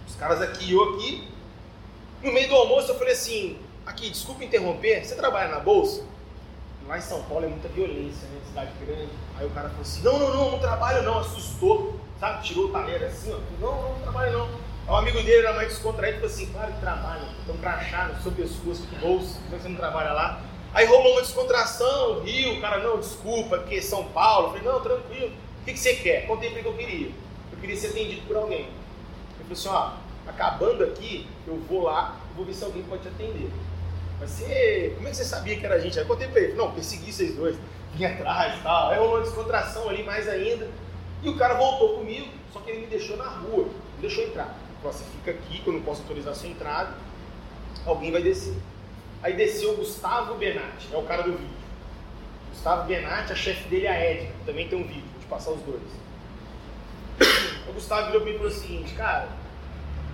os 0.08 0.16
caras 0.16 0.42
aqui 0.42 0.66
e 0.66 0.74
eu 0.74 0.84
aqui. 0.94 1.28
No 2.22 2.32
meio 2.32 2.48
do 2.48 2.56
almoço 2.56 2.92
eu 2.92 2.98
falei 2.98 3.14
assim, 3.14 3.58
aqui, 3.88 4.10
desculpa 4.10 4.44
interromper, 4.44 5.04
você 5.04 5.16
trabalha 5.16 5.50
na 5.50 5.60
bolsa? 5.60 6.04
Lá 6.88 6.98
em 6.98 7.02
São 7.02 7.24
Paulo 7.24 7.46
é 7.46 7.48
muita 7.48 7.68
violência, 7.70 8.28
né? 8.28 8.40
Cidade 8.48 8.72
grande. 8.86 9.10
Aí 9.38 9.46
o 9.46 9.50
cara 9.50 9.70
falou 9.70 9.82
assim, 9.82 10.02
não, 10.04 10.20
não, 10.20 10.34
não, 10.34 10.52
não 10.52 10.60
trabalho 10.60 11.04
não, 11.04 11.20
assustou, 11.20 12.00
sabe? 12.20 12.44
Tirou 12.44 12.66
o 12.66 12.70
talher 12.70 13.04
assim, 13.04 13.34
ó. 13.34 13.40
Não, 13.60 13.82
não, 13.82 13.94
não 13.94 14.00
trabalho 14.02 14.38
não. 14.38 14.46
Aí 14.46 14.94
o 14.94 14.96
amigo 14.96 15.18
dele 15.18 15.46
era 15.46 15.54
mais 15.54 15.70
descontraído, 15.70 16.20
falou 16.20 16.34
assim, 16.34 16.46
claro 16.48 16.74
que 16.74 16.80
trabalha, 16.80 17.28
estão 17.40 17.58
crachá 17.58 18.06
no 18.06 18.22
seu 18.22 18.32
pescoço, 18.32 18.88
que 18.88 18.96
bolsa, 18.96 19.40
você 19.50 19.68
não 19.68 19.76
trabalha 19.76 20.14
lá. 20.14 20.42
Aí 20.74 20.86
rolou 20.86 21.14
uma 21.14 21.22
descontração, 21.22 22.22
Rio, 22.22 22.58
o 22.58 22.62
cara, 22.62 22.80
não, 22.80 23.00
desculpa, 23.00 23.58
porque 23.58 23.82
São 23.82 24.06
Paulo. 24.06 24.48
Eu 24.48 24.52
falei, 24.52 24.68
não, 24.68 24.82
tranquilo. 24.82 25.32
O 25.62 25.66
que, 25.66 25.74
que 25.74 25.80
você 25.80 25.96
quer? 25.96 26.26
Contei 26.28 26.52
para 26.52 26.62
que 26.62 26.68
eu 26.68 26.74
queria. 26.74 27.12
Eu 27.52 27.58
queria 27.60 27.76
ser 27.76 27.88
atendido 27.88 28.22
por 28.28 28.38
alguém. 28.38 28.62
Eu 28.62 29.46
falei 29.46 29.54
assim, 29.54 29.70
ó, 29.70 29.92
acabando 30.30 30.84
aqui, 30.86 31.28
eu 31.46 31.58
vou 31.68 31.84
lá, 31.84 32.16
vou 32.36 32.46
ver 32.46 32.54
se 32.54 32.64
alguém 32.64 32.84
pode 32.84 33.02
te 33.02 33.10
atender. 33.10 33.50
Mas 34.20 34.32
você, 34.32 34.94
como 34.96 35.08
é 35.08 35.12
que 35.12 35.18
você 35.18 35.26
sabia 35.26 35.58
que 35.58 35.66
era 35.66 35.76
a 35.76 35.80
gente? 35.80 35.98
Aí 35.98 36.04
eu 36.04 36.08
contei 36.08 36.28
pra 36.28 36.42
ele, 36.42 36.54
não, 36.54 36.72
persegui 36.72 37.12
vocês 37.12 37.36
dois, 37.36 37.56
vim 37.94 38.06
atrás 38.06 38.60
e 38.60 38.64
tal. 38.64 38.90
Aí 38.90 38.98
rolou 38.98 39.16
uma 39.16 39.24
descontração 39.24 39.90
ali 39.90 40.04
mais 40.04 40.28
ainda. 40.28 40.68
E 41.22 41.30
o 41.30 41.38
cara 41.38 41.56
voltou 41.56 41.98
comigo, 41.98 42.28
só 42.54 42.60
que 42.60 42.70
ele 42.70 42.82
me 42.82 42.88
deixou 42.88 43.18
na 43.18 43.26
rua, 43.26 43.66
me 43.66 44.02
deixou 44.02 44.24
entrar. 44.24 44.56
Falou, 44.82 44.94
você 44.94 45.04
fica 45.06 45.32
aqui, 45.32 45.60
que 45.60 45.68
eu 45.68 45.74
não 45.74 45.82
posso 45.82 46.02
autorizar 46.02 46.34
a 46.34 46.36
sua 46.36 46.50
entrada, 46.50 46.94
alguém 47.86 48.12
vai 48.12 48.22
descer. 48.22 48.56
Aí 49.24 49.34
desceu 49.34 49.74
o 49.74 49.78
Gustavo 49.78 50.36
Benatti, 50.36 50.90
é 50.94 50.98
o 50.98 51.04
cara 51.04 51.24
do 51.24 51.32
vídeo. 51.32 51.58
Gustavo 52.52 52.88
Benatti, 52.88 53.32
a 53.32 53.36
chefe 53.36 53.68
dele 53.68 53.88
é 53.88 53.90
a 53.90 54.00
Edna, 54.00 54.32
também 54.46 54.68
tem 54.68 54.78
um 54.78 54.88
vídeo, 54.88 55.04
vou 55.14 55.22
te 55.22 55.28
passar 55.28 55.52
os 55.52 55.62
dois. 55.62 55.82
O 57.68 57.74
Gustavo 57.74 58.08
virou 58.08 58.22
para 58.22 58.30
mim 58.30 58.36
e 58.36 58.38
falou 58.38 58.52
o 58.52 58.56
seguinte, 58.56 58.94
cara, 58.94 59.28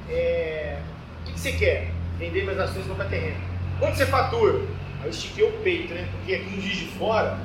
é... 0.09 0.79
o 1.21 1.25
que, 1.25 1.33
que, 1.33 1.39
você 1.39 1.51
quer? 1.51 1.91
Vender 2.17 2.41
minhas 2.41 2.59
ações 2.59 2.87
no 2.87 2.95
terreno. 2.95 3.52
Quanto 3.79 3.97
você 3.97 4.05
fatura? 4.05 4.59
Aí 5.01 5.05
eu 5.05 5.09
estiquei 5.09 5.43
o 5.43 5.51
peito, 5.63 5.93
né? 5.93 6.07
Porque 6.11 6.35
aqui 6.35 6.55
em 6.55 6.61
Juiz 6.61 6.77
de 6.77 6.87
Fora, 6.97 7.37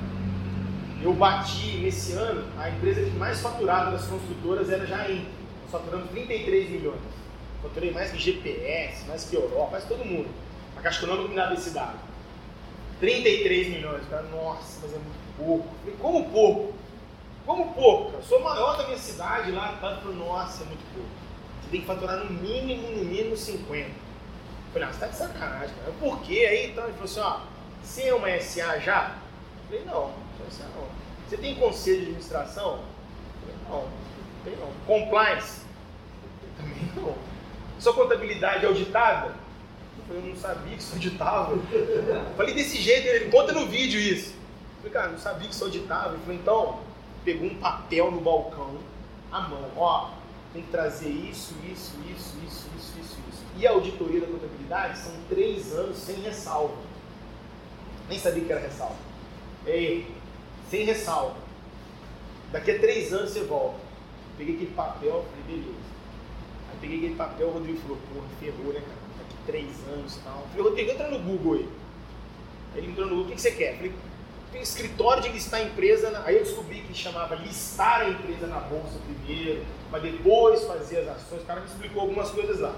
eu 1.02 1.12
bati 1.12 1.78
nesse 1.78 2.12
ano, 2.12 2.44
a 2.58 2.68
empresa 2.70 3.02
que 3.02 3.10
mais 3.10 3.40
faturava 3.40 3.90
das 3.90 4.06
construtoras 4.06 4.70
era. 4.70 4.86
Nós 4.86 5.22
faturamos 5.70 6.10
33 6.10 6.70
milhões. 6.70 7.00
Faturei 7.62 7.90
mais 7.92 8.10
que 8.10 8.18
GPS, 8.18 9.06
mais 9.06 9.24
que 9.24 9.36
Europa, 9.36 9.72
mais 9.72 9.84
todo 9.84 10.04
mundo. 10.04 10.28
A 10.76 10.80
Caixa 10.80 11.04
Econômica 11.04 11.28
me 11.28 11.34
dá 11.34 11.52
esse 11.54 11.70
dado. 11.70 11.98
33 13.00 13.68
milhões. 13.68 14.02
Cara, 14.08 14.22
nossa, 14.24 14.80
mas 14.82 14.92
é 14.92 14.98
muito 14.98 15.36
pouco. 15.36 15.68
Falei, 15.80 15.96
como 15.98 16.30
pouco? 16.30 16.74
Como 17.44 17.72
pouco? 17.72 18.16
Eu 18.16 18.22
sou 18.22 18.40
maior 18.42 18.76
da 18.76 18.84
minha 18.84 18.98
cidade 18.98 19.50
lá? 19.52 19.76
Falei, 19.80 20.16
nossa, 20.16 20.62
é 20.62 20.66
muito 20.66 20.94
pouco. 20.94 21.08
Você 21.62 21.70
tem 21.70 21.80
que 21.80 21.86
faturar 21.86 22.24
no 22.24 22.30
mínimo, 22.30 22.88
no 22.90 23.04
mínimo 23.04 23.36
50. 23.36 24.07
Falei, 24.78 24.88
ah, 24.88 24.92
você 24.92 25.00
tá 25.00 25.06
de 25.08 25.16
sacanagem, 25.16 25.74
cara. 25.76 25.92
Por 25.98 26.20
quê? 26.20 26.46
Aí 26.48 26.70
então 26.70 26.84
ele 26.84 26.92
falou 26.92 27.04
assim, 27.04 27.20
ó, 27.20 27.40
você 27.82 28.02
é 28.04 28.14
uma 28.14 28.40
SA 28.40 28.78
já? 28.78 29.16
Falei, 29.66 29.84
não, 29.84 30.08
não 30.08 30.12
sou 30.38 30.46
SA 30.50 30.64
não. 30.76 30.86
Você 31.28 31.36
tem 31.36 31.56
conselho 31.56 31.96
de 31.96 32.02
administração? 32.02 32.80
Falei, 33.40 33.56
não, 33.68 33.82
não 33.82 34.44
tem 34.44 34.56
não. 34.56 34.72
Compliance? 34.86 35.62
Também 36.56 36.92
não. 36.94 37.14
Sua 37.80 37.92
contabilidade 37.92 38.64
é 38.64 38.68
auditada? 38.68 39.34
Eu 40.10 40.22
não 40.22 40.36
sabia 40.36 40.76
que 40.76 40.82
isso 40.82 40.94
auditava. 40.94 41.58
Falei 42.36 42.54
desse 42.54 42.80
jeito, 42.80 43.08
ele 43.08 43.30
conta 43.30 43.52
no 43.52 43.66
vídeo 43.66 44.00
isso. 44.00 44.34
Falei, 44.78 44.92
cara, 44.92 45.08
não 45.08 45.18
sabia 45.18 45.48
que 45.48 45.54
isso 45.54 45.64
auditava. 45.64 46.14
Ele 46.14 46.22
falou, 46.22 46.34
então, 46.34 46.80
pegou 47.24 47.48
um 47.48 47.56
papel 47.56 48.10
no 48.12 48.20
balcão, 48.20 48.78
a 49.30 49.40
mão, 49.40 49.70
ó, 49.76 50.10
tem 50.52 50.62
que 50.62 50.70
trazer 50.70 51.10
isso, 51.10 51.54
isso, 51.64 51.94
isso, 52.08 52.36
isso, 52.46 52.68
isso. 52.78 52.97
E 53.58 53.66
a 53.66 53.72
auditoria 53.72 54.20
da 54.20 54.26
contabilidade 54.28 54.98
são 54.98 55.12
três 55.28 55.72
anos 55.74 55.98
sem 55.98 56.20
ressalva. 56.20 56.76
Nem 58.08 58.16
sabia 58.16 58.44
que 58.44 58.52
era 58.52 58.60
ressalva. 58.60 58.94
Ei, 59.66 60.06
sem 60.70 60.84
ressalva. 60.84 61.34
Daqui 62.52 62.70
a 62.70 62.78
três 62.78 63.12
anos 63.12 63.30
você 63.30 63.42
volta. 63.42 63.80
Peguei 64.36 64.54
aquele 64.54 64.70
papel, 64.70 65.24
falei, 65.28 65.44
beleza. 65.48 65.80
Aí 66.70 66.78
peguei 66.80 66.98
aquele 66.98 67.14
papel, 67.16 67.48
o 67.48 67.50
Rodrigo 67.50 67.78
falou, 67.80 67.98
porra, 68.14 68.26
ferrou, 68.38 68.72
né, 68.72 68.80
cara? 68.80 69.08
Daqui 69.18 69.34
três 69.44 69.88
anos 69.92 70.16
e 70.16 70.20
tal. 70.20 70.38
Eu 70.38 70.48
falei, 70.48 70.62
Rodrigo, 70.62 70.90
entra 70.92 71.10
no 71.10 71.18
Google 71.18 71.54
aí. 71.54 71.68
Aí 72.74 72.78
ele 72.78 72.92
entrou 72.92 73.06
no 73.06 73.16
Google, 73.16 73.32
o 73.32 73.34
que, 73.34 73.40
você 73.40 73.50
quer? 73.50 73.74
Falei, 73.74 73.92
tem 74.52 74.62
escritório 74.62 75.22
de 75.22 75.30
listar 75.30 75.60
a 75.60 75.64
empresa, 75.64 76.10
na... 76.10 76.24
aí 76.24 76.36
eu 76.36 76.44
descobri 76.44 76.80
que 76.82 76.94
chamava 76.94 77.34
listar 77.34 78.02
a 78.02 78.08
empresa 78.08 78.46
na 78.46 78.60
bolsa 78.60 78.98
primeiro, 79.04 79.64
para 79.90 79.98
depois 79.98 80.62
fazer 80.64 81.00
as 81.00 81.08
ações. 81.08 81.42
O 81.42 81.44
cara 81.44 81.60
me 81.60 81.66
explicou 81.66 82.02
algumas 82.02 82.30
coisas 82.30 82.60
lá. 82.60 82.74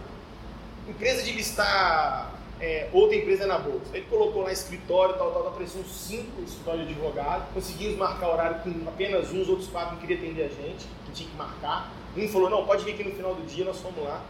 Empresa 0.90 1.22
de 1.22 1.32
listar 1.32 2.34
é, 2.60 2.88
outra 2.92 3.16
empresa 3.16 3.46
na 3.46 3.58
bolsa. 3.58 3.86
Ele 3.94 4.06
colocou 4.10 4.42
lá 4.42 4.52
escritório, 4.52 5.14
tal, 5.14 5.30
tal, 5.30 5.42
tal, 5.42 5.52
apareceu 5.52 5.82
cinco 5.84 6.42
escritórios 6.42 6.86
de 6.86 6.92
advogado. 6.92 7.52
Conseguimos 7.54 7.96
marcar 7.96 8.28
horário 8.28 8.60
com 8.60 8.88
apenas 8.88 9.32
uns, 9.32 9.48
outros 9.48 9.68
quatro 9.68 9.94
não 9.94 10.00
queriam 10.00 10.18
atender 10.18 10.42
a 10.42 10.48
gente, 10.48 10.86
que 11.06 11.12
tinha 11.12 11.30
que 11.30 11.36
marcar. 11.36 11.90
Um 12.16 12.28
falou, 12.28 12.50
não, 12.50 12.66
pode 12.66 12.84
vir 12.84 12.94
aqui 12.94 13.04
no 13.04 13.12
final 13.12 13.34
do 13.34 13.46
dia, 13.46 13.64
nós 13.64 13.80
fomos 13.80 14.02
lá. 14.04 14.22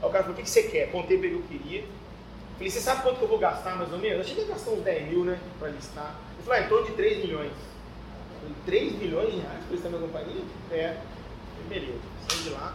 Aí 0.00 0.08
o 0.08 0.12
cara 0.12 0.24
falou, 0.24 0.32
o 0.32 0.36
que, 0.36 0.44
que 0.44 0.50
você 0.50 0.62
quer? 0.62 0.90
Contei 0.90 1.18
para 1.18 1.26
ele 1.26 1.36
o 1.36 1.42
que 1.42 1.54
eu 1.54 1.60
queria. 1.60 1.84
Falei, 2.56 2.70
você 2.70 2.80
sabe 2.80 3.02
quanto 3.02 3.18
que 3.18 3.24
eu 3.24 3.28
vou 3.28 3.38
gastar 3.38 3.76
mais 3.76 3.92
ou 3.92 3.98
menos? 3.98 4.18
Eu 4.18 4.24
cheguei 4.24 4.44
a 4.44 4.54
gastar 4.54 4.70
uns 4.70 4.82
10 4.82 5.08
mil, 5.08 5.24
né, 5.24 5.38
para 5.58 5.68
listar. 5.68 6.14
Ele 6.34 6.42
falou, 6.44 6.60
ah, 6.60 6.64
em 6.64 6.68
torno 6.68 6.86
de 6.86 6.92
3 6.92 7.18
milhões. 7.18 7.52
Falei, 8.40 8.56
3 8.64 8.92
milhões 8.98 9.32
de 9.32 9.40
reais 9.40 9.64
para 9.64 9.72
listar 9.72 9.90
minha 9.90 10.02
companhia? 10.02 10.42
É. 10.70 10.96
Falei, 11.64 11.80
beleza. 11.80 11.98
Saí 12.28 12.42
de 12.44 12.50
lá, 12.50 12.74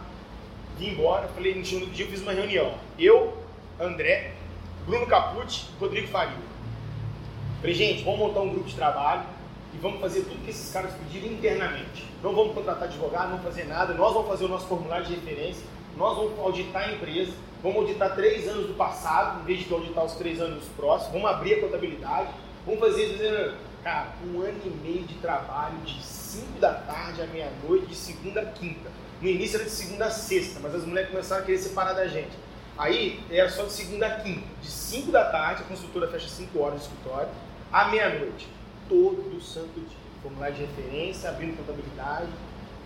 vim 0.80 0.92
embora. 0.92 1.28
Falei, 1.28 1.54
no 1.54 1.62
dia 1.62 2.04
eu 2.04 2.10
fiz 2.10 2.22
uma 2.22 2.32
reunião. 2.32 2.74
Eu, 2.98 3.36
André, 3.78 4.32
Bruno 4.86 5.06
Capucci 5.06 5.66
Rodrigo 5.78 6.08
Faria. 6.08 6.50
Falei, 7.60 7.74
gente, 7.74 8.02
vamos 8.02 8.18
montar 8.18 8.40
um 8.40 8.48
grupo 8.48 8.66
de 8.66 8.74
trabalho 8.74 9.22
e 9.74 9.78
vamos 9.78 10.00
fazer 10.00 10.22
tudo 10.22 10.42
que 10.44 10.50
esses 10.50 10.72
caras 10.72 10.92
pediram 10.94 11.32
internamente. 11.32 12.06
Não 12.22 12.34
vamos 12.34 12.54
contratar 12.54 12.84
advogado, 12.84 13.30
não 13.30 13.38
fazer 13.40 13.64
nada, 13.64 13.92
nós 13.94 14.14
vamos 14.14 14.28
fazer 14.28 14.46
o 14.46 14.48
nosso 14.48 14.66
formulário 14.66 15.04
de 15.04 15.14
referência, 15.14 15.62
nós 15.96 16.16
vamos 16.16 16.38
auditar 16.38 16.88
a 16.88 16.92
empresa, 16.92 17.32
vamos 17.62 17.78
auditar 17.78 18.14
três 18.14 18.48
anos 18.48 18.66
do 18.66 18.74
passado, 18.74 19.42
em 19.42 19.44
vez 19.44 19.66
de 19.66 19.72
auditar 19.72 20.04
os 20.04 20.14
três 20.14 20.40
anos 20.40 20.64
próximos, 20.76 21.12
vamos 21.12 21.30
abrir 21.30 21.54
a 21.54 21.60
contabilidade, 21.60 22.30
vamos 22.64 22.80
fazer 22.80 23.04
isso, 23.04 23.54
cara, 23.84 24.08
um 24.26 24.40
ano 24.40 24.60
e 24.64 24.70
meio 24.82 25.04
de 25.04 25.14
trabalho 25.16 25.76
de 25.84 26.02
5 26.02 26.58
da 26.58 26.72
tarde 26.72 27.22
à 27.22 27.26
meia-noite, 27.26 27.86
de 27.86 27.94
segunda 27.94 28.40
a 28.40 28.46
quinta. 28.46 28.90
No 29.20 29.28
início 29.28 29.56
era 29.56 29.64
de 29.64 29.70
segunda 29.70 30.06
a 30.06 30.10
sexta, 30.10 30.58
mas 30.60 30.74
as 30.74 30.84
mulheres 30.84 31.10
começaram 31.10 31.42
a 31.42 31.44
querer 31.44 31.58
separar 31.58 31.92
da 31.92 32.06
gente. 32.06 32.30
Aí 32.78 33.20
era 33.30 33.50
só 33.50 33.64
de 33.64 33.72
segunda 33.72 34.06
a 34.06 34.20
quinta. 34.20 34.46
De 34.62 34.70
5 34.70 35.12
da 35.12 35.30
tarde, 35.30 35.62
a 35.62 35.66
construtora 35.66 36.08
fecha 36.08 36.28
5 36.28 36.58
horas 36.58 36.80
de 36.80 36.86
escritório, 36.86 37.28
à 37.70 37.88
meia-noite. 37.88 38.48
Todo 38.88 39.38
santo 39.42 39.78
dia. 39.78 39.98
Formulário 40.22 40.56
de 40.56 40.62
referência, 40.62 41.28
abrindo 41.28 41.56
contabilidade, 41.58 42.28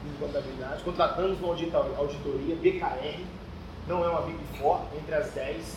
abrindo 0.00 0.18
contabilidade. 0.18 0.82
Contratamos 0.82 1.38
uma 1.38 1.50
auditoria, 1.98 2.56
BKR, 2.56 3.24
não 3.86 4.04
é 4.04 4.08
uma 4.08 4.22
Big 4.22 4.38
Four, 4.58 4.80
entre 4.96 5.14
as 5.14 5.30
10. 5.30 5.76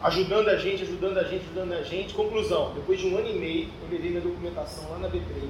Ajudando 0.00 0.48
a 0.48 0.56
gente, 0.56 0.84
ajudando 0.84 1.18
a 1.18 1.24
gente, 1.24 1.44
ajudando 1.46 1.72
a 1.72 1.82
gente. 1.82 2.14
Conclusão, 2.14 2.72
depois 2.74 3.00
de 3.00 3.08
um 3.08 3.18
ano 3.18 3.28
e 3.28 3.38
meio, 3.38 3.68
eu 3.82 3.88
levei 3.90 4.10
minha 4.10 4.22
documentação 4.22 4.88
lá 4.90 4.98
na 4.98 5.08
B3. 5.08 5.48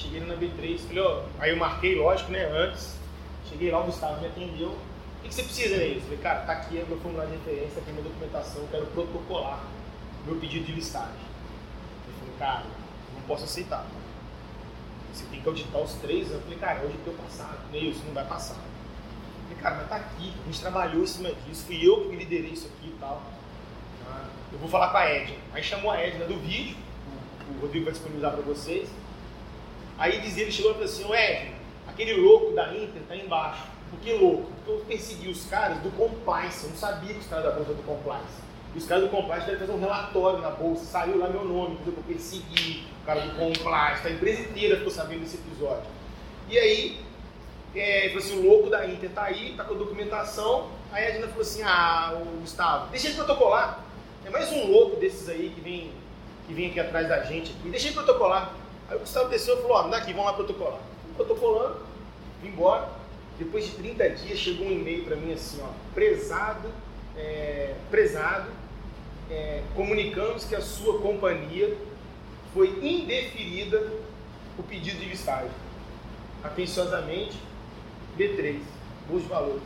Cheguei 0.00 0.20
na 0.20 0.34
B3, 0.34 0.78
falei, 0.78 1.02
ó, 1.02 1.22
aí 1.38 1.50
eu 1.50 1.56
marquei, 1.58 1.94
lógico, 1.94 2.32
né, 2.32 2.44
antes. 2.46 2.94
Cheguei 3.50 3.70
lá, 3.70 3.80
o 3.80 3.84
Gustavo 3.84 4.20
me 4.20 4.28
atendeu, 4.28 4.68
o 4.68 5.22
que 5.22 5.34
você 5.34 5.42
precisa, 5.42 5.76
Neil? 5.76 5.96
Eu 5.96 6.00
falei, 6.00 6.18
cara, 6.18 6.40
tá 6.40 6.52
aqui 6.52 6.78
é 6.78 6.84
meu 6.84 6.98
formulário 6.98 7.30
de 7.32 7.38
referência, 7.38 7.82
aqui 7.82 7.90
minha 7.90 8.02
documentação, 8.02 8.66
quero 8.70 8.86
protocolar 8.86 9.60
meu 10.24 10.36
pedido 10.36 10.64
de 10.64 10.72
listagem. 10.72 11.10
Ele 12.06 12.16
falou, 12.18 12.34
cara, 12.38 12.64
não 13.14 13.20
posso 13.22 13.44
aceitar. 13.44 13.84
Você 15.12 15.24
tem 15.30 15.40
que 15.40 15.48
auditar 15.48 15.82
os 15.82 15.92
três 15.94 16.28
anos. 16.28 16.36
Eu 16.36 16.42
falei, 16.42 16.58
cara, 16.58 16.80
hoje 16.84 16.94
é 16.98 17.04
teu 17.04 17.12
passado. 17.14 17.58
Neil, 17.70 17.90
isso 17.90 18.02
não 18.06 18.14
vai 18.14 18.24
passar. 18.24 18.54
Eu 18.54 19.48
falei, 19.48 19.62
cara, 19.62 19.76
mas 19.76 19.88
tá 19.88 19.96
aqui, 19.96 20.32
a 20.42 20.46
gente 20.46 20.60
trabalhou 20.60 21.02
em 21.02 21.06
cima 21.06 21.30
disso, 21.46 21.66
fui 21.66 21.86
eu 21.86 22.08
que 22.08 22.16
liderei 22.16 22.52
isso 22.52 22.66
aqui 22.68 22.88
e 22.88 22.96
tal. 22.98 23.22
Ah, 24.08 24.26
eu 24.52 24.58
vou 24.58 24.68
falar 24.68 24.88
com 24.88 24.96
a 24.96 25.04
Edna. 25.04 25.36
Aí 25.52 25.62
chamou 25.62 25.90
a 25.90 26.00
Edna 26.00 26.24
do 26.24 26.38
vídeo, 26.38 26.76
o 27.50 27.60
Rodrigo 27.60 27.84
vai 27.84 27.92
disponibilizar 27.92 28.32
para 28.32 28.42
vocês. 28.42 28.88
Aí 30.00 30.18
dizia, 30.18 30.44
ele 30.44 30.50
chegou 30.50 30.70
e 30.70 30.74
falou 30.74 30.88
assim, 30.88 31.12
Edna, 31.12 31.54
aquele 31.86 32.14
louco 32.14 32.54
da 32.54 32.74
Inter 32.74 33.02
tá 33.06 33.14
embaixo. 33.14 33.64
Por 33.90 34.00
que 34.00 34.14
louco? 34.14 34.50
Porque 34.64 34.70
eu 34.70 34.84
persegui 34.86 35.28
os 35.28 35.44
caras 35.44 35.76
do 35.80 35.90
compliance, 35.90 36.64
eu 36.64 36.70
não 36.70 36.76
sabia 36.76 37.12
que 37.12 37.20
os 37.20 37.26
caras 37.26 37.44
da 37.44 37.50
bolsa 37.50 37.74
do 37.74 37.82
compliance. 37.82 38.40
E 38.74 38.78
os 38.78 38.86
caras 38.86 39.04
do 39.04 39.10
compliance 39.10 39.44
devem 39.44 39.60
fazer 39.60 39.72
um 39.72 39.80
relatório 39.80 40.38
na 40.38 40.50
bolsa, 40.50 40.86
saiu 40.86 41.18
lá 41.18 41.28
meu 41.28 41.44
nome, 41.44 41.76
porque 41.76 42.00
eu 42.00 42.04
persegui 42.04 42.86
o 43.02 43.04
cara 43.04 43.20
do 43.20 43.36
compliance, 43.36 44.06
a 44.06 44.10
empresa 44.10 44.40
inteira 44.40 44.78
ficou 44.78 44.90
sabendo 44.90 45.20
desse 45.20 45.36
episódio. 45.36 45.84
E 46.48 46.58
aí, 46.58 47.00
é, 47.76 48.08
falou 48.08 48.18
assim, 48.18 48.38
o 48.38 48.48
louco 48.48 48.70
da 48.70 48.86
Inter 48.86 49.10
tá 49.10 49.24
aí, 49.24 49.52
tá 49.54 49.64
com 49.64 49.74
a 49.74 49.76
documentação, 49.76 50.68
aí 50.90 51.04
a 51.04 51.08
Edna 51.10 51.28
falou 51.28 51.42
assim, 51.42 51.62
ah, 51.62 52.18
o 52.22 52.40
Gustavo, 52.40 52.88
deixa 52.90 53.08
ele 53.08 53.16
protocolar. 53.16 53.84
É 54.24 54.30
mais 54.30 54.50
um 54.50 54.66
louco 54.66 54.96
desses 54.96 55.28
aí 55.28 55.52
que 55.54 55.60
vem, 55.60 55.92
que 56.46 56.54
vem 56.54 56.70
aqui 56.70 56.80
atrás 56.80 57.06
da 57.06 57.22
gente 57.24 57.52
aqui, 57.52 57.68
deixa 57.68 57.88
ele 57.88 57.94
protocolar. 57.94 58.59
Aí 58.90 58.96
o 58.96 59.00
Gustavo 59.00 59.28
desceu 59.28 59.56
e 59.56 59.62
falou, 59.62 59.76
ó, 59.76 59.86
oh, 59.86 59.88
daqui, 59.88 60.12
vamos 60.12 60.26
lá 60.26 60.32
protocolar. 60.32 60.80
Protocolando, 61.16 61.78
vim 62.42 62.48
embora. 62.48 62.90
Depois 63.38 63.64
de 63.64 63.76
30 63.76 64.10
dias 64.10 64.38
chegou 64.38 64.66
um 64.66 64.72
e-mail 64.72 65.04
para 65.04 65.14
mim 65.16 65.32
assim, 65.32 65.62
ó, 65.62 65.68
prezado, 65.94 66.68
é, 67.16 67.74
prezado, 67.88 68.50
é, 69.30 69.62
comunicamos 69.76 70.44
que 70.44 70.56
a 70.56 70.60
sua 70.60 71.00
companhia 71.00 71.78
foi 72.52 72.68
indeferida 72.82 73.92
o 74.58 74.62
pedido 74.64 74.98
de 74.98 75.06
listagem. 75.06 75.50
Atenciosamente, 76.42 77.38
B3, 78.18 78.60
bons 79.08 79.22
valores. 79.24 79.62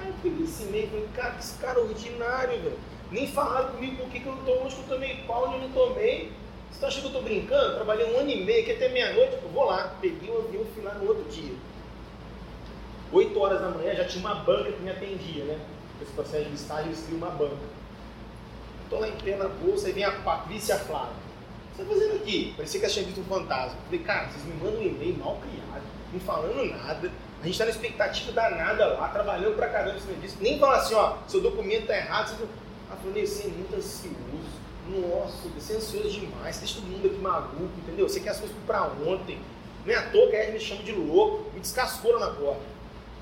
Aí 0.00 0.08
eu 0.08 0.14
peguei 0.20 0.44
esse 0.44 0.64
e-mail 0.64 0.84
e 0.84 0.88
falei, 0.88 1.08
cara, 1.14 1.36
esse 1.38 1.58
cara 1.58 1.78
é 1.78 1.82
ordinário, 1.82 2.60
velho. 2.60 2.78
Nem 3.12 3.26
falaram 3.28 3.72
comigo 3.72 3.96
por 3.96 4.10
que, 4.10 4.20
que 4.20 4.26
eu 4.26 4.34
não 4.34 4.44
tô 4.44 4.52
onde 4.62 4.74
que 4.74 4.82
eu 4.82 4.88
tomei 4.88 5.16
pau, 5.26 5.46
onde 5.46 5.54
eu 5.54 5.60
não 5.60 5.70
tomei. 5.70 6.32
Você 6.70 6.80
tá 6.80 6.86
achando 6.86 7.02
que 7.02 7.08
eu 7.08 7.12
tô 7.12 7.22
brincando? 7.22 7.74
Trabalhei 7.74 8.14
um 8.14 8.18
ano 8.18 8.30
e 8.30 8.44
meio, 8.44 8.62
aqui 8.62 8.72
até 8.72 8.88
meia-noite, 8.88 9.34
eu 9.42 9.48
vou 9.50 9.64
lá. 9.64 9.94
Peguei 10.00 10.30
o 10.30 10.38
avião 10.38 10.62
e 10.62 10.74
fui 10.74 10.82
lá 10.82 10.94
no 10.94 11.08
outro 11.08 11.24
dia. 11.30 11.54
8 13.12 13.38
horas 13.40 13.60
da 13.60 13.68
manhã 13.68 13.94
já 13.94 14.04
tinha 14.04 14.24
uma 14.24 14.36
banca 14.36 14.70
que 14.70 14.80
me 14.80 14.90
atendia, 14.90 15.44
né? 15.44 15.58
Esse 16.00 16.12
processo 16.12 16.48
de 16.48 16.54
estágio 16.54 16.92
criam 17.06 17.18
uma 17.18 17.30
banca. 17.30 17.56
Estou 18.84 19.00
lá 19.00 19.08
em 19.08 19.16
pé 19.16 19.36
na 19.36 19.48
bolsa 19.48 19.88
e 19.88 19.92
vem 19.92 20.04
a 20.04 20.12
Patrícia 20.12 20.76
Flávia. 20.76 21.12
O 21.12 21.76
que 21.76 21.76
você 21.76 21.82
está 21.82 21.94
fazendo 21.94 22.16
aqui? 22.16 22.54
Parecia 22.56 22.80
que 22.80 22.86
eu 22.86 22.90
tinha 22.90 23.04
visto 23.04 23.20
um 23.20 23.24
fantasma. 23.24 23.78
Falei, 23.84 24.00
cara, 24.00 24.28
vocês 24.28 24.44
me 24.44 24.54
mandam 24.54 24.80
um 24.80 24.82
e-mail 24.82 25.16
mal 25.18 25.36
criado, 25.36 25.82
não 26.12 26.20
falando 26.20 26.64
nada. 26.64 27.10
A 27.40 27.44
gente 27.44 27.52
está 27.52 27.64
na 27.64 27.70
expectativa 27.70 28.32
danada 28.32 28.86
lá, 28.86 29.08
trabalhando 29.08 29.56
pra 29.56 29.68
caramba 29.68 29.96
em 29.96 30.00
cima 30.00 30.14
disso. 30.14 30.36
Nem 30.40 30.58
falar 30.58 30.78
assim, 30.78 30.94
ó, 30.94 31.16
seu 31.26 31.40
documento 31.40 31.86
tá 31.86 31.96
errado. 31.96 32.28
Você... 32.28 32.42
Ela 32.42 32.96
falou, 32.96 33.12
você 33.14 33.44
é 33.44 33.50
muito 33.50 33.76
ansioso. 33.76 34.59
Nossa, 34.90 35.48
você 35.48 35.74
é 35.74 35.76
ansioso 35.76 36.10
demais, 36.10 36.56
você 36.56 36.64
deixa 36.64 36.80
todo 36.80 36.90
mundo 36.90 37.06
aqui 37.06 37.18
maluco, 37.18 37.70
entendeu? 37.78 38.08
Você 38.08 38.18
quer 38.18 38.30
as 38.30 38.40
coisas 38.40 38.56
para 38.66 38.82
ontem. 39.06 39.38
Não 39.86 39.94
é 39.94 39.96
à 39.96 40.10
toa 40.10 40.28
que 40.28 40.36
a 40.36 40.50
me 40.50 40.58
chama 40.58 40.82
de 40.82 40.92
louco, 40.92 41.50
me 41.54 41.60
descascou 41.60 42.18
na 42.18 42.30
porta. 42.32 42.60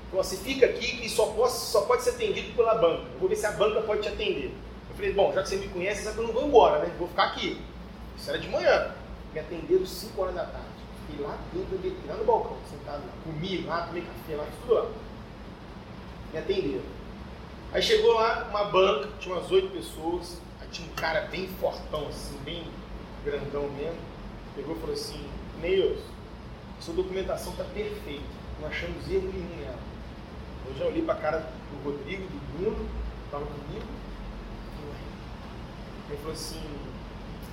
Então, 0.07 0.23
você 0.23 0.35
fica 0.35 0.65
aqui 0.65 1.05
e 1.05 1.09
só 1.09 1.27
pode, 1.27 1.53
só 1.53 1.81
pode 1.81 2.01
ser 2.01 2.11
atendido 2.11 2.55
pela 2.55 2.73
banca. 2.75 3.03
Eu 3.13 3.19
vou 3.19 3.29
ver 3.29 3.35
se 3.35 3.45
a 3.45 3.51
banca 3.51 3.81
pode 3.81 4.01
te 4.01 4.07
atender. 4.07 4.51
Eu 4.89 4.95
falei, 4.95 5.13
bom, 5.13 5.31
já 5.31 5.43
que 5.43 5.49
você 5.49 5.57
me 5.57 5.67
conhece, 5.67 6.03
sabe 6.03 6.15
que 6.15 6.21
eu 6.23 6.27
não 6.27 6.33
vou 6.33 6.47
embora, 6.47 6.79
né? 6.79 6.91
Vou 6.97 7.07
ficar 7.07 7.25
aqui. 7.25 7.61
Isso 8.17 8.29
era 8.29 8.39
de 8.39 8.49
manhã. 8.49 8.95
Me 9.31 9.39
atenderam 9.39 9.85
5 9.85 10.19
horas 10.19 10.33
da 10.33 10.45
tarde. 10.45 10.67
Fiquei 11.07 11.23
lá 11.23 11.37
dentro, 11.53 12.07
lá 12.07 12.15
no 12.15 12.25
balcão, 12.25 12.57
sentado 12.69 13.03
lá. 13.05 13.13
Comi 13.23 13.61
lá, 13.61 13.81
tomei 13.83 14.01
café 14.01 14.35
lá, 14.35 14.47
tudo 14.61 14.73
lá. 14.73 14.87
Me 16.33 16.39
atenderam. 16.39 16.81
Aí 17.71 17.81
chegou 17.81 18.13
lá 18.13 18.47
uma 18.49 18.63
banca, 18.65 19.09
tinha 19.19 19.35
umas 19.35 19.51
oito 19.51 19.69
pessoas. 19.69 20.41
Tinha 20.71 20.87
um 20.87 20.93
cara 20.95 21.21
bem 21.21 21.47
fortão, 21.59 22.07
assim, 22.07 22.37
bem 22.43 22.63
grandão 23.23 23.67
mesmo. 23.69 23.99
Pegou 24.55 24.75
e 24.75 24.79
falou 24.79 24.93
assim, 24.93 25.25
Neils, 25.61 25.99
sua 26.79 26.93
documentação 26.93 27.51
está 27.53 27.63
perfeita. 27.63 28.23
Não 28.59 28.67
achamos 28.67 29.09
erro 29.09 29.31
nenhum 29.33 29.57
nela. 29.57 29.79
Eu 30.67 30.75
já 30.75 30.85
olhei 30.85 31.01
para 31.01 31.13
a 31.13 31.17
cara 31.17 31.37
do 31.39 31.83
Rodrigo, 31.83 32.23
do 32.23 32.57
Bruno, 32.57 32.89
estava 33.25 33.45
comigo. 33.45 33.99
Ele 36.09 36.17
falou 36.17 36.33
assim: 36.33 36.61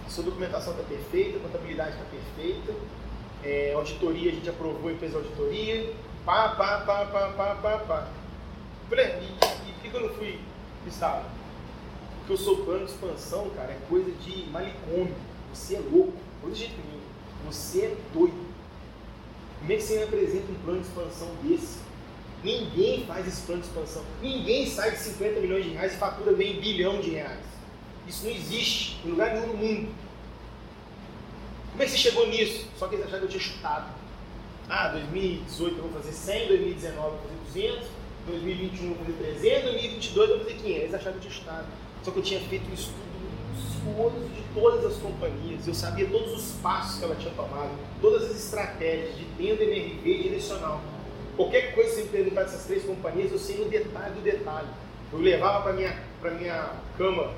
sua 0.08 0.24
documentação 0.24 0.72
está 0.72 0.84
perfeita, 0.84 1.38
a 1.38 1.40
contabilidade 1.40 1.90
está 1.90 2.04
perfeita, 2.04 2.74
é, 3.44 3.72
auditoria 3.74 4.30
a 4.30 4.34
gente 4.34 4.48
aprovou 4.48 4.90
e 4.90 4.96
fez 4.96 5.14
auditoria, 5.14 5.92
pá, 6.24 6.50
pá, 6.50 6.78
pá, 6.78 7.04
pá, 7.04 7.28
pá, 7.36 7.54
pá, 7.56 7.78
pá. 7.78 8.08
Falei, 8.88 9.06
e, 9.06 9.68
e 9.68 9.72
por 9.72 9.90
que 9.90 9.96
eu 9.96 10.00
não 10.00 10.14
fui 10.14 10.40
listado? 10.84 11.35
Porque 12.26 12.32
eu 12.32 12.44
sou 12.44 12.56
plano 12.64 12.84
de 12.84 12.90
expansão, 12.90 13.48
cara, 13.50 13.70
é 13.70 13.78
coisa 13.88 14.10
de 14.10 14.50
malicômio. 14.50 15.14
Você 15.54 15.76
é 15.76 15.78
louco, 15.78 16.12
não 16.42 16.50
de 16.50 16.58
jeito 16.58 16.74
nenhum. 16.76 17.00
Você 17.46 17.82
é 17.82 17.96
doido. 18.12 18.46
Como 19.60 19.72
é 19.72 19.76
que 19.76 19.82
você 19.82 19.98
me 19.98 20.02
apresenta 20.02 20.50
um 20.50 20.54
plano 20.56 20.80
de 20.80 20.88
expansão 20.88 21.28
desse? 21.44 21.78
Ninguém 22.42 23.06
faz 23.06 23.28
esse 23.28 23.42
plano 23.42 23.62
de 23.62 23.68
expansão. 23.68 24.04
Ninguém 24.20 24.66
sai 24.66 24.90
de 24.90 24.98
50 24.98 25.38
milhões 25.38 25.64
de 25.66 25.70
reais 25.70 25.94
e 25.94 25.98
fatura 25.98 26.32
meio 26.32 26.60
bilhão 26.60 27.00
de 27.00 27.10
reais. 27.10 27.44
Isso 28.08 28.24
não 28.24 28.32
existe 28.32 29.00
em 29.04 29.10
lugar 29.10 29.32
nenhum 29.32 29.46
no 29.46 29.56
mundo. 29.56 29.94
Como 31.70 31.80
é 31.80 31.86
que 31.86 31.92
você 31.92 31.98
chegou 31.98 32.26
nisso? 32.26 32.66
Só 32.76 32.88
que 32.88 32.96
eles 32.96 33.06
acharam 33.06 33.20
que 33.20 33.36
eu 33.36 33.40
tinha 33.40 33.52
chutado. 33.52 33.86
Ah, 34.68 34.88
2018 34.88 35.76
eu 35.76 35.82
vou 35.84 35.92
fazer 35.92 36.12
100, 36.12 36.48
2019 36.48 37.06
eu 37.06 37.10
vou 37.12 37.20
fazer 37.20 37.68
200, 37.68 37.88
2021 38.26 38.82
eu 38.82 38.94
vou 38.96 39.04
fazer 39.04 39.18
300, 39.38 39.62
2022 39.62 40.30
eu 40.30 40.36
vou 40.38 40.44
fazer 40.44 40.56
500. 40.58 40.82
Eles 40.82 40.94
achavam 40.94 41.12
que 41.12 41.26
eu 41.26 41.30
tinha 41.30 41.40
estado. 41.40 41.85
Só 42.06 42.12
que 42.12 42.18
eu 42.20 42.22
tinha 42.22 42.38
feito 42.38 42.70
um 42.70 42.74
estudo 42.74 44.32
de 44.32 44.40
todas 44.54 44.84
as 44.84 44.96
companhias. 44.98 45.66
Eu 45.66 45.74
sabia 45.74 46.06
todos 46.06 46.34
os 46.34 46.52
passos 46.60 47.00
que 47.00 47.04
ela 47.04 47.16
tinha 47.16 47.34
tomado, 47.34 47.70
todas 48.00 48.30
as 48.30 48.44
estratégias 48.44 49.16
de 49.16 49.24
tenda, 49.36 49.64
MRV 49.64 50.08
e 50.08 50.22
direcional. 50.22 50.80
Qualquer 51.36 51.74
coisa 51.74 51.90
que 51.90 51.96
você 51.96 52.02
me 52.02 52.08
perguntar 52.10 52.42
dessas 52.44 52.64
três 52.64 52.84
companhias, 52.84 53.32
eu 53.32 53.38
sei 53.40 53.56
no 53.56 53.68
detalhe 53.68 54.14
do 54.14 54.20
detalhe. 54.20 54.68
Eu 55.12 55.18
levava 55.18 55.64
para 55.64 55.72
minha, 55.72 56.00
pra 56.20 56.30
minha 56.30 56.74
cama 56.96 57.32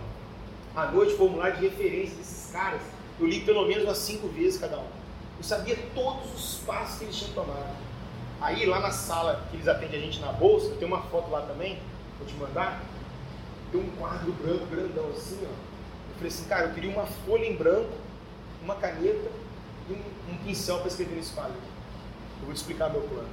à 0.76 0.84
noite 0.90 1.14
formulário 1.14 1.56
de 1.56 1.66
referência 1.66 2.18
desses 2.18 2.52
caras. 2.52 2.82
Eu 3.18 3.26
li 3.26 3.40
pelo 3.40 3.66
menos 3.66 3.84
umas 3.84 3.96
cinco 3.96 4.28
vezes 4.28 4.60
cada 4.60 4.76
um. 4.76 4.86
Eu 5.38 5.44
sabia 5.44 5.78
todos 5.94 6.34
os 6.34 6.58
passos 6.66 6.98
que 6.98 7.04
eles 7.06 7.16
tinham 7.16 7.32
tomado. 7.32 7.74
Aí 8.38 8.66
lá 8.66 8.80
na 8.80 8.90
sala 8.90 9.46
que 9.50 9.56
eles 9.56 9.66
atendem 9.66 9.98
a 9.98 10.02
gente 10.02 10.20
na 10.20 10.30
bolsa, 10.30 10.74
tem 10.74 10.86
uma 10.86 11.00
foto 11.04 11.30
lá 11.30 11.40
também, 11.40 11.78
vou 12.18 12.28
te 12.28 12.34
mandar. 12.34 12.82
Tem 13.70 13.80
um 13.80 13.90
quadro 13.98 14.32
branco 14.32 14.66
grandão 14.66 15.08
assim, 15.10 15.38
ó. 15.42 15.48
Eu 15.48 16.14
falei 16.14 16.28
assim, 16.28 16.44
cara, 16.44 16.66
eu 16.66 16.74
queria 16.74 16.90
uma 16.90 17.06
folha 17.06 17.44
em 17.44 17.56
branco, 17.56 17.92
uma 18.62 18.74
caneta 18.74 19.30
e 19.88 19.92
um, 19.92 20.32
um 20.32 20.36
pincel 20.38 20.78
para 20.78 20.88
escrever 20.88 21.16
nesse 21.16 21.32
quadro. 21.32 21.54
Eu 22.40 22.46
vou 22.46 22.54
te 22.54 22.58
explicar 22.58 22.90
meu 22.90 23.02
plano. 23.02 23.28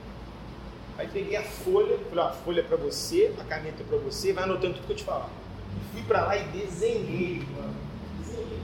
Aí 0.97 1.07
peguei 1.07 1.35
a 1.35 1.43
folha, 1.43 1.97
falei, 2.09 2.23
ó, 2.23 2.27
a 2.27 2.31
folha 2.31 2.61
é 2.61 2.63
para 2.63 2.77
você, 2.77 3.33
a 3.39 3.43
caneta 3.43 3.83
é 3.83 3.85
para 3.85 3.97
você, 3.97 4.31
vai 4.31 4.45
anotando 4.45 4.75
tudo 4.75 4.85
que 4.85 4.91
eu 4.93 4.97
te 4.97 5.03
falar. 5.03 5.29
E 5.75 5.93
fui 5.93 6.03
para 6.03 6.25
lá 6.25 6.37
e 6.37 6.43
desenhei, 6.45 7.43
mano. 7.53 7.75
Desenhei. 8.19 8.61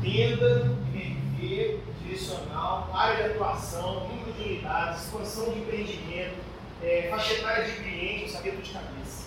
Tenda, 0.00 0.76
MRV, 0.92 1.80
direcional, 2.02 2.90
área 2.94 3.28
de 3.28 3.34
atuação, 3.34 4.08
número 4.08 4.32
de 4.32 4.42
unidades, 4.42 5.04
expansão 5.04 5.52
de 5.52 5.60
empreendimento, 5.60 6.36
é, 6.82 7.08
faixa 7.10 7.34
etária 7.34 7.64
de 7.64 7.72
cliente, 7.72 8.22
eu 8.22 8.28
sabia 8.28 8.52
tudo 8.52 8.62
de 8.62 8.70
cabeça. 8.70 9.23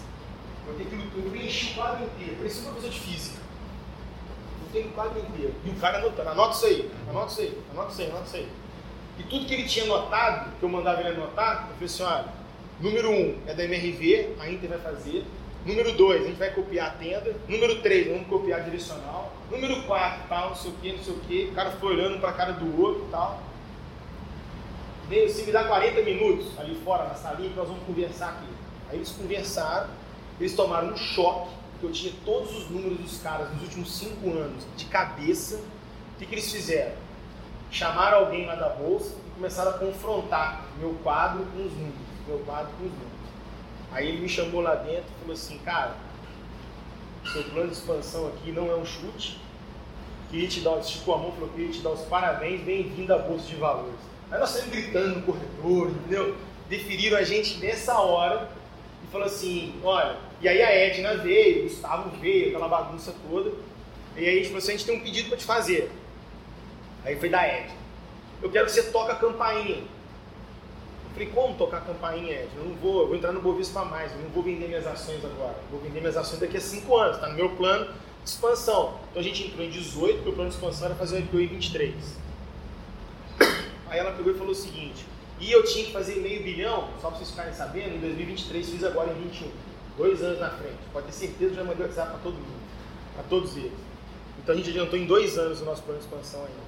Eu 0.67 0.75
tenho 0.75 0.89
que 0.89 1.17
eu 1.17 1.31
preenchi 1.31 1.71
o 1.71 1.75
quadro 1.75 2.05
inteiro, 2.05 2.35
parecia 2.37 2.63
uma 2.63 2.73
coisa 2.73 2.89
de 2.89 2.99
física. 2.99 3.41
Eu 4.65 4.71
tenho 4.73 4.87
o 4.89 4.91
quadro 4.91 5.19
inteiro. 5.19 5.53
E 5.65 5.69
o 5.69 5.75
cara 5.75 5.99
anotando, 5.99 6.29
anota 6.29 6.55
isso 6.55 6.65
aí, 6.65 6.91
anota 7.09 7.31
isso 7.31 7.41
aí, 7.41 7.57
anota 7.71 7.91
isso 7.91 8.01
aí, 8.01 8.09
anota 8.09 8.25
isso 8.25 8.35
aí. 8.35 8.49
E 9.19 9.23
tudo 9.23 9.45
que 9.45 9.53
ele 9.53 9.67
tinha 9.67 9.85
anotado, 9.85 10.51
que 10.59 10.63
eu 10.63 10.69
mandava 10.69 10.99
ele 10.99 11.09
anotar, 11.09 11.69
eu 11.69 11.73
falei 11.73 11.85
assim, 11.85 12.03
olha, 12.03 12.25
número 12.79 13.09
1 13.09 13.13
um 13.13 13.37
é 13.47 13.53
da 13.53 13.63
MRV, 13.63 14.35
a 14.39 14.49
Inter 14.49 14.69
vai 14.69 14.79
fazer. 14.79 15.25
Número 15.65 15.91
2, 15.91 16.21
a 16.21 16.25
gente 16.25 16.37
vai 16.37 16.51
copiar 16.51 16.87
a 16.87 16.91
tenda. 16.91 17.35
Número 17.47 17.81
3, 17.81 18.07
vamos 18.07 18.27
copiar 18.27 18.61
a 18.61 18.63
direcional. 18.63 19.33
Número 19.51 19.83
4, 19.83 20.27
tal, 20.29 20.49
não 20.49 20.55
sei 20.55 20.71
o 20.71 20.73
que, 20.75 20.91
não 20.93 21.03
sei 21.03 21.13
o 21.13 21.19
que. 21.19 21.49
O 21.51 21.55
cara 21.55 21.71
foi 21.71 21.93
olhando 21.93 22.19
para 22.21 22.29
a 22.29 22.33
cara 22.33 22.53
do 22.53 22.81
outro 22.81 23.05
e 23.05 23.11
tal. 23.11 23.41
Meio 25.09 25.25
assim, 25.25 25.45
me 25.45 25.51
dá 25.51 25.65
40 25.65 26.01
minutos 26.01 26.47
ali 26.59 26.75
fora 26.83 27.05
na 27.05 27.15
salinha 27.15 27.49
que 27.49 27.55
nós 27.55 27.67
vamos 27.67 27.83
conversar 27.83 28.29
aqui. 28.29 28.47
Aí 28.89 28.97
eles 28.97 29.11
conversaram, 29.11 29.89
eles 30.39 30.55
tomaram 30.55 30.89
um 30.89 30.97
choque, 30.97 31.49
porque 31.71 31.85
eu 31.87 31.91
tinha 31.91 32.13
todos 32.25 32.55
os 32.55 32.69
números 32.69 32.97
dos 32.99 33.19
caras 33.19 33.51
nos 33.53 33.63
últimos 33.63 33.97
5 33.97 34.29
anos 34.31 34.63
de 34.75 34.85
cabeça. 34.85 35.57
O 35.57 36.19
que, 36.19 36.25
que 36.25 36.35
eles 36.35 36.51
fizeram? 36.51 36.95
Chamaram 37.71 38.19
alguém 38.19 38.45
lá 38.45 38.55
da 38.55 38.69
bolsa 38.69 39.15
e 39.27 39.31
começaram 39.31 39.71
a 39.71 39.73
confrontar 39.77 40.65
meu 40.79 40.95
quadro 41.03 41.45
com 41.45 41.65
os 41.65 41.71
números. 41.73 42.07
Meu 42.27 42.39
quadro 42.39 42.71
com 42.77 42.85
os 42.85 42.91
números. 42.91 43.17
Aí 43.91 44.09
ele 44.09 44.21
me 44.21 44.29
chamou 44.29 44.61
lá 44.61 44.75
dentro 44.75 45.05
e 45.09 45.19
falou 45.21 45.33
assim, 45.33 45.57
cara, 45.59 45.95
seu 47.31 47.43
plano 47.45 47.69
de 47.69 47.77
expansão 47.77 48.27
aqui 48.27 48.51
não 48.51 48.69
é 48.71 48.75
um 48.75 48.85
chute. 48.85 49.39
Queria 50.29 50.47
te 50.47 50.59
dar, 50.59 50.77
esticou 50.79 51.15
a 51.15 51.17
mão 51.19 51.31
falou, 51.31 51.49
queria 51.49 51.71
te 51.71 51.79
dar 51.79 51.91
os 51.91 52.01
parabéns, 52.01 52.61
bem-vindo 52.61 53.13
à 53.13 53.17
Bolsa 53.17 53.45
de 53.45 53.55
Valores. 53.55 53.99
Aí 54.29 54.39
nós 54.39 54.49
saímos 54.49 54.71
gritando 54.71 55.15
no 55.15 55.21
corredor, 55.21 55.89
entendeu? 55.89 56.35
Deferiram 56.69 57.17
a 57.17 57.23
gente 57.23 57.57
nessa 57.59 57.97
hora 57.99 58.49
e 59.03 59.07
falou 59.11 59.25
assim, 59.25 59.73
olha, 59.83 60.17
e 60.41 60.47
aí 60.47 60.61
a 60.61 60.71
Edna 60.71 61.17
veio, 61.17 61.61
o 61.61 61.63
Gustavo 61.63 62.09
veio, 62.19 62.49
aquela 62.49 62.67
bagunça 62.67 63.13
toda. 63.29 63.51
E 64.15 64.27
aí 64.27 64.43
falou 64.45 64.59
assim, 64.59 64.73
a 64.73 64.77
gente 64.77 64.85
tem 64.85 64.97
um 64.97 65.01
pedido 65.01 65.29
para 65.29 65.37
te 65.37 65.45
fazer. 65.45 65.91
Aí 67.03 67.15
foi 67.15 67.29
da 67.29 67.43
Edna. 67.45 67.75
Eu 68.41 68.51
quero 68.51 68.65
que 68.65 68.71
você 68.71 68.83
toque 68.83 69.11
a 69.11 69.15
campainha. 69.15 69.77
Eu 69.77 71.11
falei, 71.13 71.27
como 71.29 71.55
tocar 71.55 71.77
a 71.77 71.81
campainha, 71.81 72.33
Ed? 72.33 72.49
Eu 72.55 72.65
não 72.65 72.75
vou, 72.75 73.01
eu 73.01 73.07
vou 73.07 73.15
entrar 73.15 73.31
no 73.31 73.41
Bovespa 73.41 73.83
mais, 73.83 74.11
eu 74.11 74.19
não 74.19 74.29
vou 74.29 74.43
vender 74.43 74.67
minhas 74.67 74.85
ações 74.85 75.23
agora. 75.25 75.55
Eu 75.63 75.71
vou 75.71 75.79
vender 75.79 75.99
minhas 75.99 76.17
ações 76.17 76.39
daqui 76.39 76.57
a 76.57 76.61
5 76.61 76.95
anos, 76.95 77.15
está 77.15 77.29
no 77.29 77.35
meu 77.35 77.49
plano 77.55 77.91
de 78.23 78.29
expansão. 78.29 78.99
Então 79.09 79.19
a 79.19 79.23
gente 79.23 79.47
entrou 79.47 79.65
em 79.65 79.69
18, 79.71 80.15
porque 80.17 80.29
o 80.29 80.33
plano 80.33 80.49
de 80.49 80.55
expansão 80.55 80.85
era 80.85 80.95
fazer 80.95 81.17
o 81.17 81.19
IPO 81.19 81.39
em 81.39 81.47
23. 81.47 81.95
Aí 83.89 83.99
ela 83.99 84.11
pegou 84.11 84.33
e 84.33 84.37
falou 84.37 84.51
o 84.51 84.55
seguinte, 84.55 85.05
e 85.39 85.51
eu 85.51 85.63
tinha 85.63 85.85
que 85.85 85.93
fazer 85.93 86.15
meio 86.15 86.43
bilhão, 86.43 86.89
só 87.01 87.09
para 87.09 87.17
vocês 87.17 87.29
ficarem 87.29 87.53
sabendo, 87.53 87.95
em 87.95 87.99
2023 87.99 88.69
fiz 88.69 88.83
agora 88.83 89.11
em 89.11 89.21
21. 89.23 89.47
Dois 89.97 90.21
anos 90.21 90.39
na 90.39 90.49
frente. 90.51 90.77
Pode 90.93 91.07
ter 91.07 91.13
certeza 91.13 91.49
que 91.51 91.55
já 91.55 91.63
mandei 91.63 91.85
WhatsApp 91.85 92.11
para 92.11 92.19
todo 92.19 92.35
mundo, 92.35 92.61
para 93.15 93.23
todos 93.23 93.57
eles. 93.57 93.71
Então 94.37 94.53
a 94.53 94.57
gente 94.57 94.69
adiantou 94.69 94.97
em 94.97 95.05
dois 95.05 95.37
anos 95.37 95.59
o 95.61 95.65
nosso 95.65 95.81
plano 95.81 95.99
de 95.99 96.05
expansão 96.05 96.41
ainda. 96.41 96.67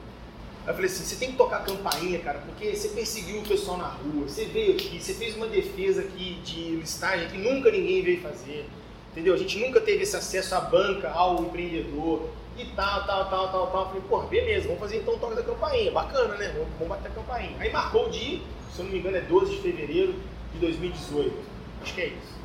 Aí 0.66 0.72
eu 0.72 0.74
falei 0.74 0.90
assim, 0.90 1.04
você 1.04 1.16
tem 1.16 1.32
que 1.32 1.38
tocar 1.38 1.64
campainha, 1.64 2.20
cara, 2.20 2.40
porque 2.40 2.76
você 2.76 2.90
perseguiu 2.90 3.40
o 3.40 3.48
pessoal 3.48 3.78
na 3.78 3.88
rua, 3.88 4.28
você 4.28 4.46
veio 4.46 4.74
aqui, 4.74 5.00
você 5.00 5.14
fez 5.14 5.36
uma 5.36 5.48
defesa 5.48 6.02
aqui 6.02 6.40
de 6.44 6.76
listagem 6.76 7.30
que 7.30 7.38
nunca 7.38 7.72
ninguém 7.72 8.02
veio 8.02 8.20
fazer, 8.22 8.68
entendeu? 9.12 9.34
A 9.34 9.38
gente 9.38 9.58
nunca 9.60 9.80
teve 9.80 10.04
esse 10.04 10.16
acesso 10.16 10.56
à 10.56 10.62
banca, 10.62 11.10
ao 11.12 11.42
empreendedor 11.44 12.30
e 12.58 12.66
tal, 12.76 13.06
tal, 13.06 13.30
tal, 13.30 13.52
tal, 13.52 13.68
tal. 13.68 13.82
Eu 13.82 13.88
falei, 13.88 14.04
pô, 14.10 14.20
beleza, 14.24 14.68
vamos 14.68 14.82
fazer 14.82 14.98
então 14.98 15.14
o 15.14 15.18
toque 15.18 15.36
da 15.36 15.44
campainha, 15.44 15.92
bacana, 15.92 16.36
né? 16.36 16.54
Vamos, 16.58 16.70
vamos 16.74 16.90
bater 16.90 17.08
a 17.08 17.16
campainha. 17.16 17.56
Aí 17.60 17.72
marcou 17.72 18.08
o 18.08 18.10
dia, 18.10 18.40
se 18.74 18.80
eu 18.80 18.86
não 18.86 18.92
me 18.92 19.00
engano 19.00 19.18
é 19.18 19.22
12 19.22 19.56
de 19.56 19.62
fevereiro 19.62 20.16
de 20.54 20.60
2018, 20.60 21.36
acho 21.84 21.94
que 21.94 22.02
é 22.02 22.08
isso. 22.08 22.39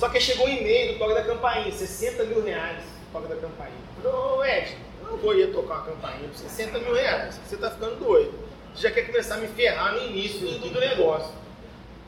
Só 0.00 0.08
que 0.08 0.18
chegou 0.18 0.46
o 0.46 0.48
e-mail 0.48 0.94
do 0.94 0.98
toque 0.98 1.12
da 1.12 1.22
campainha, 1.22 1.70
60 1.70 2.24
mil 2.24 2.42
reais, 2.42 2.82
toque 3.12 3.28
da 3.28 3.36
campainha. 3.36 3.76
Eu 4.02 4.10
falei, 4.10 4.18
ô 4.18 4.44
Ed, 4.44 4.78
não 5.02 5.18
vou 5.18 5.34
ir 5.38 5.52
tocar 5.52 5.74
uma 5.74 5.84
campainha 5.84 6.26
por 6.26 6.38
60 6.38 6.78
mil 6.78 6.94
reais. 6.94 7.38
Você 7.46 7.56
está 7.56 7.70
ficando 7.70 8.02
doido. 8.02 8.32
Você 8.74 8.88
já 8.88 8.90
quer 8.90 9.02
começar 9.02 9.34
a 9.34 9.36
me 9.36 9.48
ferrar 9.48 9.92
no 9.92 10.06
início 10.06 10.40
do, 10.40 10.70
do 10.70 10.80
negócio. 10.80 11.34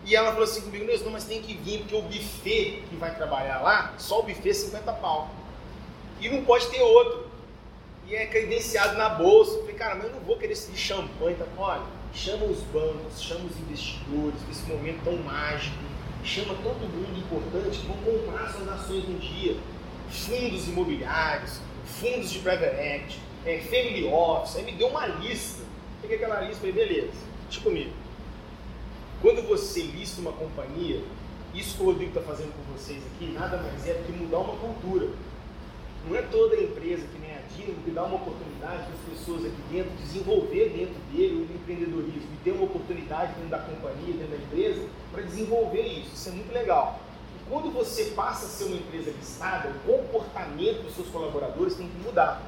E 0.07 0.17
ela 0.17 0.31
falou 0.31 0.45
assim 0.45 0.63
comigo, 0.63 0.87
não, 1.05 1.13
mas 1.13 1.25
tem 1.25 1.43
que 1.43 1.53
vir, 1.53 1.81
porque 1.81 1.95
o 1.95 2.01
buffet 2.01 2.83
que 2.89 2.97
vai 2.97 3.15
trabalhar 3.15 3.61
lá, 3.61 3.93
só 3.99 4.21
o 4.21 4.23
buffet 4.23 4.49
é 4.49 4.55
50 4.55 4.91
pau. 4.95 5.29
E 6.19 6.31
não 6.31 6.47
pode 6.47 6.69
ter 6.69 6.81
outro. 6.81 7.27
E 8.07 8.15
é 8.15 8.25
credenciado 8.25 8.97
na 8.97 9.11
bolsa. 9.11 9.53
Eu 9.53 9.61
falei, 9.61 9.75
cara, 9.75 9.97
mas 9.97 10.05
eu 10.05 10.13
não 10.13 10.21
vou 10.21 10.39
querer 10.39 10.55
esse 10.55 10.75
champanhe. 10.75 11.37
Tá? 11.37 11.45
Olha, 11.59 11.83
chama 12.15 12.47
os 12.47 12.61
bancos, 12.61 13.21
chama 13.21 13.45
os 13.45 13.61
investidores, 13.61 14.41
nesse 14.49 14.63
momento 14.63 15.05
tão 15.05 15.19
mágico. 15.19 15.92
Chama 16.25 16.55
todo 16.55 16.81
mundo 16.81 17.19
importante 17.19 17.79
que 17.79 17.87
vão 17.87 17.97
comprar 17.97 18.53
suas 18.53 18.69
ações 18.69 19.09
no 19.09 19.19
dia. 19.19 19.57
Fundos 20.09 20.69
imobiliários, 20.69 21.61
fundos 21.85 22.31
de 22.31 22.39
private 22.39 22.77
equity, 22.77 23.19
é, 23.45 23.59
family 23.59 24.07
office, 24.07 24.57
aí 24.57 24.65
me 24.65 24.73
deu 24.73 24.89
uma 24.89 25.07
lista. 25.07 25.63
Peguei 26.01 26.17
aquela 26.17 26.41
lista 26.43 26.67
e 26.67 26.73
falei, 26.73 26.87
beleza, 26.87 27.13
deixa 27.49 27.61
comigo. 27.61 27.93
Quando 29.21 29.47
você 29.49 29.83
lista 29.83 30.21
uma 30.21 30.33
companhia, 30.33 31.03
isso 31.55 31.77
que 31.77 31.83
o 31.83 31.87
Rodrigo 31.87 32.19
está 32.19 32.21
fazendo 32.23 32.53
com 32.55 32.73
vocês 32.73 33.03
aqui, 33.15 33.27
nada 33.33 33.57
mais 33.59 33.87
é 33.87 33.95
do 33.95 34.05
que 34.05 34.13
mudar 34.13 34.39
uma 34.39 34.57
cultura. 34.57 35.09
Não 36.09 36.17
é 36.17 36.23
toda 36.23 36.57
empresa 36.57 37.07
que 37.07 37.19
nem 37.19 37.31
a 37.31 37.41
Dino 37.55 37.75
que 37.85 37.91
dá 37.91 38.05
uma 38.05 38.17
oportunidade 38.17 38.85
para 38.85 38.95
as 38.95 39.19
pessoas 39.19 39.45
aqui 39.45 39.63
dentro 39.71 39.91
desenvolver 40.03 40.71
dentro 40.71 40.95
dele 41.13 41.47
o 41.49 41.55
empreendedorismo 41.55 42.29
e 42.35 42.45
ter 42.45 42.53
uma 42.53 42.65
oportunidade 42.65 43.35
dentro 43.35 43.51
da 43.51 43.59
companhia, 43.59 44.15
dentro 44.15 44.37
da 44.37 44.37
empresa, 44.37 44.89
para 45.13 45.23
desenvolver 45.23 45.83
isso. 45.83 46.11
Isso 46.15 46.29
é 46.29 46.33
muito 46.33 46.53
legal 46.53 47.01
quando 47.53 47.71
você 47.71 48.07
passa 48.17 48.47
a 48.47 48.49
ser 48.49 48.65
uma 48.65 48.77
empresa 48.77 49.11
listada, 49.11 49.69
o 49.69 49.93
comportamento 49.93 50.85
dos 50.85 50.95
seus 50.95 51.09
colaboradores 51.09 51.75
tem 51.75 51.87
que 51.87 51.99
mudar. 51.99 52.41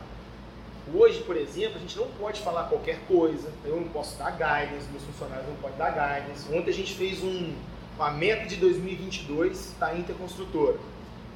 Hoje, 0.95 1.23
por 1.25 1.37
exemplo, 1.37 1.77
a 1.77 1.79
gente 1.79 1.97
não 1.99 2.07
pode 2.19 2.41
falar 2.41 2.65
qualquer 2.65 3.01
coisa, 3.07 3.51
eu 3.67 3.77
não 3.77 3.89
posso 3.89 4.19
dar 4.19 4.31
guidance, 4.31 4.89
meus 4.91 5.03
funcionários 5.05 5.47
não 5.47 5.57
podem 5.57 5.77
dar 5.77 5.91
guidance. 5.91 6.47
Ontem 6.55 6.71
a 6.71 6.75
gente 6.75 6.95
fez 6.95 7.23
um, 7.23 7.55
uma 7.97 8.11
meta 8.13 8.47
de 8.47 8.57
2022 8.57 9.75
da 9.79 9.95
Interconstrutora. 9.95 10.79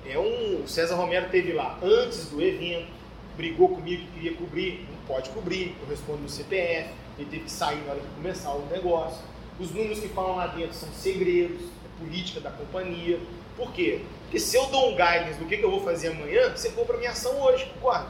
É 0.06 0.18
um, 0.18 0.62
o 0.62 0.68
César 0.68 0.94
Romero 0.94 1.28
teve 1.30 1.52
lá 1.52 1.78
antes 1.82 2.26
do 2.30 2.42
evento, 2.42 2.88
brigou 3.36 3.68
comigo 3.68 4.02
que 4.04 4.12
queria 4.12 4.34
cobrir, 4.34 4.86
não 4.90 4.98
pode 5.06 5.30
cobrir, 5.30 5.74
eu 5.80 5.88
respondo 5.88 6.22
no 6.22 6.28
CPF, 6.28 6.90
ele 7.18 7.28
teve 7.30 7.44
que 7.44 7.50
sair 7.50 7.78
na 7.84 7.92
hora 7.92 8.00
de 8.00 8.08
começar 8.08 8.52
o 8.52 8.66
negócio. 8.66 9.22
Os 9.58 9.70
números 9.72 10.00
que 10.00 10.08
falam 10.08 10.36
lá 10.36 10.46
dentro 10.46 10.74
são 10.74 10.88
segredos, 10.92 11.60
é 11.62 12.04
política 12.04 12.40
da 12.40 12.50
companhia. 12.50 13.18
Por 13.56 13.72
quê? 13.72 14.02
Porque 14.22 14.38
se 14.38 14.56
eu 14.56 14.66
dou 14.66 14.90
um 14.90 14.96
guidance 14.96 15.38
do 15.38 15.46
que, 15.46 15.56
que 15.56 15.64
eu 15.64 15.70
vou 15.70 15.82
fazer 15.82 16.08
amanhã, 16.08 16.50
você 16.54 16.70
compra 16.70 16.96
minha 16.96 17.10
ação 17.10 17.40
hoje, 17.40 17.64
concorda? 17.74 18.08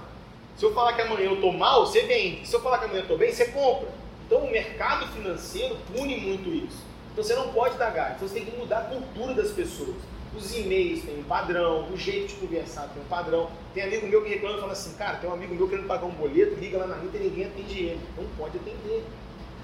Se 0.56 0.64
eu 0.64 0.74
falar 0.74 0.92
que 0.94 1.02
amanhã 1.02 1.26
eu 1.26 1.34
estou 1.34 1.52
mal, 1.52 1.86
você 1.86 2.02
vende. 2.02 2.46
Se 2.46 2.54
eu 2.54 2.60
falar 2.60 2.78
que 2.78 2.84
amanhã 2.86 2.98
eu 2.98 3.02
estou 3.02 3.16
bem, 3.16 3.32
você 3.32 3.46
compra. 3.46 3.88
Então 4.26 4.40
o 4.40 4.50
mercado 4.50 5.06
financeiro 5.12 5.76
pune 5.94 6.16
muito 6.16 6.48
isso. 6.50 6.84
Então 7.12 7.24
você 7.24 7.34
não 7.34 7.48
pode 7.52 7.78
dar 7.78 7.90
guidance, 7.90 8.20
você 8.20 8.34
tem 8.34 8.44
que 8.44 8.56
mudar 8.56 8.78
a 8.78 8.84
cultura 8.84 9.34
das 9.34 9.50
pessoas. 9.52 9.96
Os 10.38 10.56
e-mails 10.56 11.02
têm 11.02 11.18
um 11.18 11.24
padrão, 11.24 11.90
o 11.92 11.96
jeito 11.96 12.28
de 12.28 12.34
conversar 12.34 12.88
tem 12.94 13.02
um 13.02 13.06
padrão. 13.06 13.50
Tem 13.74 13.82
amigo 13.82 14.06
meu 14.06 14.22
que 14.22 14.28
reclama 14.28 14.56
e 14.56 14.60
fala 14.60 14.72
assim, 14.72 14.94
cara, 14.94 15.16
tem 15.16 15.28
um 15.28 15.32
amigo 15.32 15.52
meu 15.52 15.68
querendo 15.68 15.88
pagar 15.88 16.06
um 16.06 16.12
boleto, 16.12 16.54
liga 16.54 16.78
lá 16.78 16.86
na 16.86 17.04
Inter 17.04 17.20
e 17.20 17.24
ninguém 17.24 17.46
atende 17.46 17.78
ele. 17.80 18.00
Não 18.16 18.24
pode 18.36 18.56
atender. 18.56 19.04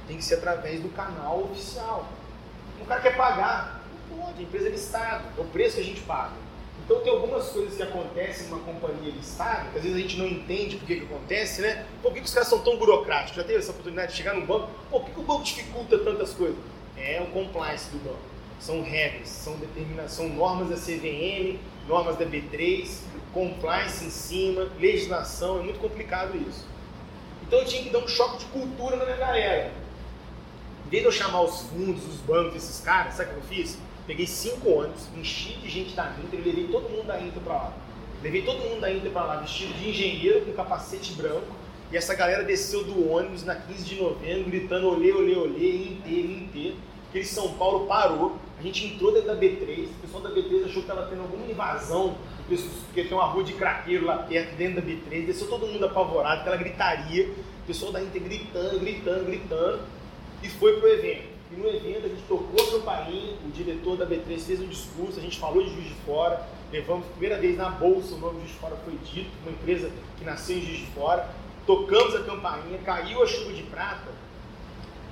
Tem 0.09 0.17
que 0.17 0.25
ser 0.25 0.35
através 0.35 0.81
do 0.81 0.89
canal 0.89 1.45
oficial. 1.45 2.09
O 2.81 2.85
cara 2.87 3.01
quer 3.01 3.17
pagar, 3.17 3.85
não 4.11 4.19
pode, 4.19 4.41
a 4.41 4.43
empresa 4.43 4.67
é 4.67 4.71
listada, 4.71 5.25
é 5.39 5.41
o 5.41 5.45
preço 5.45 5.77
que 5.77 5.83
a 5.83 5.85
gente 5.85 6.01
paga. 6.01 6.33
Então 6.85 7.01
tem 7.01 7.13
algumas 7.13 7.49
coisas 7.51 7.77
que 7.77 7.83
acontecem 7.83 8.49
numa 8.49 8.59
companhia 8.59 9.13
listada, 9.13 9.71
que 9.71 9.79
às 9.79 9.85
vezes 9.85 9.97
a 9.97 10.01
gente 10.01 10.19
não 10.19 10.27
entende 10.27 10.77
por 10.77 10.87
que, 10.89 10.97
que 10.97 11.05
acontece, 11.05 11.63
né? 11.63 11.87
Por 12.03 12.13
que, 12.13 12.19
que 12.19 12.27
os 12.27 12.35
caras 12.35 12.49
são 12.49 12.59
tão 12.59 12.77
burocráticos? 12.77 13.37
Já 13.37 13.45
teve 13.45 13.61
essa 13.61 13.71
oportunidade 13.71 14.11
de 14.11 14.19
chegar 14.19 14.35
no 14.35 14.45
banco? 14.45 14.71
Por 14.91 15.05
que, 15.05 15.13
que 15.13 15.21
o 15.21 15.23
banco 15.23 15.45
dificulta 15.45 15.99
tantas 16.01 16.35
coisas? 16.35 16.59
É 16.97 17.23
o 17.23 17.27
compliance 17.27 17.89
do 17.91 17.99
banco. 17.99 18.34
São 18.65 18.83
regras, 18.83 19.29
são 19.29 19.59
determinação, 19.59 20.27
normas 20.31 20.71
da 20.71 20.77
CVM, 20.77 21.59
normas 21.87 22.17
da 22.17 22.25
B3, 22.25 22.89
compliance 23.31 24.07
em 24.07 24.09
cima, 24.09 24.71
legislação, 24.81 25.61
é 25.61 25.63
muito 25.63 25.79
complicado 25.79 26.35
isso. 26.49 26.65
Então 27.47 27.59
eu 27.59 27.67
tinha 27.67 27.83
que 27.83 27.91
dar 27.91 27.99
um 27.99 28.09
choque 28.09 28.39
de 28.39 28.47
cultura 28.47 28.97
na 28.97 29.05
minha 29.05 29.19
galera. 29.19 29.71
Em 30.87 30.89
vez 30.89 31.03
de 31.03 31.07
eu 31.07 31.13
chamar 31.13 31.43
os 31.43 31.61
fundos, 31.65 32.07
os 32.07 32.21
bancos, 32.21 32.57
esses 32.57 32.81
caras, 32.81 33.17
sabe 33.17 33.33
o 33.33 33.35
que 33.35 33.41
eu 33.41 33.49
fiz? 33.49 33.77
Peguei 34.07 34.27
cinco 34.27 34.71
ônibus, 34.71 35.09
enchi 35.15 35.59
de 35.59 35.69
gente 35.69 35.95
da 35.95 36.17
Inter 36.25 36.41
e 36.41 36.43
levei 36.43 36.67
todo 36.69 36.89
mundo 36.89 37.07
da 37.07 37.21
Inter 37.21 37.43
para 37.43 37.53
lá. 37.53 37.73
Levei 38.23 38.41
todo 38.41 38.61
mundo 38.61 38.81
da 38.81 38.91
Inter 38.91 39.11
para 39.11 39.25
lá, 39.25 39.37
vestido 39.37 39.75
de 39.75 39.91
engenheiro, 39.91 40.41
com 40.47 40.55
capacete 40.55 41.13
branco. 41.13 41.55
E 41.93 41.99
essa 41.99 42.15
galera 42.15 42.43
desceu 42.43 42.83
do 42.83 43.13
ônibus 43.13 43.45
na 43.45 43.57
15 43.57 43.85
de 43.85 43.97
novembro, 43.97 44.49
gritando 44.49 44.89
olê, 44.89 45.13
olê, 45.13 45.37
olê, 45.37 45.85
inteiro, 45.85 46.33
inteiro. 46.33 46.77
Aquele 47.11 47.27
São 47.27 47.53
Paulo 47.59 47.87
parou. 47.87 48.39
A 48.59 48.63
gente 48.63 48.87
entrou 48.87 49.13
dentro 49.13 49.29
da 49.29 49.37
B3. 49.37 49.87
O 49.87 50.01
pessoal 50.01 50.23
da 50.23 50.31
B3 50.31 50.65
achou 50.65 50.73
que 50.75 50.79
estava 50.81 51.07
tendo 51.07 51.23
alguma 51.23 51.47
invasão, 51.47 52.17
porque 52.47 53.05
tem 53.05 53.13
uma 53.13 53.27
rua 53.27 53.45
de 53.45 53.53
craqueiro 53.55 54.07
lá 54.07 54.19
perto, 54.19 54.55
dentro 54.57 54.81
da 54.81 54.87
B3. 54.87 55.27
Desceu 55.27 55.49
todo 55.49 55.67
mundo 55.67 55.85
apavorado, 55.85 56.41
aquela 56.41 56.57
gritaria. 56.57 57.29
O 57.29 57.67
pessoal 57.67 57.93
da 57.93 58.03
Inter 58.03 58.23
gritando, 58.23 58.79
gritando, 58.79 59.25
gritando. 59.25 59.81
E 60.43 60.49
foi 60.49 60.79
pro 60.79 60.89
evento. 60.89 61.35
E 61.51 61.57
no 61.57 61.69
evento 61.69 62.07
a 62.07 62.09
gente 62.09 62.23
tocou 62.29 62.61
a 62.61 62.73
campainha, 62.73 63.37
o 63.45 63.51
diretor 63.51 63.97
da 63.97 64.07
B3 64.07 64.41
fez 64.41 64.61
um 64.61 64.67
discurso, 64.67 65.19
a 65.19 65.23
gente 65.23 65.39
falou 65.39 65.63
de 65.63 65.71
Juiz 65.71 65.89
de 65.89 65.95
Fora, 66.07 66.45
levamos 66.73 67.07
primeira 67.07 67.39
vez 67.39 67.57
na 67.57 67.69
bolsa 67.71 68.15
o 68.15 68.19
nome 68.19 68.41
Juiz 68.41 68.53
de 68.53 68.59
Fora 68.59 68.77
foi 68.77 68.95
dito, 69.05 69.31
uma 69.43 69.53
empresa 69.53 69.91
que 70.19 70.25
nasceu 70.25 70.57
em 70.57 70.63
Juiz 70.63 70.79
de 70.81 70.87
Fora, 70.87 71.29
tocamos 71.67 72.17
a 72.17 72.25
campainha, 72.25 72.79
caiu 72.85 73.23
a 73.23 73.27
chuva 73.27 73.53
de 73.53 73.63
prata, 73.65 74.11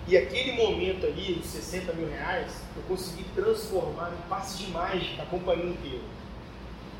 e 0.08 0.16
aquele 0.16 0.52
momento 0.52 1.06
ali, 1.06 1.40
os 1.40 1.46
60 1.46 1.92
mil 1.92 2.08
reais, 2.08 2.52
eu 2.76 2.82
consegui 2.82 3.24
transformar 3.34 4.12
em 4.12 4.28
passe 4.28 4.58
de 4.58 4.70
mágica 4.70 5.22
a 5.22 5.26
companhia 5.26 5.70
inteira. 5.70 6.04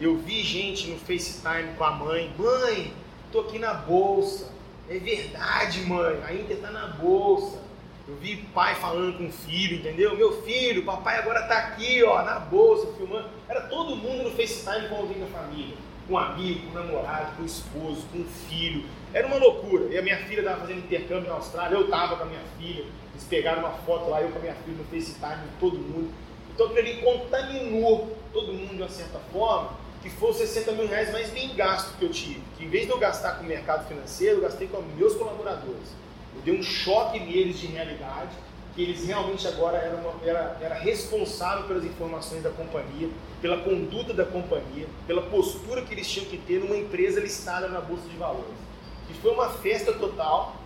Eu 0.01 0.17
vi 0.19 0.43
gente 0.43 0.89
no 0.89 0.99
FaceTime 0.99 1.75
com 1.77 1.85
a 1.85 1.91
mãe, 1.91 2.33
mãe, 2.39 2.93
tô 3.31 3.41
aqui 3.41 3.59
na 3.59 3.75
bolsa. 3.75 4.51
É 4.89 4.99
verdade, 4.99 5.81
mãe, 5.83 6.23
a 6.25 6.33
Inter 6.33 6.59
tá 6.59 6.71
na 6.71 6.89
bolsa. 6.89 7.59
Eu 8.07 8.17
vi 8.17 8.37
pai 8.53 8.75
falando 8.77 9.19
com 9.19 9.27
o 9.27 9.33
filho, 9.33 9.77
entendeu? 9.77 10.17
Meu 10.17 10.43
filho, 10.43 10.85
papai 10.85 11.19
agora 11.19 11.43
tá 11.43 11.57
aqui, 11.57 12.03
ó, 12.03 12.23
na 12.23 12.39
bolsa, 12.41 12.93
filmando. 12.97 13.29
Era 13.49 13.63
todo 13.63 13.97
mundo 13.97 14.25
no 14.25 14.31
FaceTime 14.31 14.89
com 14.89 14.97
alguém 14.97 15.21
da 15.21 15.27
família. 15.27 15.77
Com 16.07 16.15
um 16.15 16.19
amigo, 16.19 16.67
com 16.67 16.71
um 16.71 16.83
namorado, 16.83 17.37
com 17.37 17.43
um 17.43 17.47
esposo, 17.47 18.05
com 18.13 18.19
um 18.19 18.27
filho. 18.49 18.85
Era 19.15 19.27
uma 19.27 19.37
loucura. 19.37 19.87
E 19.93 19.99
a 19.99 20.03
minha 20.03 20.17
filha 20.19 20.41
estava 20.41 20.61
fazendo 20.61 20.79
intercâmbio 20.79 21.29
na 21.29 21.37
Austrália, 21.37 21.77
eu 21.77 21.85
estava 21.85 22.17
com 22.17 22.23
a 22.23 22.27
minha 22.27 22.41
filha. 22.59 22.85
Eles 23.13 23.25
pegaram 23.29 23.61
uma 23.61 23.73
foto 23.73 24.09
lá, 24.09 24.23
eu 24.23 24.31
com 24.31 24.39
a 24.39 24.43
minha 24.43 24.55
filha 24.55 24.77
no 24.77 24.85
FaceTime, 24.85 25.49
todo 25.61 25.79
mundo. 25.79 26.11
Então 26.55 26.67
aquilo 26.67 26.81
ali 26.81 26.97
contaminou 27.03 28.17
todo 28.33 28.53
mundo 28.53 28.71
de 28.71 28.83
uma 28.83 28.89
certa 28.89 29.19
forma, 29.33 29.71
que 30.03 30.11
foi 30.11 30.31
os 30.31 30.37
60 30.37 30.73
mil 30.73 30.87
reais 30.87 31.13
mais 31.13 31.31
bem 31.31 31.55
gasto 31.55 31.97
que 31.99 32.05
eu 32.05 32.11
tive. 32.11 32.43
Que 32.57 32.65
em 32.65 32.69
vez 32.69 32.87
de 32.87 32.93
eu 32.93 32.99
gastar 32.99 33.39
com 33.39 33.45
o 33.45 33.47
mercado 33.47 33.87
financeiro, 33.87 34.39
eu 34.39 34.43
gastei 34.43 34.67
com 34.67 34.81
meus 34.97 35.15
colaboradores. 35.15 35.89
Eu 36.35 36.43
dei 36.43 36.59
um 36.59 36.63
choque 36.63 37.21
neles 37.21 37.59
de 37.59 37.67
realidade, 37.67 38.31
que 38.75 38.83
eles 38.83 39.07
realmente 39.07 39.47
agora 39.47 39.77
eram 39.77 40.01
era, 40.25 40.57
era 40.61 40.75
responsável 40.75 41.65
pelas 41.67 41.85
informações 41.85 42.43
da 42.43 42.51
companhia, 42.51 43.09
pela 43.43 43.59
conduta 43.59 44.15
da 44.15 44.25
companhia, 44.25 44.87
pela 45.07 45.23
postura 45.23 45.83
que 45.83 45.93
eles 45.93 46.09
tinham 46.09 46.27
que 46.27 46.39
ter 46.39 46.59
numa 46.59 46.77
empresa 46.77 47.21
listada 47.21 47.69
na 47.69 47.81
Bolsa 47.81 48.09
de 48.09 48.17
Valores. 48.17 48.72
E 49.11 49.15
foi 49.15 49.33
uma 49.33 49.49
festa 49.51 49.93
total, 49.93 50.57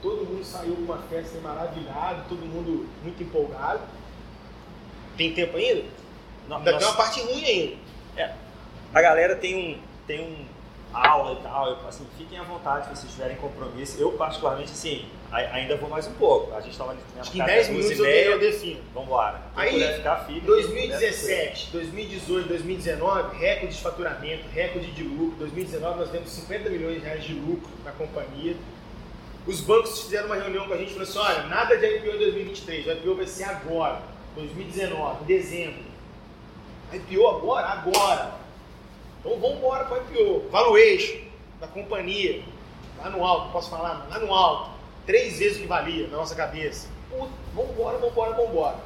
todo 0.00 0.24
mundo 0.26 0.44
saiu 0.44 0.74
com 0.76 0.82
uma 0.82 0.98
festa 0.98 1.38
maravilhado, 1.40 2.24
todo 2.28 2.40
mundo 2.46 2.88
muito 3.02 3.22
empolgado. 3.22 3.80
Tem 5.16 5.32
tempo 5.32 5.56
ainda? 5.56 5.84
Não, 6.48 6.56
Ainda 6.58 6.72
nós- 6.72 6.80
tem 6.80 6.88
uma 6.90 6.96
parte 6.96 7.20
ruim 7.20 7.44
ainda. 7.44 7.76
É, 8.16 8.34
a 8.94 9.00
galera 9.02 9.36
tem 9.36 9.54
um, 9.54 9.78
tem 10.06 10.20
um 10.20 10.44
aula 10.92 11.38
e 11.38 11.42
tal, 11.42 11.68
eu, 11.68 11.88
assim, 11.88 12.06
fiquem 12.16 12.38
à 12.38 12.42
vontade 12.42 12.86
se 12.86 12.96
vocês 12.96 13.12
tiverem 13.12 13.36
compromisso. 13.36 14.00
Eu, 14.00 14.12
particularmente, 14.12 14.72
assim, 14.72 15.06
ainda 15.30 15.76
vou 15.76 15.88
mais 15.88 16.06
um 16.06 16.12
pouco. 16.14 16.54
A 16.54 16.60
gente 16.60 16.72
estava 16.72 16.94
Acho 17.18 17.30
que 17.30 17.40
em 17.40 17.44
10 17.44 17.68
minutos 17.70 17.98
eu, 17.98 18.04
eu 18.04 18.38
defino. 18.38 18.80
Vambora. 18.94 19.40
Quem 19.54 19.62
Aí, 19.62 19.72
puder 19.72 19.96
ficar, 19.96 20.16
fica. 20.26 20.40
Quem 20.40 20.46
2017, 20.46 21.70
2018, 21.72 22.48
2019, 22.48 23.36
recorde 23.38 23.74
de 23.74 23.82
faturamento, 23.82 24.44
recorde 24.52 24.90
de 24.92 25.02
lucro. 25.02 25.36
2019 25.38 25.98
nós 25.98 26.10
demos 26.10 26.30
50 26.30 26.70
milhões 26.70 27.00
de 27.00 27.06
reais 27.06 27.24
de 27.24 27.34
lucro 27.34 27.70
na 27.84 27.92
companhia. 27.92 28.56
Os 29.46 29.60
bancos 29.60 30.02
fizeram 30.02 30.26
uma 30.26 30.36
reunião 30.36 30.68
com 30.68 30.74
a 30.74 30.76
gente 30.76 30.90
e 30.90 30.94
falaram 30.94 31.10
assim, 31.10 31.40
olha, 31.40 31.48
nada 31.48 31.76
de 31.76 31.84
IPO 31.84 32.10
em 32.10 32.18
2023, 32.18 32.86
o 32.86 32.90
IPO 32.92 33.14
vai 33.16 33.26
ser 33.26 33.44
agora, 33.44 34.00
2019, 34.36 35.24
em 35.24 35.26
dezembro. 35.26 35.82
IPO 36.92 37.28
agora? 37.28 37.66
Agora. 37.66 38.41
Então 39.24 39.38
vamos 39.38 39.58
embora 39.58 39.84
para 39.84 39.98
o 39.98 40.02
IPO. 40.02 40.48
Valuation 40.50 41.18
da 41.60 41.68
companhia, 41.68 42.42
lá 42.98 43.08
no 43.08 43.24
alto, 43.24 43.52
posso 43.52 43.70
falar? 43.70 44.08
Lá 44.10 44.18
no 44.18 44.34
alto. 44.34 44.70
Três 45.06 45.38
vezes 45.38 45.58
o 45.58 45.60
que 45.62 45.66
valia 45.68 46.08
na 46.08 46.16
nossa 46.16 46.34
cabeça. 46.34 46.88
Puta, 47.08 47.30
vambora, 47.54 47.98
vambora, 47.98 48.34
vambora. 48.34 48.76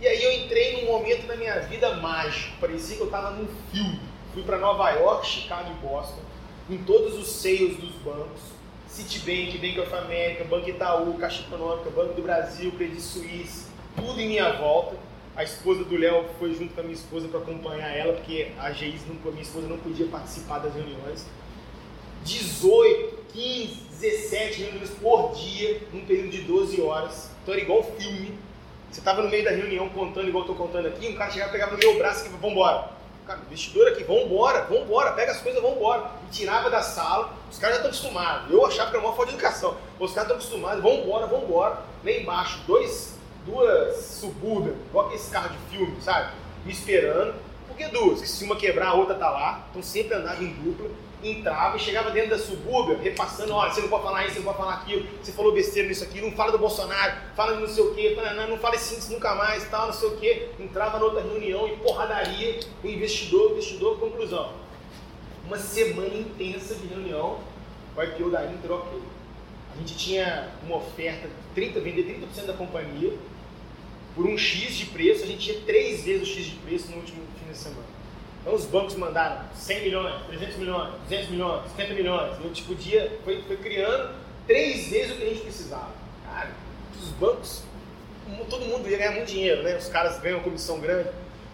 E 0.00 0.06
aí 0.06 0.22
eu 0.22 0.32
entrei 0.32 0.80
num 0.80 0.92
momento 0.92 1.26
da 1.26 1.36
minha 1.36 1.58
vida 1.60 1.94
mágico. 1.96 2.56
Parecia 2.60 2.96
que 2.96 3.02
eu 3.02 3.06
estava 3.06 3.30
num 3.30 3.48
filme. 3.72 4.00
Fui 4.34 4.42
para 4.42 4.58
Nova 4.58 4.90
York, 4.90 5.26
Chicago 5.26 5.70
e 5.70 5.86
Boston, 5.86 6.20
em 6.68 6.78
todos 6.78 7.18
os 7.18 7.28
seios 7.28 7.76
dos 7.78 7.92
bancos. 7.96 8.58
Citibank, 8.88 9.58
Bank 9.58 9.80
of 9.80 9.94
America, 9.94 10.44
Banco 10.44 10.68
Itaú, 10.68 11.14
Caixa 11.14 11.42
Econômica, 11.42 11.90
Banco 11.90 12.14
do 12.14 12.22
Brasil, 12.22 12.72
Credit 12.72 13.00
Suisse, 13.00 13.66
tudo 13.96 14.20
em 14.20 14.28
minha 14.28 14.52
volta. 14.52 14.96
A 15.38 15.44
esposa 15.44 15.84
do 15.84 15.96
Léo 15.96 16.24
foi 16.36 16.52
junto 16.52 16.74
com 16.74 16.80
a 16.80 16.82
minha 16.82 16.96
esposa 16.96 17.28
para 17.28 17.38
acompanhar 17.38 17.96
ela, 17.96 18.12
porque 18.14 18.50
a 18.58 18.72
Geis, 18.72 19.02
não, 19.06 19.14
a 19.24 19.30
minha 19.30 19.44
esposa, 19.44 19.68
não 19.68 19.78
podia 19.78 20.04
participar 20.08 20.58
das 20.58 20.74
reuniões. 20.74 21.24
18, 22.24 23.16
15, 23.32 23.74
17 24.00 24.62
reuniões 24.62 24.90
por 25.00 25.32
dia, 25.36 25.80
num 25.92 26.04
período 26.04 26.30
de 26.30 26.42
12 26.42 26.80
horas. 26.80 27.30
Então 27.40 27.54
era 27.54 27.62
igual 27.62 27.84
filme. 27.84 28.36
Você 28.90 28.98
estava 28.98 29.22
no 29.22 29.30
meio 29.30 29.44
da 29.44 29.52
reunião 29.52 29.88
contando, 29.90 30.26
igual 30.26 30.44
eu 30.44 30.50
estou 30.50 30.66
contando 30.66 30.88
aqui, 30.88 31.06
um 31.06 31.14
cara 31.14 31.30
chegava, 31.30 31.52
pegava 31.52 31.70
no 31.70 31.78
meu 31.78 31.96
braço 31.96 32.22
e 32.22 32.30
falava, 32.30 32.48
vambora. 32.48 32.90
Cara, 33.24 33.40
investidor 33.46 33.86
aqui, 33.92 34.02
vambora, 34.02 34.64
vambora, 34.64 35.12
pega 35.12 35.30
as 35.30 35.40
coisas, 35.40 35.62
vambora. 35.62 36.10
Me 36.24 36.30
tirava 36.32 36.68
da 36.68 36.82
sala, 36.82 37.32
os 37.48 37.60
caras 37.60 37.76
já 37.76 37.88
estão 37.88 37.90
acostumados. 37.92 38.50
Eu 38.50 38.66
achava 38.66 38.90
que 38.90 38.96
era 38.96 39.06
uma 39.06 39.14
falta 39.14 39.30
de 39.30 39.38
educação. 39.38 39.76
Os 40.00 40.12
caras 40.12 40.32
estão 40.32 40.36
acostumados, 40.36 40.82
vambora, 40.82 41.28
vambora. 41.28 41.78
Lá 42.04 42.10
embaixo, 42.10 42.60
dois, 42.66 43.17
duas 43.46 43.96
subúrbias, 43.96 44.76
igual 44.88 45.06
aquele 45.06 45.22
carro 45.30 45.50
de 45.50 45.76
filme, 45.76 46.00
sabe? 46.00 46.32
Me 46.64 46.72
esperando. 46.72 47.34
Por 47.66 47.76
que 47.76 47.86
duas? 47.88 48.20
Que 48.20 48.28
se 48.28 48.44
uma 48.44 48.56
quebrar, 48.56 48.88
a 48.88 48.94
outra 48.94 49.14
tá 49.14 49.30
lá. 49.30 49.66
Então 49.70 49.82
sempre 49.82 50.14
andava 50.14 50.42
em 50.42 50.52
dupla 50.54 50.88
entrava 51.22 51.76
e 51.76 51.80
chegava 51.80 52.10
dentro 52.10 52.30
da 52.30 52.38
subúrbia, 52.38 52.96
repassando, 52.98 53.52
olha, 53.52 53.72
você 53.72 53.80
não 53.80 53.88
pode 53.88 54.04
falar 54.04 54.24
isso, 54.24 54.34
você 54.34 54.38
não 54.38 54.46
pode 54.46 54.58
falar 54.58 54.74
aquilo, 54.74 55.08
você 55.20 55.32
falou 55.32 55.52
besteira 55.52 55.88
nisso 55.88 56.04
aqui, 56.04 56.20
não 56.20 56.32
fala 56.32 56.52
do 56.52 56.58
Bolsonaro, 56.58 57.12
fala 57.34 57.54
de 57.54 57.60
não 57.60 57.68
sei 57.68 57.84
o 57.84 57.94
quê, 57.94 58.16
não, 58.36 58.48
não 58.48 58.58
fala 58.58 58.76
índice 58.76 59.12
nunca 59.12 59.34
mais, 59.34 59.68
tal, 59.68 59.86
não 59.86 59.92
sei 59.92 60.08
o 60.08 60.16
quê. 60.16 60.50
Entrava 60.60 60.98
na 60.98 61.04
outra 61.04 61.22
reunião 61.22 61.66
e 61.66 61.76
porradaria, 61.76 62.60
o 62.82 62.86
investidor, 62.86 63.48
o 63.48 63.52
investidor, 63.52 63.98
conclusão. 63.98 64.52
Uma 65.44 65.58
semana 65.58 66.14
intensa 66.14 66.74
de 66.74 66.86
reunião, 66.86 67.38
o 67.96 68.02
IPO 68.02 68.30
da 68.30 68.44
Inter, 68.44 68.70
ok. 68.70 69.00
A 69.78 69.80
gente 69.80 69.96
tinha 69.96 70.48
uma 70.66 70.78
oferta, 70.78 71.28
de 71.28 71.34
30, 71.54 71.80
vender 71.80 72.20
30% 72.36 72.46
da 72.46 72.52
companhia, 72.52 73.12
por 74.12 74.26
um 74.26 74.36
X 74.36 74.74
de 74.74 74.86
preço, 74.86 75.22
a 75.22 75.26
gente 75.26 75.38
tinha 75.38 75.60
três 75.60 76.02
vezes 76.02 76.28
o 76.28 76.32
X 76.32 76.46
de 76.46 76.56
preço 76.56 76.90
no 76.90 76.96
último 76.96 77.22
fim 77.38 77.52
de 77.52 77.56
semana. 77.56 77.86
Então 78.42 78.52
os 78.52 78.64
bancos 78.64 78.96
mandaram 78.96 79.44
100 79.54 79.82
milhões, 79.82 80.26
300 80.26 80.56
milhões, 80.56 80.94
200 81.08 81.28
milhões, 81.28 81.70
50 81.70 81.94
milhões. 81.94 82.36
E 82.38 82.40
a 82.40 82.46
gente 82.48 82.62
foi, 83.24 83.42
foi 83.42 83.56
criando 83.58 84.14
três 84.48 84.88
vezes 84.88 85.12
o 85.12 85.18
que 85.18 85.22
a 85.22 85.28
gente 85.28 85.42
precisava. 85.42 85.92
Cara, 86.24 86.50
os 87.00 87.10
bancos, 87.10 87.62
todo 88.50 88.64
mundo 88.64 88.88
ia 88.88 88.98
ganhar 88.98 89.12
muito 89.12 89.28
dinheiro, 89.28 89.62
né? 89.62 89.76
Os 89.76 89.86
caras 89.86 90.18
ganham 90.18 90.40
comissão 90.40 90.80
grande. 90.80 91.10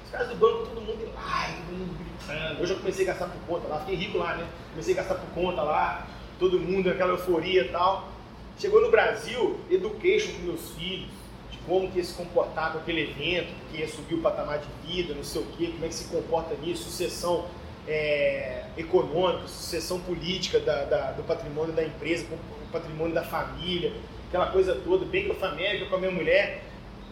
Os 0.07 0.11
caras 0.11 0.29
do 0.29 0.37
banco, 0.37 0.67
todo 0.67 0.81
mundo 0.81 0.99
ia 1.03 1.13
lá, 1.15 1.55
todo 1.67 1.77
mundo 1.77 1.99
gritando. 1.99 2.61
Eu 2.61 2.67
já 2.67 2.75
comecei 2.77 3.05
a 3.05 3.09
gastar 3.09 3.27
por 3.27 3.41
conta 3.47 3.69
lá, 3.69 3.81
fiquei 3.81 3.97
rico 3.97 4.17
lá, 4.17 4.37
né? 4.37 4.47
Comecei 4.71 4.95
a 4.95 4.97
gastar 4.97 5.17
por 5.17 5.29
conta 5.35 5.61
lá, 5.61 6.07
todo 6.39 6.59
mundo, 6.59 6.89
aquela 6.89 7.11
euforia 7.11 7.67
e 7.67 7.69
tal. 7.69 8.14
Chegou 8.59 8.81
no 8.81 8.91
Brasil, 8.91 9.59
education 9.71 10.33
com 10.33 10.43
meus 10.43 10.71
filhos, 10.73 11.09
de 11.51 11.59
como 11.67 11.91
que 11.91 11.99
ia 11.99 12.05
se 12.05 12.15
comportar 12.15 12.73
com 12.73 12.79
aquele 12.79 13.03
evento, 13.03 13.49
que 13.71 13.79
ia 13.79 13.89
subir 13.89 14.15
o 14.15 14.21
patamar 14.23 14.59
de 14.59 14.67
vida, 14.87 15.15
não 15.15 15.25
sei 15.25 15.43
o 15.43 15.45
quê, 15.57 15.69
como 15.73 15.85
é 15.85 15.89
que 15.89 15.95
se 15.95 16.05
comporta 16.05 16.55
nisso, 16.63 16.85
sucessão 16.85 17.47
é, 17.87 18.65
econômica, 18.77 19.47
sucessão 19.49 20.01
política 20.01 20.59
da, 20.61 20.85
da- 20.85 21.13
do 21.13 21.23
patrimônio 21.25 21.75
da 21.75 21.85
empresa, 21.85 22.25
com 22.27 22.35
o 22.37 22.69
patrimônio 22.73 23.13
da 23.15 23.23
família. 23.25 23.93
aquela 24.29 24.47
coisa 24.47 24.75
toda, 24.85 25.05
Bank 25.05 25.31
of 25.31 25.45
America 25.45 25.87
com 25.87 25.97
a 25.97 25.99
minha 25.99 26.11
mulher. 26.13 26.63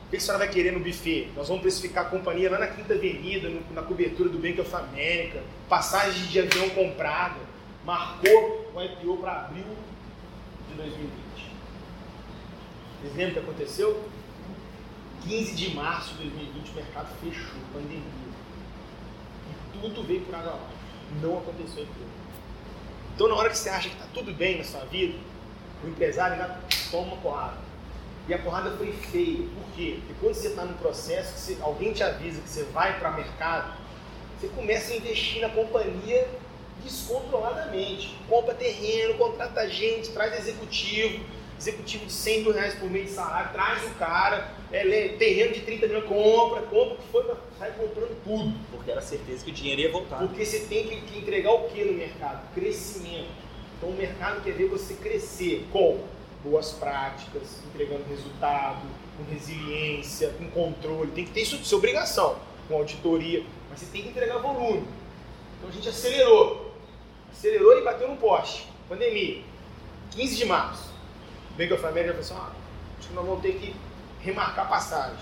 O 0.07 0.11
que 0.13 0.17
a 0.17 0.21
senhora 0.21 0.45
vai 0.45 0.49
querer 0.53 0.73
no 0.73 0.81
buffet? 0.81 1.29
Nós 1.35 1.49
vamos 1.49 1.63
precificar 1.63 2.07
a 2.07 2.09
companhia 2.09 2.51
lá 2.51 2.59
na 2.59 2.67
Quinta 2.69 2.95
Avenida, 2.95 3.49
no, 3.49 3.63
na 3.75 3.83
cobertura 3.83 4.29
do 4.29 4.39
Bank 4.39 4.61
of 4.61 4.75
America, 4.75 5.41
passagem 5.69 6.27
de 6.27 6.39
avião 6.39 6.69
comprada, 6.71 7.37
marcou 7.85 8.71
o 8.75 8.83
IPO 8.83 9.17
para 9.19 9.33
abril 9.33 9.65
de 10.73 10.79
2020. 10.79 11.13
Vocês 13.01 13.17
lembram 13.17 13.31
o 13.31 13.33
que 13.33 13.51
aconteceu? 13.51 14.09
15 15.25 15.55
de 15.55 15.75
março 15.75 16.15
de 16.15 16.25
2020 16.31 16.71
o 16.71 16.75
mercado 16.75 17.09
fechou, 17.21 17.61
pandemia. 17.73 18.03
E 19.75 19.79
tudo 19.79 20.03
veio 20.03 20.23
por 20.23 20.35
água 20.35 20.53
abaixo. 20.55 20.77
Não 21.21 21.39
aconteceu 21.39 21.85
IPO. 21.85 22.05
Então 23.15 23.29
na 23.29 23.35
hora 23.35 23.51
que 23.51 23.59
você 23.59 23.69
acha 23.69 23.89
que 23.89 23.95
está 23.95 24.07
tudo 24.13 24.33
bem 24.33 24.59
na 24.59 24.65
sua 24.65 24.85
vida, 24.87 25.19
o 25.85 25.89
empresário 25.89 26.37
já 26.37 26.59
toma 26.91 27.13
uma 27.13 27.17
porrada. 27.19 27.59
E 28.29 28.35
a 28.35 28.39
porrada 28.39 28.71
foi 28.77 28.93
feia. 28.93 29.49
Por 29.49 29.77
quê? 29.77 29.99
Porque 30.07 30.15
quando 30.21 30.35
você 30.35 30.49
está 30.49 30.65
no 30.65 30.75
processo, 30.75 31.37
você, 31.37 31.59
alguém 31.61 31.93
te 31.93 32.03
avisa 32.03 32.41
que 32.41 32.49
você 32.49 32.63
vai 32.65 32.99
para 32.99 33.11
o 33.11 33.17
mercado, 33.17 33.77
você 34.41 34.49
começa 34.49 34.93
a 34.93 34.97
investir 34.97 35.43
na 35.43 35.51
companhia 35.51 36.29
descontroladamente. 36.85 38.15
Compra 38.29 38.55
terreno, 38.55 39.15
contrata 39.15 39.69
gente, 39.69 40.11
traz 40.11 40.39
executivo, 40.39 41.25
executivo 41.59 42.07
de 42.07 42.13
100 42.13 42.43
mil 42.43 42.53
reais 42.53 42.75
por 42.75 42.91
mês 42.91 43.11
de 43.11 43.13
salário, 43.13 43.53
traz 43.53 43.85
o 43.85 43.91
cara, 43.95 44.53
é, 44.73 45.09
terreno 45.19 45.53
de 45.53 45.61
30 45.61 45.87
mil, 45.89 46.03
compra, 46.03 46.63
compra, 46.63 46.97
que 46.97 47.09
foi, 47.11 47.25
sai 47.59 47.73
comprando 47.73 48.17
tudo. 48.25 48.53
Porque 48.71 48.91
era 48.91 49.01
certeza 49.01 49.45
que 49.45 49.51
o 49.51 49.55
dinheiro 49.55 49.83
ia 49.83 49.93
voltar. 49.93 50.19
Porque 50.19 50.45
você 50.45 50.61
tem 50.61 50.87
que, 50.87 51.01
que 51.03 51.19
entregar 51.19 51.53
o 51.53 51.69
que 51.69 51.85
no 51.85 51.93
mercado? 51.93 52.43
Crescimento. 52.55 53.31
Então 53.77 53.91
o 53.91 53.97
mercado 53.97 54.43
quer 54.43 54.53
ver 54.53 54.69
você 54.69 54.95
crescer 54.95 55.67
com 55.73 56.01
boas 56.45 56.73
práticas, 56.73 57.61
entregando 57.67 58.05
resultado, 58.09 58.83
com 59.17 59.33
resiliência, 59.33 60.31
com 60.31 60.51
controle. 60.51 61.11
Tem 61.13 61.25
que 61.25 61.33
ter 61.33 61.43
isso 61.43 61.59
de 61.59 61.67
sua 61.67 61.79
obrigação, 61.79 62.37
com 62.69 62.77
auditoria, 62.77 63.45
mas 63.71 63.81
você 63.81 63.87
tem 63.87 64.03
que 64.03 64.09
entregar 64.09 64.39
volume. 64.39 64.85
Então 65.59 65.69
a 65.69 65.73
gente 65.73 65.89
acelerou. 65.89 66.72
Acelerou 67.33 67.79
e 67.79 67.83
bateu 67.83 68.09
no 68.09 68.17
poste. 68.17 68.69
Pandemia. 68.89 69.43
15 70.11 70.37
de 70.37 70.45
março. 70.45 70.93
O 71.53 71.59
Bank 71.59 71.73
of 71.73 71.85
America 71.87 72.23
falou 72.23 72.43
assim, 72.43 72.53
ah, 72.53 72.53
acho 72.99 73.09
que 73.09 73.15
nós 73.15 73.27
vamos 73.27 73.43
ter 73.43 73.53
que 73.55 73.75
remarcar 74.21 74.67
a 74.67 74.69
passagem. 74.69 75.19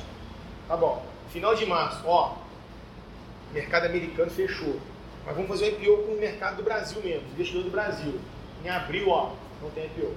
Tá 0.69 0.77
bom. 0.77 1.05
Final 1.31 1.55
de 1.55 1.65
março, 1.67 2.03
ó, 2.07 2.37
mercado 3.53 3.87
americano 3.87 4.31
fechou. 4.31 4.81
Mas 5.25 5.35
vamos 5.35 5.51
fazer 5.51 5.67
um 5.67 5.69
IPO 5.69 6.03
com 6.05 6.13
o 6.13 6.19
mercado 6.19 6.57
do 6.57 6.63
Brasil 6.63 7.01
mesmo, 7.03 7.29
investidor 7.33 7.65
do 7.65 7.71
Brasil. 7.71 8.21
Em 8.65 8.69
abril, 8.69 9.09
ó, 9.09 9.33
não 9.63 9.71
tem 9.71 9.87
IPO. 9.87 10.15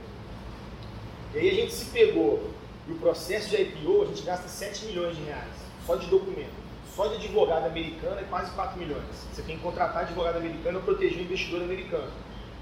E 1.34 1.40
aí 1.40 1.50
a 1.50 1.54
gente 1.54 1.74
se 1.74 1.86
pegou. 1.86 2.52
E 2.88 2.92
o 2.92 2.96
processo 2.96 3.50
de 3.50 3.62
IPO, 3.62 4.04
a 4.04 4.06
gente 4.06 4.24
gasta 4.24 4.48
7 4.48 4.86
milhões 4.86 5.16
de 5.16 5.24
reais, 5.24 5.54
só 5.86 5.96
de 5.96 6.08
documento. 6.08 6.63
Só 6.96 7.08
de 7.08 7.16
advogado 7.16 7.66
americano 7.66 8.20
é 8.20 8.24
quase 8.24 8.52
4 8.52 8.80
milhões. 8.80 9.04
Você 9.32 9.42
tem 9.42 9.58
que 9.58 9.64
contratar 9.64 10.04
advogado 10.04 10.38
americano 10.38 10.78
ou 10.78 10.84
proteger 10.84 11.20
o 11.20 11.22
investidor 11.22 11.64
americano. 11.64 12.12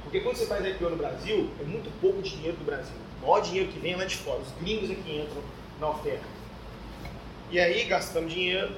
Porque 0.03 0.21
quando 0.21 0.37
você 0.37 0.45
faz 0.45 0.65
IPO 0.65 0.89
no 0.89 0.95
Brasil, 0.95 1.49
é 1.59 1.63
muito 1.63 1.91
pouco 1.99 2.21
dinheiro 2.21 2.57
do 2.57 2.65
Brasil. 2.65 2.95
O 3.21 3.27
maior 3.27 3.41
dinheiro 3.41 3.69
que 3.69 3.79
vem 3.79 3.93
é 3.93 3.97
lá 3.97 4.05
de 4.05 4.15
fora. 4.17 4.39
Os 4.39 4.51
gringos 4.61 4.89
é 4.89 4.95
que 4.95 5.19
entram 5.19 5.43
na 5.79 5.89
oferta. 5.89 6.23
E 7.51 7.59
aí 7.59 7.83
gastamos 7.83 8.33
dinheiro, 8.33 8.73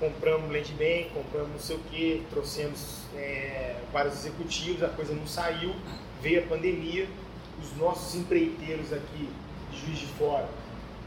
compramos 0.00 0.50
land 0.50 0.72
bank, 0.72 1.10
compramos 1.14 1.50
não 1.52 1.58
sei 1.60 1.76
o 1.76 1.78
que, 1.78 2.26
trouxemos 2.30 3.04
é, 3.14 3.76
vários 3.92 4.14
executivos, 4.14 4.82
a 4.82 4.88
coisa 4.88 5.14
não 5.14 5.26
saiu 5.26 5.74
veio 6.20 6.44
a 6.44 6.46
pandemia, 6.46 7.08
os 7.62 7.76
nossos 7.76 8.14
empreiteiros 8.14 8.92
aqui 8.92 9.28
de 9.70 9.80
Juiz 9.80 9.98
de 9.98 10.06
Fora, 10.06 10.48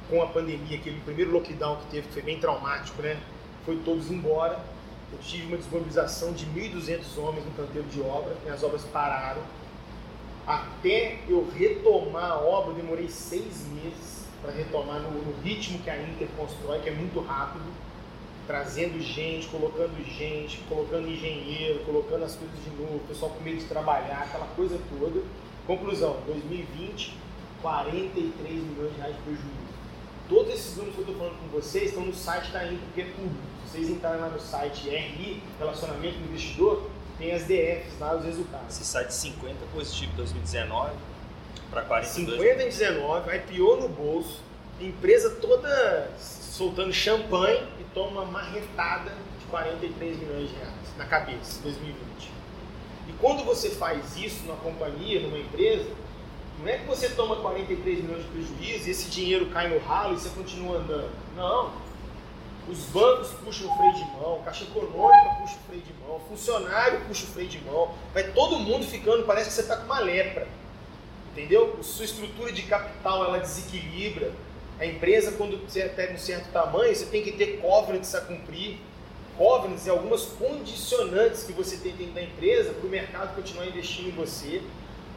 com 0.09 0.21
a 0.21 0.27
pandemia, 0.27 0.77
aquele 0.77 0.99
primeiro 1.01 1.31
lockdown 1.31 1.77
que 1.77 1.85
teve, 1.87 2.07
que 2.07 2.13
foi 2.13 2.21
bem 2.21 2.39
traumático, 2.39 3.01
né? 3.01 3.19
Foi 3.65 3.77
todos 3.83 4.11
embora. 4.11 4.59
Eu 5.11 5.19
tive 5.19 5.47
uma 5.47 5.57
desmobilização 5.57 6.33
de 6.33 6.45
1.200 6.47 7.17
homens 7.17 7.45
no 7.45 7.51
canteiro 7.51 7.87
de 7.87 8.01
obra, 8.01 8.35
e 8.45 8.49
as 8.49 8.63
obras 8.63 8.83
pararam. 8.85 9.41
Até 10.45 11.19
eu 11.29 11.47
retomar 11.55 12.31
a 12.31 12.39
obra, 12.39 12.71
eu 12.71 12.75
demorei 12.75 13.07
seis 13.07 13.65
meses 13.67 14.25
para 14.41 14.51
retomar 14.51 14.99
no, 14.99 15.11
no 15.11 15.41
ritmo 15.41 15.79
que 15.79 15.89
a 15.89 16.01
Inter 16.01 16.27
constrói, 16.35 16.79
que 16.79 16.89
é 16.89 16.93
muito 16.93 17.19
rápido 17.21 17.63
trazendo 18.45 19.01
gente, 19.01 19.47
colocando 19.47 20.03
gente, 20.03 20.59
colocando 20.67 21.07
engenheiro, 21.07 21.79
colocando 21.85 22.23
as 22.23 22.35
coisas 22.35 22.57
de 22.63 22.69
novo, 22.71 22.97
o 22.97 23.07
pessoal 23.07 23.31
com 23.31 23.43
medo 23.43 23.57
de 23.57 23.65
trabalhar, 23.65 24.23
aquela 24.23 24.47
coisa 24.47 24.79
toda. 24.99 25.21
Conclusão, 25.65 26.17
2020, 26.25 27.15
43 27.61 28.63
milhões 28.63 28.91
de 28.91 28.97
reais 28.97 29.15
de 29.15 29.21
prejuízo. 29.21 29.73
Todos 30.27 30.53
esses 30.53 30.75
números 30.75 30.95
que 30.95 31.01
eu 31.01 31.07
estou 31.07 31.19
falando 31.19 31.39
com 31.39 31.47
vocês 31.47 31.89
estão 31.89 32.05
no 32.05 32.13
site 32.13 32.51
da 32.51 32.65
Info, 32.65 32.83
porque 32.85 33.01
é 33.01 33.05
público. 33.05 33.52
Vocês 33.73 33.89
entrarem 33.89 34.21
lá 34.21 34.29
no 34.29 34.39
site 34.39 34.87
RI, 34.87 35.41
Relacionamento 35.57 36.19
com 36.19 36.25
Investidor, 36.25 36.83
tem 37.17 37.31
as 37.31 37.45
DFs 37.45 37.99
lá, 37.99 38.15
os 38.15 38.23
resultados. 38.23 38.67
Esse 38.69 38.85
site 38.85 39.11
50 39.11 39.65
positivo 39.73 40.11
2019 40.15 40.91
para 41.71 41.81
42. 41.81 42.39
50 42.39 42.61
em 42.61 42.65
19, 42.67 43.35
IPO 43.35 43.77
no 43.77 43.89
bolso, 43.89 44.41
empresa 44.79 45.31
toda 45.41 46.11
soltando 46.19 46.93
champanhe 46.93 47.63
e 47.79 47.83
toma 47.95 48.21
uma 48.21 48.25
marretada 48.25 49.11
de 49.39 49.45
43 49.47 50.19
milhões 50.19 50.49
de 50.49 50.55
reais 50.55 50.73
na 50.95 51.05
cabeça, 51.05 51.59
2020. 51.63 52.29
E 53.09 53.13
quando 53.13 53.43
você 53.43 53.71
faz 53.71 54.15
isso 54.15 54.43
numa 54.43 54.57
companhia, 54.57 55.19
numa 55.19 55.39
empresa, 55.39 55.89
não 56.59 56.67
é 56.67 56.77
que 56.77 56.85
você 56.85 57.09
toma 57.09 57.37
43 57.37 58.03
milhões 58.03 58.21
de 58.21 58.29
prejuízo 58.29 58.87
e 58.87 58.91
esse 58.91 59.09
dinheiro 59.09 59.47
cai 59.47 59.67
no 59.67 59.79
ralo 59.79 60.13
e 60.13 60.19
você 60.19 60.29
continua 60.29 60.77
andando. 60.77 61.09
Não. 61.35 61.82
Os 62.69 62.79
bancos 62.85 63.29
puxam 63.43 63.69
o 63.69 63.75
freio 63.75 63.93
de 63.93 64.05
mão, 64.11 64.41
Caixa 64.45 64.63
Econômica 64.63 65.35
puxa 65.41 65.55
o 65.55 65.67
freio 65.67 65.81
de 65.81 65.93
mão, 66.01 66.19
funcionário 66.29 67.01
puxa 67.07 67.25
o 67.25 67.27
freio 67.27 67.49
de 67.49 67.59
mão. 67.59 67.93
Vai 68.13 68.31
todo 68.31 68.57
mundo 68.59 68.85
ficando, 68.85 69.25
parece 69.25 69.49
que 69.49 69.55
você 69.55 69.61
está 69.61 69.75
com 69.75 69.85
uma 69.85 69.99
lepra. 69.99 70.47
Entendeu? 71.31 71.79
Sua 71.83 72.05
estrutura 72.05 72.53
de 72.53 72.61
capital 72.63 73.25
ela 73.25 73.39
desequilibra. 73.39 74.31
A 74.79 74.85
empresa, 74.85 75.33
quando 75.33 75.57
você 75.57 75.83
pega 75.89 76.13
um 76.13 76.17
certo 76.17 76.51
tamanho, 76.51 76.95
você 76.95 77.05
tem 77.05 77.21
que 77.21 77.33
ter 77.33 77.59
covenants 77.59 78.15
a 78.15 78.21
cumprir. 78.21 78.77
Covenants 79.37 79.85
e 79.85 79.89
algumas 79.89 80.25
condicionantes 80.25 81.43
que 81.43 81.51
você 81.51 81.77
tem 81.77 81.93
dentro 81.95 82.13
da 82.13 82.21
empresa 82.21 82.71
para 82.71 82.85
o 82.85 82.89
mercado 82.89 83.35
continuar 83.35 83.65
investindo 83.65 84.07
em 84.07 84.11
você. 84.11 84.61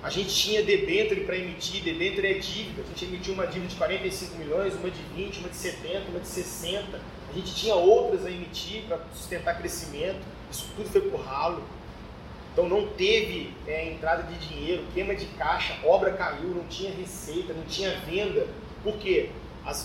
A 0.02 0.10
gente 0.10 0.35
tinha 0.35 0.62
debênture 0.62 1.23
para 1.23 1.36
emitir, 1.36 1.82
debênture 1.82 2.27
é 2.27 2.35
dívida. 2.35 2.82
A 2.82 2.86
gente 2.86 3.05
emitiu 3.05 3.35
uma 3.35 3.47
dívida 3.47 3.68
de 3.68 3.77
45 3.77 4.36
milhões, 4.36 4.74
uma 4.74 4.90
de 4.90 5.02
20, 5.14 5.39
uma 5.39 5.48
de 5.48 5.56
70, 5.56 6.10
uma 6.10 6.20
de 6.20 6.28
60. 6.28 7.01
Gente 7.36 7.54
tinha 7.54 7.74
outras 7.74 8.24
a 8.24 8.30
emitir 8.30 8.84
para 8.88 8.98
sustentar 9.14 9.58
crescimento. 9.58 10.20
Isso 10.50 10.66
tudo 10.74 10.88
foi 10.88 11.02
por 11.02 11.20
ralo. 11.20 11.62
Então 12.50 12.66
não 12.66 12.86
teve 12.86 13.52
é, 13.66 13.92
entrada 13.92 14.22
de 14.22 14.38
dinheiro, 14.38 14.82
queima 14.94 15.14
de 15.14 15.26
caixa, 15.26 15.76
obra 15.84 16.12
caiu, 16.12 16.48
não 16.48 16.64
tinha 16.64 16.90
receita, 16.90 17.52
não 17.52 17.64
tinha 17.64 17.90
venda. 18.06 18.46
Por 18.82 18.96
quê? 18.96 19.28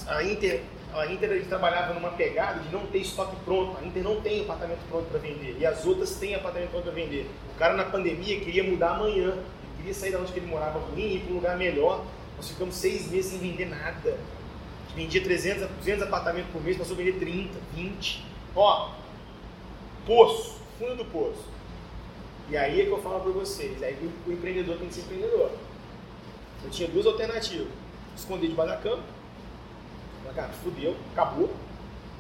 a 0.08 0.24
Inter, 0.24 0.62
a 0.94 1.08
Inter 1.08 1.32
a 1.32 1.34
gente 1.34 1.50
trabalhava 1.50 1.94
numa 1.94 2.12
pegada 2.12 2.62
de 2.62 2.72
não 2.72 2.86
ter 2.86 3.00
estoque 3.00 3.36
pronto. 3.44 3.78
A 3.78 3.86
Inter 3.86 4.02
não 4.02 4.22
tem 4.22 4.44
apartamento 4.44 4.88
pronto 4.88 5.10
para 5.10 5.20
vender 5.20 5.58
e 5.60 5.66
as 5.66 5.86
outras 5.86 6.16
têm 6.16 6.36
apartamento 6.36 6.70
pronto 6.70 6.84
para 6.84 6.94
vender. 6.94 7.30
O 7.54 7.60
cara 7.60 7.74
na 7.74 7.84
pandemia 7.84 8.40
queria 8.40 8.64
mudar 8.64 8.92
amanhã, 8.92 9.34
ele 9.34 9.44
queria 9.76 9.94
sair 9.94 10.12
da 10.14 10.20
onde 10.20 10.32
ele 10.38 10.48
morava 10.48 10.80
ruim 10.80 11.02
e 11.02 11.16
ir 11.16 11.20
para 11.20 11.32
um 11.32 11.36
lugar 11.36 11.58
melhor. 11.58 12.06
Nós 12.38 12.48
ficamos 12.48 12.76
seis 12.76 13.12
meses 13.12 13.32
sem 13.32 13.40
vender 13.40 13.66
nada. 13.66 14.18
Gente 14.96 15.20
vendia 15.20 15.24
300, 15.24 15.70
200 15.70 16.04
apartamentos 16.04 16.52
por 16.52 16.62
mês, 16.64 16.78
passou 16.78 16.94
a 16.94 16.98
vender 16.98 17.14
30, 17.20 17.58
20. 17.74 18.26
Ó, 18.56 18.92
poço, 20.06 20.56
fundo 20.78 20.96
do 20.96 21.06
poço. 21.06 21.46
E 22.50 22.58
aí 22.58 22.82
é 22.82 22.86
que 22.86 22.92
eu 22.92 23.02
falo 23.02 23.22
para 23.22 23.32
vocês, 23.32 23.82
aí 23.82 23.98
o 24.28 24.32
empreendedor 24.32 24.78
tem 24.78 24.88
que 24.88 24.94
ser 24.94 25.02
empreendedor. 25.02 25.52
Eu 26.64 26.70
tinha 26.70 26.90
duas 26.90 27.06
alternativas. 27.06 27.68
Esconder 28.16 28.50
debaixo 28.50 28.72
da 28.72 28.78
cama 28.78 29.04
cara, 30.34 30.50
fudeu, 30.64 30.96
acabou. 31.12 31.50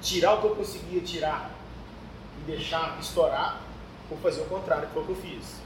Tirar 0.02 0.34
o 0.34 0.42
que 0.42 0.48
eu 0.48 0.56
conseguia 0.56 1.02
tirar 1.02 1.52
e 2.40 2.52
deixar 2.52 2.98
estourar, 3.00 3.62
ou 4.10 4.18
fazer 4.18 4.42
o 4.42 4.46
contrário, 4.46 4.88
que 4.88 4.94
foi 4.94 5.04
o 5.04 5.06
que 5.06 5.12
eu 5.12 5.16
fiz. 5.16 5.62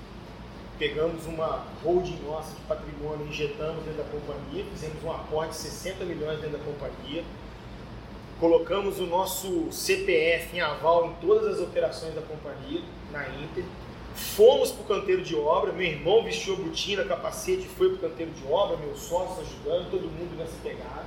Pegamos 0.78 1.26
uma 1.26 1.66
holding 1.84 2.20
nossa 2.26 2.54
de 2.54 2.62
patrimônio, 2.62 3.28
injetamos 3.28 3.84
dentro 3.86 4.04
da 4.04 4.10
companhia, 4.10 4.66
fizemos 4.74 5.02
um 5.04 5.12
aporte 5.12 5.52
de 5.52 5.58
60 5.58 6.04
milhões 6.04 6.40
dentro 6.42 6.58
da 6.58 6.64
companhia, 6.64 7.24
colocamos 8.40 9.00
o 9.00 9.06
nosso 9.06 9.72
CPF 9.72 10.58
em 10.58 10.60
aval 10.60 11.08
em 11.08 11.14
todas 11.26 11.56
as 11.56 11.60
operações 11.62 12.14
da 12.14 12.22
companhia, 12.22 12.82
na 13.12 13.26
Inter, 13.30 13.64
fomos 14.16 14.72
para 14.72 14.82
o 14.82 15.00
canteiro 15.00 15.22
de 15.22 15.36
obra, 15.36 15.72
meu 15.72 15.88
irmão 15.88 16.24
vestiu 16.24 16.56
a 16.56 16.58
botina, 16.58 17.04
capacete, 17.06 17.66
foi 17.66 17.90
para 17.90 18.08
o 18.08 18.10
canteiro 18.10 18.32
de 18.32 18.46
obra, 18.52 18.78
meus 18.78 19.00
sócios 19.00 19.48
ajudando, 19.48 19.92
todo 19.92 20.04
mundo 20.04 20.38
nessa 20.38 20.56
pegada. 20.62 21.06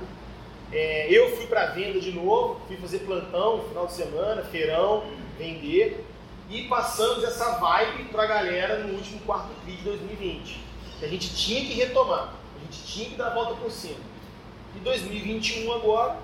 É, 0.71 1.11
eu 1.11 1.35
fui 1.35 1.47
para 1.47 1.67
venda 1.67 1.99
de 1.99 2.11
novo, 2.11 2.61
fui 2.67 2.77
fazer 2.77 2.99
plantão 2.99 3.57
no 3.57 3.63
final 3.63 3.87
de 3.87 3.93
semana, 3.93 4.43
feirão, 4.43 5.03
vender. 5.37 6.05
E 6.49 6.63
passamos 6.63 7.23
essa 7.23 7.59
vibe 7.59 8.05
para 8.05 8.23
a 8.23 8.25
galera 8.25 8.79
no 8.79 8.95
último 8.95 9.19
quarto 9.19 9.49
TRI 9.63 9.75
de 9.75 9.83
2020. 9.83 10.59
Que 10.97 11.05
a 11.05 11.07
gente 11.07 11.35
tinha 11.35 11.61
que 11.61 11.73
retomar, 11.73 12.33
a 12.55 12.59
gente 12.65 12.87
tinha 12.87 13.09
que 13.11 13.15
dar 13.15 13.27
a 13.27 13.33
volta 13.35 13.53
por 13.53 13.69
cima. 13.69 13.99
E 14.75 14.79
2021 14.79 15.71
agora, 15.71 16.17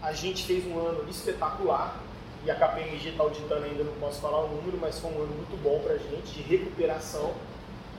a 0.00 0.14
gente 0.14 0.44
fez 0.44 0.66
um 0.66 0.78
ano 0.78 1.08
espetacular, 1.10 1.94
e 2.42 2.50
a 2.50 2.54
KPMG 2.54 3.10
está 3.10 3.22
auditando 3.22 3.64
ainda, 3.64 3.84
não 3.84 3.92
posso 3.94 4.18
falar 4.22 4.40
o 4.44 4.48
número, 4.48 4.78
mas 4.80 4.98
foi 4.98 5.10
um 5.10 5.22
ano 5.22 5.34
muito 5.34 5.62
bom 5.62 5.78
para 5.80 5.92
a 5.92 5.98
gente, 5.98 6.32
de 6.32 6.42
recuperação. 6.42 7.34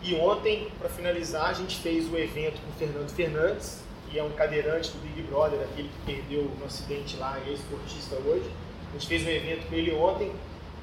E 0.01 0.15
ontem, 0.15 0.67
para 0.79 0.89
finalizar, 0.89 1.51
a 1.51 1.53
gente 1.53 1.77
fez 1.77 2.11
o 2.11 2.17
evento 2.17 2.59
com 2.59 2.69
o 2.71 2.73
Fernando 2.73 3.09
Fernandes, 3.11 3.83
que 4.09 4.17
é 4.17 4.23
um 4.23 4.31
cadeirante 4.31 4.89
do 4.89 4.99
Big 5.03 5.21
Brother, 5.27 5.61
aquele 5.61 5.89
que 5.89 6.11
perdeu 6.11 6.51
no 6.59 6.65
acidente 6.65 7.17
lá, 7.17 7.39
e 7.45 7.51
é 7.51 7.53
esportista 7.53 8.15
hoje. 8.15 8.49
A 8.89 8.93
gente 8.93 9.07
fez 9.07 9.23
um 9.23 9.29
evento 9.29 9.69
com 9.69 9.75
ele 9.75 9.93
ontem 9.93 10.31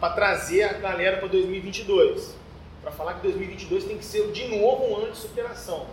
para 0.01 0.15
trazer 0.15 0.63
a 0.65 0.73
galera 0.75 1.19
para 1.19 1.29
2022. 1.29 2.35
Para 2.83 2.93
falar 2.93 3.15
que 3.15 3.23
2022 3.23 3.85
tem 3.85 3.99
que 3.99 4.05
ser 4.05 4.31
de 4.31 4.49
novo 4.49 4.85
um 4.85 4.97
ano 4.97 5.13
de 5.13 5.19
superação. 5.19 5.87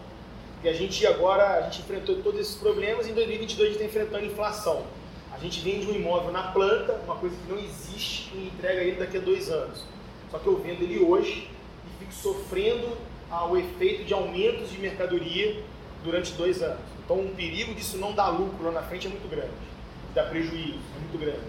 Porque 0.53 0.69
a 0.69 0.73
gente 0.73 1.06
agora, 1.06 1.57
a 1.57 1.61
gente 1.64 1.82
enfrentou 1.82 2.22
todos 2.22 2.40
esses 2.40 2.56
problemas 2.56 3.07
e 3.07 3.11
em 3.11 3.14
2022 3.14 3.69
a 3.69 3.72
gente 3.72 3.84
está 3.84 3.99
enfrentando 3.99 4.26
inflação. 4.26 4.84
A 5.34 5.38
gente 5.38 5.60
vende 5.60 5.88
um 5.88 5.94
imóvel 5.94 6.32
na 6.32 6.44
planta, 6.52 6.94
uma 7.03 7.15
coisa 7.15 7.36
que 7.36 7.52
não 7.52 7.60
existe, 7.60 8.32
e 8.34 8.52
entrega 8.56 8.82
ele 8.82 8.98
daqui 8.98 9.18
a 9.18 9.19
dois 9.19 9.49
anos. 9.52 9.84
Só 10.32 10.40
que 10.40 10.48
eu 10.48 10.57
vendo 10.57 10.82
ele 10.82 10.99
hoje 10.99 11.49
e 11.86 11.99
fico 11.99 12.14
sofrendo 12.14 12.98
o 13.49 13.57
efeito 13.57 14.06
de 14.06 14.14
aumentos 14.14 14.72
de 14.72 14.77
mercadoria 14.77 15.61
durante 16.03 16.32
dois 16.34 16.61
anos. 16.61 16.80
Então 17.03 17.18
o 17.18 17.30
perigo 17.36 17.73
disso 17.73 17.98
não 17.98 18.14
dar 18.14 18.30
lucro 18.30 18.65
lá 18.65 18.72
na 18.72 18.82
frente 18.84 19.07
é 19.07 19.10
muito 19.10 19.27
grande, 19.30 19.52
dá 20.14 20.23
prejuízo, 20.23 20.80
é 20.95 20.99
muito 20.99 21.19
grande. 21.19 21.45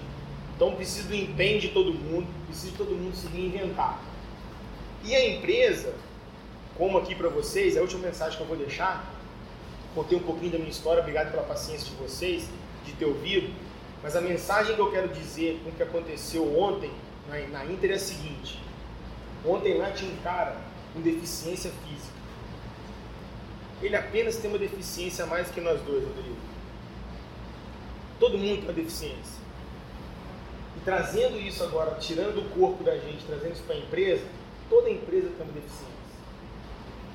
Então 0.56 0.74
precisa 0.74 1.08
do 1.08 1.14
empenho 1.14 1.60
de 1.60 1.68
todo 1.68 1.92
mundo, 1.94 2.26
precisa 2.46 2.74
todo 2.76 2.90
mundo 2.90 3.14
se 3.14 3.26
reinventar. 3.28 4.00
E 5.04 5.14
a 5.14 5.28
empresa, 5.28 5.94
como 6.76 6.98
aqui 6.98 7.14
para 7.14 7.28
vocês, 7.28 7.76
a 7.76 7.80
última 7.80 8.06
mensagem 8.06 8.36
que 8.36 8.42
eu 8.42 8.48
vou 8.48 8.56
deixar, 8.56 9.12
contei 9.94 10.18
um 10.18 10.22
pouquinho 10.22 10.52
da 10.52 10.58
minha 10.58 10.70
história, 10.70 11.00
obrigado 11.00 11.30
pela 11.30 11.42
paciência 11.42 11.88
de 11.88 11.96
vocês, 11.96 12.48
de 12.84 12.92
ter 12.92 13.04
ouvido. 13.04 13.52
Mas 14.02 14.14
a 14.14 14.20
mensagem 14.20 14.74
que 14.74 14.80
eu 14.80 14.90
quero 14.90 15.08
dizer 15.08 15.60
com 15.62 15.70
o 15.70 15.72
que 15.72 15.82
aconteceu 15.82 16.58
ontem 16.58 16.90
na, 17.28 17.38
na 17.48 17.64
Inter 17.66 17.90
é 17.90 17.94
a 17.94 17.98
seguinte: 17.98 18.62
ontem 19.44 19.76
lá 19.78 19.90
tinha 19.90 20.12
um 20.12 20.16
cara 20.18 20.56
com 20.92 21.00
deficiência 21.00 21.70
física. 21.70 22.16
Ele 23.82 23.94
apenas 23.96 24.36
tem 24.36 24.50
uma 24.50 24.58
deficiência 24.58 25.24
a 25.24 25.26
mais 25.26 25.50
que 25.50 25.60
nós 25.60 25.80
dois, 25.82 26.02
Rodrigo. 26.04 26.36
Todo 28.18 28.38
mundo 28.38 28.56
tem 28.56 28.64
uma 28.64 28.72
deficiência. 28.72 29.36
Trazendo 30.86 31.38
isso 31.38 31.62
agora, 31.62 31.96
tirando 31.96 32.38
o 32.38 32.48
corpo 32.58 32.82
da 32.82 32.96
gente, 32.96 33.26
trazendo 33.26 33.52
isso 33.52 33.64
para 33.64 33.74
a 33.74 33.78
empresa, 33.78 34.24
toda 34.70 34.88
empresa 34.88 35.28
tem 35.36 35.44
uma 35.44 35.52
deficiência. 35.52 35.86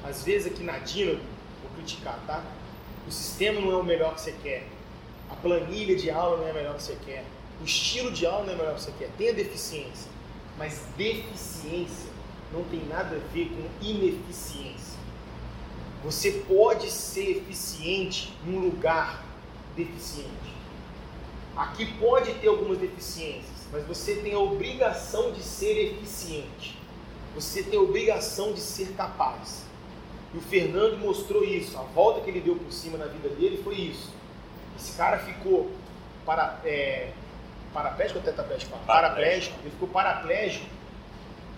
Às 0.03 0.23
vezes 0.23 0.53
aqui 0.53 0.61
na 0.61 0.77
Dino, 0.77 1.19
vou 1.63 1.71
criticar, 1.75 2.19
tá? 2.27 2.43
O 3.07 3.11
sistema 3.11 3.59
não 3.59 3.71
é 3.71 3.77
o 3.77 3.83
melhor 3.83 4.13
que 4.13 4.21
você 4.21 4.35
quer 4.43 4.67
a 5.31 5.35
planilha 5.35 5.95
de 5.95 6.11
aula 6.11 6.37
não 6.37 6.47
é 6.47 6.51
a 6.51 6.53
melhor 6.53 6.75
que 6.75 6.83
você 6.83 6.97
quer, 7.05 7.23
o 7.61 7.63
estilo 7.63 8.11
de 8.11 8.25
aula 8.25 8.43
não 8.43 8.51
é 8.51 8.55
o 8.55 8.57
melhor 8.57 8.75
que 8.75 8.81
você 8.81 8.93
quer, 8.99 9.09
tem 9.17 9.29
a 9.29 9.33
deficiência, 9.33 10.11
mas 10.57 10.81
deficiência 10.97 12.11
não 12.51 12.63
tem 12.65 12.83
nada 12.85 13.15
a 13.15 13.33
ver 13.33 13.49
com 13.49 13.85
ineficiência. 13.85 14.99
Você 16.03 16.43
pode 16.47 16.91
ser 16.91 17.37
eficiente 17.37 18.33
num 18.45 18.59
lugar 18.59 19.23
deficiente. 19.75 20.29
Aqui 21.55 21.85
pode 21.97 22.33
ter 22.35 22.47
algumas 22.47 22.77
deficiências, 22.77 23.50
mas 23.71 23.85
você 23.85 24.15
tem 24.15 24.33
a 24.33 24.39
obrigação 24.39 25.31
de 25.31 25.41
ser 25.41 25.93
eficiente. 25.93 26.77
Você 27.35 27.63
tem 27.63 27.79
a 27.79 27.81
obrigação 27.81 28.53
de 28.53 28.59
ser 28.59 28.93
capaz. 28.93 29.63
E 30.33 30.37
o 30.37 30.41
Fernando 30.41 30.97
mostrou 30.97 31.43
isso. 31.43 31.77
A 31.77 31.81
volta 31.81 32.21
que 32.21 32.29
ele 32.29 32.41
deu 32.41 32.55
por 32.55 32.71
cima 32.71 32.97
na 32.97 33.05
vida 33.05 33.29
dele 33.29 33.61
foi 33.63 33.75
isso. 33.75 34.09
Esse 34.77 34.97
cara 34.97 35.19
ficou 35.19 35.71
para, 36.25 36.59
é, 36.65 37.11
paraplégico 37.73 38.19
ou 38.19 38.25
tetraplégico? 38.25 38.77
Paraplégico. 38.85 39.55
Ele 39.61 39.71
ficou 39.71 39.87
paraplégico 39.87 40.65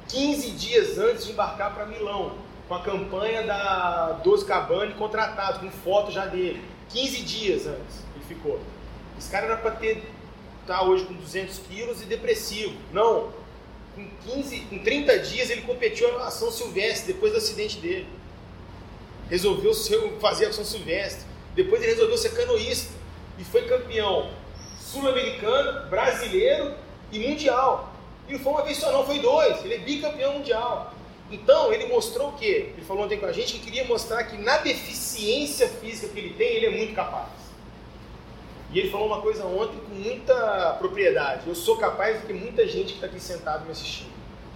15 0.07 0.51
dias 0.51 0.97
antes 0.97 1.25
de 1.25 1.31
embarcar 1.31 1.73
para 1.73 1.85
Milão, 1.85 2.33
com 2.67 2.75
a 2.75 2.81
campanha 2.81 3.43
da 3.43 4.19
12 4.23 4.45
Cabane 4.45 4.93
contratado, 4.93 5.59
com 5.59 5.71
foto 5.71 6.11
já 6.11 6.25
dele. 6.25 6.63
15 6.89 7.21
dias 7.23 7.67
antes 7.67 8.03
ele 8.15 8.25
ficou. 8.27 8.59
Esse 9.17 9.31
cara 9.31 9.45
era 9.47 9.57
para 9.57 9.71
ter 9.71 10.03
tá 10.65 10.83
hoje 10.83 11.05
com 11.05 11.13
200 11.13 11.59
quilos 11.59 12.01
e 12.01 12.05
depressivo. 12.05 12.75
Não. 12.91 13.31
Com 13.95 14.07
15, 14.25 14.59
com 14.61 14.79
30 14.79 15.19
dias 15.19 15.49
ele 15.49 15.61
competiu 15.61 16.19
a 16.19 16.31
São 16.31 16.51
Silvestre 16.51 17.13
depois 17.13 17.31
do 17.31 17.37
acidente 17.37 17.77
dele. 17.77 18.07
Resolveu 19.29 19.73
fazer 20.19 20.47
a 20.47 20.53
São 20.53 20.65
Silvestre. 20.65 21.25
Depois 21.55 21.81
ele 21.81 21.91
resolveu 21.91 22.17
ser 22.17 22.33
canoísta 22.33 22.91
e 23.37 23.43
foi 23.43 23.63
campeão 23.67 24.31
sul-americano, 24.79 25.89
brasileiro 25.89 26.73
e 27.11 27.19
mundial. 27.19 27.93
E 28.27 28.33
não 28.33 28.39
foi 28.39 28.53
uma 28.53 28.63
vez 28.63 28.77
só 28.77 28.91
não, 28.91 29.05
foi 29.05 29.19
dois. 29.19 29.63
Ele 29.63 29.75
é 29.75 29.77
bicampeão 29.79 30.33
mundial. 30.33 30.93
Então, 31.31 31.73
ele 31.73 31.87
mostrou 31.87 32.29
o 32.29 32.33
quê? 32.33 32.71
Ele 32.75 32.85
falou 32.85 33.05
ontem 33.05 33.17
com 33.17 33.25
a 33.25 33.31
gente 33.31 33.53
que 33.53 33.59
queria 33.59 33.85
mostrar 33.85 34.23
que 34.23 34.37
na 34.37 34.57
deficiência 34.57 35.67
física 35.67 36.07
que 36.07 36.19
ele 36.19 36.33
tem, 36.33 36.47
ele 36.47 36.65
é 36.67 36.69
muito 36.69 36.93
capaz. 36.93 37.42
E 38.73 38.79
ele 38.79 38.89
falou 38.89 39.05
uma 39.05 39.21
coisa 39.21 39.45
ontem 39.45 39.77
com 39.87 39.93
muita 39.93 40.75
propriedade. 40.79 41.47
Eu 41.47 41.53
sou 41.53 41.77
capaz 41.77 42.19
do 42.19 42.27
que 42.27 42.33
muita 42.33 42.67
gente 42.67 42.87
que 42.87 42.93
está 42.95 43.05
aqui 43.05 43.19
sentado 43.19 43.65
me 43.65 43.71
assistindo. 43.71 44.11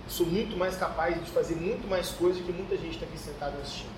Eu 0.05 0.09
sou 0.09 0.25
muito 0.25 0.57
mais 0.57 0.75
capaz 0.75 1.23
de 1.23 1.29
fazer 1.29 1.55
muito 1.55 1.87
mais 1.87 2.09
coisas 2.09 2.41
do 2.41 2.45
que 2.45 2.51
muita 2.51 2.75
gente 2.77 2.95
está 2.95 3.05
aqui 3.05 3.17
sentado 3.17 3.55
me 3.55 3.61
assistindo. 3.61 3.91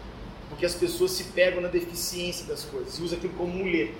Porque 0.49 0.65
as 0.65 0.75
pessoas 0.75 1.11
se 1.11 1.25
pegam 1.25 1.61
na 1.61 1.69
deficiência 1.69 2.45
das 2.45 2.65
coisas 2.65 2.99
e 2.99 3.01
usam 3.01 3.17
aquilo 3.17 3.33
como 3.33 3.53
muleta. 3.53 3.97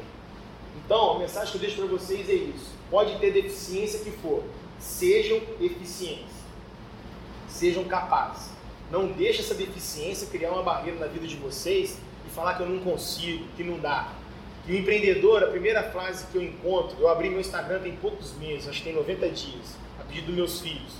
Então, 0.84 1.16
a 1.16 1.20
mensagem 1.20 1.52
que 1.52 1.58
eu 1.58 1.62
deixo 1.62 1.78
para 1.78 1.86
vocês 1.86 2.28
é 2.30 2.34
isso. 2.34 2.72
Pode 2.92 3.18
ter 3.20 3.32
deficiência 3.32 4.00
que 4.00 4.12
for, 4.12 4.44
sejam 4.78 5.40
eficientes, 5.62 6.36
sejam 7.48 7.86
capazes. 7.86 8.50
Não 8.92 9.08
deixe 9.08 9.40
essa 9.40 9.54
deficiência 9.54 10.28
criar 10.28 10.52
uma 10.52 10.64
barreira 10.64 11.00
na 11.00 11.06
vida 11.06 11.26
de 11.26 11.38
vocês 11.38 11.98
e 12.28 12.30
falar 12.32 12.56
que 12.56 12.64
eu 12.64 12.68
não 12.68 12.80
consigo, 12.80 13.46
que 13.56 13.64
não 13.64 13.80
dá. 13.80 14.12
E 14.70 14.74
o 14.74 14.78
empreendedor, 14.78 15.44
a 15.44 15.48
primeira 15.48 15.82
frase 15.82 16.28
que 16.28 16.36
eu 16.36 16.44
encontro, 16.44 16.96
eu 17.00 17.10
abri 17.10 17.28
meu 17.28 17.40
Instagram 17.40 17.80
tem 17.80 17.96
poucos 17.96 18.34
meses, 18.38 18.70
acho 18.70 18.78
que 18.78 18.84
tem 18.84 18.94
90 18.94 19.30
dias, 19.30 19.76
a 20.00 20.04
pedido 20.04 20.28
dos 20.28 20.36
meus 20.36 20.62
filhos. 20.62 20.94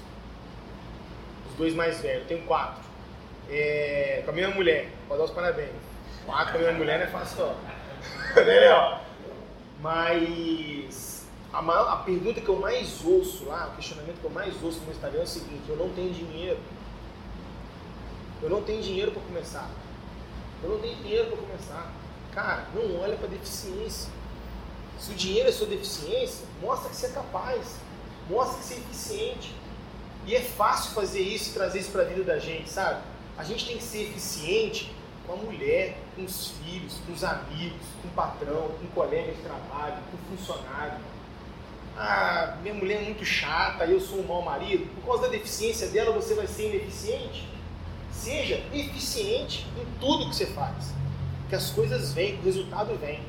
Os 1.52 1.56
dois 1.56 1.76
mais 1.76 2.02
velhos, 2.02 2.26
tenho 2.28 2.42
quatro. 2.46 2.82
É, 3.48 4.24
com 4.26 4.32
a 4.32 4.34
minha 4.34 4.50
mulher, 4.50 4.90
pode 5.08 5.20
dar 5.20 5.26
os 5.26 5.32
parabéns. 5.32 5.70
Quatro 6.26 6.54
com 6.54 6.58
a 6.58 6.62
minha 6.62 6.74
mulher 6.74 6.98
não 6.98 7.06
é 7.06 7.10
fácil 7.10 7.46
não. 7.46 7.56
Né, 8.36 9.00
mas 9.82 11.28
a, 11.54 11.62
maior, 11.62 11.90
a 11.90 11.98
pergunta 11.98 12.42
que 12.42 12.50
eu 12.50 12.56
mais 12.56 13.06
ouço 13.06 13.46
lá, 13.46 13.70
o 13.72 13.76
questionamento 13.76 14.20
que 14.20 14.26
eu 14.26 14.32
mais 14.32 14.64
ouço 14.64 14.80
no 14.80 14.92
Instagram 14.92 15.20
é 15.20 15.24
o 15.24 15.28
seguinte: 15.28 15.64
eu 15.70 15.78
não 15.78 15.90
tenho 15.90 16.12
dinheiro. 16.12 16.60
Eu 18.42 18.50
não 18.50 18.64
tenho 18.64 18.82
dinheiro 18.82 19.12
para 19.12 19.22
começar. 19.22 19.70
Eu 20.64 20.70
não 20.70 20.80
tenho 20.80 20.96
dinheiro 20.96 21.28
para 21.28 21.38
começar. 21.38 21.99
Cara, 22.34 22.68
não 22.74 23.00
olha 23.02 23.16
para 23.16 23.28
deficiência. 23.28 24.10
Se 25.00 25.12
o 25.12 25.16
dinheiro 25.16 25.50
é 25.50 25.52
sua 25.52 25.68
deficiência, 25.68 26.46
mostra 26.62 26.90
que 26.90 26.96
você 26.96 27.08
é 27.08 27.10
capaz. 27.10 27.76
Mostra 28.30 28.60
que 28.60 28.66
você 28.66 28.74
é 28.76 28.78
eficiente. 28.78 29.56
E 30.26 30.36
é 30.36 30.42
fácil 30.42 30.92
fazer 30.92 31.22
isso 31.22 31.54
trazer 31.54 31.80
isso 31.80 31.92
para 31.92 32.04
a 32.04 32.06
vida 32.06 32.24
da 32.24 32.38
gente, 32.38 32.70
sabe? 32.70 33.02
A 33.38 33.44
gente 33.44 33.66
tem 33.66 33.78
que 33.78 33.84
ser 33.84 34.04
eficiente 34.10 34.94
com 35.26 35.34
a 35.34 35.36
mulher, 35.38 35.98
com 36.16 36.24
os 36.24 36.52
filhos, 36.64 36.96
com 37.06 37.14
os 37.14 37.24
amigos, 37.24 37.88
com 38.02 38.08
o 38.10 38.12
patrão, 38.12 38.70
com 38.80 38.86
o 38.86 38.92
colega 38.94 39.32
de 39.32 39.42
trabalho, 39.42 39.98
com 40.12 40.18
o 40.18 40.38
funcionário. 40.38 41.00
Ah, 41.98 42.58
minha 42.62 42.74
mulher 42.74 43.02
é 43.02 43.06
muito 43.06 43.26
chata, 43.26 43.86
eu 43.86 44.00
sou 44.00 44.20
um 44.20 44.28
mau 44.28 44.42
marido. 44.42 44.86
Por 44.96 45.06
causa 45.06 45.24
da 45.24 45.30
deficiência 45.30 45.88
dela, 45.88 46.12
você 46.12 46.34
vai 46.34 46.48
ser 46.48 46.74
ineficiente? 46.76 47.48
Seja 48.12 48.64
eficiente 48.74 49.66
em 49.78 50.00
tudo 50.00 50.30
que 50.30 50.36
você 50.36 50.46
faz. 50.48 50.99
Que 51.50 51.56
as 51.56 51.72
coisas 51.72 52.14
vêm, 52.14 52.36
o 52.36 52.44
resultado 52.44 52.96
vem. 52.98 53.20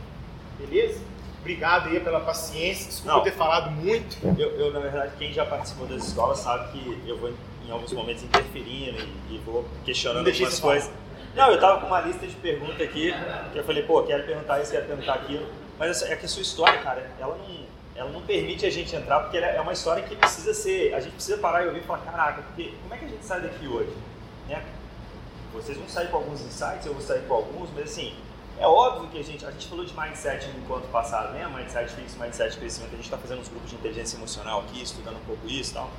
Beleza? 0.59 1.01
Obrigado 1.41 1.89
aí 1.89 1.99
pela 2.01 2.21
paciência, 2.21 2.87
desculpa 2.87 3.17
Não, 3.17 3.25
ter 3.25 3.33
falado 3.33 3.71
muito. 3.71 4.19
Eu, 4.39 4.51
eu, 4.51 4.73
na 4.73 4.81
verdade, 4.81 5.13
quem 5.19 5.33
já 5.33 5.47
participou 5.47 5.87
das 5.87 6.07
escolas 6.07 6.39
sabe 6.39 6.71
que 6.73 7.03
eu 7.09 7.17
vou 7.19 7.33
em 7.67 7.71
alguns 7.71 7.93
momentos 7.93 8.23
interferindo 8.23 8.99
e, 9.31 9.37
e 9.37 9.39
vou 9.39 9.67
questionando 9.85 10.29
algumas 10.29 10.61
coisas. 10.61 10.91
Não, 11.35 11.51
eu 11.51 11.61
tava 11.61 11.81
com 11.81 11.87
uma 11.87 12.01
lista 12.01 12.27
de 12.27 12.35
perguntas 12.37 12.81
aqui, 12.81 13.15
que 13.53 13.59
eu 13.59 13.65
falei, 13.65 13.85
pô, 13.85 14.03
quero 14.03 14.25
perguntar 14.25 14.61
isso, 14.61 14.73
quero 14.73 14.87
perguntar 14.87 15.15
aquilo. 15.15 15.47
Mas 15.79 16.03
é 16.03 16.15
que 16.15 16.27
a 16.27 16.29
sua 16.29 16.43
história, 16.43 16.79
cara, 16.81 17.11
ela 17.19 17.39
não, 17.39 17.57
ela 17.95 18.11
não 18.11 18.21
permite 18.23 18.67
a 18.67 18.71
gente 18.71 18.95
entrar, 18.95 19.21
porque 19.21 19.39
é 19.39 19.61
uma 19.61 19.73
história 19.73 20.03
que 20.03 20.15
precisa 20.17 20.53
ser. 20.53 20.93
A 20.93 21.01
gente 21.01 21.15
precisa 21.15 21.39
parar 21.39 21.65
e 21.65 21.69
ouvir 21.69 21.81
e 21.81 21.83
falar, 21.85 22.01
caraca, 22.01 22.43
porque 22.43 22.75
como 22.83 22.93
é 22.93 22.99
que 22.99 23.05
a 23.07 23.09
gente 23.09 23.25
sai 23.25 23.41
daqui 23.41 23.67
hoje? 23.67 23.93
Né? 24.49 24.63
Vocês 25.53 25.77
vão 25.77 25.89
sair 25.89 26.09
com 26.11 26.19
alguns 26.19 26.41
insights, 26.41 26.87
eu 26.87 26.93
vou 26.93 27.03
sair 27.03 27.23
com 27.27 27.35
alguns, 27.35 27.71
mas 27.75 27.91
assim, 27.91 28.15
é 28.59 28.67
óbvio 28.67 29.09
que 29.09 29.19
a 29.19 29.23
gente, 29.23 29.45
a 29.45 29.51
gente 29.51 29.69
falou 29.69 29.85
de 29.85 29.99
mindset 29.99 30.47
no 30.49 30.59
encontro 30.61 30.89
passado, 30.91 31.33
né? 31.33 31.47
Mindset 31.49 31.91
fixo, 31.95 32.19
mindset 32.21 32.57
crescimento. 32.57 32.93
A 32.93 32.97
gente 32.97 33.07
está 33.07 33.19
fazendo 33.19 33.41
uns 33.41 33.49
grupos 33.49 33.71
de 33.71 33.77
inteligência 33.77 34.17
emocional 34.17 34.61
aqui, 34.61 34.83
estudando 34.83 35.17
um 35.17 35.25
pouco 35.25 35.47
isso 35.49 35.71
e 35.71 35.75
tal. 35.75 35.91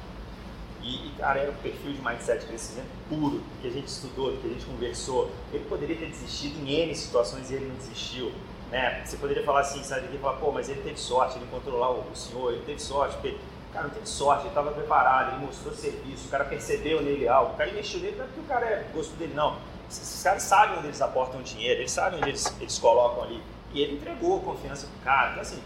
E, 0.83 1.11
cara, 1.17 1.39
era 1.39 1.51
o 1.51 1.55
perfil 1.55 1.93
de 1.93 2.01
mindset 2.01 2.45
crescimento 2.45 2.87
puro, 3.07 3.43
que 3.61 3.67
a 3.67 3.71
gente 3.71 3.87
estudou, 3.87 4.35
que 4.37 4.47
a 4.47 4.49
gente 4.49 4.65
conversou. 4.65 5.29
Ele 5.53 5.65
poderia 5.65 5.95
ter 5.95 6.07
desistido 6.07 6.59
em 6.65 6.71
N 6.71 6.95
situações 6.95 7.51
e 7.51 7.55
ele 7.55 7.67
não 7.67 7.75
desistiu. 7.75 8.31
né? 8.71 9.03
Você 9.05 9.17
poderia 9.17 9.43
falar 9.43 9.61
assim, 9.61 9.83
sabe, 9.83 10.05
aqui 10.05 10.17
falar, 10.17 10.37
pô, 10.37 10.51
mas 10.51 10.69
ele 10.69 10.81
teve 10.81 10.99
sorte, 10.99 11.37
ele 11.37 11.45
encontrou 11.45 11.77
lá 11.77 11.91
o, 11.91 11.99
o 12.11 12.15
senhor, 12.15 12.53
ele 12.53 12.63
teve 12.63 12.81
sorte, 12.81 13.15
porque, 13.15 13.37
cara, 13.73 13.89
teve 13.89 14.07
sorte, 14.07 14.41
ele 14.41 14.49
estava 14.49 14.71
preparado, 14.71 15.35
ele 15.35 15.45
mostrou 15.45 15.73
serviço, 15.73 16.27
o 16.27 16.29
cara 16.29 16.45
percebeu 16.45 17.01
nele 17.01 17.27
algo, 17.27 17.53
o 17.53 17.57
cara 17.57 17.69
investiu 17.69 17.99
nele, 17.99 18.17
não 18.17 18.25
é 18.25 18.27
porque 18.27 18.41
o 18.41 18.43
cara 18.43 18.65
é, 18.65 18.85
gostou 18.93 19.17
dele, 19.17 19.33
não. 19.33 19.57
Esses 19.89 20.23
caras 20.23 20.43
sabem 20.43 20.77
onde 20.77 20.87
eles 20.87 21.01
aportam 21.01 21.41
dinheiro, 21.41 21.81
eles 21.81 21.91
sabem 21.91 22.19
onde 22.19 22.29
eles, 22.29 22.53
eles 22.59 22.79
colocam 22.79 23.23
ali. 23.23 23.41
E 23.73 23.81
ele 23.81 23.95
entregou 23.95 24.39
confiança 24.41 24.87
pro 24.87 24.99
cara. 25.03 25.31
Então, 25.31 25.41
assim, 25.41 25.61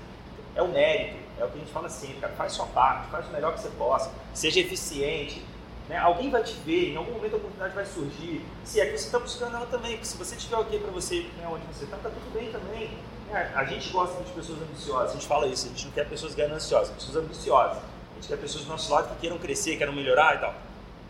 é 0.56 0.61
o 0.61 0.68
mérito, 0.68 1.18
é 1.40 1.45
o 1.45 1.49
que 1.49 1.57
a 1.57 1.60
gente 1.60 1.72
fala 1.72 1.90
sempre, 1.90 2.22
cara, 2.22 2.34
faz 2.34 2.53
sua 2.53 2.65
parte, 2.68 3.10
faz 3.10 3.27
o 3.27 3.32
melhor 3.32 3.53
que 3.53 3.61
você 3.61 3.69
possa, 3.69 4.11
seja 4.34 4.60
eficiente, 4.60 5.44
né? 5.88 5.98
Alguém 5.98 6.32
vai 6.32 6.44
te 6.44 6.53
ver, 6.65 6.91
em 6.91 6.95
algum 6.95 7.14
momento 7.14 7.34
a 7.34 7.38
oportunidade 7.38 7.76
vai 7.76 7.86
surgir. 7.86 8.44
Se 8.64 8.80
é 8.80 8.86
que 8.86 8.98
você 8.98 9.06
está 9.06 9.19
buscando 9.19 9.56
ela 9.56 9.68
também, 9.68 10.03
se 10.03 10.18
você 10.18 10.36
tiver 10.36 10.56
ok 10.56 10.80
para 10.80 10.91
você, 10.91 11.27
né, 11.38 11.48
onde 11.48 11.65
você 11.68 11.86
está, 11.86 11.98
tá 11.98 12.10
tudo 12.10 12.34
bem 12.34 12.52
também. 12.52 12.98
É, 13.32 13.52
a 13.56 13.65
gente 13.65 13.90
gosta 13.90 14.23
de 14.23 14.32
pessoas 14.32 14.61
ambiciosas, 14.61 15.10
a 15.10 15.14
gente 15.14 15.27
fala 15.27 15.48
isso, 15.48 15.65
a 15.65 15.69
gente 15.69 15.86
não 15.86 15.91
quer 15.91 16.07
pessoas 16.07 16.34
gananciosas, 16.34 16.94
pessoas 16.94 17.18
ambiciosas. 17.18 17.84
Quer 18.27 18.38
pessoas 18.38 18.64
do 18.64 18.72
nosso 18.72 18.91
lado 18.91 19.10
que 19.10 19.22
queiram 19.22 19.38
crescer, 19.38 19.77
queiram 19.77 19.93
melhorar 19.93 20.35
e 20.35 20.39
tal. 20.39 20.53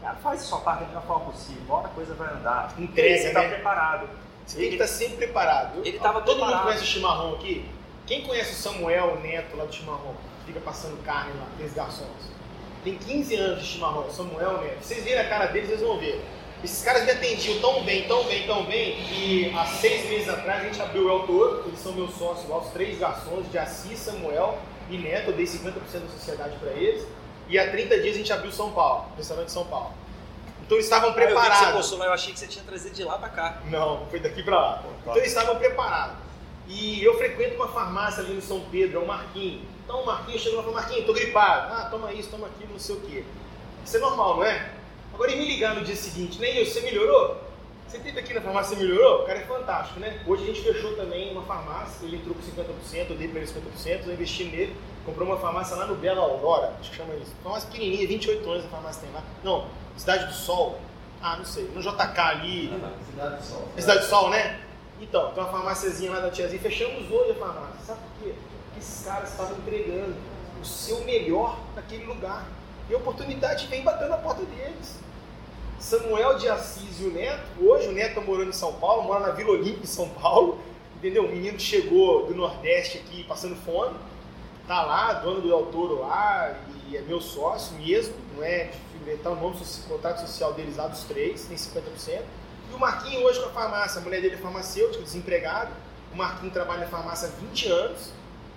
Cara, 0.02 0.16
faz 0.18 0.42
a 0.42 0.44
sua 0.44 0.60
parte 0.60 0.82
da 0.82 0.88
melhor 0.88 1.04
forma 1.04 1.32
possível, 1.32 1.64
uma 1.66 1.78
hora 1.78 1.88
a 1.88 1.92
coisa 1.92 2.14
vai 2.14 2.34
andar. 2.34 2.74
Entrega, 2.78 3.18
você 3.18 3.28
está 3.28 3.42
né? 3.42 3.50
preparado. 3.50 4.10
Você 4.46 4.58
tem 4.58 4.68
que 4.68 4.76
estar 4.76 4.88
sempre 4.88 5.18
preparado. 5.18 5.80
Ele 5.84 5.98
tava 5.98 6.22
Todo 6.22 6.36
preparado. 6.36 6.54
mundo 6.56 6.64
conhece 6.64 6.84
o 6.84 6.88
chimarrão 6.88 7.34
aqui? 7.36 7.66
Quem 8.06 8.22
conhece 8.22 8.52
o 8.52 8.56
Samuel, 8.56 9.16
o 9.16 9.20
neto 9.22 9.56
lá 9.58 9.66
do 9.66 9.74
chimarrão? 9.74 10.16
Fica 10.46 10.60
passando 10.60 11.04
carne 11.04 11.32
lá, 11.40 11.48
aqueles 11.54 11.74
garçons. 11.74 12.36
Tem 12.84 12.96
15 12.96 13.36
anos 13.36 13.64
de 13.64 13.68
chimarrão, 13.68 14.12
Samuel, 14.12 14.62
neto. 14.62 14.84
Vocês 14.84 15.04
viram 15.04 15.22
a 15.22 15.26
cara 15.26 15.48
deles, 15.48 15.70
vocês 15.70 15.82
vão 15.82 15.98
ver. 15.98 16.24
Esses 16.64 16.84
caras 16.84 17.06
me 17.06 17.12
atendiam 17.12 17.60
tão 17.60 17.84
bem, 17.84 18.08
tão 18.08 18.24
bem, 18.26 18.46
tão 18.46 18.64
bem, 18.66 18.96
que 19.06 19.54
há 19.56 19.66
seis 19.66 20.08
meses 20.10 20.30
atrás 20.30 20.62
a 20.62 20.66
gente 20.66 20.82
abriu 20.82 21.06
o 21.06 21.10
El 21.10 21.20
Toro, 21.26 21.64
eles 21.68 21.80
são 21.80 21.94
meus 21.94 22.14
sócios 22.16 22.48
lá, 22.50 22.58
os 22.58 22.68
três 22.70 22.98
garçons 23.00 23.50
de 23.52 23.58
Assis, 23.58 24.00
Samuel 24.00 24.58
e 24.90 24.98
Neto, 24.98 25.32
eu 25.32 25.34
dei 25.34 25.46
50% 25.46 25.72
da 25.74 26.08
sociedade 26.10 26.58
para 26.58 26.72
eles. 26.72 27.06
E 27.48 27.60
há 27.60 27.70
30 27.70 28.00
dias 28.00 28.16
a 28.16 28.18
gente 28.18 28.34
abriu 28.34 28.52
São 28.52 28.72
Paulo, 28.72 29.06
restaurante 29.18 29.52
São 29.52 29.66
Paulo. 29.66 29.94
Então 30.66 30.78
eles 30.78 30.86
estavam 30.86 31.10
Ah, 31.10 31.12
eu 31.12 31.16
vi 31.16 31.22
que 31.22 31.28
você 31.28 31.42
preparados. 31.44 31.76
postou 31.76 32.04
eu 32.04 32.14
achei 32.14 32.34
que 32.34 32.40
você 32.40 32.48
tinha 32.48 32.64
trazido 32.66 32.96
de 32.96 33.04
lá 33.04 33.18
para 33.20 33.30
cá. 33.30 33.62
Não, 33.66 34.06
foi 34.08 34.20
daqui 34.20 34.42
pra 34.42 34.60
lá. 34.60 34.84
Então 35.02 35.16
eles 35.18 35.30
estavam 35.30 35.56
preparados. 35.58 36.18
E 36.68 37.04
eu 37.04 37.16
frequento 37.18 37.56
uma 37.56 37.68
farmácia 37.68 38.24
ali 38.24 38.34
no 38.34 38.42
São 38.42 38.62
Pedro, 38.72 39.00
é 39.00 39.04
o 39.04 39.08
Marquinhos. 39.08 39.62
Então 39.84 40.02
o 40.02 40.06
Marquinhos 40.06 40.42
chegou 40.42 40.58
lá 40.58 40.64
e 40.64 40.66
falou, 40.66 40.82
Marquinhos, 40.82 41.06
tô 41.06 41.14
gripado. 41.14 41.74
Ah, 41.74 41.88
toma 41.92 42.12
isso, 42.12 42.30
toma 42.30 42.48
aquilo, 42.48 42.72
não 42.74 42.80
sei 42.80 42.96
o 42.96 43.02
quê. 43.02 43.24
Isso 43.86 43.98
é 43.98 44.00
normal, 44.00 44.38
não 44.38 44.44
é? 44.44 44.72
Agora 45.14 45.32
ele 45.32 45.42
me 45.42 45.48
ligar 45.48 45.76
no 45.76 45.86
dia 45.86 45.96
seguinte, 45.96 46.40
né, 46.42 46.60
Ilse, 46.60 46.72
você 46.72 46.82
melhorou? 46.82 47.40
Você 47.88 48.00
teve 48.00 48.20
aqui 48.20 48.34
na 48.34 48.42
farmácia, 48.42 48.76
melhorou? 48.78 49.24
O 49.24 49.26
cara 49.26 49.40
é 49.40 49.46
fantástico, 49.46 50.00
né? 50.00 50.20
Hoje 50.26 50.44
a 50.44 50.48
gente 50.48 50.62
fechou 50.62 50.96
também 50.96 51.32
uma 51.32 51.44
farmácia, 51.44 52.06
ele 52.06 52.18
entrou 52.18 52.36
com 52.36 52.42
50%, 52.42 53.10
eu 53.10 53.16
dei 53.16 53.28
pra 53.28 53.40
ele 53.40 53.50
50%, 53.50 54.08
eu 54.08 54.14
investi 54.14 54.44
nele, 54.46 54.76
comprou 55.06 55.28
uma 55.28 55.38
farmácia 55.38 55.76
lá 55.76 55.86
no 55.86 55.96
Bela 55.96 56.22
Aurora, 56.22 56.74
acho 56.80 56.90
que 56.92 56.98
chama 56.98 57.14
isso. 57.16 57.32
Farmácia 57.44 57.70
pequenininha, 57.70 58.08
28 58.08 58.50
anos 58.50 58.66
a 58.66 58.68
farmácia 58.70 59.02
tem 59.02 59.12
lá. 59.12 59.24
Não, 59.44 59.68
Cidade 59.96 60.26
do 60.26 60.34
Sol. 60.34 60.80
Ah, 61.22 61.38
não 61.38 61.46
sei, 61.46 61.64
no 61.74 61.82
JK 61.82 62.20
ali. 62.20 62.68
Cidade 63.12 63.36
do 63.38 63.44
Sol. 63.44 63.68
Cidade 63.78 64.00
do 64.00 64.06
Sol, 64.06 64.30
né? 64.30 64.60
Então, 65.00 65.32
tem 65.32 65.44
uma 65.44 65.52
farmáciazinha 65.52 66.12
lá 66.12 66.20
da 66.20 66.30
tiazinha. 66.30 66.62
Fechamos 66.62 67.10
hoje 67.12 67.32
a 67.32 67.36
farmácia. 67.36 67.80
Sabe 67.86 68.00
por 68.00 68.24
quê? 68.24 68.34
Porque 68.34 68.80
esses 68.80 69.06
caras 69.06 69.30
estavam 69.30 69.58
entregando 69.58 70.16
o 70.62 70.66
seu 70.66 71.02
melhor 71.02 71.60
naquele 71.76 72.06
lugar. 72.06 72.46
E 72.90 72.94
a 72.94 72.98
oportunidade 72.98 73.68
vem 73.68 73.84
batendo 73.84 74.10
na 74.10 74.18
porta 74.18 74.44
deles. 74.44 75.00
Samuel 75.80 76.38
de 76.38 76.50
Assis 76.50 77.00
e 77.00 77.06
o 77.06 77.12
Neto, 77.12 77.44
hoje 77.62 77.88
o 77.88 77.92
Neto 77.92 78.10
está 78.10 78.22
morando 78.22 78.50
em 78.50 78.54
São 78.54 78.74
Paulo, 78.74 79.04
mora 79.04 79.28
na 79.28 79.32
Vila 79.34 79.52
Olímpia 79.52 79.84
em 79.84 79.88
São 79.88 80.10
Paulo, 80.10 80.60
entendeu? 80.96 81.26
O 81.26 81.30
menino 81.30 81.60
chegou 81.60 82.26
do 82.26 82.34
Nordeste 82.34 82.98
aqui 82.98 83.24
passando 83.26 83.56
fome, 83.58 83.96
tá 84.68 84.82
lá, 84.84 85.14
dono 85.14 85.42
do 85.42 85.52
El 85.52 85.66
Toro 85.68 86.00
lá, 86.02 86.58
e 86.88 86.98
é 86.98 87.02
meu 87.02 87.22
sócio 87.22 87.78
mesmo, 87.78 88.16
não 88.36 88.44
é? 88.44 88.72
Tá 89.22 89.30
o 89.30 89.36
nome, 89.36 89.56
o 89.56 89.88
contrato 89.88 90.22
social 90.22 90.54
deles 90.54 90.78
lá 90.78 90.88
dos 90.88 91.04
três, 91.04 91.46
tem 91.46 91.56
50%. 91.56 92.22
E 92.72 92.74
o 92.74 92.80
Marquinho 92.80 93.24
hoje 93.24 93.40
com 93.40 93.50
a 93.50 93.52
farmácia, 93.52 94.02
a 94.02 94.04
mulher 94.04 94.22
dele 94.22 94.36
é 94.36 94.38
farmacêutica, 94.38 95.04
desempregado. 95.04 95.72
O 96.12 96.18
Marquinho 96.18 96.52
trabalha 96.52 96.86
na 96.86 96.88
farmácia 96.88 97.28
há 97.28 97.32
20 97.42 97.68
anos. 97.68 98.10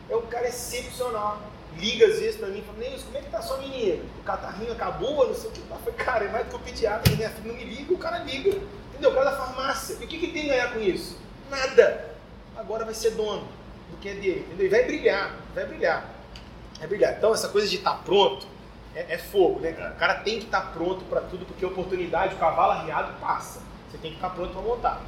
É 0.09 0.17
um 0.17 0.23
cara 0.23 0.49
excepcional. 0.49 1.39
Liga 1.79 2.07
às 2.07 2.19
vezes 2.19 2.37
pra 2.37 2.49
mim 2.49 2.59
e 2.59 2.63
fala, 2.63 2.79
Neilson, 2.79 3.05
como 3.07 3.19
é 3.19 3.21
que 3.21 3.31
tá 3.31 3.41
sua 3.43 3.59
menina? 3.59 4.03
O 4.21 4.23
catarrinho 4.25 4.73
acabou, 4.73 5.29
não 5.29 5.35
sei 5.35 5.49
o 5.51 5.53
que. 5.53 5.61
Eu 5.61 5.77
falei, 5.77 5.95
cara, 5.95 6.25
é 6.25 6.29
mais 6.29 6.47
do 6.47 6.51
que 6.51 6.57
o 6.57 6.59
pediatra, 6.59 7.15
minha 7.15 7.31
filha 7.31 7.47
não 7.53 7.55
me 7.55 7.65
liga, 7.65 7.93
o 7.95 7.99
cara 7.99 8.19
liga. 8.19 8.51
Entendeu? 8.91 9.11
O 9.11 9.15
cara 9.15 9.31
da 9.31 9.37
farmácia. 9.37 9.97
E 10.01 10.05
o 10.05 10.09
que, 10.09 10.19
que 10.19 10.29
tem 10.33 10.47
a 10.51 10.55
ganhar 10.55 10.73
com 10.73 10.81
isso? 10.81 11.17
Nada. 11.49 12.15
Agora 12.57 12.85
vai 12.85 12.95
ser 12.95 13.13
dono 13.13 13.47
do 13.91 13.97
que 13.99 14.09
é 14.09 14.15
dele, 14.15 14.41
entendeu? 14.49 14.67
E 14.67 14.69
vai 14.69 14.85
brilhar, 14.85 15.35
vai 15.55 15.67
brilhar. 15.67 16.05
Vai 16.79 16.89
brilhar. 16.89 17.15
Então 17.17 17.33
essa 17.33 17.49
coisa 17.49 17.69
de 17.69 17.77
estar 17.77 17.95
pronto 18.05 18.47
é, 18.97 19.15
é 19.15 19.19
fogo, 19.19 19.61
né? 19.61 19.73
cara? 19.73 19.93
O 19.93 19.97
cara 19.97 20.15
tem 20.17 20.39
que 20.41 20.47
estar 20.47 20.73
pronto 20.73 21.05
para 21.05 21.21
tudo, 21.21 21.47
porque 21.47 21.65
a 21.65 21.69
oportunidade, 21.69 22.35
o 22.35 22.39
cavalo 22.39 22.73
arriado 22.73 23.19
passa. 23.21 23.61
Você 23.91 23.99
tem 23.99 24.11
que 24.11 24.17
estar 24.17 24.31
pronto 24.31 24.53
para 24.53 24.63
montar. 24.63 25.01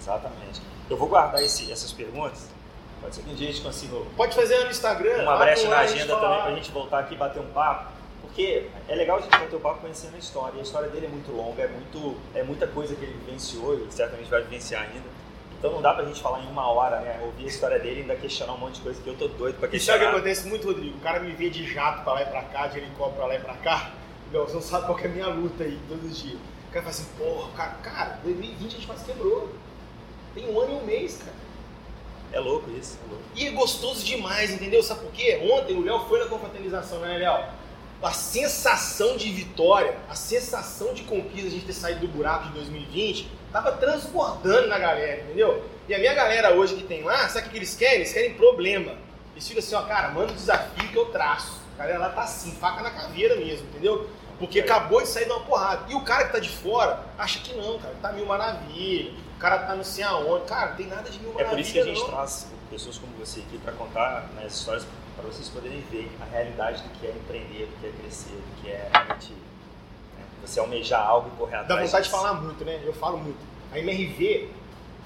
Exatamente. 0.00 0.60
Eu 0.90 0.96
vou 0.96 1.08
guardar 1.08 1.42
esse- 1.42 1.70
essas 1.70 1.92
perguntas. 1.92 2.48
Pode 3.00 3.14
ser 3.14 3.22
que 3.22 3.30
um 3.30 3.34
dia 3.34 3.48
a 3.48 3.52
gente 3.52 3.62
consiga 3.62 3.96
Pode 4.16 4.34
fazer 4.34 4.64
no 4.64 4.70
Instagram. 4.70 5.22
uma 5.22 5.36
brecha 5.36 5.68
na 5.68 5.76
a 5.76 5.80
agenda 5.80 6.14
também 6.14 6.28
lá. 6.30 6.42
pra 6.44 6.54
gente 6.54 6.70
voltar 6.72 6.98
aqui 7.00 7.14
e 7.14 7.16
bater 7.18 7.40
um 7.40 7.46
papo. 7.52 7.92
Porque 8.22 8.66
é 8.88 8.94
legal 8.94 9.18
a 9.18 9.20
gente 9.20 9.30
bater 9.38 9.56
o 9.56 9.60
papo 9.60 9.80
conhecendo 9.80 10.14
a 10.16 10.18
história. 10.18 10.56
E 10.56 10.60
a 10.60 10.62
história 10.62 10.88
dele 10.88 11.06
é 11.06 11.08
muito 11.08 11.30
longa, 11.32 11.62
é, 11.62 11.68
muito, 11.68 12.16
é 12.34 12.42
muita 12.42 12.66
coisa 12.66 12.94
que 12.94 13.04
ele 13.04 13.16
vivenciou 13.24 13.74
e 13.78 13.86
certamente 13.92 14.28
vai 14.28 14.42
vivenciar 14.42 14.82
ainda. 14.82 15.16
Então 15.58 15.72
não 15.72 15.80
dá 15.80 15.94
pra 15.94 16.04
gente 16.04 16.20
falar 16.20 16.40
em 16.42 16.48
uma 16.48 16.66
hora, 16.70 17.00
né? 17.00 17.18
Ouvir 17.22 17.44
a 17.44 17.48
história 17.48 17.78
dele 17.78 18.00
e 18.00 18.02
ainda 18.02 18.16
questionar 18.16 18.52
um 18.52 18.58
monte 18.58 18.74
de 18.76 18.80
coisa 18.82 19.00
que 19.00 19.08
eu 19.08 19.16
tô 19.16 19.28
doido 19.28 19.58
pra 19.58 19.68
E 19.68 19.68
sabe 19.68 19.68
o 19.68 19.70
que 19.70 19.78
questionar. 19.78 20.10
acontece 20.10 20.48
muito, 20.48 20.66
Rodrigo? 20.66 20.98
O 20.98 21.00
cara 21.00 21.20
me 21.20 21.32
vê 21.32 21.48
de 21.48 21.64
jato 21.72 22.02
pra 22.02 22.12
lá 22.14 22.22
e 22.22 22.26
pra 22.26 22.42
cá, 22.42 22.66
de 22.66 22.78
helicóptero 22.78 23.16
pra 23.16 23.26
lá 23.26 23.34
e 23.36 23.38
pra 23.40 23.54
cá. 23.54 23.90
Não, 24.32 24.42
você 24.44 24.54
não 24.54 24.60
sabe 24.60 24.86
qual 24.86 24.98
é 24.98 25.04
a 25.04 25.08
minha 25.08 25.28
luta 25.28 25.64
aí 25.64 25.78
todos 25.88 26.10
os 26.10 26.18
dias. 26.22 26.38
O 26.68 26.72
cara 26.72 26.84
fala 26.84 26.88
assim, 26.90 27.06
porra, 27.16 27.50
cara, 27.56 27.70
cara, 27.82 28.18
2020 28.22 28.66
a 28.66 28.70
gente 28.74 28.86
quase 28.86 29.04
quebrou. 29.06 29.48
Tem 30.34 30.50
um 30.50 30.60
ano 30.60 30.72
e 30.72 30.74
um 30.74 30.84
mês, 30.84 31.18
cara. 31.24 31.32
É 32.36 32.38
louco 32.38 32.70
isso, 32.78 32.98
é 33.02 33.08
louco. 33.08 33.24
E 33.34 33.46
é 33.46 33.50
gostoso 33.52 34.04
demais, 34.04 34.50
entendeu? 34.50 34.82
Sabe 34.82 35.00
por 35.00 35.12
quê? 35.12 35.40
Ontem 35.50 35.74
o 35.74 35.82
Léo 35.82 36.00
foi 36.00 36.18
na 36.18 36.26
confraternização, 36.26 36.98
né, 36.98 37.16
Léo? 37.16 37.46
A 38.02 38.12
sensação 38.12 39.16
de 39.16 39.32
vitória, 39.32 39.96
a 40.06 40.14
sensação 40.14 40.92
de 40.92 41.02
conquista, 41.04 41.48
a 41.48 41.50
gente 41.50 41.64
ter 41.64 41.72
saído 41.72 42.00
do 42.00 42.08
buraco 42.08 42.48
de 42.48 42.52
2020, 42.52 43.26
tava 43.50 43.72
transbordando 43.72 44.68
na 44.68 44.78
galera, 44.78 45.22
entendeu? 45.22 45.64
E 45.88 45.94
a 45.94 45.98
minha 45.98 46.12
galera 46.12 46.54
hoje 46.54 46.74
que 46.74 46.82
tem 46.84 47.04
lá, 47.04 47.26
sabe 47.30 47.48
o 47.48 47.50
que 47.50 47.56
eles 47.56 47.74
querem? 47.74 47.96
Eles 47.96 48.12
querem 48.12 48.34
problema. 48.34 48.92
Eles 49.32 49.48
ficam 49.48 49.62
assim, 49.62 49.74
ó, 49.74 49.82
cara, 49.82 50.10
manda 50.10 50.32
o 50.32 50.36
desafio 50.36 50.88
que 50.90 50.96
eu 50.96 51.06
traço. 51.06 51.58
A 51.74 51.78
galera 51.78 51.98
lá 52.00 52.08
tá 52.10 52.20
assim, 52.20 52.52
faca 52.52 52.82
na 52.82 52.90
caveira 52.90 53.36
mesmo, 53.36 53.66
entendeu? 53.68 54.10
Porque 54.38 54.60
acabou 54.60 55.00
de 55.00 55.08
sair 55.08 55.24
de 55.24 55.30
uma 55.30 55.40
porrada. 55.40 55.90
E 55.90 55.94
o 55.94 56.02
cara 56.02 56.26
que 56.26 56.32
tá 56.32 56.38
de 56.38 56.50
fora 56.50 57.00
acha 57.16 57.38
que 57.38 57.54
não, 57.54 57.78
cara, 57.78 57.94
tá 58.02 58.12
mil 58.12 58.26
maravilha. 58.26 59.12
O 59.36 59.38
cara 59.38 59.58
tá 59.58 59.74
não 59.76 59.84
sei 59.84 60.02
aonde. 60.04 60.46
Cara, 60.46 60.70
não 60.70 60.76
tem 60.76 60.86
nada 60.86 61.08
de 61.10 61.18
mil 61.20 61.30
É 61.32 61.44
maravilha. 61.44 61.50
por 61.50 61.60
isso 61.60 61.72
que 61.72 61.78
a 61.80 61.84
gente 61.84 62.00
não. 62.00 62.08
traz 62.08 62.46
pessoas 62.70 62.98
como 62.98 63.12
você 63.16 63.40
aqui 63.40 63.58
para 63.58 63.72
contar 63.72 64.28
né, 64.34 64.44
as 64.46 64.54
histórias 64.54 64.86
para 65.16 65.24
vocês 65.26 65.48
poderem 65.48 65.80
ver 65.90 66.10
a 66.20 66.24
realidade 66.24 66.82
do 66.82 66.88
que 66.98 67.06
é 67.06 67.10
empreender, 67.10 67.66
do 67.66 67.80
que 67.80 67.86
é 67.86 67.92
crescer, 68.00 68.30
do 68.30 68.62
que 68.62 68.68
é 68.70 68.88
realmente 68.92 69.32
né, 69.32 70.24
você 70.44 70.60
almejar 70.60 71.06
algo 71.06 71.30
e 71.34 71.38
correr 71.38 71.52
Dá 71.52 71.60
atrás. 71.60 71.86
vontade 71.90 72.04
de 72.04 72.10
falar 72.10 72.34
muito, 72.34 72.64
né? 72.64 72.80
Eu 72.84 72.92
falo 72.92 73.18
muito. 73.18 73.38
A 73.72 73.78
MRV 73.78 74.50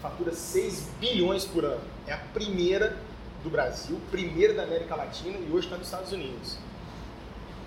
fatura 0.00 0.32
6 0.32 0.88
bilhões 1.00 1.44
por 1.44 1.64
ano. 1.64 1.80
É 2.06 2.12
a 2.12 2.18
primeira 2.32 2.96
do 3.44 3.50
Brasil, 3.50 4.00
primeira 4.10 4.54
da 4.54 4.62
América 4.64 4.94
Latina 4.96 5.36
e 5.38 5.50
hoje 5.52 5.66
está 5.66 5.76
nos 5.76 5.86
Estados 5.86 6.12
Unidos. 6.12 6.56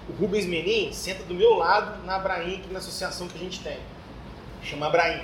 O 0.10 0.14
Rubens 0.14 0.45
Menin 0.45 0.91
senta 0.91 1.23
do 1.23 1.34
meu 1.34 1.53
lado 1.56 2.03
na 2.06 2.15
Abraim, 2.15 2.60
que 2.61 2.69
é 2.69 2.73
na 2.73 2.80
associação 2.80 3.27
que 3.27 3.38
a 3.38 3.40
gente 3.40 3.61
tem. 3.61 3.80
Chama 4.64 4.88
Abraim. 4.88 5.22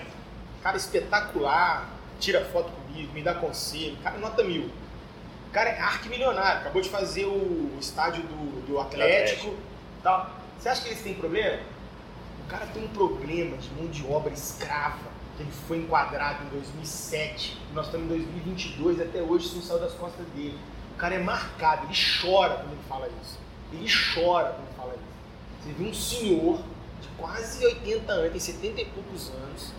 Cara 0.62 0.78
espetacular, 0.78 1.90
tira 2.20 2.44
foto 2.46 2.72
comigo, 2.72 3.14
me 3.14 3.24
dá 3.24 3.34
conselho. 3.34 3.98
Cara, 4.04 4.18
nota 4.18 4.44
mil. 4.44 4.70
O 5.48 5.52
cara 5.52 5.70
é 5.70 5.80
arquimilionário, 5.80 6.62
acabou 6.62 6.82
de 6.82 6.90
fazer 6.90 7.26
o 7.26 7.76
estádio 7.80 8.22
do, 8.24 8.68
do 8.68 8.80
Atlético. 8.80 9.56
Tal. 10.04 10.30
Você 10.60 10.70
acha 10.70 10.82
que 10.82 10.90
eles 10.90 11.02
têm 11.02 11.14
problema? 11.16 11.60
O 12.46 12.50
cara 12.50 12.66
tem 12.68 12.84
um 12.84 12.88
problema 12.90 13.58
de 13.58 13.70
mão 13.72 13.88
de 13.88 14.06
obra 14.06 14.34
escrava, 14.34 15.10
que 15.38 15.44
ele 15.44 15.52
foi 15.68 15.78
enquadrado 15.78 16.44
em 16.44 16.50
2007. 16.50 17.58
e 17.72 17.74
Nós 17.74 17.86
estamos 17.86 18.06
em 18.06 18.10
2022 18.10 19.00
e 19.00 19.04
até 19.04 19.22
hoje 19.22 19.46
isso 19.46 19.56
não 19.56 19.64
saiu 19.64 19.80
das 19.80 19.94
costas 19.94 20.26
dele. 20.36 20.60
O 20.94 20.98
cara 20.98 21.16
é 21.16 21.20
marcado, 21.20 21.86
ele 21.86 21.96
chora 22.22 22.56
quando 22.56 22.74
ele 22.74 22.82
fala 22.88 23.10
isso. 23.22 23.40
Ele 23.72 23.88
chora 23.88 24.50
quando 24.50 24.68
ele 24.68 24.76
fala 24.76 24.94
isso. 24.94 25.64
Você 25.64 25.74
vê 25.74 25.90
um 25.90 25.94
senhor 25.94 26.58
de 27.02 27.08
quase 27.18 27.66
80 27.66 28.12
anos, 28.12 28.32
tem 28.32 28.40
70 28.40 28.82
e 28.82 28.86
poucos 28.86 29.30
anos, 29.30 29.74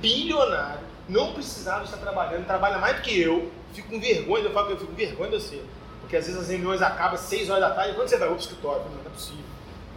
bilionário, 0.00 0.80
não 1.08 1.32
precisava 1.32 1.84
estar 1.84 1.96
trabalhando, 1.96 2.46
trabalha 2.46 2.78
mais 2.78 2.96
do 2.96 3.02
que 3.02 3.20
eu, 3.20 3.50
fico 3.72 3.88
com 3.88 4.00
vergonha, 4.00 4.44
eu 4.44 4.52
falo 4.52 4.66
que 4.66 4.72
eu 4.74 4.78
fico 4.78 4.90
com 4.90 4.96
vergonha 4.96 5.30
de 5.30 5.36
você. 5.36 5.62
Porque 6.00 6.16
às 6.16 6.26
vezes 6.26 6.40
as 6.40 6.48
reuniões 6.48 6.80
acabam 6.80 7.14
às 7.14 7.20
6 7.20 7.50
horas 7.50 7.68
da 7.68 7.74
tarde, 7.74 7.94
quando 7.94 8.08
você 8.08 8.16
vai? 8.16 8.28
Vou 8.28 8.36
pro 8.36 8.44
escritório, 8.44 8.82
não, 8.84 9.00
é 9.04 9.14
possível. 9.14 9.44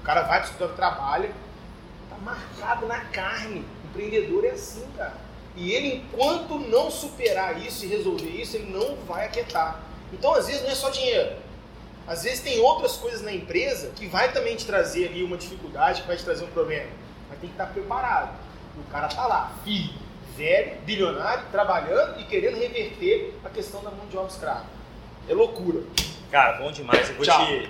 O 0.01 0.03
cara 0.03 0.23
vai 0.23 0.39
pro 0.39 0.45
escritório, 0.45 0.75
trabalha, 0.75 1.31
tá 2.09 2.17
marcado 2.17 2.85
na 2.85 2.99
carne. 3.05 3.65
Empreendedor 3.85 4.45
é 4.45 4.51
assim, 4.51 4.85
cara. 4.97 5.15
E 5.55 5.71
ele, 5.71 5.97
enquanto 5.97 6.57
não 6.59 6.89
superar 6.89 7.61
isso 7.61 7.85
e 7.85 7.87
resolver 7.89 8.29
isso, 8.29 8.55
ele 8.55 8.71
não 8.71 8.95
vai 9.05 9.25
aquietar. 9.25 9.81
Então, 10.13 10.33
às 10.33 10.47
vezes, 10.47 10.63
não 10.63 10.69
é 10.69 10.75
só 10.75 10.89
dinheiro. 10.89 11.35
Às 12.07 12.23
vezes 12.23 12.39
tem 12.39 12.59
outras 12.59 12.97
coisas 12.97 13.21
na 13.21 13.31
empresa 13.31 13.91
que 13.95 14.07
vai 14.07 14.31
também 14.31 14.55
te 14.55 14.65
trazer 14.65 15.07
ali 15.07 15.23
uma 15.23 15.37
dificuldade, 15.37 16.01
que 16.01 16.07
vai 16.07 16.17
te 16.17 16.23
trazer 16.23 16.43
um 16.43 16.51
problema. 16.51 16.89
Mas 17.29 17.39
tem 17.39 17.49
que 17.49 17.53
estar 17.55 17.67
preparado. 17.67 18.35
O 18.77 18.91
cara 18.91 19.07
tá 19.07 19.25
lá, 19.25 19.51
filho, 19.63 19.93
velho, 20.37 20.73
bilionário, 20.85 21.43
trabalhando 21.51 22.19
e 22.19 22.23
querendo 22.23 22.57
reverter 22.57 23.33
a 23.43 23.49
questão 23.49 23.83
da 23.83 23.91
mão 23.91 24.05
de 24.09 24.17
obra 24.17 24.29
escrava. 24.29 24.65
É 25.27 25.33
loucura. 25.33 25.79
Cara, 26.31 26.57
bom 26.57 26.71
demais. 26.71 27.09
Eu 27.09 27.15
vou 27.15 27.25
Tchau. 27.25 27.45
te. 27.45 27.69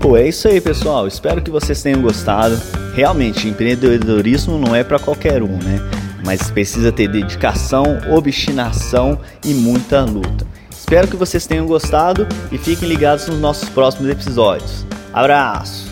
Pô, 0.00 0.16
é 0.16 0.28
isso 0.28 0.48
aí, 0.48 0.60
pessoal. 0.60 1.06
Espero 1.06 1.42
que 1.42 1.50
vocês 1.50 1.82
tenham 1.82 2.00
gostado. 2.00 2.56
Realmente, 2.94 3.48
empreendedorismo 3.48 4.56
não 4.56 4.74
é 4.74 4.82
para 4.82 4.98
qualquer 4.98 5.42
um, 5.42 5.58
né? 5.58 5.78
Mas 6.24 6.50
precisa 6.50 6.90
ter 6.90 7.08
dedicação, 7.08 7.84
obstinação 8.10 9.20
e 9.44 9.52
muita 9.54 10.02
luta. 10.02 10.46
Espero 10.70 11.06
que 11.06 11.16
vocês 11.16 11.46
tenham 11.46 11.66
gostado 11.66 12.26
e 12.50 12.56
fiquem 12.56 12.88
ligados 12.88 13.26
nos 13.28 13.38
nossos 13.38 13.68
próximos 13.68 14.10
episódios. 14.10 14.86
Abraço! 15.12 15.87